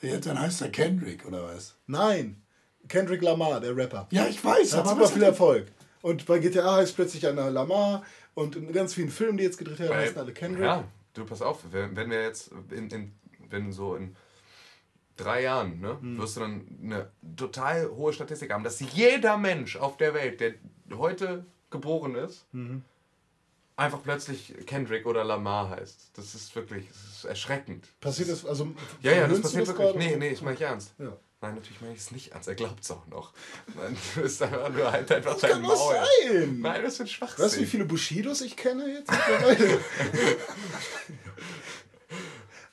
Ja, 0.02 0.18
dann 0.18 0.40
heißt 0.40 0.62
er 0.62 0.70
Kendrick 0.70 1.26
oder 1.26 1.44
was? 1.44 1.76
Nein, 1.88 2.42
Kendrick 2.88 3.22
Lamar, 3.22 3.60
der 3.60 3.76
Rapper. 3.76 4.08
Ja, 4.12 4.28
ich 4.28 4.44
weiß, 4.44 4.72
Der 4.72 4.80
hat 4.80 4.88
aber 4.88 5.02
super 5.06 5.14
viel 5.14 5.24
Erfolg. 5.24 5.68
Und 6.02 6.26
bei 6.26 6.40
GTA 6.40 6.76
heißt 6.76 6.96
plötzlich 6.96 7.26
einer 7.26 7.50
Lamar 7.50 8.04
und 8.34 8.56
in 8.56 8.72
ganz 8.74 8.94
vielen 8.94 9.10
Filmen, 9.10 9.38
die 9.38 9.46
jetzt 9.46 9.58
gedreht 9.58 9.80
werden, 9.80 9.96
heißen 9.96 10.18
alle 10.18 10.34
Kendrick. 10.34 10.66
Ja, 10.66 10.84
du 11.14 11.26
pass 11.26 11.42
auf, 11.42 11.60
wenn, 11.72 11.96
wenn 11.96 12.10
wir 12.10 12.22
jetzt 12.22 12.52
in, 12.72 12.90
in, 12.90 13.12
wenn 13.54 13.72
so 13.72 13.96
in 13.96 14.16
drei 15.16 15.44
Jahren, 15.44 15.80
ne, 15.80 15.98
Hm. 16.02 16.18
wirst 16.18 16.36
du 16.36 16.42
dann 16.42 16.68
eine 16.84 17.10
total 17.38 17.88
hohe 17.90 18.12
Statistik 18.12 18.52
haben, 18.52 18.64
dass 18.66 18.80
jeder 18.82 19.38
Mensch 19.38 19.78
auf 19.78 19.96
der 19.98 20.14
Welt, 20.14 20.42
der 20.42 20.56
heute 20.98 21.46
geboren 21.70 22.16
ist, 22.16 22.46
Mhm. 22.52 22.84
einfach 23.76 24.02
plötzlich 24.04 24.54
Kendrick 24.66 25.06
oder 25.06 25.24
Lamar 25.24 25.70
heißt. 25.70 26.12
Das 26.16 26.36
ist 26.36 26.56
wirklich 26.56 26.88
das 26.90 26.98
ist 27.18 27.26
erschreckend. 27.26 27.86
Passiert 28.02 28.30
das, 28.30 28.46
also. 28.46 28.68
Ja, 29.02 29.12
ja, 29.14 29.28
das 29.28 29.42
passiert 29.42 29.68
wirklich. 29.68 29.88
gerade? 29.88 29.98
Nee, 30.00 30.16
nee, 30.18 30.30
ich 30.30 30.42
meine 30.42 30.56
ich 30.56 30.62
ernst. 30.62 30.94
Ja. 31.00 31.16
Nein, 31.42 31.56
natürlich 31.56 31.82
meine 31.82 31.94
ich 31.94 32.00
es 32.00 32.12
nicht 32.12 32.32
ernst. 32.32 32.48
Er 32.48 32.56
glaubt 32.56 32.82
es 32.84 32.92
auch 32.92 33.06
noch. 33.08 33.34
Nein, 33.76 33.98
du 34.16 34.22
bist 34.22 34.42
einfach 34.42 34.70
nur 34.70 34.92
halt 34.92 35.12
einfach 35.12 35.34
Das 35.34 35.42
dein 35.42 35.52
kann 35.52 35.64
doch 35.64 35.70
Maul. 35.76 35.96
sein. 36.32 36.60
Nein, 36.60 36.84
das 36.84 37.00
wird 37.00 37.10
Schwachsinn. 37.10 37.46
Weißt 37.46 37.58
du, 37.58 37.62
wie 37.62 37.66
viele 37.66 37.86
Bushidos 37.86 38.42
ich 38.42 38.56
kenne 38.56 38.88
jetzt? 38.88 39.12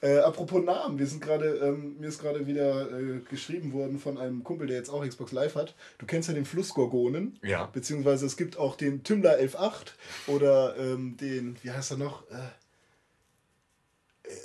äh, 0.02 0.18
apropos 0.18 0.64
Namen, 0.64 0.98
wir 0.98 1.06
sind 1.06 1.20
gerade, 1.20 1.46
ähm, 1.58 1.96
mir 1.98 2.08
ist 2.08 2.20
gerade 2.20 2.46
wieder 2.46 2.90
äh, 2.90 3.20
geschrieben 3.28 3.72
worden 3.72 3.98
von 3.98 4.16
einem 4.16 4.42
Kumpel, 4.42 4.66
der 4.66 4.76
jetzt 4.76 4.88
auch 4.88 5.06
Xbox 5.06 5.32
Live 5.32 5.56
hat. 5.56 5.74
Du 5.98 6.06
kennst 6.06 6.28
ja 6.28 6.34
den 6.34 6.46
Flussgorgonen. 6.46 7.38
Ja. 7.42 7.66
Beziehungsweise 7.66 8.24
es 8.24 8.36
gibt 8.36 8.56
auch 8.56 8.76
den 8.76 9.02
Tümmler 9.02 9.38
11.8 9.38 9.92
oder 10.28 10.76
ähm, 10.78 11.16
den, 11.18 11.56
wie 11.62 11.70
heißt 11.70 11.90
er 11.90 11.98
noch? 11.98 12.22
Äh, 12.30 12.36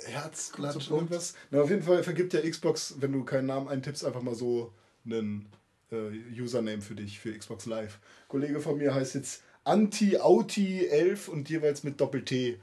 Herzklatsch, 0.06 0.90
irgendwas. 0.90 1.34
Na, 1.50 1.62
auf 1.62 1.70
jeden 1.70 1.82
Fall 1.82 2.02
vergibt 2.02 2.34
ja 2.34 2.40
Xbox, 2.40 2.96
wenn 3.00 3.12
du 3.12 3.24
keinen 3.24 3.46
Namen 3.46 3.68
eintippst, 3.68 4.04
einfach 4.04 4.22
mal 4.22 4.34
so 4.34 4.72
einen 5.04 5.46
äh, 5.90 6.40
Username 6.40 6.82
für 6.82 6.94
dich, 6.94 7.18
für 7.18 7.36
Xbox 7.36 7.66
Live. 7.66 7.98
Kollege 8.28 8.60
von 8.60 8.76
mir 8.78 8.94
heißt 8.94 9.14
jetzt 9.14 9.42
Anti-Auti11 9.64 11.28
und 11.28 11.48
jeweils 11.48 11.82
mit 11.82 12.00
Doppel-T. 12.00 12.58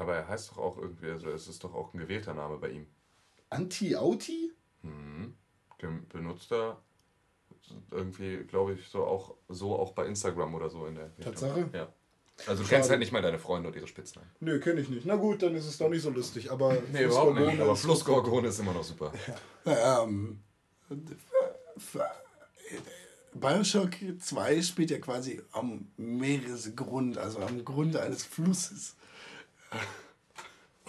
Aber 0.00 0.16
er 0.16 0.26
heißt 0.28 0.50
doch 0.52 0.58
auch 0.58 0.78
irgendwie, 0.78 1.10
also 1.10 1.28
es 1.30 1.46
ist 1.46 1.62
doch 1.62 1.74
auch 1.74 1.92
ein 1.92 1.98
gewählter 1.98 2.32
Name 2.32 2.56
bei 2.56 2.70
ihm. 2.70 2.86
Anti-Auti? 3.50 4.50
Den 4.82 6.08
benutzt 6.08 6.50
er 6.52 6.78
irgendwie, 7.90 8.38
glaube 8.44 8.72
ich, 8.74 8.88
so 8.88 9.04
auch, 9.04 9.34
so 9.48 9.78
auch 9.78 9.92
bei 9.92 10.06
Instagram 10.06 10.54
oder 10.54 10.70
so 10.70 10.86
in 10.86 10.94
der 10.94 11.06
Richtung. 11.06 11.24
Tatsache? 11.24 11.68
Ja. 11.74 11.92
Also 12.46 12.62
du 12.62 12.68
Schade. 12.68 12.68
kennst 12.68 12.88
halt 12.90 12.98
nicht 13.00 13.12
mal 13.12 13.20
deine 13.20 13.38
Freunde 13.38 13.68
und 13.68 13.76
ihre 13.76 13.86
Spitznamen. 13.86 14.30
Nö, 14.40 14.58
kenne 14.60 14.80
ich 14.80 14.88
nicht. 14.88 15.04
Na 15.04 15.16
gut, 15.16 15.42
dann 15.42 15.54
ist 15.54 15.66
es 15.66 15.76
doch 15.76 15.90
nicht 15.90 16.00
so 16.02 16.08
lustig. 16.10 16.50
Aber 16.50 16.72
Nee, 16.92 17.04
überhaupt 17.04 17.34
nicht. 17.34 17.42
Flussgorgone 17.44 17.62
Aber 17.62 17.72
ist- 17.74 17.80
Flussgorgone 17.82 18.48
ist 18.48 18.58
immer 18.60 18.72
noch 18.72 18.84
super. 18.84 19.12
Ähm, 19.66 20.40
F- 21.76 21.98
Bioshock 23.34 23.90
2 24.18 24.62
spielt 24.62 24.90
ja 24.90 24.98
quasi 24.98 25.40
am 25.52 25.88
Meeresgrund, 25.98 27.18
also 27.18 27.40
am 27.40 27.64
Grunde 27.64 28.00
eines 28.02 28.24
Flusses. 28.24 28.96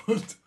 Und 0.08 0.38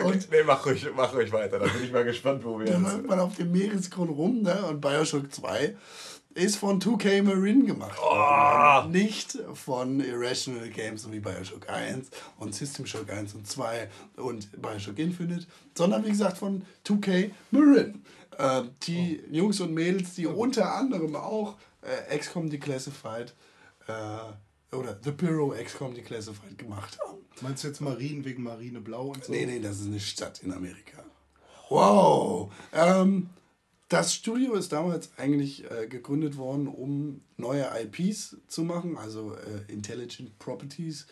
Okay, 0.00 0.18
nee, 0.30 0.42
mach 0.44 0.66
ruhig, 0.66 0.86
mach 0.94 1.14
ruhig 1.14 1.32
weiter. 1.32 1.58
Da 1.58 1.66
bin 1.66 1.84
ich 1.84 1.92
mal 1.92 2.04
gespannt, 2.04 2.44
wo 2.44 2.58
wir 2.58 2.66
da 2.66 2.72
jetzt. 2.72 2.82
läuft 2.82 3.06
man 3.06 3.20
auf 3.20 3.36
dem 3.36 3.52
Meeresgrund 3.52 4.10
rum, 4.10 4.42
ne? 4.42 4.66
Und 4.66 4.80
Bioshock 4.80 5.32
2 5.32 5.74
ist 6.34 6.56
von 6.56 6.80
2K 6.80 7.22
Marine 7.22 7.64
gemacht 7.64 7.98
worden. 7.98 8.90
Nicht 8.90 9.38
von 9.54 10.00
Irrational 10.00 10.68
Games 10.68 11.10
wie 11.10 11.20
Bioshock 11.20 11.68
1 11.68 12.10
und 12.38 12.54
System 12.54 12.86
Shock 12.86 13.10
1 13.10 13.34
und 13.34 13.46
2 13.46 13.88
und 14.16 14.60
Bioshock 14.60 14.98
Infinite, 14.98 15.46
sondern 15.74 16.04
wie 16.04 16.10
gesagt 16.10 16.38
von 16.38 16.66
2K 16.86 17.30
Marine. 17.50 17.94
Äh, 18.36 18.62
die 18.82 19.22
Jungs 19.30 19.60
und 19.60 19.72
Mädels, 19.72 20.14
die 20.14 20.26
unter 20.26 20.74
anderem 20.74 21.14
auch 21.14 21.56
äh, 21.82 22.18
XCOM 22.18 22.50
Declassified 22.50 23.32
äh, 23.86 23.92
oder 24.74 24.98
The 25.02 25.10
Bureau 25.10 25.50
XCOM 25.50 25.94
Declassified 25.94 26.58
gemacht 26.58 26.98
haben. 27.06 27.18
Meinst 27.40 27.64
du 27.64 27.68
jetzt 27.68 27.80
Marien 27.80 28.24
wegen 28.24 28.42
Marine 28.42 28.80
Blau 28.80 29.08
und 29.08 29.24
so? 29.24 29.32
Nee, 29.32 29.46
nee, 29.46 29.60
das 29.60 29.80
ist 29.80 29.86
eine 29.86 30.00
Stadt 30.00 30.42
in 30.42 30.52
Amerika. 30.52 31.02
Wow. 31.68 32.52
Ähm, 32.72 33.30
das 33.88 34.14
Studio 34.14 34.54
ist 34.54 34.72
damals 34.72 35.10
eigentlich 35.16 35.70
äh, 35.70 35.86
gegründet 35.86 36.36
worden, 36.36 36.68
um 36.68 37.22
neue 37.36 37.68
IPs 37.82 38.36
zu 38.48 38.62
machen, 38.62 38.96
also 38.96 39.34
äh, 39.34 39.72
Intelligent 39.72 40.38
Properties. 40.38 41.06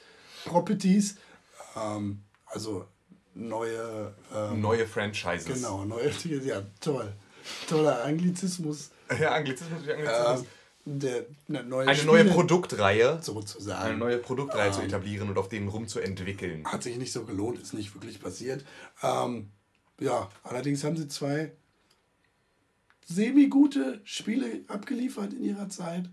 Properties 0.44 1.16
ähm, 1.76 2.22
also 2.46 2.86
neue. 3.34 4.14
Ähm, 4.34 4.60
Neue 4.60 4.86
Franchises. 4.86 5.54
Genau, 5.54 5.84
neue. 5.84 6.10
Ja, 6.44 6.62
toll. 6.80 7.12
Toller 7.68 8.04
Anglizismus. 8.04 8.90
Ja, 9.18 9.32
Anglizismus 9.32 9.84
wie 9.84 9.92
Anglizismus. 9.92 10.46
Eine 10.84 11.64
neue, 11.64 11.86
eine 11.86 12.04
neue 12.04 12.24
Produktreihe. 12.24 13.20
sozusagen. 13.22 13.82
Eine 13.82 13.98
neue 13.98 14.18
Produktreihe 14.18 14.72
zu 14.72 14.80
Ähm, 14.80 14.86
etablieren 14.86 15.28
und 15.28 15.38
auf 15.38 15.48
denen 15.48 15.68
rumzuentwickeln. 15.68 16.64
Hat 16.66 16.82
sich 16.82 16.96
nicht 16.96 17.12
so 17.12 17.24
gelohnt, 17.24 17.60
ist 17.60 17.72
nicht 17.72 17.94
wirklich 17.94 18.20
passiert. 18.20 18.64
Ähm, 19.02 19.50
ja, 20.00 20.28
allerdings 20.42 20.82
haben 20.82 20.96
sie 20.96 21.06
zwei 21.06 21.52
semi-gute 23.06 24.00
Spiele 24.04 24.64
abgeliefert 24.66 25.32
in 25.32 25.44
ihrer 25.44 25.68
Zeit. 25.68 26.08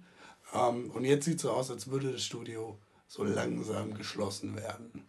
Ähm, 0.53 0.91
und 0.91 1.03
jetzt 1.05 1.25
sieht 1.25 1.37
es 1.37 1.41
so 1.43 1.51
aus, 1.51 1.71
als 1.71 1.87
würde 1.89 2.11
das 2.11 2.23
Studio 2.23 2.77
so 3.07 3.23
langsam 3.23 3.95
geschlossen 3.95 4.55
werden. 4.55 5.03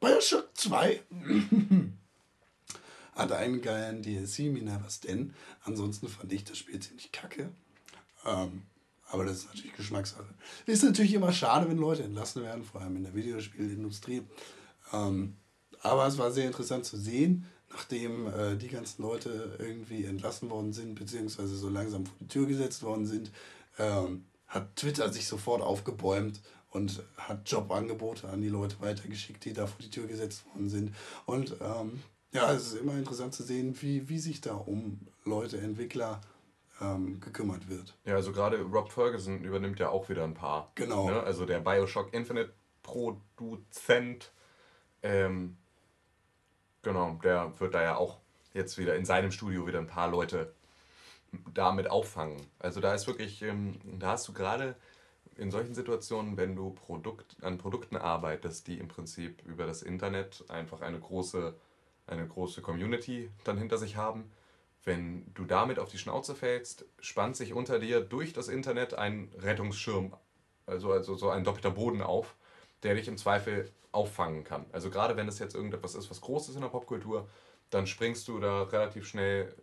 Bioshock 0.00 0.50
2 0.54 1.00
hat 3.14 3.32
einen 3.32 3.62
geilen 3.62 4.02
DLC, 4.02 4.40
Minerva's 4.52 5.00
Den. 5.00 5.34
Ansonsten 5.64 6.08
fand 6.08 6.32
ich 6.34 6.44
das 6.44 6.58
Spiel 6.58 6.78
ziemlich 6.80 7.12
kacke. 7.12 7.50
Ähm, 8.26 8.62
aber 9.08 9.24
das 9.24 9.38
ist 9.38 9.46
natürlich 9.48 9.74
Geschmackssache. 9.74 10.34
Ist 10.66 10.82
natürlich 10.82 11.14
immer 11.14 11.32
schade, 11.32 11.68
wenn 11.68 11.78
Leute 11.78 12.02
entlassen 12.02 12.42
werden, 12.42 12.64
vor 12.64 12.80
allem 12.80 12.96
in 12.96 13.04
der 13.04 13.14
Videospielindustrie. 13.14 14.22
Ähm, 14.92 15.36
aber 15.80 16.06
es 16.06 16.18
war 16.18 16.32
sehr 16.32 16.46
interessant 16.46 16.84
zu 16.84 16.96
sehen, 16.96 17.46
nachdem 17.70 18.26
äh, 18.26 18.56
die 18.56 18.68
ganzen 18.68 19.02
Leute 19.02 19.56
irgendwie 19.58 20.04
entlassen 20.04 20.50
worden 20.50 20.72
sind, 20.72 20.96
beziehungsweise 20.96 21.56
so 21.56 21.68
langsam 21.68 22.06
vor 22.06 22.16
die 22.20 22.28
Tür 22.28 22.46
gesetzt 22.46 22.82
worden 22.82 23.06
sind, 23.06 23.30
ähm, 23.78 24.24
hat 24.48 24.74
Twitter 24.76 25.12
sich 25.12 25.26
sofort 25.26 25.62
aufgebäumt 25.62 26.40
und 26.70 27.02
hat 27.16 27.48
Jobangebote 27.48 28.28
an 28.28 28.40
die 28.40 28.48
Leute 28.48 28.76
weitergeschickt, 28.80 29.44
die 29.44 29.52
da 29.52 29.66
vor 29.66 29.80
die 29.80 29.90
Tür 29.90 30.06
gesetzt 30.06 30.44
worden 30.46 30.68
sind. 30.68 30.94
Und 31.26 31.56
ähm, 31.60 32.02
ja, 32.32 32.52
es 32.52 32.68
ist 32.68 32.80
immer 32.80 32.94
interessant 32.94 33.34
zu 33.34 33.42
sehen, 33.44 33.76
wie, 33.80 34.08
wie 34.08 34.18
sich 34.18 34.40
da 34.40 34.54
um 34.54 35.00
Leute, 35.24 35.58
Entwickler 35.58 36.20
ähm, 36.80 37.20
gekümmert 37.20 37.68
wird. 37.68 37.94
Ja, 38.04 38.14
also 38.14 38.32
gerade 38.32 38.60
Rob 38.62 38.90
Ferguson 38.90 39.42
übernimmt 39.42 39.78
ja 39.78 39.88
auch 39.88 40.08
wieder 40.08 40.24
ein 40.24 40.34
paar. 40.34 40.70
Genau. 40.74 41.08
Ne? 41.08 41.22
Also 41.22 41.46
der 41.46 41.60
Bioshock 41.60 42.12
Infinite 42.12 42.52
Produzent. 42.82 44.32
Ähm, 45.02 45.56
genau, 46.82 47.18
der 47.22 47.58
wird 47.58 47.74
da 47.74 47.82
ja 47.82 47.96
auch 47.96 48.18
jetzt 48.52 48.78
wieder 48.78 48.96
in 48.96 49.04
seinem 49.04 49.30
Studio 49.30 49.66
wieder 49.66 49.78
ein 49.78 49.86
paar 49.86 50.08
Leute 50.08 50.52
damit 51.52 51.90
auffangen. 51.90 52.36
Also 52.58 52.80
da 52.80 52.94
ist 52.94 53.06
wirklich, 53.06 53.42
ähm, 53.42 53.78
da 53.98 54.12
hast 54.12 54.28
du 54.28 54.32
gerade 54.32 54.76
in 55.36 55.50
solchen 55.50 55.74
Situationen, 55.74 56.36
wenn 56.36 56.56
du 56.56 56.70
Produkt, 56.70 57.36
an 57.42 57.58
Produkten 57.58 57.96
arbeitest, 57.96 58.66
die 58.66 58.78
im 58.78 58.88
Prinzip 58.88 59.44
über 59.44 59.66
das 59.66 59.82
Internet 59.82 60.44
einfach 60.48 60.80
eine 60.80 60.98
große, 60.98 61.54
eine 62.06 62.26
große 62.26 62.62
Community 62.62 63.30
dann 63.44 63.58
hinter 63.58 63.76
sich 63.76 63.96
haben, 63.96 64.30
wenn 64.86 65.34
du 65.34 65.44
damit 65.44 65.78
auf 65.78 65.90
die 65.90 65.98
Schnauze 65.98 66.34
fällst, 66.34 66.86
spannt 67.00 67.36
sich 67.36 67.52
unter 67.52 67.78
dir 67.78 68.00
durch 68.00 68.32
das 68.32 68.48
Internet 68.48 68.94
ein 68.94 69.30
Rettungsschirm, 69.36 70.16
also, 70.64 70.92
also 70.92 71.16
so 71.16 71.28
ein 71.28 71.44
doppelter 71.44 71.72
Boden 71.72 72.00
auf, 72.00 72.36
der 72.82 72.94
dich 72.94 73.08
im 73.08 73.18
Zweifel 73.18 73.70
auffangen 73.90 74.44
kann. 74.44 74.64
Also 74.72 74.88
gerade 74.88 75.16
wenn 75.16 75.26
es 75.26 75.40
jetzt 75.40 75.54
irgendetwas 75.54 75.96
ist, 75.96 76.08
was 76.08 76.20
Großes 76.20 76.54
in 76.54 76.60
der 76.62 76.68
Popkultur, 76.68 77.28
dann 77.70 77.86
springst 77.86 78.28
du 78.28 78.38
da 78.38 78.62
relativ 78.62 79.06
schnell 79.06 79.54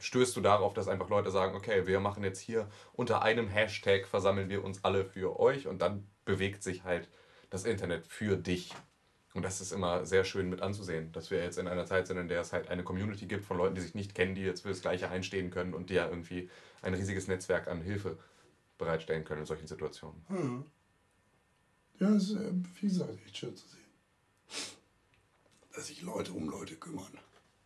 stößt 0.00 0.36
du 0.36 0.40
darauf, 0.40 0.74
dass 0.74 0.88
einfach 0.88 1.08
Leute 1.08 1.30
sagen, 1.30 1.54
okay, 1.54 1.86
wir 1.86 2.00
machen 2.00 2.24
jetzt 2.24 2.40
hier 2.40 2.68
unter 2.92 3.22
einem 3.22 3.48
Hashtag 3.48 4.06
versammeln 4.06 4.48
wir 4.48 4.64
uns 4.64 4.84
alle 4.84 5.04
für 5.04 5.38
euch 5.38 5.68
und 5.68 5.80
dann 5.80 6.06
bewegt 6.24 6.62
sich 6.62 6.82
halt 6.82 7.08
das 7.50 7.64
Internet 7.64 8.06
für 8.06 8.36
dich. 8.36 8.74
Und 9.34 9.44
das 9.44 9.60
ist 9.60 9.72
immer 9.72 10.04
sehr 10.04 10.24
schön 10.24 10.50
mit 10.50 10.60
anzusehen, 10.60 11.10
dass 11.12 11.30
wir 11.30 11.42
jetzt 11.42 11.58
in 11.58 11.66
einer 11.66 11.86
Zeit 11.86 12.06
sind, 12.06 12.18
in 12.18 12.28
der 12.28 12.40
es 12.42 12.52
halt 12.52 12.68
eine 12.68 12.84
Community 12.84 13.26
gibt 13.26 13.44
von 13.46 13.56
Leuten, 13.56 13.74
die 13.74 13.80
sich 13.80 13.94
nicht 13.94 14.14
kennen, 14.14 14.34
die 14.34 14.42
jetzt 14.42 14.62
für 14.62 14.68
das 14.68 14.82
Gleiche 14.82 15.08
einstehen 15.10 15.50
können 15.50 15.72
und 15.72 15.88
die 15.88 15.94
ja 15.94 16.08
irgendwie 16.08 16.50
ein 16.82 16.92
riesiges 16.94 17.28
Netzwerk 17.28 17.68
an 17.68 17.80
Hilfe 17.80 18.18
bereitstellen 18.76 19.24
können 19.24 19.40
in 19.40 19.46
solchen 19.46 19.66
Situationen. 19.66 20.22
Ja, 21.98 22.10
es 22.10 22.30
ist, 22.30 22.36
äh, 22.36 22.52
wie 22.80 22.88
gesagt, 22.88 23.14
echt 23.24 23.36
schön 23.36 23.56
zu 23.56 23.66
sehen. 23.68 23.78
Dass 25.74 25.86
sich 25.86 26.02
Leute 26.02 26.32
um 26.32 26.48
Leute 26.50 26.74
kümmern. 26.76 27.12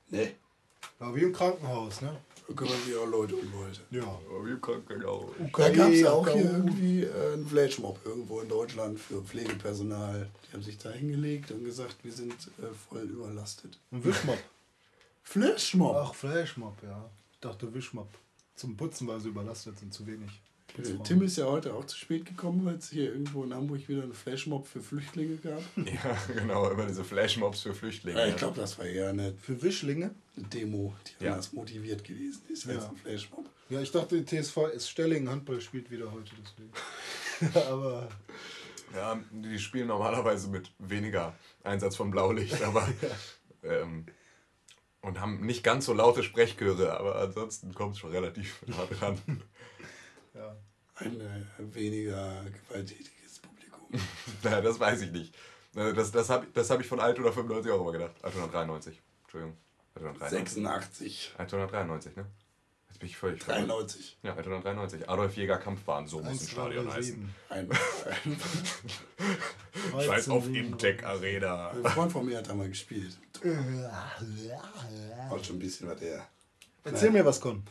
Ne? 0.09 0.35
Ja, 1.01 1.15
wie 1.15 1.23
im 1.23 1.33
Krankenhaus, 1.33 2.01
ne? 2.03 2.21
Kümmern 2.55 2.81
sich 2.85 2.97
auch 2.97 3.07
Leute 3.07 3.35
um 3.35 3.53
Leute. 3.53 3.81
Ja. 3.91 4.21
Wie 4.45 4.61
Krankenhaus. 4.61 5.31
Da 5.53 5.71
gab 5.71 5.91
es 5.91 6.01
ja 6.01 6.13
auch 6.13 6.29
hier 6.29 6.45
irgendwie 6.45 7.03
äh, 7.03 7.33
einen 7.33 7.47
Flashmob 7.47 7.99
irgendwo 8.05 8.41
in 8.41 8.49
Deutschland 8.49 9.01
für 9.01 9.23
Pflegepersonal. 9.23 10.29
Die 10.47 10.53
haben 10.53 10.63
sich 10.63 10.79
da 10.79 10.91
hingelegt 10.91 11.51
und 11.51 11.65
gesagt, 11.65 11.97
wir 12.03 12.13
sind 12.13 12.35
äh, 12.59 12.67
voll 12.89 13.03
überlastet. 13.03 13.79
Ein 13.91 14.05
Wischmopp. 14.05 14.39
Flashmob? 15.25 15.97
Ach, 15.97 16.15
Flashmob, 16.15 16.77
ja. 16.83 17.11
Ich 17.33 17.41
dachte 17.41 17.73
Wischmopp. 17.75 18.09
Zum 18.55 18.77
Putzen, 18.77 19.09
weil 19.09 19.21
sie 19.21 19.29
überlastet 19.29 19.79
sind, 19.79 19.93
zu 19.93 20.07
wenig. 20.07 20.31
Äh, 20.79 21.03
Tim 21.05 21.23
ist 21.23 21.37
ja 21.39 21.47
heute 21.47 21.73
auch 21.75 21.85
zu 21.87 21.97
spät 21.97 22.27
gekommen, 22.27 22.65
weil 22.65 22.75
es 22.77 22.91
hier 22.91 23.13
irgendwo 23.13 23.45
in 23.45 23.55
Hamburg 23.55 23.89
wieder 23.89 24.03
einen 24.03 24.13
Flashmob 24.15 24.67
für 24.67 24.81
Flüchtlinge 24.81 25.37
gab. 25.37 25.63
Ja, 25.77 26.17
genau, 26.35 26.69
immer 26.71 26.87
diese 26.87 27.05
Flashmobs 27.05 27.61
für 27.63 27.75
Flüchtlinge. 27.75 28.19
Ja, 28.19 28.27
ich 28.27 28.37
glaube, 28.37 28.61
das 28.61 28.79
war 28.79 28.85
eher 28.87 29.09
eine 29.11 29.35
Für 29.35 29.61
Wischlinge? 29.63 30.15
Demo, 30.37 30.95
die 31.21 31.25
Ja. 31.25 31.33
anders 31.33 31.53
motiviert 31.53 32.05
gewesen 32.05 32.43
ist 32.49 32.67
als 32.69 32.85
Ja. 32.85 32.91
ein 32.91 32.97
Flashmob. 32.97 33.47
Ja, 33.69 33.81
ich 33.81 33.91
dachte, 33.91 34.25
TSV 34.25 34.59
ist 34.75 34.89
Stellingen 34.89 35.29
Handball 35.31 35.61
spielt 35.61 35.91
wieder 35.91 36.13
heute, 36.13 36.31
deswegen. 36.41 37.59
Aber 37.69 38.09
Ja, 38.95 39.21
die 39.33 39.59
spielen 39.59 39.89
normalerweise 39.89 40.49
mit 40.49 40.71
weniger 40.79 41.35
Einsatz 41.65 41.97
von 41.97 42.11
Blaulicht, 42.11 42.63
aber 42.63 42.89
ähm, 43.65 44.07
und 45.01 45.21
haben 45.21 45.45
nicht 45.45 45.63
ganz 45.65 45.87
so 45.87 45.93
laute 45.95 46.23
Sprechchöre, 46.23 46.97
aber 46.99 47.17
ansonsten 47.17 47.75
kommt 47.75 47.95
es 47.95 47.99
schon 48.01 48.11
relativ 48.13 48.63
nah 48.67 48.87
dran. 48.87 49.21
ja. 50.35 50.57
Ein 50.97 51.21
äh, 51.21 51.75
weniger 51.75 52.45
gewalttätiges 52.69 53.39
Publikum. 53.41 53.81
naja, 54.43 54.61
das 54.61 54.81
weiß 54.81 55.03
ich 55.03 55.13
nicht. 55.13 55.35
Das, 55.75 56.11
das 56.11 56.31
habe 56.31 56.47
das 56.55 56.71
hab 56.71 56.81
ich 56.81 56.87
von 56.87 57.01
Altona 57.01 57.33
95 57.33 57.71
auch 57.71 57.83
immer 57.83 57.93
gedacht. 57.93 58.15
Altona 58.23 58.47
93, 58.47 58.99
Entschuldigung. 59.25 59.57
Altona 59.95 60.13
93. 60.15 60.39
86, 60.39 61.35
Altona 61.37 61.67
93, 61.67 62.17
ne? 62.17 62.25
Jetzt 62.89 62.99
bin 63.01 63.09
ich 63.11 63.17
völlig 63.19 63.43
verwirrt. 63.43 63.69
93. 63.69 64.17
Ja, 64.23 64.35
Altona 64.35 64.61
93. 64.61 65.11
Adolf 65.11 65.37
Jäger 65.37 65.59
Kampfbahn, 65.59 66.07
so 66.07 66.17
muss 66.21 66.27
ein 66.27 66.33
1, 66.33 66.47
2, 66.47 66.53
Stadion 66.53 66.87
3, 66.87 66.93
heißen. 66.93 67.15
7. 67.15 67.35
Ein, 67.51 67.71
ein, 69.95 70.01
Scheiß 70.07 70.29
auf 70.31 70.49
Imtech 70.49 71.05
Arena. 71.05 71.73
ein 71.73 71.85
Freund 71.85 72.13
von 72.13 72.25
mir 72.25 72.39
hat 72.39 72.49
da 72.49 72.55
mal 72.55 72.71
gespielt. 72.71 73.19
Auch 75.31 75.45
schon 75.45 75.57
ein 75.57 75.59
bisschen 75.59 75.91
was 75.91 76.01
her. 76.01 76.27
Erzähl 76.85 77.11
mir 77.11 77.27
was, 77.27 77.39
Con. 77.39 77.65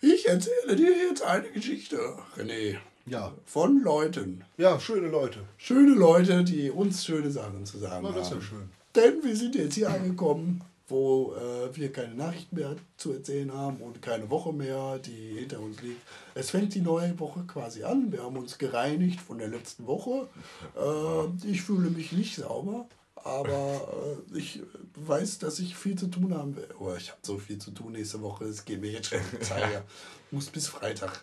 Ich 0.00 0.26
erzähle 0.28 0.76
dir 0.76 0.90
jetzt 1.08 1.22
eine 1.22 1.48
Geschichte, 1.50 1.98
René. 2.36 2.78
Ja. 3.06 3.34
Von 3.44 3.82
Leuten. 3.82 4.44
Ja, 4.56 4.78
schöne 4.80 5.08
Leute. 5.08 5.40
Schöne 5.58 5.94
Leute, 5.94 6.44
die 6.44 6.70
uns 6.70 7.04
schöne 7.04 7.30
Sachen 7.30 7.66
zu 7.66 7.78
sagen 7.78 8.06
Na, 8.08 8.12
das 8.12 8.26
ist 8.26 8.30
ja 8.30 8.36
haben. 8.36 8.42
schön. 8.44 8.70
Denn 8.94 9.22
wir 9.22 9.36
sind 9.36 9.54
jetzt 9.56 9.74
hier 9.74 9.90
angekommen, 9.90 10.62
wo 10.88 11.34
äh, 11.34 11.76
wir 11.76 11.92
keine 11.92 12.14
Nachrichten 12.14 12.56
mehr 12.56 12.76
zu 12.96 13.12
erzählen 13.12 13.52
haben 13.52 13.78
und 13.78 14.00
keine 14.02 14.28
Woche 14.30 14.52
mehr, 14.52 14.98
die 14.98 15.38
hinter 15.38 15.60
uns 15.60 15.80
liegt. 15.82 16.00
Es 16.34 16.50
fängt 16.50 16.74
die 16.74 16.80
neue 16.80 17.18
Woche 17.20 17.44
quasi 17.46 17.84
an. 17.84 18.10
Wir 18.10 18.22
haben 18.22 18.36
uns 18.36 18.58
gereinigt 18.58 19.20
von 19.20 19.38
der 19.38 19.48
letzten 19.48 19.86
Woche. 19.86 20.28
Äh, 20.76 21.48
ich 21.50 21.62
fühle 21.62 21.90
mich 21.90 22.12
nicht 22.12 22.36
sauber, 22.36 22.86
Aber 23.24 24.16
äh, 24.32 24.38
ich 24.38 24.60
weiß, 24.94 25.38
dass 25.38 25.58
ich 25.58 25.76
viel 25.76 25.96
zu 25.96 26.06
tun 26.08 26.34
habe. 26.34 26.68
Oh, 26.78 26.94
ich 26.96 27.10
habe 27.10 27.20
so 27.22 27.38
viel 27.38 27.58
zu 27.58 27.70
tun 27.70 27.92
nächste 27.92 28.20
Woche. 28.22 28.44
Es 28.44 28.64
geht 28.64 28.80
mir 28.80 28.90
jetzt 28.90 29.08
schon 29.08 29.20
die 29.32 29.40
Zeit. 29.40 29.82
Ich 30.26 30.32
muss 30.32 30.46
bis 30.46 30.68
Freitag 30.68 31.22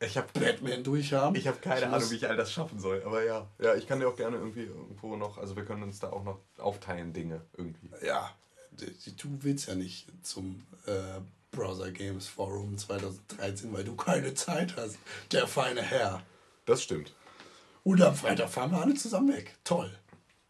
Ich 0.00 0.16
habe 0.16 0.28
Batman 0.38 0.82
durchhaben. 0.84 1.34
ich 1.36 1.46
hab 1.48 1.60
keine 1.62 1.86
muss- 1.86 1.94
Ahnung, 1.94 2.10
wie 2.10 2.16
ich 2.16 2.28
all 2.28 2.36
das 2.36 2.52
schaffen 2.52 2.78
soll. 2.80 3.02
Aber 3.04 3.24
ja, 3.24 3.46
ja, 3.58 3.74
ich 3.74 3.86
kann 3.86 4.00
dir 4.00 4.08
auch 4.08 4.16
gerne 4.16 4.36
irgendwie 4.36 4.62
irgendwo 4.64 5.16
noch, 5.16 5.38
also 5.38 5.56
wir 5.56 5.64
können 5.64 5.82
uns 5.82 5.98
da 6.00 6.10
auch 6.10 6.24
noch 6.24 6.38
aufteilen, 6.58 7.12
Dinge 7.12 7.40
irgendwie. 7.56 7.88
Ja, 8.04 8.30
du 8.76 9.28
willst 9.42 9.68
ja 9.68 9.74
nicht 9.74 10.06
zum 10.22 10.62
äh, 10.86 11.20
Browser 11.50 11.90
Games 11.92 12.26
Forum 12.28 12.78
2013, 12.78 13.72
weil 13.72 13.84
du 13.84 13.94
keine 13.94 14.34
Zeit 14.34 14.76
hast. 14.76 14.96
Der 15.32 15.46
feine 15.46 15.82
Herr. 15.82 16.22
Das 16.64 16.82
stimmt. 16.82 17.12
Und 17.84 18.00
am 18.02 18.14
Freitag 18.14 18.48
fahren 18.48 18.70
wir 18.70 18.80
alle 18.80 18.94
zusammen 18.94 19.32
weg. 19.34 19.54
Toll. 19.64 19.92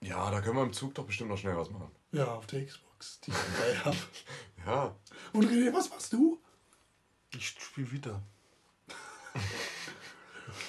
Ja, 0.03 0.31
da 0.31 0.41
können 0.41 0.57
wir 0.57 0.65
im 0.65 0.73
Zug 0.73 0.95
doch 0.95 1.05
bestimmt 1.05 1.31
noch 1.31 1.39
schnell 1.39 1.57
was 1.57 1.71
machen. 1.71 1.91
Ja, 2.11 2.27
auf 2.35 2.47
der 2.47 2.67
Xbox, 2.67 3.21
die 3.21 3.31
ich 3.31 3.37
dabei 3.37 3.79
habe. 3.85 3.97
Ja. 4.67 4.97
Und 5.33 5.45
René, 5.49 5.73
was 5.73 5.91
machst 5.91 6.13
du? 6.13 6.41
Ich 7.35 7.49
spiele 7.49 7.91
wieder. 7.93 8.23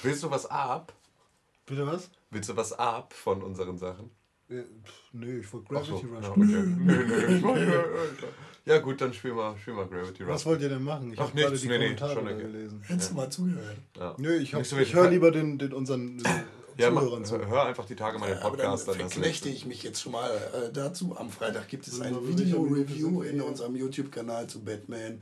Willst 0.03 0.23
du 0.23 0.31
was 0.31 0.45
ab? 0.45 0.93
Bitte 1.65 1.85
was? 1.88 2.10
Willst 2.30 2.49
du 2.49 2.55
was 2.55 2.73
ab 2.73 3.14
von 3.14 3.41
unseren 3.41 3.77
Sachen? 3.77 4.11
Äh, 4.49 4.64
nö, 5.14 5.39
ich 5.39 5.51
wollte 5.51 5.68
so, 5.85 5.97
Gravity 5.97 6.07
ja, 6.07 6.18
Rush. 6.18 6.30
okay. 6.30 6.39
nö, 6.39 6.64
nö, 6.64 7.55
nö. 7.55 8.27
Ja 8.65 8.80
gut, 8.80 9.01
dann 9.01 9.14
spiel 9.14 9.34
mal, 9.34 9.57
spiel 9.57 9.73
mal 9.73 9.88
Gravity 9.88 10.23
Rush. 10.23 10.34
Was 10.34 10.45
wollt 10.45 10.61
ihr 10.61 10.69
denn 10.69 10.84
machen? 10.84 11.11
Ich 11.14 11.19
habe 11.19 11.31
gerade 11.31 11.57
die 11.57 11.68
nee, 11.68 11.77
nee, 11.77 11.84
Kommentare 11.85 12.14
schon 12.14 12.26
da 12.26 12.31
okay. 12.31 12.41
gelesen. 12.41 12.81
Hättest 12.85 13.11
du 13.11 13.15
mal 13.15 13.30
zugehört. 13.30 13.77
Ja. 13.97 14.15
Nö, 14.18 14.35
ich, 14.38 14.53
hab, 14.53 14.60
Nicht 14.60 14.69
so 14.69 14.77
ich 14.77 14.93
höre 14.93 15.10
lieber 15.10 15.31
den, 15.31 15.57
den 15.57 15.73
unseren 15.73 16.22
Ja, 16.78 16.90
mach, 16.91 17.02
Zuhörern 17.04 17.26
zu. 17.26 17.45
hör 17.48 17.66
einfach 17.66 17.86
die 17.86 17.95
Tage 17.95 18.18
mal 18.20 18.28
den 18.30 18.38
Aber 18.40 18.58
dann 18.58 18.68
Podcast. 18.72 18.88
dann 18.88 18.95
hast 19.04 19.16
du 19.16 19.20
verknechte 19.22 19.50
ich 19.50 19.66
mich 19.66 19.84
jetzt 19.84 20.02
schon 20.02 20.12
mal 20.14 20.30
äh, 20.54 20.72
dazu. 20.74 21.16
Am 21.18 21.30
Freitag 21.30 21.68
gibt 21.68 21.88
es 21.88 22.00
ein 22.02 22.16
Video-Review 22.28 23.22
in 23.24 23.41
unserem 23.41 23.76
YouTube-Kanal 23.76 24.48
zu 24.48 24.64
Batman 24.64 25.22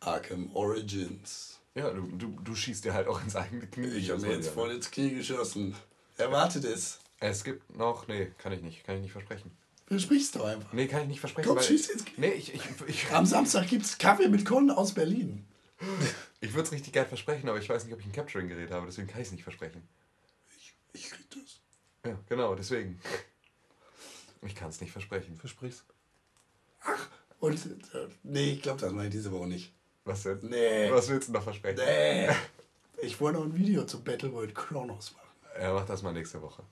Arkham 0.00 0.50
Origins. 0.54 1.58
Ja, 1.74 1.90
du, 1.90 2.02
du, 2.16 2.36
du 2.42 2.54
schießt 2.54 2.84
dir 2.84 2.94
halt 2.94 3.06
auch 3.08 3.22
ins 3.22 3.36
eigene 3.36 3.66
Knie. 3.66 3.86
Ich 3.88 4.10
habe 4.10 4.20
mir 4.22 4.32
jetzt 4.32 4.46
ja- 4.46 4.52
voll 4.52 4.70
ins 4.72 4.90
Knie 4.90 5.10
geschossen. 5.14 5.74
Erwartet 6.16 6.64
es. 6.64 6.98
Es 7.20 7.44
gibt 7.44 7.76
noch, 7.76 8.06
nee, 8.08 8.30
kann 8.38 8.52
ich 8.52 8.62
nicht, 8.62 8.84
kann 8.84 8.96
ich 8.96 9.02
nicht 9.02 9.12
versprechen. 9.12 9.50
Versprich's 9.86 10.30
doch 10.32 10.44
einfach. 10.44 10.72
Nee, 10.72 10.86
kann 10.86 11.02
ich 11.02 11.08
nicht 11.08 11.20
versprechen. 11.20 11.48
Komm, 11.48 11.60
schieß 11.62 11.88
ins 11.90 12.04
Knie. 12.04 12.14
Nee, 12.18 12.32
ich, 12.32 12.54
ich, 12.54 12.62
ich, 12.86 13.10
Am 13.12 13.24
Samstag 13.26 13.66
gibt 13.68 13.84
es 13.86 13.98
Kaffee 13.98 14.28
mit 14.28 14.44
Con 14.44 14.70
aus 14.70 14.92
Berlin. 14.92 15.44
ich 16.40 16.52
würde 16.52 16.64
es 16.64 16.72
richtig 16.72 16.92
geil 16.92 17.06
versprechen, 17.06 17.48
aber 17.48 17.58
ich 17.58 17.68
weiß 17.68 17.84
nicht, 17.84 17.94
ob 17.94 18.00
ich 18.00 18.06
ein 18.06 18.12
Capturing-Gerät 18.12 18.70
habe, 18.70 18.86
deswegen 18.86 19.06
kann 19.08 19.20
ich 19.20 19.28
es 19.28 19.32
nicht 19.32 19.44
versprechen. 19.44 19.82
Ich 20.92 21.10
krieg 21.10 21.26
das. 21.30 21.60
Ja, 22.04 22.18
genau, 22.28 22.54
deswegen. 22.54 23.00
Ich 24.42 24.54
kann 24.54 24.68
es 24.70 24.80
nicht 24.80 24.92
versprechen. 24.92 25.36
Versprich's. 25.36 25.84
Und, 27.40 27.56
äh, 27.94 28.08
nee, 28.22 28.52
ich 28.52 28.62
glaube, 28.62 28.80
das 28.80 28.92
mache 28.92 29.06
ich 29.06 29.12
diese 29.12 29.30
Woche 29.32 29.46
nicht. 29.48 29.72
Was 30.04 30.22
denn? 30.22 30.38
Nee. 30.42 30.90
Was 30.90 31.08
willst 31.08 31.28
du 31.28 31.32
noch 31.32 31.42
versprechen? 31.42 31.78
Nee. 31.84 32.28
Ich 33.02 33.20
wollte 33.20 33.38
noch 33.38 33.46
ein 33.46 33.54
Video 33.54 33.84
zu 33.84 34.02
Battleworld 34.02 34.54
Chronos 34.54 35.12
machen. 35.12 35.28
Ja, 35.60 35.72
mach 35.72 35.86
das 35.86 36.02
mal 36.02 36.12
nächste 36.12 36.40
Woche. 36.42 36.62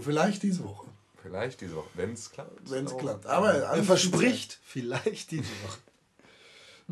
Vielleicht 0.00 0.42
diese 0.42 0.62
Woche, 0.64 0.86
Vielleicht 1.22 1.60
diese 1.60 1.76
Woche, 1.76 1.88
wenn 1.94 2.12
es 2.12 2.30
klappt. 2.30 2.70
wenn 2.70 2.84
es 2.86 2.96
klappt. 2.96 3.26
Aber 3.26 3.52
Er 3.54 3.82
verspricht 3.84 4.58
vielleicht 4.64 5.30
diese 5.30 5.44
Woche. 5.64 5.78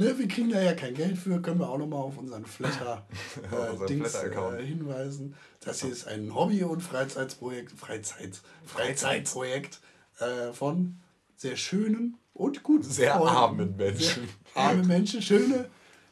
Ne, 0.01 0.19
wir 0.19 0.29
kriegen 0.29 0.49
da 0.49 0.63
ja 0.63 0.73
kein 0.73 0.95
Geld 0.95 1.19
für, 1.19 1.43
können 1.43 1.61
wir 1.61 1.69
auch 1.69 1.77
nochmal 1.77 2.01
auf 2.01 2.17
unseren 2.17 2.47
Flatter, 2.47 3.07
äh, 3.53 3.85
äh, 3.85 4.67
hinweisen. 4.67 5.35
Das 5.61 5.83
hier 5.83 5.93
ist 5.93 6.09
ein 6.09 6.35
Hobby- 6.35 6.65
und 6.65 6.81
Freizeitsprojekt, 6.81 7.79
Freizeit, 7.79 8.41
Freizeitprojekt 8.65 9.81
äh, 10.19 10.55
von 10.55 10.99
sehr 11.37 11.57
schönen 11.57 12.17
und 12.33 12.63
guten 12.63 12.91
Sehr 12.91 13.13
Freunden. 13.13 13.37
armen 13.37 13.77
Menschen. 13.77 14.29
Sehr 14.55 14.63
arme 14.63 14.85
Menschen, 14.85 15.21
schöne, 15.21 15.69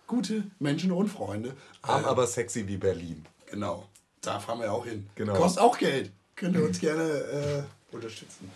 gute 0.06 0.44
Menschen 0.59 0.93
und 0.93 1.09
Freunde. 1.09 1.56
Arm, 1.81 2.05
Äh, 2.05 2.09
aber 2.09 2.27
sexy 2.27 2.69
wie 2.69 2.77
Berlin. 2.77 3.24
Genau, 3.51 3.89
da 4.20 4.39
fahren 4.39 4.60
wir 4.60 4.70
auch 4.70 4.85
hin. 4.85 5.09
Genau. 5.15 5.32
Kostet 5.32 5.62
auch 5.62 5.78
Geld. 5.78 6.12
Könnt 6.36 6.56
ihr 6.56 6.65
uns 6.65 6.78
gerne 6.78 7.02
äh, 7.02 7.62
unterstützen. 7.94 8.51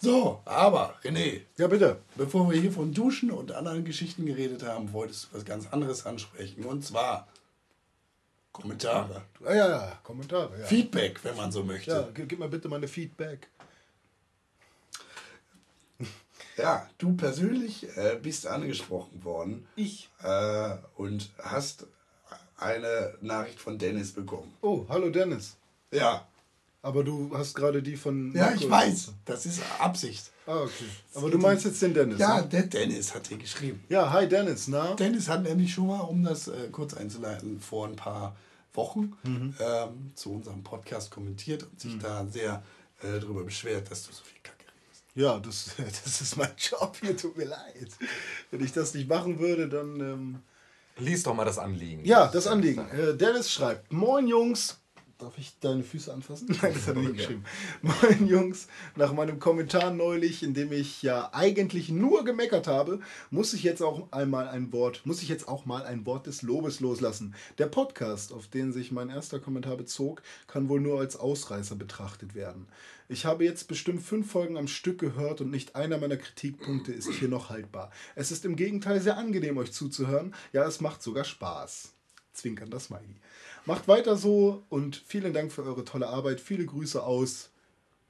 So, 0.00 0.40
aber 0.44 0.94
René, 1.02 1.40
Ja, 1.56 1.66
bitte. 1.68 1.98
Bevor 2.16 2.50
wir 2.50 2.60
hier 2.60 2.70
von 2.72 2.92
Duschen 2.92 3.30
und 3.30 3.52
anderen 3.52 3.84
Geschichten 3.84 4.26
geredet 4.26 4.62
haben, 4.62 4.92
wolltest 4.92 5.24
du 5.32 5.36
was 5.36 5.44
ganz 5.44 5.66
anderes 5.72 6.04
ansprechen. 6.06 6.64
Und 6.64 6.84
zwar 6.84 7.26
Kommentare. 8.52 9.22
Ah, 9.44 9.54
ja, 9.54 9.68
ja, 9.68 9.98
Kommentare. 10.02 10.60
Ja. 10.60 10.66
Feedback, 10.66 11.20
wenn 11.24 11.36
man 11.36 11.50
so 11.52 11.62
möchte. 11.64 11.90
Ja, 11.90 12.08
gib, 12.14 12.28
gib 12.28 12.38
mir 12.38 12.48
bitte 12.48 12.68
meine 12.68 12.88
Feedback. 12.88 13.48
Ja, 16.58 16.88
du 16.96 17.14
persönlich 17.14 17.86
äh, 17.98 18.18
bist 18.22 18.46
angesprochen 18.46 19.22
worden 19.24 19.68
Ich. 19.76 20.08
äh, 20.22 20.76
und 20.96 21.28
hast 21.42 21.86
eine 22.56 23.12
Nachricht 23.20 23.60
von 23.60 23.76
Dennis 23.78 24.12
bekommen. 24.12 24.54
Oh, 24.62 24.86
hallo 24.88 25.10
Dennis. 25.10 25.56
Ja, 25.90 26.26
Aber 26.86 27.02
du 27.02 27.30
hast 27.36 27.54
gerade 27.54 27.82
die 27.82 27.96
von. 27.96 28.32
ja, 28.32 28.44
Marco- 28.46 28.64
ich 28.64 28.70
weiß. 28.70 29.12
Das 29.24 29.44
ist 29.44 29.60
Absicht. 29.80 30.30
Ah, 30.46 30.60
okay. 30.62 30.84
Aber 31.14 31.28
du 31.30 31.38
meinst 31.38 31.64
jetzt 31.64 31.82
den 31.82 31.92
Dennis? 31.92 32.18
Ja, 32.20 32.40
ne? 32.42 32.46
der 32.46 32.62
Dennis 32.62 33.12
hat 33.12 33.28
dir 33.28 33.38
geschrieben. 33.38 33.82
Ja, 33.88 34.12
hi 34.12 34.28
Dennis, 34.28 34.68
na? 34.68 34.94
Dennis 34.94 35.28
hat 35.28 35.42
nämlich 35.42 35.74
schon 35.74 35.88
mal, 35.88 36.00
um 36.02 36.22
das 36.22 36.46
äh, 36.46 36.68
kurz 36.70 36.94
einzuleiten, 36.94 37.60
vor 37.60 37.88
ein 37.88 37.96
paar 37.96 38.36
Wochen 38.74 39.14
Mhm. 39.24 39.54
ähm, 39.58 40.12
zu 40.14 40.32
unserem 40.34 40.62
Podcast 40.62 41.10
kommentiert 41.10 41.64
und 41.64 41.80
sich 41.80 41.98
da 41.98 42.24
sehr 42.30 42.62
äh, 43.02 43.18
darüber 43.18 43.42
beschwert, 43.42 43.90
dass 43.90 44.06
du 44.06 44.12
so 44.12 44.22
viel 44.22 44.38
Kacke 44.44 44.64
redest. 44.66 45.02
Ja, 45.16 45.38
das, 45.40 45.70
das 46.04 46.20
ist 46.20 46.36
mein 46.36 46.52
Job 46.56 46.96
hier, 47.00 47.16
tut 47.16 47.36
mir 47.36 47.46
leid. 47.46 47.88
Wenn 48.52 48.64
ich 48.64 48.72
das 48.72 48.94
nicht 48.94 49.08
machen 49.08 49.40
würde, 49.40 49.68
dann. 49.68 49.98
Ähm 50.00 50.38
Lies 50.98 51.24
doch 51.24 51.34
mal 51.34 51.44
das 51.44 51.58
Anliegen. 51.58 52.04
ja, 52.04 52.28
das 52.28 52.46
Anliegen. 52.46 52.88
Äh, 52.90 53.16
Dennis 53.16 53.50
schreibt: 53.50 53.92
Moin 53.92 54.28
Jungs. 54.28 54.78
Darf 55.18 55.38
ich 55.38 55.58
deine 55.60 55.82
Füße 55.82 56.12
anfassen? 56.12 56.46
Nein, 56.60 56.74
das 56.74 56.86
hat 56.86 56.96
er 56.96 57.00
nicht 57.00 57.16
geschrieben. 57.16 57.42
Moin 57.80 58.26
Jungs, 58.26 58.66
nach 58.96 59.14
meinem 59.14 59.38
Kommentar 59.38 59.90
neulich, 59.90 60.42
in 60.42 60.52
dem 60.52 60.72
ich 60.72 61.02
ja 61.02 61.30
eigentlich 61.32 61.88
nur 61.88 62.22
gemeckert 62.26 62.66
habe, 62.66 63.00
muss 63.30 63.54
ich 63.54 63.62
jetzt 63.62 63.80
auch 63.80 64.12
einmal 64.12 64.46
ein 64.46 64.72
Wort, 64.72 65.06
muss 65.06 65.22
ich 65.22 65.30
jetzt 65.30 65.48
auch 65.48 65.64
mal 65.64 65.86
ein 65.86 66.04
Wort 66.04 66.26
des 66.26 66.42
Lobes 66.42 66.80
loslassen. 66.80 67.34
Der 67.56 67.64
Podcast, 67.64 68.30
auf 68.30 68.48
den 68.48 68.74
sich 68.74 68.92
mein 68.92 69.08
erster 69.08 69.40
Kommentar 69.40 69.78
bezog, 69.78 70.20
kann 70.48 70.68
wohl 70.68 70.82
nur 70.82 71.00
als 71.00 71.16
Ausreißer 71.16 71.76
betrachtet 71.76 72.34
werden. 72.34 72.68
Ich 73.08 73.24
habe 73.24 73.44
jetzt 73.44 73.68
bestimmt 73.68 74.02
fünf 74.02 74.30
Folgen 74.30 74.58
am 74.58 74.68
Stück 74.68 74.98
gehört 74.98 75.40
und 75.40 75.50
nicht 75.50 75.76
einer 75.76 75.96
meiner 75.96 76.18
Kritikpunkte 76.18 76.92
ist 76.92 77.10
hier 77.10 77.28
noch 77.28 77.48
haltbar. 77.48 77.90
Es 78.16 78.30
ist 78.30 78.44
im 78.44 78.54
Gegenteil 78.54 79.00
sehr 79.00 79.16
angenehm, 79.16 79.56
euch 79.56 79.72
zuzuhören. 79.72 80.34
Ja, 80.52 80.66
es 80.66 80.82
macht 80.82 81.02
sogar 81.02 81.24
Spaß. 81.24 81.94
Zwinkernder 82.34 82.80
Smiley. 82.80 83.16
Macht 83.66 83.88
weiter 83.88 84.16
so 84.16 84.62
und 84.68 84.96
vielen 84.96 85.34
Dank 85.34 85.52
für 85.52 85.64
eure 85.64 85.84
tolle 85.84 86.08
Arbeit. 86.08 86.40
Viele 86.40 86.64
Grüße 86.64 87.02
aus. 87.02 87.50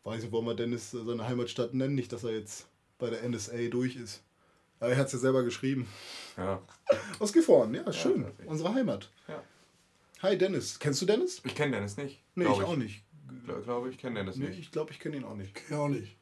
Weiß 0.05 0.23
nicht, 0.23 0.31
wollen 0.33 0.45
wir 0.47 0.55
Dennis 0.55 0.93
äh, 0.95 1.03
seine 1.05 1.27
Heimatstadt 1.27 1.73
nennen? 1.75 1.95
Nicht, 1.95 2.13
dass 2.13 2.25
er 2.25 2.33
jetzt 2.33 2.69
bei 2.99 3.09
der 3.11 3.27
NSA 3.29 3.69
durch 3.71 3.97
ist. 3.97 4.23
Aber 4.81 4.91
er 4.91 4.99
hat 4.99 5.07
es 5.07 5.15
ja 5.15 5.19
selber 5.19 5.43
geschrieben. 5.43 5.89
Ja. 6.37 6.61
Aus 7.19 7.33
Gifhorn, 7.33 7.73
ja, 7.75 7.91
schön. 7.93 8.23
tatsächlich. 8.23 8.47
Unsere 8.49 8.75
Heimat. 8.75 9.11
Ja. 9.27 9.43
Hi 10.23 10.37
Dennis. 10.37 10.79
Kennst 10.79 11.01
du 11.01 11.07
Dennis? 11.07 11.41
Ich 11.45 11.55
kenne 11.55 11.73
Dennis 11.77 11.97
nicht. 11.97 12.23
Nee, 12.35 12.45
glaub 12.45 12.61
ich 12.61 12.67
auch 12.67 12.77
nicht. 12.77 13.03
Ich 13.49 13.65
glaube, 13.65 13.91
ich 13.91 13.99
kenne 13.99 14.17
Dennis 14.17 14.37
Nee, 14.37 14.49
nicht. 14.49 14.59
ich 14.59 14.71
glaube, 14.71 14.93
ich 14.93 15.01
kenne 15.01 15.17
ihn 15.17 15.25
auch 15.25 15.35
nicht. 15.35 15.53
Ja, 15.71 15.79
auch 15.79 15.89
nicht. 15.89 16.17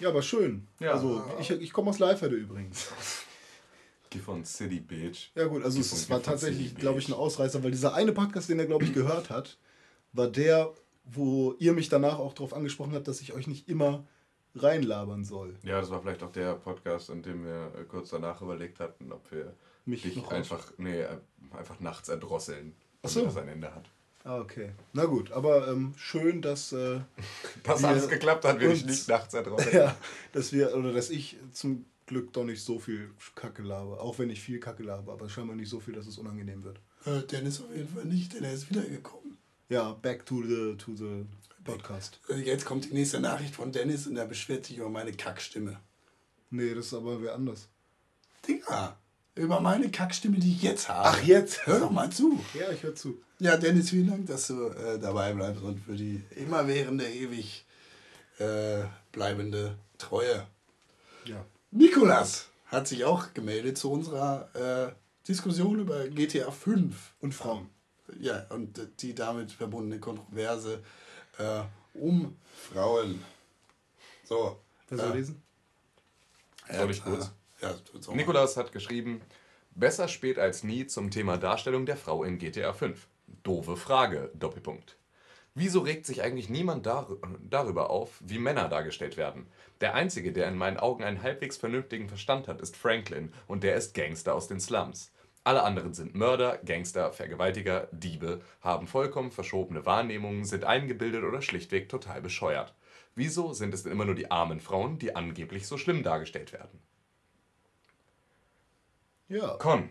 Ja, 0.00 0.08
aber 0.08 0.22
schön. 0.22 0.66
Ja. 0.80 0.92
Also, 0.92 1.22
ich, 1.38 1.50
ich 1.50 1.72
komme 1.72 1.90
aus 1.90 1.98
Leiferde 1.98 2.36
übrigens. 2.36 2.90
Gifhorn 4.12 4.44
City 4.44 4.80
Beach. 4.80 5.32
Ja 5.34 5.46
gut, 5.46 5.64
also 5.64 5.78
Gifhorn- 5.78 5.96
es 5.98 6.10
war 6.10 6.22
tatsächlich, 6.22 6.74
glaube 6.76 6.98
ich, 7.00 7.08
ein 7.08 7.14
Ausreißer, 7.14 7.62
weil 7.64 7.70
dieser 7.70 7.94
eine 7.94 8.12
Podcast, 8.12 8.48
den 8.48 8.58
er, 8.58 8.66
glaube 8.66 8.84
ich, 8.84 8.92
gehört 8.92 9.30
hat, 9.30 9.58
war 10.12 10.28
der, 10.28 10.72
wo 11.04 11.54
ihr 11.58 11.72
mich 11.72 11.88
danach 11.88 12.18
auch 12.18 12.34
darauf 12.34 12.52
angesprochen 12.54 12.94
habt, 12.94 13.08
dass 13.08 13.20
ich 13.20 13.32
euch 13.32 13.46
nicht 13.46 13.68
immer 13.68 14.04
reinlabern 14.54 15.24
soll. 15.24 15.56
Ja, 15.62 15.80
das 15.80 15.90
war 15.90 16.00
vielleicht 16.02 16.22
auch 16.22 16.32
der 16.32 16.54
Podcast, 16.54 17.08
in 17.10 17.22
dem 17.22 17.44
wir 17.44 17.72
äh, 17.78 17.84
kurz 17.84 18.10
danach 18.10 18.42
überlegt 18.42 18.80
hatten, 18.80 19.10
ob 19.12 19.30
wir 19.32 19.54
Mich 19.86 20.02
dich 20.02 20.26
einfach, 20.28 20.72
nee, 20.76 21.00
äh, 21.00 21.16
einfach 21.56 21.80
nachts 21.80 22.08
erdrosseln, 22.10 22.74
damit 23.00 23.14
so. 23.14 23.24
das 23.24 23.36
ein 23.38 23.48
Ende 23.48 23.74
hat. 23.74 23.88
Ah, 24.24 24.38
okay. 24.38 24.70
Na 24.92 25.06
gut, 25.06 25.32
aber 25.32 25.66
ähm, 25.68 25.94
schön, 25.96 26.42
dass, 26.42 26.72
äh, 26.72 27.00
Dass 27.64 27.82
alles 27.82 28.08
geklappt 28.08 28.44
hat, 28.44 28.60
dich 28.60 28.68
uns- 28.68 28.84
nicht 28.84 29.08
nachts 29.08 29.34
erdrosseln. 29.34 29.74
ja, 29.74 29.96
dass 30.32 30.52
wir, 30.52 30.76
oder 30.76 30.92
dass 30.92 31.10
ich 31.10 31.38
zum 31.52 31.86
Glück 32.12 32.30
doch 32.34 32.44
nicht 32.44 32.62
so 32.62 32.78
viel 32.78 33.10
Kacke 33.34 33.62
laber. 33.62 33.98
Auch 34.02 34.18
wenn 34.18 34.28
ich 34.28 34.42
viel 34.42 34.60
Kacke 34.60 34.82
laber, 34.82 35.14
aber 35.14 35.30
scheinbar 35.30 35.56
nicht 35.56 35.70
so 35.70 35.80
viel, 35.80 35.94
dass 35.94 36.06
es 36.06 36.18
unangenehm 36.18 36.62
wird. 36.62 36.78
Äh, 37.06 37.22
Dennis 37.22 37.58
auf 37.62 37.74
jeden 37.74 37.88
Fall 37.88 38.04
nicht, 38.04 38.34
denn 38.34 38.44
er 38.44 38.52
ist 38.52 38.68
wiedergekommen. 38.68 39.38
Ja, 39.70 39.92
back 39.92 40.26
to 40.26 40.42
the, 40.42 40.76
to 40.76 40.94
the 40.94 41.24
podcast. 41.64 42.20
Äh, 42.28 42.40
Jetzt 42.42 42.66
kommt 42.66 42.84
die 42.84 42.92
nächste 42.92 43.18
Nachricht 43.18 43.54
von 43.54 43.72
Dennis 43.72 44.06
und 44.06 44.18
er 44.18 44.26
beschwert 44.26 44.66
sich 44.66 44.76
über 44.76 44.90
meine 44.90 45.12
Kackstimme. 45.12 45.80
Nee, 46.50 46.74
das 46.74 46.86
ist 46.88 46.94
aber 46.94 47.22
wer 47.22 47.34
anders. 47.34 47.68
Digga, 48.46 48.98
über 49.34 49.60
meine 49.60 49.90
Kackstimme, 49.90 50.38
die 50.38 50.52
ich 50.52 50.62
jetzt 50.62 50.90
habe. 50.90 51.08
Ach, 51.08 51.22
jetzt? 51.22 51.66
Hör 51.66 51.80
doch 51.80 51.90
mal 51.90 52.10
zu. 52.10 52.38
Ja, 52.52 52.70
ich 52.70 52.82
höre 52.82 52.94
zu. 52.94 53.22
Ja, 53.38 53.56
Dennis, 53.56 53.88
vielen 53.88 54.10
Dank, 54.10 54.26
dass 54.26 54.48
du 54.48 54.68
äh, 54.68 54.98
dabei 54.98 55.32
bleibst 55.32 55.62
und 55.62 55.80
für 55.80 55.96
die 55.96 56.22
immerwährende, 56.36 57.08
ewig 57.08 57.64
äh, 58.38 58.82
bleibende 59.12 59.78
Treue. 59.96 60.46
Ja. 61.24 61.42
Nikolas 61.72 62.48
hat 62.66 62.86
sich 62.86 63.04
auch 63.04 63.32
gemeldet 63.34 63.78
zu 63.78 63.90
unserer 63.90 64.48
äh, 64.54 64.92
Diskussion 65.26 65.78
über 65.80 66.06
GTA 66.08 66.50
5. 66.50 67.14
Und 67.20 67.34
Frauen. 67.34 67.68
Ja, 68.20 68.46
und 68.50 68.78
die 69.00 69.14
damit 69.14 69.52
verbundene 69.52 69.98
Kontroverse 69.98 70.82
äh, 71.38 71.62
um 71.94 72.36
Frauen. 72.72 73.22
So. 74.24 74.60
Wer 74.88 74.98
soll 74.98 75.10
äh, 75.10 75.14
lesen? 75.14 75.42
Soll 76.70 76.90
ich 76.90 77.02
kurz? 77.02 77.32
Äh, 77.60 77.66
ja, 77.66 77.74
du- 77.92 78.02
so. 78.02 78.14
Nikolas 78.14 78.56
hat 78.56 78.72
geschrieben, 78.72 79.22
besser 79.74 80.08
spät 80.08 80.38
als 80.38 80.62
nie 80.62 80.86
zum 80.86 81.10
Thema 81.10 81.38
Darstellung 81.38 81.86
der 81.86 81.96
Frau 81.96 82.22
in 82.24 82.38
GTA 82.38 82.72
5. 82.72 83.06
Doofe 83.44 83.76
Frage, 83.76 84.30
Doppelpunkt. 84.34 84.96
Wieso 85.54 85.80
regt 85.80 86.06
sich 86.06 86.22
eigentlich 86.22 86.48
niemand 86.48 86.86
dar 86.86 87.08
darüber 87.50 87.90
auf, 87.90 88.20
wie 88.20 88.38
Männer 88.38 88.68
dargestellt 88.68 89.18
werden? 89.18 89.46
Der 89.82 89.94
Einzige, 89.94 90.32
der 90.32 90.48
in 90.48 90.56
meinen 90.56 90.78
Augen 90.78 91.04
einen 91.04 91.22
halbwegs 91.22 91.58
vernünftigen 91.58 92.08
Verstand 92.08 92.48
hat, 92.48 92.60
ist 92.62 92.76
Franklin 92.76 93.34
und 93.46 93.62
der 93.62 93.76
ist 93.76 93.94
Gangster 93.94 94.34
aus 94.34 94.48
den 94.48 94.60
Slums. 94.60 95.12
Alle 95.44 95.62
anderen 95.64 95.92
sind 95.92 96.14
Mörder, 96.14 96.58
Gangster, 96.64 97.12
Vergewaltiger, 97.12 97.88
Diebe, 97.90 98.40
haben 98.60 98.86
vollkommen 98.86 99.32
verschobene 99.32 99.84
Wahrnehmungen, 99.84 100.44
sind 100.44 100.64
eingebildet 100.64 101.24
oder 101.24 101.42
schlichtweg 101.42 101.88
total 101.88 102.22
bescheuert. 102.22 102.74
Wieso 103.14 103.52
sind 103.52 103.74
es 103.74 103.82
denn 103.82 103.92
immer 103.92 104.04
nur 104.06 104.14
die 104.14 104.30
armen 104.30 104.60
Frauen, 104.60 104.98
die 104.98 105.14
angeblich 105.14 105.66
so 105.66 105.76
schlimm 105.76 106.02
dargestellt 106.02 106.52
werden? 106.52 106.80
Ja. 109.28 109.56
Con, 109.56 109.90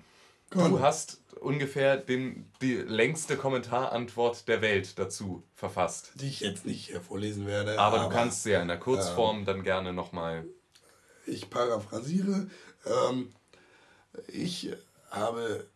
Con. 0.49 0.71
du 0.71 0.79
hast 0.79 1.20
ungefähr 1.39 1.97
den, 1.97 2.49
die 2.61 2.75
längste 2.75 3.37
Kommentarantwort 3.37 4.47
der 4.47 4.61
Welt 4.61 4.97
dazu 4.97 5.43
verfasst. 5.55 6.11
Die 6.15 6.27
ich 6.27 6.39
jetzt 6.41 6.65
nicht 6.65 6.87
hier 6.87 7.01
vorlesen 7.01 7.45
werde. 7.47 7.79
Aber, 7.79 7.99
du 7.99 8.09
kannst 8.09 8.43
sie 8.43 8.51
ja 8.51 8.61
in 8.61 8.67
der 8.67 8.79
Kurzform 8.79 9.45
dann 9.45 9.63
gerne 9.63 9.93
nochmal. 9.93 10.45
Ich 11.25 11.49
paraphrasiere. 11.49 12.47
Ähm, 12.85 13.31
ich 14.27 14.71
habe 15.09 15.67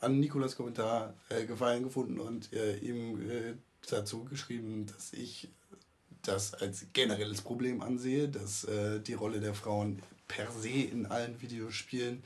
an 0.00 0.20
Nikolas 0.20 0.56
Kommentar 0.56 1.14
äh, 1.28 1.44
Gefallen 1.44 1.82
gefunden 1.82 2.20
und 2.20 2.52
äh, 2.52 2.76
ihm 2.76 3.30
äh, 3.30 3.54
dazu 3.88 4.24
geschrieben, 4.24 4.86
dass 4.86 5.12
ich 5.12 5.48
das 6.22 6.54
als 6.54 6.86
generelles 6.92 7.42
Problem 7.42 7.82
ansehe, 7.82 8.28
dass 8.28 8.64
äh, 8.64 9.00
die 9.00 9.14
Rolle 9.14 9.40
der 9.40 9.54
Frauen 9.54 10.02
per 10.28 10.50
se 10.50 10.68
in 10.68 11.06
allen 11.06 11.40
Videospielen 11.40 12.22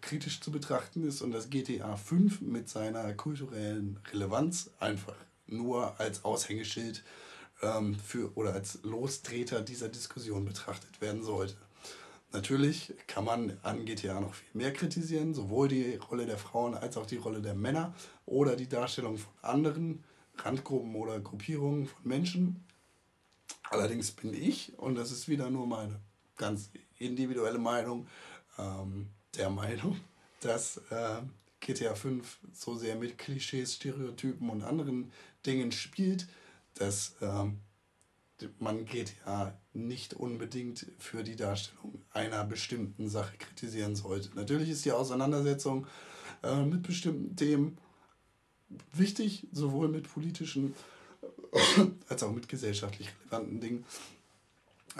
kritisch 0.00 0.40
zu 0.40 0.50
betrachten 0.50 1.06
ist 1.06 1.22
und 1.22 1.32
dass 1.32 1.50
GTA 1.50 1.96
5 1.96 2.40
mit 2.40 2.68
seiner 2.68 3.12
kulturellen 3.14 3.98
Relevanz 4.12 4.70
einfach 4.78 5.16
nur 5.46 5.98
als 5.98 6.24
Aushängeschild 6.24 7.02
ähm, 7.62 7.96
für 7.96 8.36
oder 8.36 8.54
als 8.54 8.80
Lostreter 8.82 9.60
dieser 9.60 9.88
Diskussion 9.88 10.44
betrachtet 10.44 11.00
werden 11.00 11.22
sollte. 11.22 11.56
Natürlich 12.32 12.94
kann 13.08 13.24
man 13.24 13.58
an 13.62 13.84
GTA 13.84 14.20
noch 14.20 14.34
viel 14.34 14.48
mehr 14.54 14.72
kritisieren, 14.72 15.34
sowohl 15.34 15.68
die 15.68 15.96
Rolle 15.96 16.26
der 16.26 16.38
Frauen 16.38 16.74
als 16.74 16.96
auch 16.96 17.06
die 17.06 17.16
Rolle 17.16 17.42
der 17.42 17.54
Männer 17.54 17.92
oder 18.24 18.54
die 18.54 18.68
Darstellung 18.68 19.18
von 19.18 19.32
anderen 19.42 20.04
Randgruppen 20.36 20.94
oder 20.94 21.18
Gruppierungen 21.18 21.86
von 21.86 22.02
Menschen. 22.04 22.64
Allerdings 23.68 24.12
bin 24.12 24.32
ich, 24.32 24.78
und 24.78 24.94
das 24.94 25.10
ist 25.10 25.28
wieder 25.28 25.50
nur 25.50 25.66
meine 25.66 26.00
ganz 26.36 26.70
individuelle 26.98 27.58
Meinung, 27.58 28.06
ähm, 28.58 29.08
der 29.36 29.50
Meinung, 29.50 29.98
dass 30.40 30.78
äh, 30.90 31.22
GTA 31.60 31.94
5 31.94 32.38
so 32.52 32.76
sehr 32.76 32.96
mit 32.96 33.18
Klischees, 33.18 33.74
Stereotypen 33.74 34.48
und 34.50 34.62
anderen 34.62 35.12
Dingen 35.46 35.72
spielt, 35.72 36.26
dass 36.74 37.14
ähm, 37.20 37.60
man 38.58 38.86
GTA 38.86 39.58
nicht 39.74 40.14
unbedingt 40.14 40.86
für 40.98 41.22
die 41.22 41.36
Darstellung 41.36 42.02
einer 42.12 42.44
bestimmten 42.44 43.08
Sache 43.08 43.36
kritisieren 43.36 43.96
sollte. 43.96 44.30
Natürlich 44.34 44.70
ist 44.70 44.84
die 44.84 44.92
Auseinandersetzung 44.92 45.86
äh, 46.42 46.62
mit 46.62 46.82
bestimmten 46.82 47.36
Themen 47.36 47.78
wichtig, 48.92 49.46
sowohl 49.52 49.88
mit 49.88 50.10
politischen 50.10 50.74
als 52.08 52.22
auch 52.22 52.32
mit 52.32 52.48
gesellschaftlich 52.48 53.08
relevanten 53.20 53.60
Dingen. 53.60 53.84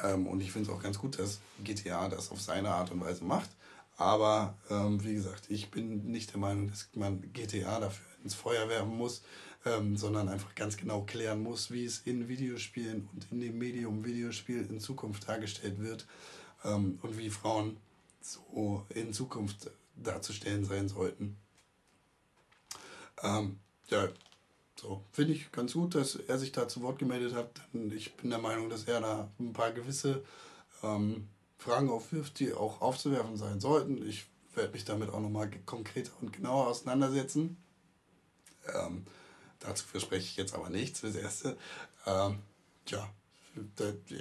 Ähm, 0.03 0.27
und 0.27 0.41
ich 0.41 0.53
finde 0.53 0.71
es 0.71 0.77
auch 0.77 0.83
ganz 0.83 0.99
gut, 0.99 1.19
dass 1.19 1.41
GTA 1.65 2.09
das 2.09 2.31
auf 2.31 2.41
seine 2.41 2.71
Art 2.71 2.91
und 2.91 3.01
Weise 3.01 3.25
macht. 3.25 3.51
Aber 4.01 4.57
ähm, 4.71 5.05
wie 5.05 5.13
gesagt, 5.13 5.51
ich 5.51 5.71
bin 5.71 6.07
nicht 6.11 6.33
der 6.33 6.41
Meinung, 6.41 6.69
dass 6.69 6.89
man 6.95 7.21
GTA 7.35 7.81
dafür 7.81 8.07
ins 8.25 8.33
Feuer 8.35 8.67
werfen 8.71 8.97
muss, 8.97 9.23
ähm, 9.67 9.95
sondern 9.95 10.31
einfach 10.31 10.55
ganz 10.55 10.79
genau 10.79 11.03
klären 11.03 11.43
muss, 11.43 11.71
wie 11.71 11.85
es 11.85 11.99
in 11.99 12.27
Videospielen 12.27 13.11
und 13.13 13.31
in 13.31 13.41
dem 13.43 13.59
Medium 13.59 14.03
Videospiel 14.03 14.67
in 14.71 14.81
Zukunft 14.81 15.29
dargestellt 15.29 15.81
wird 15.81 16.07
ähm, 16.65 16.99
und 17.03 17.19
wie 17.19 17.29
Frauen 17.29 17.77
so 18.23 18.87
in 18.89 19.13
Zukunft 19.13 19.71
darzustellen 19.97 20.65
sein 20.65 20.89
sollten. 20.89 21.37
Ähm, 23.23 23.59
ja, 23.89 24.09
so, 24.77 25.05
finde 25.13 25.35
ich 25.35 25.53
ganz 25.53 25.75
gut, 25.75 25.95
dass 25.95 26.15
er 26.17 26.39
sich 26.39 26.53
da 26.53 26.69
zu 26.69 26.81
Wort 26.81 26.99
gemeldet 26.99 27.35
hat. 27.35 27.51
Ich 27.95 28.15
bin 28.15 28.31
der 28.31 28.39
Meinung, 28.39 28.71
dass 28.71 28.85
er 28.85 29.03
da 29.03 29.31
ein 29.39 29.53
paar 29.53 29.73
gewisse 29.73 30.25
ähm, 30.83 31.29
Fragen 31.61 31.91
aufwirft, 31.91 32.39
die 32.39 32.55
auch 32.55 32.81
aufzuwerfen 32.81 33.37
sein 33.37 33.61
sollten. 33.61 34.07
Ich 34.07 34.27
werde 34.55 34.73
mich 34.73 34.85
damit 34.85 35.11
auch 35.11 35.21
nochmal 35.21 35.51
konkreter 35.67 36.11
und 36.23 36.33
genauer 36.33 36.69
auseinandersetzen. 36.69 37.59
Ähm, 38.75 39.05
dazu 39.59 39.87
verspreche 39.87 40.25
ich 40.25 40.37
jetzt 40.37 40.55
aber 40.55 40.71
nichts 40.71 41.01
fürs 41.01 41.17
Erste. 41.17 41.59
Ähm, 42.07 42.39
ja, 42.89 43.09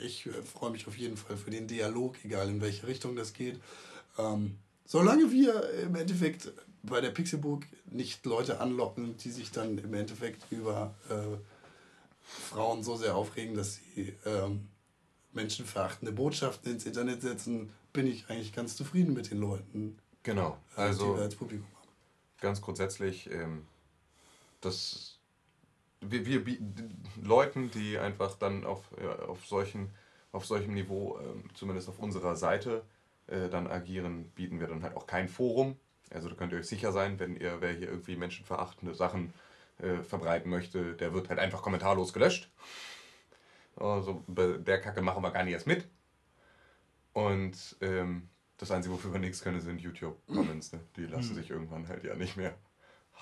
ich 0.04 0.28
freue 0.54 0.72
mich 0.72 0.88
auf 0.88 0.98
jeden 0.98 1.16
Fall 1.16 1.38
für 1.38 1.50
den 1.50 1.68
Dialog, 1.68 2.18
egal 2.26 2.50
in 2.50 2.60
welche 2.60 2.88
Richtung 2.88 3.16
das 3.16 3.34
geht. 3.34 3.62
Ähm, 4.18 4.58
solange 4.86 5.32
wir 5.32 5.70
im 5.80 5.96
Endeffekt 5.96 6.52
bei 6.84 7.00
der 7.00 7.12
Pixelburg 7.12 7.66
nicht 7.86 8.26
Leute 8.26 8.60
anlocken, 8.60 9.16
die 9.18 9.32
sich 9.32 9.52
dann 9.52 9.78
im 9.78 9.94
Endeffekt 9.94 10.52
über 10.52 10.94
äh, 11.10 11.38
Frauen 12.22 12.84
so 12.84 12.98
sehr 12.98 13.16
aufregen, 13.16 13.56
dass 13.56 13.76
sie 13.76 14.14
ähm, 14.26 14.68
menschenverachtende 15.34 16.12
Botschaften 16.12 16.74
ins 16.74 16.86
Internet 16.86 17.22
setzen, 17.22 17.72
bin 17.94 18.08
ich 18.08 18.30
eigentlich 18.30 18.54
ganz 18.54 18.76
zufrieden 18.76 19.14
mit 19.14 19.32
den 19.32 19.40
Leuten, 19.40 19.98
Genau. 20.24 20.58
äh, 20.76 20.76
die 20.76 20.82
Also 20.82 21.16
wir 21.16 21.24
als 21.24 21.36
Publikum 21.36 21.68
haben. 21.76 21.88
ganz 22.40 22.62
grundsätzlich, 22.62 23.30
ähm, 23.32 23.66
das 24.62 25.20
wir, 26.02 26.26
wir 26.26 26.44
bieten 26.44 27.04
Leuten, 27.22 27.72
die 27.72 27.98
einfach 27.98 28.36
dann 28.36 28.66
auf, 28.66 28.84
ja, 29.02 29.20
auf, 29.28 29.46
solchen, 29.46 29.90
auf 30.32 30.46
solchem 30.46 30.74
Niveau, 30.74 31.20
ähm, 31.20 31.44
zumindest 31.54 31.90
auf 31.90 32.00
unserer 32.00 32.36
Seite, 32.36 32.84
äh, 33.28 33.50
dann 33.50 33.68
agieren, 33.68 34.30
bieten 34.36 34.60
wir 34.60 34.68
dann 34.68 34.84
halt 34.84 34.96
auch 34.96 35.08
kein 35.08 35.28
Forum. 35.28 35.76
Also 36.12 36.30
da 36.30 36.36
könnt 36.36 36.54
ihr 36.54 36.60
euch 36.60 36.68
sicher 36.68 36.92
sein, 36.92 37.20
wenn 37.20 37.36
ihr, 37.36 37.60
wer 37.60 37.74
hier 37.74 37.90
irgendwie 37.90 38.16
menschenverachtende 38.16 38.96
Sachen 38.96 39.34
äh, 39.80 39.98
verbreiten 39.98 40.50
möchte, 40.50 40.94
der 40.94 41.14
wird 41.14 41.30
halt 41.30 41.40
einfach 41.40 41.62
kommentarlos 41.62 42.14
gelöscht. 42.14 42.50
Also 43.80 44.24
bei 44.28 44.58
der 44.58 44.82
Kacke 44.82 45.02
machen 45.02 45.24
wir 45.24 45.32
gar 45.32 45.44
nicht 45.44 45.54
erst 45.54 45.68
mit. 45.68 45.88
Und 47.14 47.78
ähm, 47.82 48.30
das 48.58 48.72
Einzige, 48.72 48.94
wofür 48.94 49.14
wir 49.14 49.20
nichts 49.20 49.42
können, 49.42 49.62
sind 49.62 49.82
YouTube-Comments. 49.82 50.74
Ne? 50.74 50.80
Die 50.96 51.06
lassen 51.06 51.34
sich 51.34 51.50
irgendwann 51.50 51.88
halt 51.88 52.04
ja 52.04 52.16
nicht 52.16 52.38
mehr. 52.38 52.54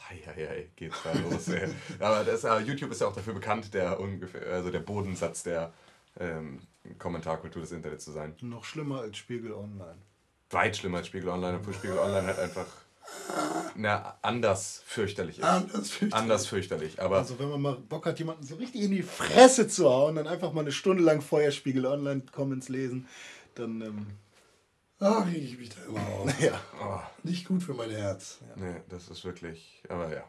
Hei, 0.09 0.21
hei, 0.25 0.47
hei, 0.47 0.71
geht's 0.75 1.01
da 1.03 1.11
los, 1.13 1.47
ey. 1.49 1.69
Aber 1.99 2.23
das, 2.23 2.43
äh, 2.43 2.59
YouTube 2.59 2.91
ist 2.91 3.01
ja 3.01 3.07
auch 3.07 3.15
dafür 3.15 3.33
bekannt, 3.33 3.73
der 3.73 3.99
ungefähr, 3.99 4.45
also 4.53 4.69
der 4.71 4.79
Bodensatz 4.79 5.43
der 5.43 5.73
ähm, 6.19 6.59
Kommentarkultur 6.97 7.61
des 7.61 7.71
Internets 7.71 8.05
zu 8.05 8.11
sein. 8.11 8.35
Noch 8.41 8.63
schlimmer 8.63 9.01
als 9.01 9.17
Spiegel 9.17 9.53
Online. 9.53 9.97
Weit 10.49 10.77
schlimmer 10.77 10.99
als 10.99 11.07
Spiegel 11.07 11.29
Online, 11.29 11.57
obwohl 11.57 11.73
Spiegel 11.73 11.97
Online 11.97 12.27
halt 12.27 12.39
einfach 12.39 12.67
na, 13.75 14.17
anders 14.21 14.81
fürchterlich 14.85 15.39
ist. 15.39 15.43
Anders 15.45 15.89
fürchterlich. 15.89 16.13
Anders 16.13 16.47
fürchterlich. 16.47 17.01
Aber 17.01 17.17
Also 17.17 17.39
wenn 17.39 17.49
man 17.49 17.61
mal 17.61 17.75
Bock 17.75 18.05
hat, 18.05 18.19
jemanden 18.19 18.43
so 18.43 18.55
richtig 18.55 18.81
in 18.81 18.91
die 18.91 19.03
Fresse 19.03 19.67
zu 19.67 19.89
hauen, 19.89 20.15
dann 20.15 20.27
einfach 20.27 20.53
mal 20.53 20.61
eine 20.61 20.71
Stunde 20.71 21.03
lang 21.03 21.21
Feuerspiegel 21.21 21.85
Online 21.85 22.23
Comments 22.31 22.67
lesen, 22.69 23.07
dann 23.55 23.81
ähm, 23.81 24.07
Ach, 24.99 25.27
reg 25.27 25.43
ich 25.43 25.59
mich 25.59 25.69
da 25.69 25.83
immer 25.87 25.99
auf. 26.07 26.39
ja. 26.41 26.59
oh, 26.81 26.99
Nicht 27.23 27.47
gut 27.47 27.61
für 27.61 27.73
mein 27.73 27.91
Herz. 27.91 28.39
nee, 28.55 28.81
das 28.89 29.09
ist 29.09 29.23
wirklich. 29.25 29.83
Aber 29.89 30.11
ja. 30.11 30.23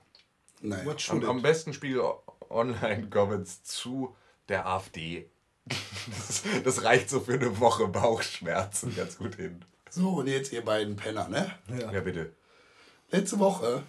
Naja. 0.61 0.95
Am, 1.09 1.25
am 1.25 1.43
besten 1.43 1.73
Spiegel 1.73 2.03
Online 2.51 3.09
Comments 3.09 3.63
zu 3.63 4.15
der 4.49 4.67
AfD. 4.67 5.31
Das, 6.11 6.43
das 6.65 6.85
reicht 6.85 7.11
so 7.11 7.21
für 7.21 7.35
eine 7.35 7.61
Woche 7.61 7.87
Bauchschmerzen 7.87 8.97
ganz 8.97 9.19
gut 9.19 9.35
hin. 9.35 9.63
So, 9.91 10.09
und 10.21 10.27
jetzt 10.27 10.53
ihr 10.55 10.65
beiden 10.65 10.97
Penner, 10.97 11.29
ne? 11.29 11.53
Ja. 11.79 11.93
Ja, 11.93 12.01
bitte. 12.01 12.33
Letzte 13.11 13.39
Woche 13.39 13.83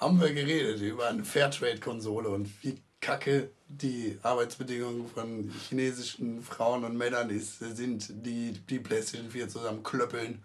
haben 0.00 0.20
wir 0.20 0.32
geredet 0.32 0.80
über 0.80 1.06
eine 1.06 1.24
Fairtrade-Konsole 1.24 2.28
und 2.28 2.50
wie 2.64 2.80
kacke 3.00 3.50
die 3.68 4.18
Arbeitsbedingungen 4.22 5.08
von 5.08 5.52
chinesischen 5.68 6.42
Frauen 6.42 6.82
und 6.82 6.96
Männern 6.96 7.30
ist, 7.30 7.60
sind, 7.60 8.26
die 8.26 8.52
die 8.68 8.80
PlayStation 8.80 9.30
4 9.30 9.48
zusammen 9.48 9.84
klöppeln. 9.84 10.42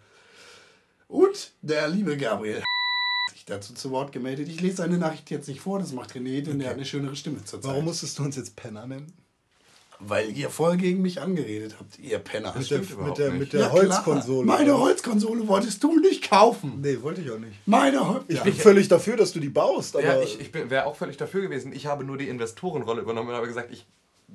Und 1.08 1.52
der 1.62 1.88
liebe 1.88 2.16
Gabriel 2.16 2.58
hat 2.60 3.34
sich 3.34 3.44
dazu 3.44 3.74
zu 3.74 3.90
Wort 3.90 4.12
gemeldet. 4.12 4.48
Ich 4.48 4.60
lese 4.60 4.76
seine 4.76 4.98
Nachricht 4.98 5.28
jetzt 5.30 5.48
nicht 5.48 5.60
vor, 5.60 5.80
das 5.80 5.90
macht 5.90 6.12
René, 6.12 6.42
denn 6.42 6.60
der 6.60 6.68
hat 6.68 6.76
eine 6.76 6.84
schönere 6.84 7.16
Stimme 7.16 7.44
zurzeit. 7.44 7.68
Warum 7.72 7.86
musstest 7.86 8.20
du 8.20 8.22
uns 8.22 8.36
jetzt 8.36 8.54
Penner 8.54 8.86
nennen? 8.86 9.12
Weil 10.06 10.30
ihr 10.36 10.50
voll 10.50 10.76
gegen 10.76 11.02
mich 11.02 11.20
angeredet 11.20 11.76
habt, 11.78 11.98
ihr 11.98 12.18
Penner. 12.18 12.54
Mit 12.56 12.70
der, 12.70 12.82
stimmt 12.82 13.06
mit 13.06 13.18
der, 13.18 13.30
mit 13.30 13.52
der 13.52 13.60
Ja, 13.60 13.68
klar. 13.68 13.82
Holzkonsole. 13.82 14.46
Meine 14.46 14.78
Holzkonsole 14.78 15.46
wolltest 15.48 15.82
du 15.82 15.98
nicht 15.98 16.28
kaufen. 16.28 16.80
Nee, 16.80 16.98
wollte 17.02 17.20
ich 17.20 17.30
auch 17.30 17.38
nicht. 17.38 17.54
Meine 17.66 18.06
Holz. 18.08 18.24
Ich 18.28 18.40
bin 18.40 18.54
völlig 18.54 18.88
dafür, 18.88 19.16
dass 19.16 19.32
du 19.32 19.40
die 19.40 19.48
baust, 19.48 19.96
aber 19.96 20.04
Ja, 20.04 20.22
ich, 20.22 20.40
ich 20.40 20.52
wäre 20.52 20.86
auch 20.86 20.96
völlig 20.96 21.16
dafür 21.16 21.42
gewesen. 21.42 21.72
Ich 21.72 21.86
habe 21.86 22.04
nur 22.04 22.18
die 22.18 22.28
Investorenrolle 22.28 23.02
übernommen 23.02 23.28
und 23.28 23.34
habe 23.34 23.46
gesagt, 23.46 23.72
ich 23.72 23.86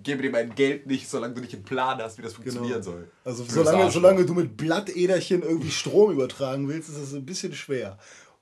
gebe 0.04 0.22
dir 0.22 0.30
mein 0.30 0.54
Geld 0.56 0.88
nicht, 0.88 1.10
solange 1.10 1.34
du 1.34 1.42
nicht 1.42 1.54
einen 1.54 1.64
Plan 1.64 2.00
hast, 2.00 2.18
wie 2.18 2.22
das 2.22 2.34
funktionieren 2.34 2.84
soll. 2.84 3.10
Also 3.24 3.44
solange, 3.48 3.90
solange 3.92 4.26
du 4.26 4.34
mit 4.34 4.56
Blattederchen 4.56 5.42
irgendwie 5.42 5.72
Strom 5.72 6.12
übertragen 6.12 6.68
willst, 6.68 6.90
ist 6.90 7.02
das 7.02 7.14
ein 7.14 7.26
bisschen 7.26 7.54
schwer. 7.54 7.98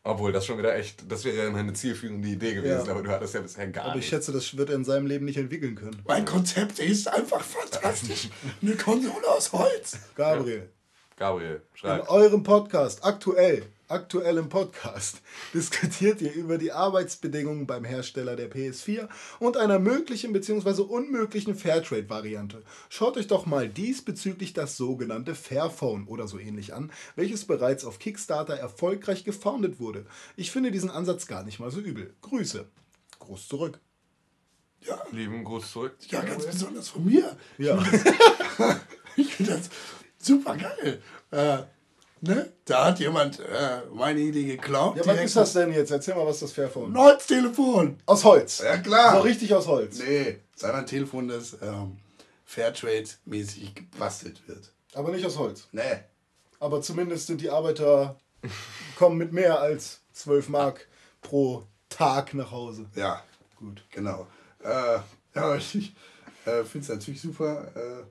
Obwohl, 0.07 0.31
das 0.31 0.45
schon 0.45 0.59
wieder 0.59 0.75
echt, 0.75 1.11
das 1.11 1.25
wäre 1.25 1.45
ja 1.45 1.49
meine 1.49 1.73
zielführende 1.73 2.27
Idee 2.27 2.53
gewesen, 2.53 2.85
Ja. 2.85 2.91
aber 2.91 3.01
du 3.01 3.09
hattest 3.09 3.33
ja 3.33 3.41
bisher 3.41 3.65
gar 3.69 3.85
Aber 3.85 3.93
ich 3.95 4.01
nicht. 4.01 4.09
schätze, 4.09 4.31
das 4.31 4.55
wird 4.55 4.69
er 4.69 4.75
in 4.75 4.85
seinem 4.85 5.07
Leben 5.07 5.25
nicht 5.25 5.37
entwickeln 5.37 5.73
können. 5.73 5.99
Mein 6.07 6.25
Konzept 6.25 6.77
ist 6.77 7.07
einfach 7.07 7.41
fantastisch. 7.41 8.29
Eine 8.61 8.75
Konsole 8.75 9.27
aus 9.27 9.51
Holz. 9.51 9.97
Gabriel, 10.15 10.69
Gabriel, 11.17 11.55
in 11.55 11.77
schreib. 11.77 12.07
eurem 12.11 12.43
Podcast, 12.43 13.03
aktuell, 13.03 13.63
aktuell 13.87 14.37
im 14.37 14.49
Podcast, 14.49 15.21
diskutiert 15.53 16.21
ihr 16.21 16.33
über 16.33 16.57
die 16.57 16.71
Arbeitsbedingungen 16.71 17.67
beim 17.67 17.83
Hersteller 17.83 18.35
der 18.35 18.51
PS4 18.51 19.07
und 19.39 19.57
einer 19.57 19.79
möglichen 19.79 20.33
bzw. 20.33 20.81
unmöglichen 20.81 21.55
Fairtrade-Variante. 21.55 22.63
Schaut 22.89 23.17
euch 23.17 23.27
doch 23.27 23.45
mal 23.45 23.69
diesbezüglich 23.69 24.53
das 24.53 24.77
sogenannte 24.77 25.35
Fairphone 25.35 26.07
oder 26.07 26.27
so 26.27 26.39
ähnlich 26.39 26.73
an, 26.73 26.91
welches 27.15 27.45
bereits 27.45 27.85
auf 27.85 27.99
Kickstarter 27.99 28.55
erfolgreich 28.55 29.23
gefoundet 29.23 29.79
wurde. 29.79 30.05
Ich 30.35 30.51
finde 30.51 30.71
diesen 30.71 30.89
Ansatz 30.89 31.27
gar 31.27 31.43
nicht 31.43 31.59
mal 31.59 31.71
so 31.71 31.79
übel. 31.79 32.13
Grüße. 32.21 32.67
Gruß 33.19 33.47
zurück. 33.47 33.79
Ja, 34.81 35.01
Lieben 35.11 35.43
Gruß 35.43 35.71
zurück. 35.71 35.97
ja, 36.09 36.21
ganz 36.21 36.45
besonders 36.45 36.89
von 36.89 37.05
mir. 37.05 37.35
Ja. 37.57 37.83
Ich 39.17 39.33
finde 39.35 39.53
das 39.53 39.69
super 40.17 40.57
geil. 40.57 41.01
Äh? 41.31 41.63
Da 42.75 42.83
hat 42.87 42.99
jemand 42.99 43.39
äh, 43.39 43.83
meine 43.93 44.19
Idee 44.19 44.43
geklaut. 44.43 44.97
Ja, 44.97 45.05
was 45.05 45.21
ist 45.21 45.37
das 45.37 45.53
denn 45.53 45.71
jetzt? 45.71 45.91
Erzähl 45.91 46.13
mal, 46.13 46.27
was 46.27 46.41
das 46.41 46.51
Fairphone 46.51 46.91
Ein 46.91 46.97
Holztelefon. 46.97 47.97
Aus 48.05 48.25
Holz. 48.25 48.59
Ja, 48.59 48.77
klar. 48.79 49.15
So 49.15 49.21
richtig 49.21 49.53
aus 49.53 49.65
Holz. 49.65 49.99
Nee, 49.99 50.39
sei 50.57 50.73
ein 50.73 50.85
Telefon, 50.85 51.29
das 51.29 51.55
ähm, 51.61 51.95
Fairtrade-mäßig 52.43 53.75
gebastelt 53.75 54.45
wird. 54.49 54.73
Aber 54.93 55.13
nicht 55.13 55.25
aus 55.25 55.37
Holz. 55.37 55.69
Nee. 55.71 56.03
Aber 56.59 56.81
zumindest 56.81 57.27
sind 57.27 57.39
die 57.39 57.49
Arbeiter 57.49 58.19
kommen 58.97 59.17
mit 59.17 59.31
mehr 59.31 59.57
als 59.61 60.01
12 60.11 60.49
Mark 60.49 60.89
pro 61.21 61.63
Tag 61.87 62.33
nach 62.33 62.51
Hause. 62.51 62.87
Ja, 62.93 63.23
Gut. 63.55 63.85
genau. 63.89 64.27
Äh, 64.61 64.99
ja, 65.33 65.55
ich 65.73 65.95
äh, 66.45 66.65
finde 66.65 66.79
es 66.79 66.89
natürlich 66.89 67.21
super, 67.21 67.71
äh, 67.73 68.03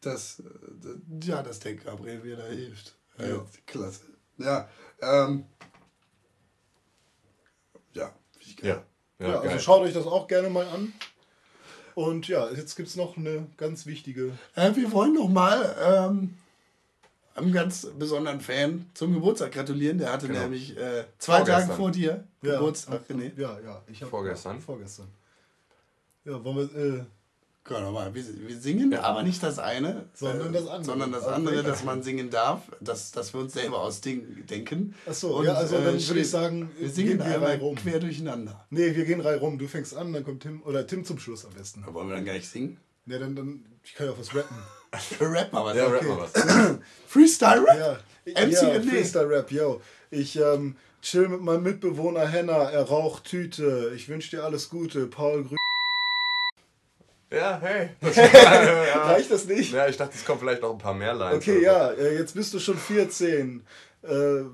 dass, 0.00 0.40
äh, 0.40 1.24
ja, 1.28 1.44
dass 1.44 1.60
der 1.60 1.76
Gabriel 1.76 2.18
mir 2.18 2.36
da 2.36 2.46
hilft. 2.46 2.96
Äh, 3.18 3.30
Ja. 3.30 3.44
Klasse. 3.66 4.00
Ja, 4.38 4.68
ähm, 5.00 5.44
ja, 7.92 8.12
finde 8.32 8.48
ich 8.50 8.56
geil. 8.56 8.70
Ja, 8.70 9.26
Ja, 9.26 9.32
ja, 9.32 9.38
also 9.40 9.48
geil. 9.50 9.60
schaut 9.60 9.82
euch 9.82 9.94
das 9.94 10.06
auch 10.06 10.26
gerne 10.26 10.50
mal 10.50 10.66
an. 10.66 10.92
Und 11.94 12.26
ja, 12.26 12.50
jetzt 12.50 12.74
gibt 12.74 12.88
es 12.88 12.96
noch 12.96 13.16
eine 13.16 13.46
ganz 13.56 13.86
wichtige. 13.86 14.36
Äh, 14.56 14.74
wir 14.74 14.90
wollen 14.90 15.14
noch 15.14 15.28
mal 15.28 15.76
ähm, 15.80 16.36
einem 17.36 17.52
ganz 17.52 17.86
besonderen 17.96 18.40
Fan 18.40 18.90
zum 18.94 19.14
Geburtstag 19.14 19.52
gratulieren. 19.52 19.98
Der 19.98 20.12
hatte 20.12 20.26
Genau. 20.26 20.40
nämlich 20.40 20.76
äh, 20.76 21.04
zwei 21.18 21.36
Vorgestern. 21.38 21.68
Tage 21.68 21.76
vor 21.80 21.90
dir 21.92 22.24
Ja, 22.42 22.52
Geburtstag, 22.54 23.02
René. 23.08 23.38
Ja, 23.40 23.60
ja. 23.60 23.82
Ich 23.86 24.02
hab, 24.02 24.10
Vorgestern? 24.10 24.56
Ja, 24.56 24.60
vorgestern. 24.62 25.08
Ja, 26.24 26.42
wollen 26.42 26.56
wir. 26.74 26.98
Äh, 27.00 27.04
Mal, 27.70 28.14
wir, 28.14 28.22
wir 28.46 28.56
singen, 28.58 28.92
aber 28.94 29.22
nicht 29.22 29.42
das 29.42 29.58
eine, 29.58 30.04
Sondern 30.12 30.52
das 30.52 30.66
andere. 30.66 30.84
sondern 30.84 31.12
das 31.12 31.22
Okay. 31.24 31.34
andere, 31.34 31.62
dass 31.62 31.82
man 31.82 32.02
singen 32.02 32.28
darf, 32.28 32.60
dass, 32.80 33.10
dass 33.10 33.32
wir 33.32 33.40
uns 33.40 33.54
selber 33.54 33.80
ausdenken. 33.80 34.94
Achso, 35.06 35.38
Und, 35.38 35.46
ja, 35.46 35.54
also 35.54 35.76
dann 35.78 35.96
äh, 35.96 36.06
würde 36.08 36.20
ich 36.20 36.28
sagen, 36.30 36.70
wir 36.78 36.90
singen 36.90 37.08
gehen 37.10 37.18
wir 37.20 37.24
einmal 37.34 37.56
rum. 37.56 37.74
quer 37.74 38.00
durcheinander. 38.00 38.66
Nee, 38.68 38.94
wir 38.94 39.06
gehen 39.06 39.20
Reihe 39.22 39.38
rum. 39.38 39.56
Du 39.58 39.66
fängst 39.66 39.96
an, 39.96 40.12
dann 40.12 40.24
kommt 40.24 40.42
Tim. 40.42 40.62
Oder 40.64 40.86
Tim 40.86 41.06
zum 41.06 41.18
Schluss 41.18 41.46
am 41.46 41.54
besten. 41.54 41.82
Aber 41.84 41.94
wollen 41.94 42.08
wir 42.08 42.16
dann 42.16 42.26
gar 42.26 42.34
nicht 42.34 42.48
singen? 42.50 42.76
Ja, 43.06 43.18
dann, 43.18 43.34
dann. 43.34 43.64
Ich 43.82 43.94
kann 43.94 44.06
ja 44.08 44.12
auch 44.12 44.18
was 44.18 44.34
rappen. 44.34 44.56
Rap 45.20 45.52
mal 45.52 45.64
was. 45.64 45.76
Ja, 45.76 45.86
okay. 45.86 45.94
rap 45.96 46.08
mal 46.08 46.18
was. 46.18 46.78
Freestyle 47.08 47.64
Rap? 47.66 48.00
Ja, 48.26 48.46
MC 48.46 48.52
ja. 48.52 48.80
Freestyle 48.82 49.28
Rap, 49.30 49.50
yo. 49.50 49.80
Ich 50.10 50.36
ähm, 50.36 50.76
chill 51.00 51.28
mit 51.28 51.40
meinem 51.40 51.62
Mitbewohner 51.62 52.26
Henna, 52.28 52.70
er 52.70 52.82
raucht 52.82 53.24
Tüte. 53.24 53.92
Ich 53.96 54.08
wünsche 54.08 54.36
dir 54.36 54.44
alles 54.44 54.68
Gute, 54.68 55.06
Paul 55.06 55.44
Grü 55.44 55.56
Ja, 57.34 57.58
hey. 57.60 57.90
Das 58.00 58.16
ja. 58.16 59.02
Reicht 59.04 59.30
das 59.30 59.44
nicht? 59.46 59.72
ja, 59.72 59.88
ich 59.88 59.96
dachte, 59.96 60.14
es 60.16 60.24
kommen 60.24 60.40
vielleicht 60.40 60.62
noch 60.62 60.72
ein 60.72 60.78
paar 60.78 60.94
mehr 60.94 61.14
Lines. 61.14 61.36
Okay, 61.36 61.62
ja, 61.62 61.90
äh, 61.92 62.18
jetzt 62.18 62.34
bist 62.34 62.54
du 62.54 62.58
schon 62.58 62.78
14. 62.78 63.64
Äh, 64.02 64.06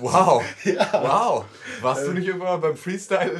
Wow. 0.00 0.42
Wow. 0.64 1.44
Warst 1.80 2.06
du 2.06 2.12
nicht 2.12 2.26
irgendwann 2.26 2.60
beim 2.60 2.76
Freestyle 2.76 3.30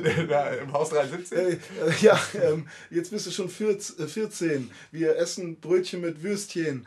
im 0.61 0.73
Haus 0.73 0.91
317? 0.91 1.39
äh, 1.39 1.59
ja, 2.01 2.21
ähm, 2.35 2.69
jetzt 2.91 3.11
bist 3.11 3.27
du 3.27 3.31
schon 3.31 3.49
14, 3.49 4.05
äh, 4.05 4.09
14. 4.09 4.71
Wir 4.93 5.17
essen 5.17 5.57
Brötchen 5.61 6.01
mit 6.01 6.23
Würstchen. 6.23 6.87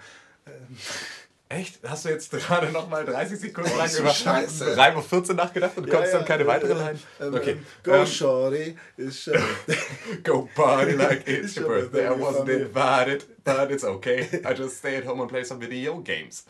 Echt? 1.52 1.80
Hast 1.86 2.06
du 2.06 2.10
jetzt 2.10 2.32
gerade 2.32 2.72
noch 2.72 2.88
mal 2.88 3.04
30 3.04 3.40
Sekunden 3.40 3.78
lang 3.78 3.90
über 3.94 4.10
Scheiße. 4.10 4.78
Reim 4.78 4.96
auf 4.96 5.08
14 5.08 5.36
nachgedacht 5.36 5.76
und 5.78 5.86
du 5.86 5.92
konntest 5.92 6.14
dann 6.14 6.24
keine 6.26 6.48
weitere 6.48 6.74
Line? 6.74 7.00
Ähm, 7.20 7.34
Okay. 7.34 7.58
Go 7.84 7.92
Ähm, 7.92 8.06
Shorty. 8.06 8.78
Ist, 8.96 9.28
äh, 9.28 9.40
Go 10.24 10.48
party 10.56 10.92
like 10.96 11.28
it's 11.28 11.52
It's 11.52 11.58
your 11.58 11.70
your 11.70 11.90
birthday. 11.90 12.08
I 12.08 12.12
wasn't 12.12 12.50
invited, 12.50 13.26
but 13.44 13.70
it's 13.70 13.84
okay. 13.96 14.28
I 14.46 14.54
just 14.54 14.78
stay 14.78 14.96
at 14.98 15.06
home 15.06 15.20
and 15.22 15.30
play 15.30 15.44
some 15.44 15.60
video 15.60 16.00
games. 16.00 16.46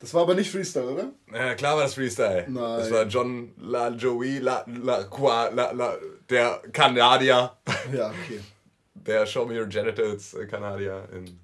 das 0.00 0.12
war 0.12 0.22
aber 0.22 0.34
nicht 0.34 0.50
Freestyle, 0.50 0.88
oder? 0.88 1.12
Ja, 1.32 1.54
klar 1.54 1.76
war 1.76 1.84
das 1.84 1.94
Freestyle. 1.94 2.44
Nein. 2.48 2.78
Das 2.78 2.90
war 2.90 3.04
John 3.06 3.52
La 3.58 3.88
Joey 3.90 4.38
La 4.40 4.64
La 4.66 5.04
Qua 5.04 5.48
La 5.48 5.70
La 5.70 5.96
der 6.28 6.60
Kanadier. 6.72 7.56
Ja, 7.92 8.08
okay. 8.10 8.40
Der 8.94 9.24
Show 9.26 9.46
Me 9.46 9.58
Your 9.60 9.66
Genitals 9.66 10.34
äh, 10.34 10.46
Kanadier 10.46 11.08
in 11.12 11.38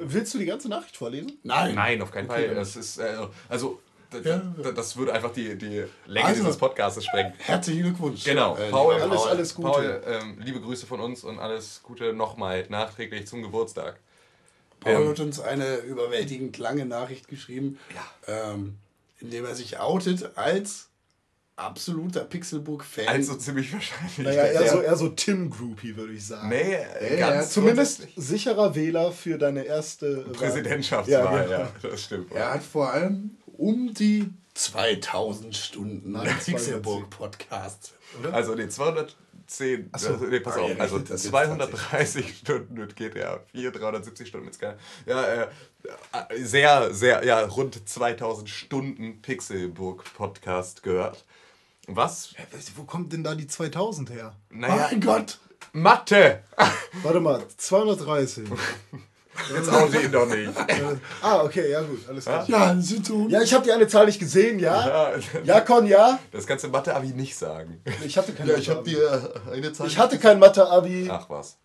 Willst 0.00 0.32
du 0.34 0.38
die 0.38 0.46
ganze 0.46 0.68
Nachricht 0.68 0.96
vorlesen? 0.96 1.38
Nein. 1.42 1.74
Nein, 1.74 2.02
auf 2.02 2.10
keinen 2.10 2.30
Okay, 2.30 2.46
Fall. 2.48 2.54
Das 2.54 2.76
ist 2.76 2.98
äh, 2.98 3.16
also 3.48 3.80
Ja. 4.24 4.38
das 4.74 4.96
würde 4.96 5.12
einfach 5.12 5.32
die, 5.32 5.56
die 5.56 5.84
Länge 6.06 6.26
Also- 6.26 6.42
dieses 6.42 6.56
Podcasts 6.56 7.04
sprengen. 7.04 7.32
Herzlichen 7.38 7.82
Glückwunsch. 7.82 8.24
Genau, 8.24 8.56
Äh, 8.56 8.70
Paul, 8.70 8.94
alles- 8.94 9.16
Paul, 9.22 9.28
alles 9.30 9.54
Gute. 9.54 9.68
Paul, 9.70 10.02
ähm, 10.06 10.38
liebe 10.42 10.60
Grüße 10.60 10.86
von 10.86 11.00
uns 11.00 11.24
und 11.24 11.38
alles 11.38 11.80
Gute 11.82 12.12
nochmal 12.12 12.66
nachträglich 12.68 13.26
zum 13.26 13.42
Geburtstag. 13.42 13.98
Paul 14.80 14.92
Ähm, 14.94 15.08
hat 15.10 15.20
uns 15.20 15.40
eine 15.40 15.76
überwältigend 15.76 16.58
lange 16.58 16.84
Nachricht 16.86 17.28
geschrieben, 17.28 17.78
ähm, 18.26 18.78
in 19.20 19.30
er 19.32 19.54
sich 19.54 19.78
outet 19.78 20.36
als 20.36 20.88
absoluter 21.56 22.24
Pixelbook-Fan. 22.24 23.08
Also 23.08 23.34
ziemlich 23.34 23.72
wahrscheinlich. 23.72 24.18
Naja, 24.18 24.44
eher 24.44 24.70
so, 24.70 24.80
eher 24.80 24.96
so 24.96 25.08
Tim 25.10 25.50
Groupie, 25.50 25.96
würde 25.96 26.12
ich 26.14 26.26
sagen. 26.26 26.48
Nee, 26.48 26.78
ganz 27.18 27.20
ja, 27.20 27.42
Zumindest 27.42 28.08
sicherer 28.16 28.74
Wähler 28.74 29.12
für 29.12 29.38
deine 29.38 29.64
erste 29.64 30.24
Wahl. 30.26 30.32
Präsidentschaftswahl, 30.32 31.24
Ja, 31.24 31.50
ja, 31.50 31.72
genau. 31.80 31.92
das 31.92 32.02
stimmt. 32.04 32.32
er 32.32 32.54
hat 32.54 32.62
vor 32.62 32.90
allem 32.90 33.36
um 33.58 33.92
die 33.94 34.30
2000 34.54 35.54
Stunden 35.56 36.12
Nein, 36.12 36.34
Pixelbook-Podcast. 36.44 37.92
Also 38.30 38.54
nee, 38.54 38.68
210, 38.68 39.16
so. 39.48 40.08
also, 40.10 40.24
nee, 40.26 40.40
pass 40.40 40.56
Ah, 40.56 40.60
auf, 40.60 40.70
ihr 40.70 40.80
also 40.80 40.96
rechnet 40.96 41.10
das 41.10 41.22
jetzt 41.24 41.30
230 41.32 42.38
Stunden 42.38 42.74
mit 42.74 42.96
GTA 42.96 43.40
4, 43.52 43.70
370 43.72 44.28
Stunden 44.28 44.46
mit 44.46 44.54
Sky. 44.54 44.72
Ja, 45.06 45.24
äh, 45.24 45.46
äh, 46.28 46.42
sehr, 46.44 46.92
sehr, 46.92 47.24
ja, 47.24 47.40
rund 47.40 47.88
2000 47.88 48.48
Stunden 48.48 49.22
Pixelburg 49.22 50.04
Podcast 50.14 50.82
gehört. 50.82 51.24
Was? 51.88 52.34
Wo 52.76 52.84
kommt 52.84 53.12
denn 53.12 53.24
da 53.24 53.34
die 53.34 53.46
2000 53.46 54.10
her? 54.10 54.34
Naja, 54.50 54.88
Mein 54.90 55.00
Gott! 55.00 55.38
Mathe! 55.72 56.42
Warte 57.02 57.20
mal, 57.20 57.42
230. 57.56 58.48
Jetzt 59.54 59.68
auch 59.70 59.92
ihn 59.94 60.12
doch 60.12 60.28
nicht. 60.28 60.52
ah, 61.22 61.42
okay, 61.42 61.70
ja 61.70 61.80
gut, 61.80 62.06
alles 62.08 62.24
klar. 62.24 62.48
Ja, 62.48 62.76
sind 62.78 63.06
so. 63.06 63.26
Ja, 63.28 63.40
ich 63.40 63.52
habe 63.54 63.64
die 63.64 63.72
eine 63.72 63.88
Zahl 63.88 64.04
nicht 64.06 64.18
gesehen, 64.20 64.58
ja? 64.58 65.12
Ja, 65.14 65.18
Ja, 65.44 65.60
Con, 65.62 65.86
ja? 65.86 66.18
das 66.30 66.46
kannst 66.46 66.64
du 66.64 66.68
Mathe-Abi 66.68 67.08
nicht 67.08 67.34
sagen. 67.36 67.80
Ich 68.04 68.16
hatte 68.18 68.32
kein 68.32 68.46
Ja, 68.46 68.56
ich 68.56 68.68
habe 68.68 68.80
Mathe-Abi. 68.80 68.90
dir 68.90 69.42
äh, 69.50 69.56
eine 69.56 69.72
Zahl. 69.72 69.86
Ich 69.86 69.98
hatte 69.98 70.18
kein 70.18 70.38
Mathe-Abi. 70.38 71.08
Ach 71.10 71.28
was. 71.30 71.56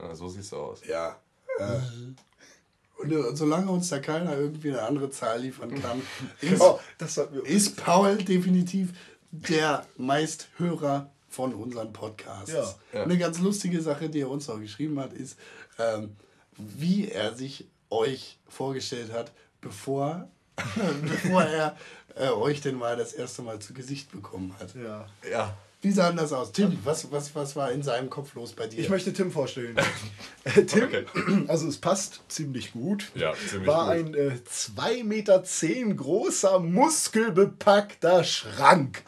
Ja, 0.00 0.14
so 0.14 0.28
siehst 0.28 0.52
du 0.52 0.56
aus. 0.56 0.80
Ja. 0.88 1.16
Äh, 1.58 3.02
und 3.02 3.12
äh, 3.12 3.34
solange 3.36 3.70
uns 3.72 3.88
da 3.88 3.98
keiner 3.98 4.36
irgendwie 4.38 4.70
eine 4.70 4.82
andere 4.82 5.10
Zahl 5.10 5.40
liefern 5.40 5.70
kann, 5.82 6.00
ist, 6.40 6.60
Oh, 6.60 6.78
das 6.98 7.14
sollten 7.14 7.34
wir. 7.34 7.44
ist 7.46 7.76
Paul 7.76 8.16
definitiv 8.18 8.90
der 9.30 9.86
Meisthörer 9.96 11.10
von 11.28 11.54
unseren 11.54 11.92
Podcasts. 11.92 12.52
Ja. 12.52 12.74
Ja. 12.92 13.02
Eine 13.04 13.18
ganz 13.18 13.38
lustige 13.40 13.80
Sache, 13.82 14.08
die 14.08 14.20
er 14.20 14.30
uns 14.30 14.48
auch 14.48 14.58
geschrieben 14.60 14.98
hat, 15.00 15.12
ist, 15.12 15.38
ähm, 15.78 16.16
wie 16.56 17.10
er 17.10 17.34
sich 17.34 17.66
euch 17.90 18.38
vorgestellt 18.48 19.12
hat, 19.12 19.32
bevor 19.60 20.28
bevor 21.02 21.42
er 21.42 21.76
äh, 22.14 22.28
euch 22.28 22.62
denn 22.62 22.76
mal 22.76 22.96
das 22.96 23.12
erste 23.12 23.42
Mal 23.42 23.58
zu 23.58 23.74
Gesicht 23.74 24.10
bekommen 24.10 24.54
hat. 24.58 24.74
Ja. 24.74 25.06
Ja. 25.30 25.56
Wie 25.82 25.92
sah 25.92 26.08
denn 26.08 26.16
das 26.16 26.32
aus? 26.32 26.52
Tim, 26.52 26.78
was, 26.84 27.12
was, 27.12 27.34
was 27.34 27.54
war 27.54 27.70
in 27.70 27.82
seinem 27.82 28.08
Kopf 28.08 28.34
los 28.34 28.54
bei 28.54 28.66
dir? 28.66 28.80
Ich 28.80 28.88
möchte 28.88 29.12
Tim 29.12 29.30
vorstellen. 29.30 29.76
Äh, 30.44 30.62
Tim, 30.64 30.84
Okay. 30.84 31.04
also 31.48 31.66
es 31.68 31.76
passt 31.76 32.22
ziemlich 32.28 32.72
gut. 32.72 33.10
Ja, 33.16 33.34
ziemlich 33.34 33.66
war 33.66 33.96
gut. 33.96 34.06
ein 34.06 34.14
äh, 34.14 34.38
2,10 34.48 35.04
Meter 35.04 35.42
großer, 35.94 36.60
muskelbepackter 36.60 38.22
Schrank. 38.24 39.02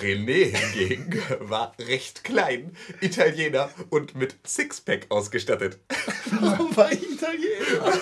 René 0.00 0.56
hingegen 0.56 1.22
war 1.40 1.74
recht 1.78 2.24
klein, 2.24 2.76
Italiener 3.00 3.70
und 3.90 4.14
mit 4.14 4.36
Sixpack 4.46 5.06
ausgestattet. 5.10 5.78
Warum 6.40 6.76
war 6.76 6.92
ich 6.92 7.02
Italiener? 7.10 7.94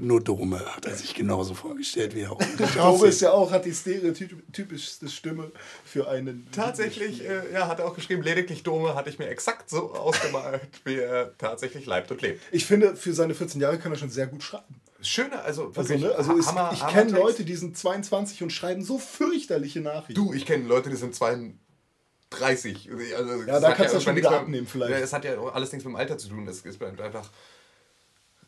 Nur 0.00 0.22
Dome 0.22 0.60
hat 0.74 0.86
er 0.86 0.94
sich 0.94 1.14
genauso 1.14 1.54
vorgestellt, 1.54 2.14
wie 2.14 2.20
er 2.20 2.32
auch 2.32 2.40
Glaube 2.72 3.08
ist 3.08 3.20
ja 3.20 3.32
auch, 3.32 3.50
hat 3.50 3.64
die 3.64 3.74
stereotypischste 3.74 5.08
Stimme 5.08 5.52
für 5.84 6.08
einen. 6.08 6.46
Tatsächlich, 6.52 7.22
äh, 7.22 7.52
ja, 7.52 7.68
hat 7.68 7.80
er 7.80 7.86
auch 7.86 7.94
geschrieben, 7.94 8.22
lediglich 8.22 8.62
Dome 8.62 8.94
hatte 8.94 9.10
ich 9.10 9.18
mir 9.18 9.28
exakt 9.28 9.68
so 9.68 9.92
ausgemalt, 9.94 10.62
wie 10.84 10.96
er 10.96 11.36
tatsächlich 11.38 11.86
leibt 11.86 12.10
und 12.10 12.22
lebt. 12.22 12.40
Ich 12.50 12.64
finde, 12.64 12.96
für 12.96 13.12
seine 13.12 13.34
14 13.34 13.60
Jahre 13.60 13.78
kann 13.78 13.92
er 13.92 13.98
schon 13.98 14.10
sehr 14.10 14.26
gut 14.26 14.42
schreiben. 14.42 14.74
Schöne, 15.04 15.40
also 15.42 15.72
Also, 15.74 15.96
ne? 15.96 16.14
also 16.14 16.36
es, 16.38 16.46
Hammer, 16.46 16.70
ich 16.72 16.86
kenne. 16.86 17.12
Leute, 17.12 17.44
die 17.44 17.54
sind 17.54 17.76
22 17.76 18.42
und 18.42 18.50
schreiben 18.50 18.82
so 18.82 18.98
fürchterliche 18.98 19.80
Nachrichten. 19.80 20.14
Du, 20.14 20.32
ich 20.32 20.46
kenne 20.46 20.64
Leute, 20.64 20.90
die 20.90 20.96
sind 20.96 21.14
32. 21.14 22.90
Also, 23.16 23.42
Ja, 23.44 23.56
es 23.56 23.62
da 23.62 23.72
kannst 23.72 23.94
du 23.94 24.00
schon 24.00 24.16
wieder 24.16 24.30
abnehmen 24.30 24.66
vielleicht. 24.66 24.92
Ja, 24.92 24.98
es 24.98 25.12
hat 25.12 25.24
ja 25.24 25.40
alles 25.40 25.72
nichts 25.72 25.84
mit 25.84 25.94
dem 25.94 25.96
Alter 25.96 26.18
zu 26.18 26.28
tun. 26.28 26.46
Es 26.48 26.60
ist 26.60 26.82
einfach 26.82 27.30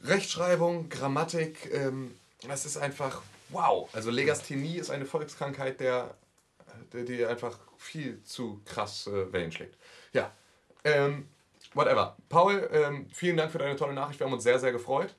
Rechtschreibung, 0.04 0.88
Grammatik. 0.88 1.70
Ähm, 1.72 2.14
das 2.46 2.66
ist 2.66 2.76
einfach 2.76 3.22
wow. 3.50 3.88
Also 3.92 4.10
Legasthenie 4.10 4.76
ist 4.76 4.90
eine 4.90 5.06
Volkskrankheit, 5.06 5.80
der, 5.80 6.14
der 6.92 7.04
die 7.04 7.24
einfach 7.24 7.58
viel 7.78 8.22
zu 8.24 8.60
krass 8.64 9.06
äh, 9.06 9.32
Wellen 9.32 9.52
schlägt. 9.52 9.76
Ja, 10.12 10.30
ähm, 10.84 11.28
whatever. 11.74 12.16
Paul, 12.28 12.68
ähm, 12.72 13.06
vielen 13.12 13.36
Dank 13.36 13.52
für 13.52 13.58
deine 13.58 13.76
tolle 13.76 13.94
Nachricht. 13.94 14.20
Wir 14.20 14.26
haben 14.26 14.32
uns 14.34 14.42
sehr, 14.42 14.58
sehr 14.58 14.72
gefreut. 14.72 15.14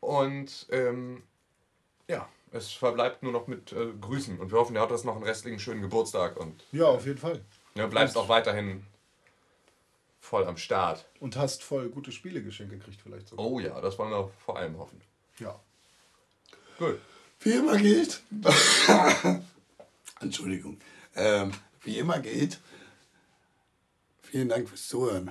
Und 0.00 0.66
ähm, 0.70 1.22
ja, 2.08 2.28
es 2.52 2.72
verbleibt 2.72 3.22
nur 3.22 3.32
noch 3.32 3.46
mit 3.46 3.72
äh, 3.72 3.92
Grüßen. 4.00 4.38
Und 4.38 4.50
wir 4.50 4.58
hoffen, 4.58 4.74
ihr 4.74 4.80
habt 4.80 4.90
das 4.92 5.04
noch 5.04 5.14
einen 5.14 5.24
restlichen 5.24 5.60
schönen 5.60 5.82
Geburtstag 5.82 6.36
und 6.36 6.64
Ja, 6.72 6.86
auf 6.86 7.06
jeden 7.06 7.18
Fall. 7.18 7.40
ja, 7.74 7.86
bleibst 7.86 8.16
auch 8.16 8.28
weiterhin 8.28 8.84
voll 10.20 10.44
am 10.46 10.56
Start. 10.56 11.06
Und 11.20 11.36
hast 11.36 11.62
voll 11.62 11.88
gute 11.88 12.12
Spielegeschenke 12.12 12.78
gekriegt, 12.78 13.00
vielleicht 13.02 13.28
sogar. 13.28 13.44
Oh 13.46 13.60
ja, 13.60 13.80
das 13.80 13.98
wollen 13.98 14.10
wir 14.10 14.30
vor 14.44 14.56
allem 14.56 14.78
hoffen. 14.78 15.00
Ja. 15.38 15.58
Gut. 16.78 17.00
Wie 17.40 17.52
immer 17.52 17.76
gilt. 17.78 18.22
Entschuldigung. 20.20 20.78
Ähm, 21.14 21.52
wie 21.82 21.98
immer 21.98 22.18
gilt. 22.20 22.60
Vielen 24.22 24.48
Dank 24.48 24.68
fürs 24.68 24.86
Zuhören. 24.88 25.30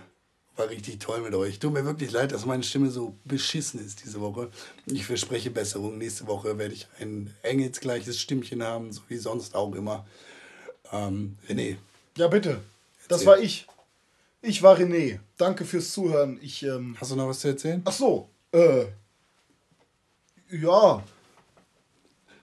War 0.59 0.69
richtig 0.69 0.99
toll 0.99 1.21
mit 1.21 1.33
euch. 1.35 1.57
Tut 1.57 1.71
mir 1.71 1.85
wirklich 1.85 2.11
leid, 2.11 2.33
dass 2.33 2.45
meine 2.45 2.63
Stimme 2.63 2.89
so 2.89 3.15
beschissen 3.23 3.79
ist 3.79 4.03
diese 4.03 4.19
Woche. 4.19 4.51
Ich 4.87 5.05
verspreche 5.05 5.51
Besserung. 5.51 5.97
Nächste 5.97 6.27
Woche 6.27 6.57
werde 6.57 6.73
ich 6.73 6.85
ein 6.99 7.33
engelsgleiches 7.43 8.19
Stimmchen 8.19 8.61
haben, 8.61 8.91
so 8.91 9.01
wie 9.07 9.15
sonst 9.15 9.55
auch 9.55 9.73
immer. 9.73 10.05
Ähm, 10.91 11.37
René, 11.47 11.77
Ja, 12.17 12.27
bitte. 12.27 12.59
Das 13.07 13.25
war 13.25 13.39
ich. 13.39 13.67
Ich 14.41 14.61
war 14.61 14.77
René. 14.77 15.19
Danke 15.37 15.63
fürs 15.63 15.93
Zuhören. 15.93 16.37
Ich, 16.41 16.61
ähm. 16.63 16.97
hast 16.99 17.11
du 17.11 17.15
noch 17.15 17.29
was 17.29 17.39
zu 17.39 17.47
erzählen? 17.47 17.81
Ach 17.85 17.93
so. 17.93 18.27
Äh. 18.51 18.87
Ja. 20.51 21.01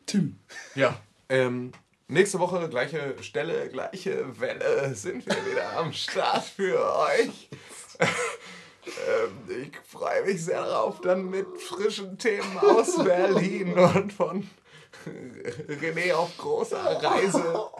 Tim. 0.06 0.38
Ja, 0.74 0.98
ähm, 1.28 1.70
nächste 2.08 2.38
Woche 2.38 2.66
gleiche 2.70 3.22
Stelle, 3.22 3.68
gleiche 3.68 4.40
Welle 4.40 4.94
sind 4.94 5.26
wir 5.26 5.36
wieder 5.50 5.76
am 5.76 5.92
Start 5.92 6.44
für 6.44 6.82
euch. 6.96 7.50
Ähm, 8.00 9.62
ich 9.62 9.76
freue 9.86 10.24
mich 10.24 10.44
sehr 10.44 10.62
darauf, 10.62 11.00
dann 11.00 11.28
mit 11.30 11.46
frischen 11.60 12.18
Themen 12.18 12.58
aus 12.58 13.02
Berlin 13.02 13.74
und 13.94 14.12
von 14.12 14.48
René 15.68 16.12
auf 16.12 16.36
großer 16.36 17.02
Reise. 17.02 17.70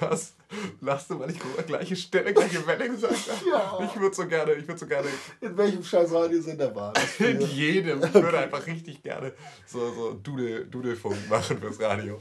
Was? 0.00 0.34
Lachst 0.80 1.10
du, 1.10 1.18
weil 1.18 1.30
ich 1.30 1.38
gleiche 1.66 1.96
Stelle, 1.96 2.32
gleiche 2.32 2.66
Welle 2.66 2.88
gesagt 2.88 3.30
habe? 3.30 3.50
Ja. 3.50 3.78
Ich 3.84 4.00
würde 4.00 4.14
so 4.14 4.26
gerne, 4.26 4.52
ich 4.54 4.66
würde 4.66 4.78
so 4.78 4.86
gerne 4.86 5.08
In 5.40 5.56
welchem 5.56 5.82
scheiß 5.82 6.12
Radiosender 6.12 6.74
war 6.74 6.92
das? 6.92 7.20
in 7.20 7.40
jedem. 7.40 8.02
Ich 8.02 8.14
würde 8.14 8.38
einfach 8.38 8.66
richtig 8.66 9.02
gerne 9.02 9.32
so, 9.66 9.92
so 9.92 10.12
Dudel, 10.14 10.66
Dudelfunk 10.66 11.28
machen 11.28 11.58
fürs 11.58 11.80
Radio. 11.80 12.20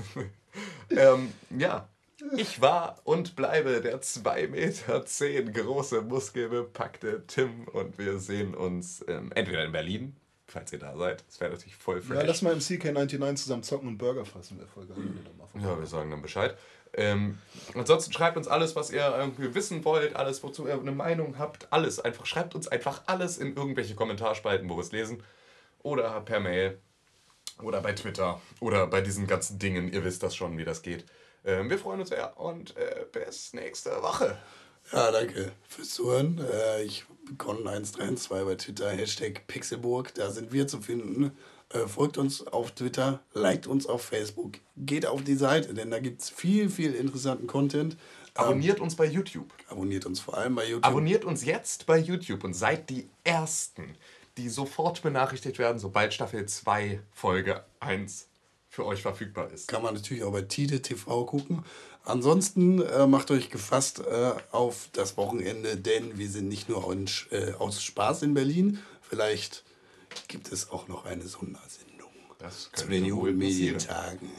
ähm, 0.90 1.32
ja, 1.50 1.88
ich 2.36 2.60
war 2.60 3.00
und 3.04 3.36
bleibe 3.36 3.80
der 3.80 4.00
2,10 4.02 4.48
Meter 4.48 5.06
zehn 5.06 5.52
große, 5.52 6.02
muskelbepackte 6.02 7.24
Tim 7.26 7.64
und 7.68 7.98
wir 7.98 8.18
sehen 8.18 8.54
uns 8.54 9.04
ähm, 9.08 9.30
entweder 9.34 9.64
in 9.64 9.72
Berlin, 9.72 10.16
falls 10.46 10.72
ihr 10.72 10.78
da 10.78 10.96
seid. 10.96 11.24
Das 11.26 11.40
wäre 11.40 11.50
natürlich 11.52 11.76
voll 11.76 12.00
fresh. 12.00 12.16
Ja, 12.18 12.22
lass 12.24 12.42
mal 12.42 12.52
im 12.52 12.58
CK99 12.60 13.34
zusammen 13.36 13.62
zocken 13.62 13.88
und 13.88 13.98
Burger 13.98 14.24
fassen. 14.24 14.58
Wäre 14.58 14.68
voll 14.68 14.86
geil. 14.86 14.96
vorbei- 15.52 15.64
Ja, 15.66 15.78
wir 15.78 15.86
sagen 15.86 16.10
dann 16.10 16.22
Bescheid. 16.22 16.56
Ähm, 16.94 17.38
ansonsten 17.74 18.12
schreibt 18.12 18.36
uns 18.38 18.48
alles, 18.48 18.74
was 18.74 18.90
ihr 18.90 19.14
irgendwie 19.16 19.54
wissen 19.54 19.84
wollt, 19.84 20.16
alles, 20.16 20.42
wozu 20.42 20.66
ihr 20.66 20.74
eine 20.80 20.90
Meinung 20.92 21.38
habt, 21.38 21.70
alles. 21.70 22.00
Einfach 22.00 22.24
schreibt 22.26 22.54
uns 22.54 22.66
einfach 22.66 23.02
alles 23.06 23.36
in 23.38 23.54
irgendwelche 23.56 23.94
Kommentarspalten, 23.94 24.68
wo 24.70 24.76
wir 24.76 24.80
es 24.82 24.90
lesen. 24.92 25.22
Oder 25.82 26.20
per 26.22 26.40
Mail. 26.40 26.78
Oder 27.62 27.80
bei 27.82 27.92
Twitter. 27.92 28.40
Oder 28.60 28.86
bei 28.86 29.02
diesen 29.02 29.26
ganzen 29.26 29.58
Dingen. 29.58 29.92
Ihr 29.92 30.02
wisst 30.04 30.22
das 30.22 30.34
schon, 30.34 30.56
wie 30.56 30.64
das 30.64 30.80
geht. 30.82 31.04
Ähm, 31.44 31.70
wir 31.70 31.78
freuen 31.78 32.00
uns 32.00 32.10
sehr 32.10 32.38
und 32.38 32.76
äh, 32.76 33.04
bis 33.12 33.52
nächste 33.52 34.02
Woche. 34.02 34.38
Ja, 34.92 35.10
danke 35.10 35.52
fürs 35.68 35.90
Zuhören. 35.90 36.40
Äh, 36.52 36.82
ich 36.82 37.04
bekomme 37.26 37.68
132 37.70 38.28
bei 38.46 38.54
Twitter, 38.54 38.90
Hashtag 38.90 39.46
Pixelburg, 39.46 40.14
da 40.14 40.30
sind 40.30 40.52
wir 40.52 40.66
zu 40.66 40.80
finden. 40.80 41.32
Äh, 41.70 41.86
folgt 41.86 42.16
uns 42.16 42.46
auf 42.46 42.70
Twitter, 42.70 43.20
liked 43.34 43.66
uns 43.66 43.86
auf 43.86 44.02
Facebook, 44.02 44.52
geht 44.76 45.04
auf 45.04 45.22
die 45.22 45.34
Seite, 45.34 45.74
denn 45.74 45.90
da 45.90 45.98
gibt 45.98 46.22
es 46.22 46.30
viel, 46.30 46.70
viel 46.70 46.94
interessanten 46.94 47.46
Content. 47.46 47.94
Ähm, 47.94 48.44
Abonniert 48.44 48.80
uns 48.80 48.96
bei 48.96 49.04
YouTube. 49.04 49.52
abonniert 49.68 50.06
uns 50.06 50.20
vor 50.20 50.38
allem 50.38 50.54
bei 50.54 50.64
YouTube. 50.64 50.86
Abonniert 50.86 51.24
uns 51.26 51.44
jetzt 51.44 51.84
bei 51.84 51.98
YouTube 51.98 52.44
und 52.44 52.54
seid 52.54 52.88
die 52.88 53.10
Ersten, 53.24 53.96
die 54.38 54.48
sofort 54.48 55.02
benachrichtigt 55.02 55.58
werden, 55.58 55.78
sobald 55.78 56.14
Staffel 56.14 56.46
2 56.46 57.00
Folge 57.12 57.64
1 57.80 58.28
für 58.78 58.86
euch 58.86 59.02
verfügbar 59.02 59.50
ist. 59.50 59.66
Kann 59.66 59.82
man 59.82 59.94
natürlich 59.94 60.22
auch 60.22 60.30
bei 60.30 60.42
Tide 60.42 60.80
TV 60.80 61.24
gucken. 61.24 61.64
Ansonsten 62.04 62.80
äh, 62.80 63.08
macht 63.08 63.32
euch 63.32 63.50
gefasst 63.50 63.98
äh, 63.98 64.30
auf 64.52 64.88
das 64.92 65.16
Wochenende, 65.16 65.76
denn 65.76 66.16
wir 66.16 66.30
sind 66.30 66.46
nicht 66.46 66.68
nur 66.68 66.92
in, 66.92 67.10
äh, 67.32 67.54
aus 67.54 67.82
Spaß 67.82 68.22
in 68.22 68.34
Berlin. 68.34 68.78
Vielleicht 69.02 69.64
gibt 70.28 70.52
es 70.52 70.70
auch 70.70 70.86
noch 70.86 71.06
eine 71.06 71.26
Sondersendung 71.26 72.12
Das 72.38 72.70
zu 72.72 72.86
den 72.86 73.04
Jugendmedientagen. 73.04 74.30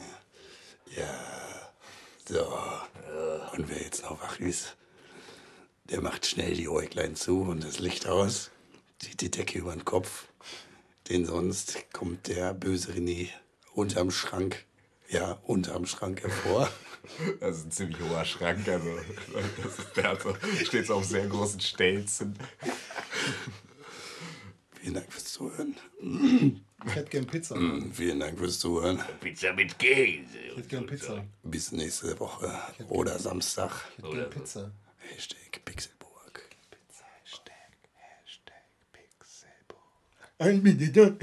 Ja, 0.96 1.20
so. 2.26 2.46
Und 3.58 3.68
wer 3.68 3.82
jetzt 3.82 4.04
noch 4.04 4.22
wach 4.22 4.40
ist, 4.40 4.74
der 5.90 6.00
macht 6.00 6.24
schnell 6.24 6.54
die 6.54 6.70
Äuglein 6.70 7.14
zu 7.14 7.42
und 7.42 7.62
das 7.62 7.78
Licht 7.78 8.08
aus, 8.08 8.50
zieht 8.98 9.20
die 9.20 9.30
Decke 9.30 9.58
über 9.58 9.72
den 9.72 9.84
Kopf. 9.84 10.28
Denn 11.10 11.26
sonst 11.26 11.92
kommt 11.92 12.28
der 12.28 12.54
böse 12.54 12.92
René 12.92 13.28
unterm 13.74 14.10
Schrank, 14.10 14.64
ja, 15.08 15.38
unterm 15.44 15.86
Schrank 15.86 16.22
hervor. 16.22 16.70
Das 17.40 17.56
ist 17.56 17.64
ein 17.64 17.70
ziemlich 17.70 17.98
hoher 17.98 18.24
Schrank, 18.26 18.68
also 18.68 18.90
das 19.62 19.78
ist, 19.78 19.96
der 19.96 20.10
hat 20.10 20.20
so, 20.22 20.36
steht 20.64 20.86
so 20.86 20.96
auf 20.96 21.04
sehr 21.06 21.26
großen 21.26 21.58
Stelzen. 21.58 22.38
Vielen 24.80 24.94
Dank 24.94 25.10
fürs 25.10 25.24
Zuhören. 25.24 25.76
Ich 26.86 26.94
hätte 26.94 27.10
gern 27.10 27.26
Pizza. 27.26 27.56
Vielen 27.92 28.20
Dank 28.20 28.38
fürs 28.38 28.58
Zuhören. 28.58 29.02
Pizza 29.20 29.52
mit 29.54 29.78
Käse. 29.78 30.38
Ich 30.38 30.56
hätte 30.58 30.68
gern 30.68 30.86
Pizza. 30.86 31.24
Bis 31.42 31.72
nächste 31.72 32.20
Woche 32.20 32.52
oder 32.88 33.18
Samstag. 33.18 33.72
Ich 33.96 34.04
hätte 34.04 34.16
gern 34.16 34.30
Pizza. 34.30 34.70
Hashtag 34.98 35.64
Pixelburg. 35.64 36.48
Ein 40.38 40.62
Minute. 40.62 41.16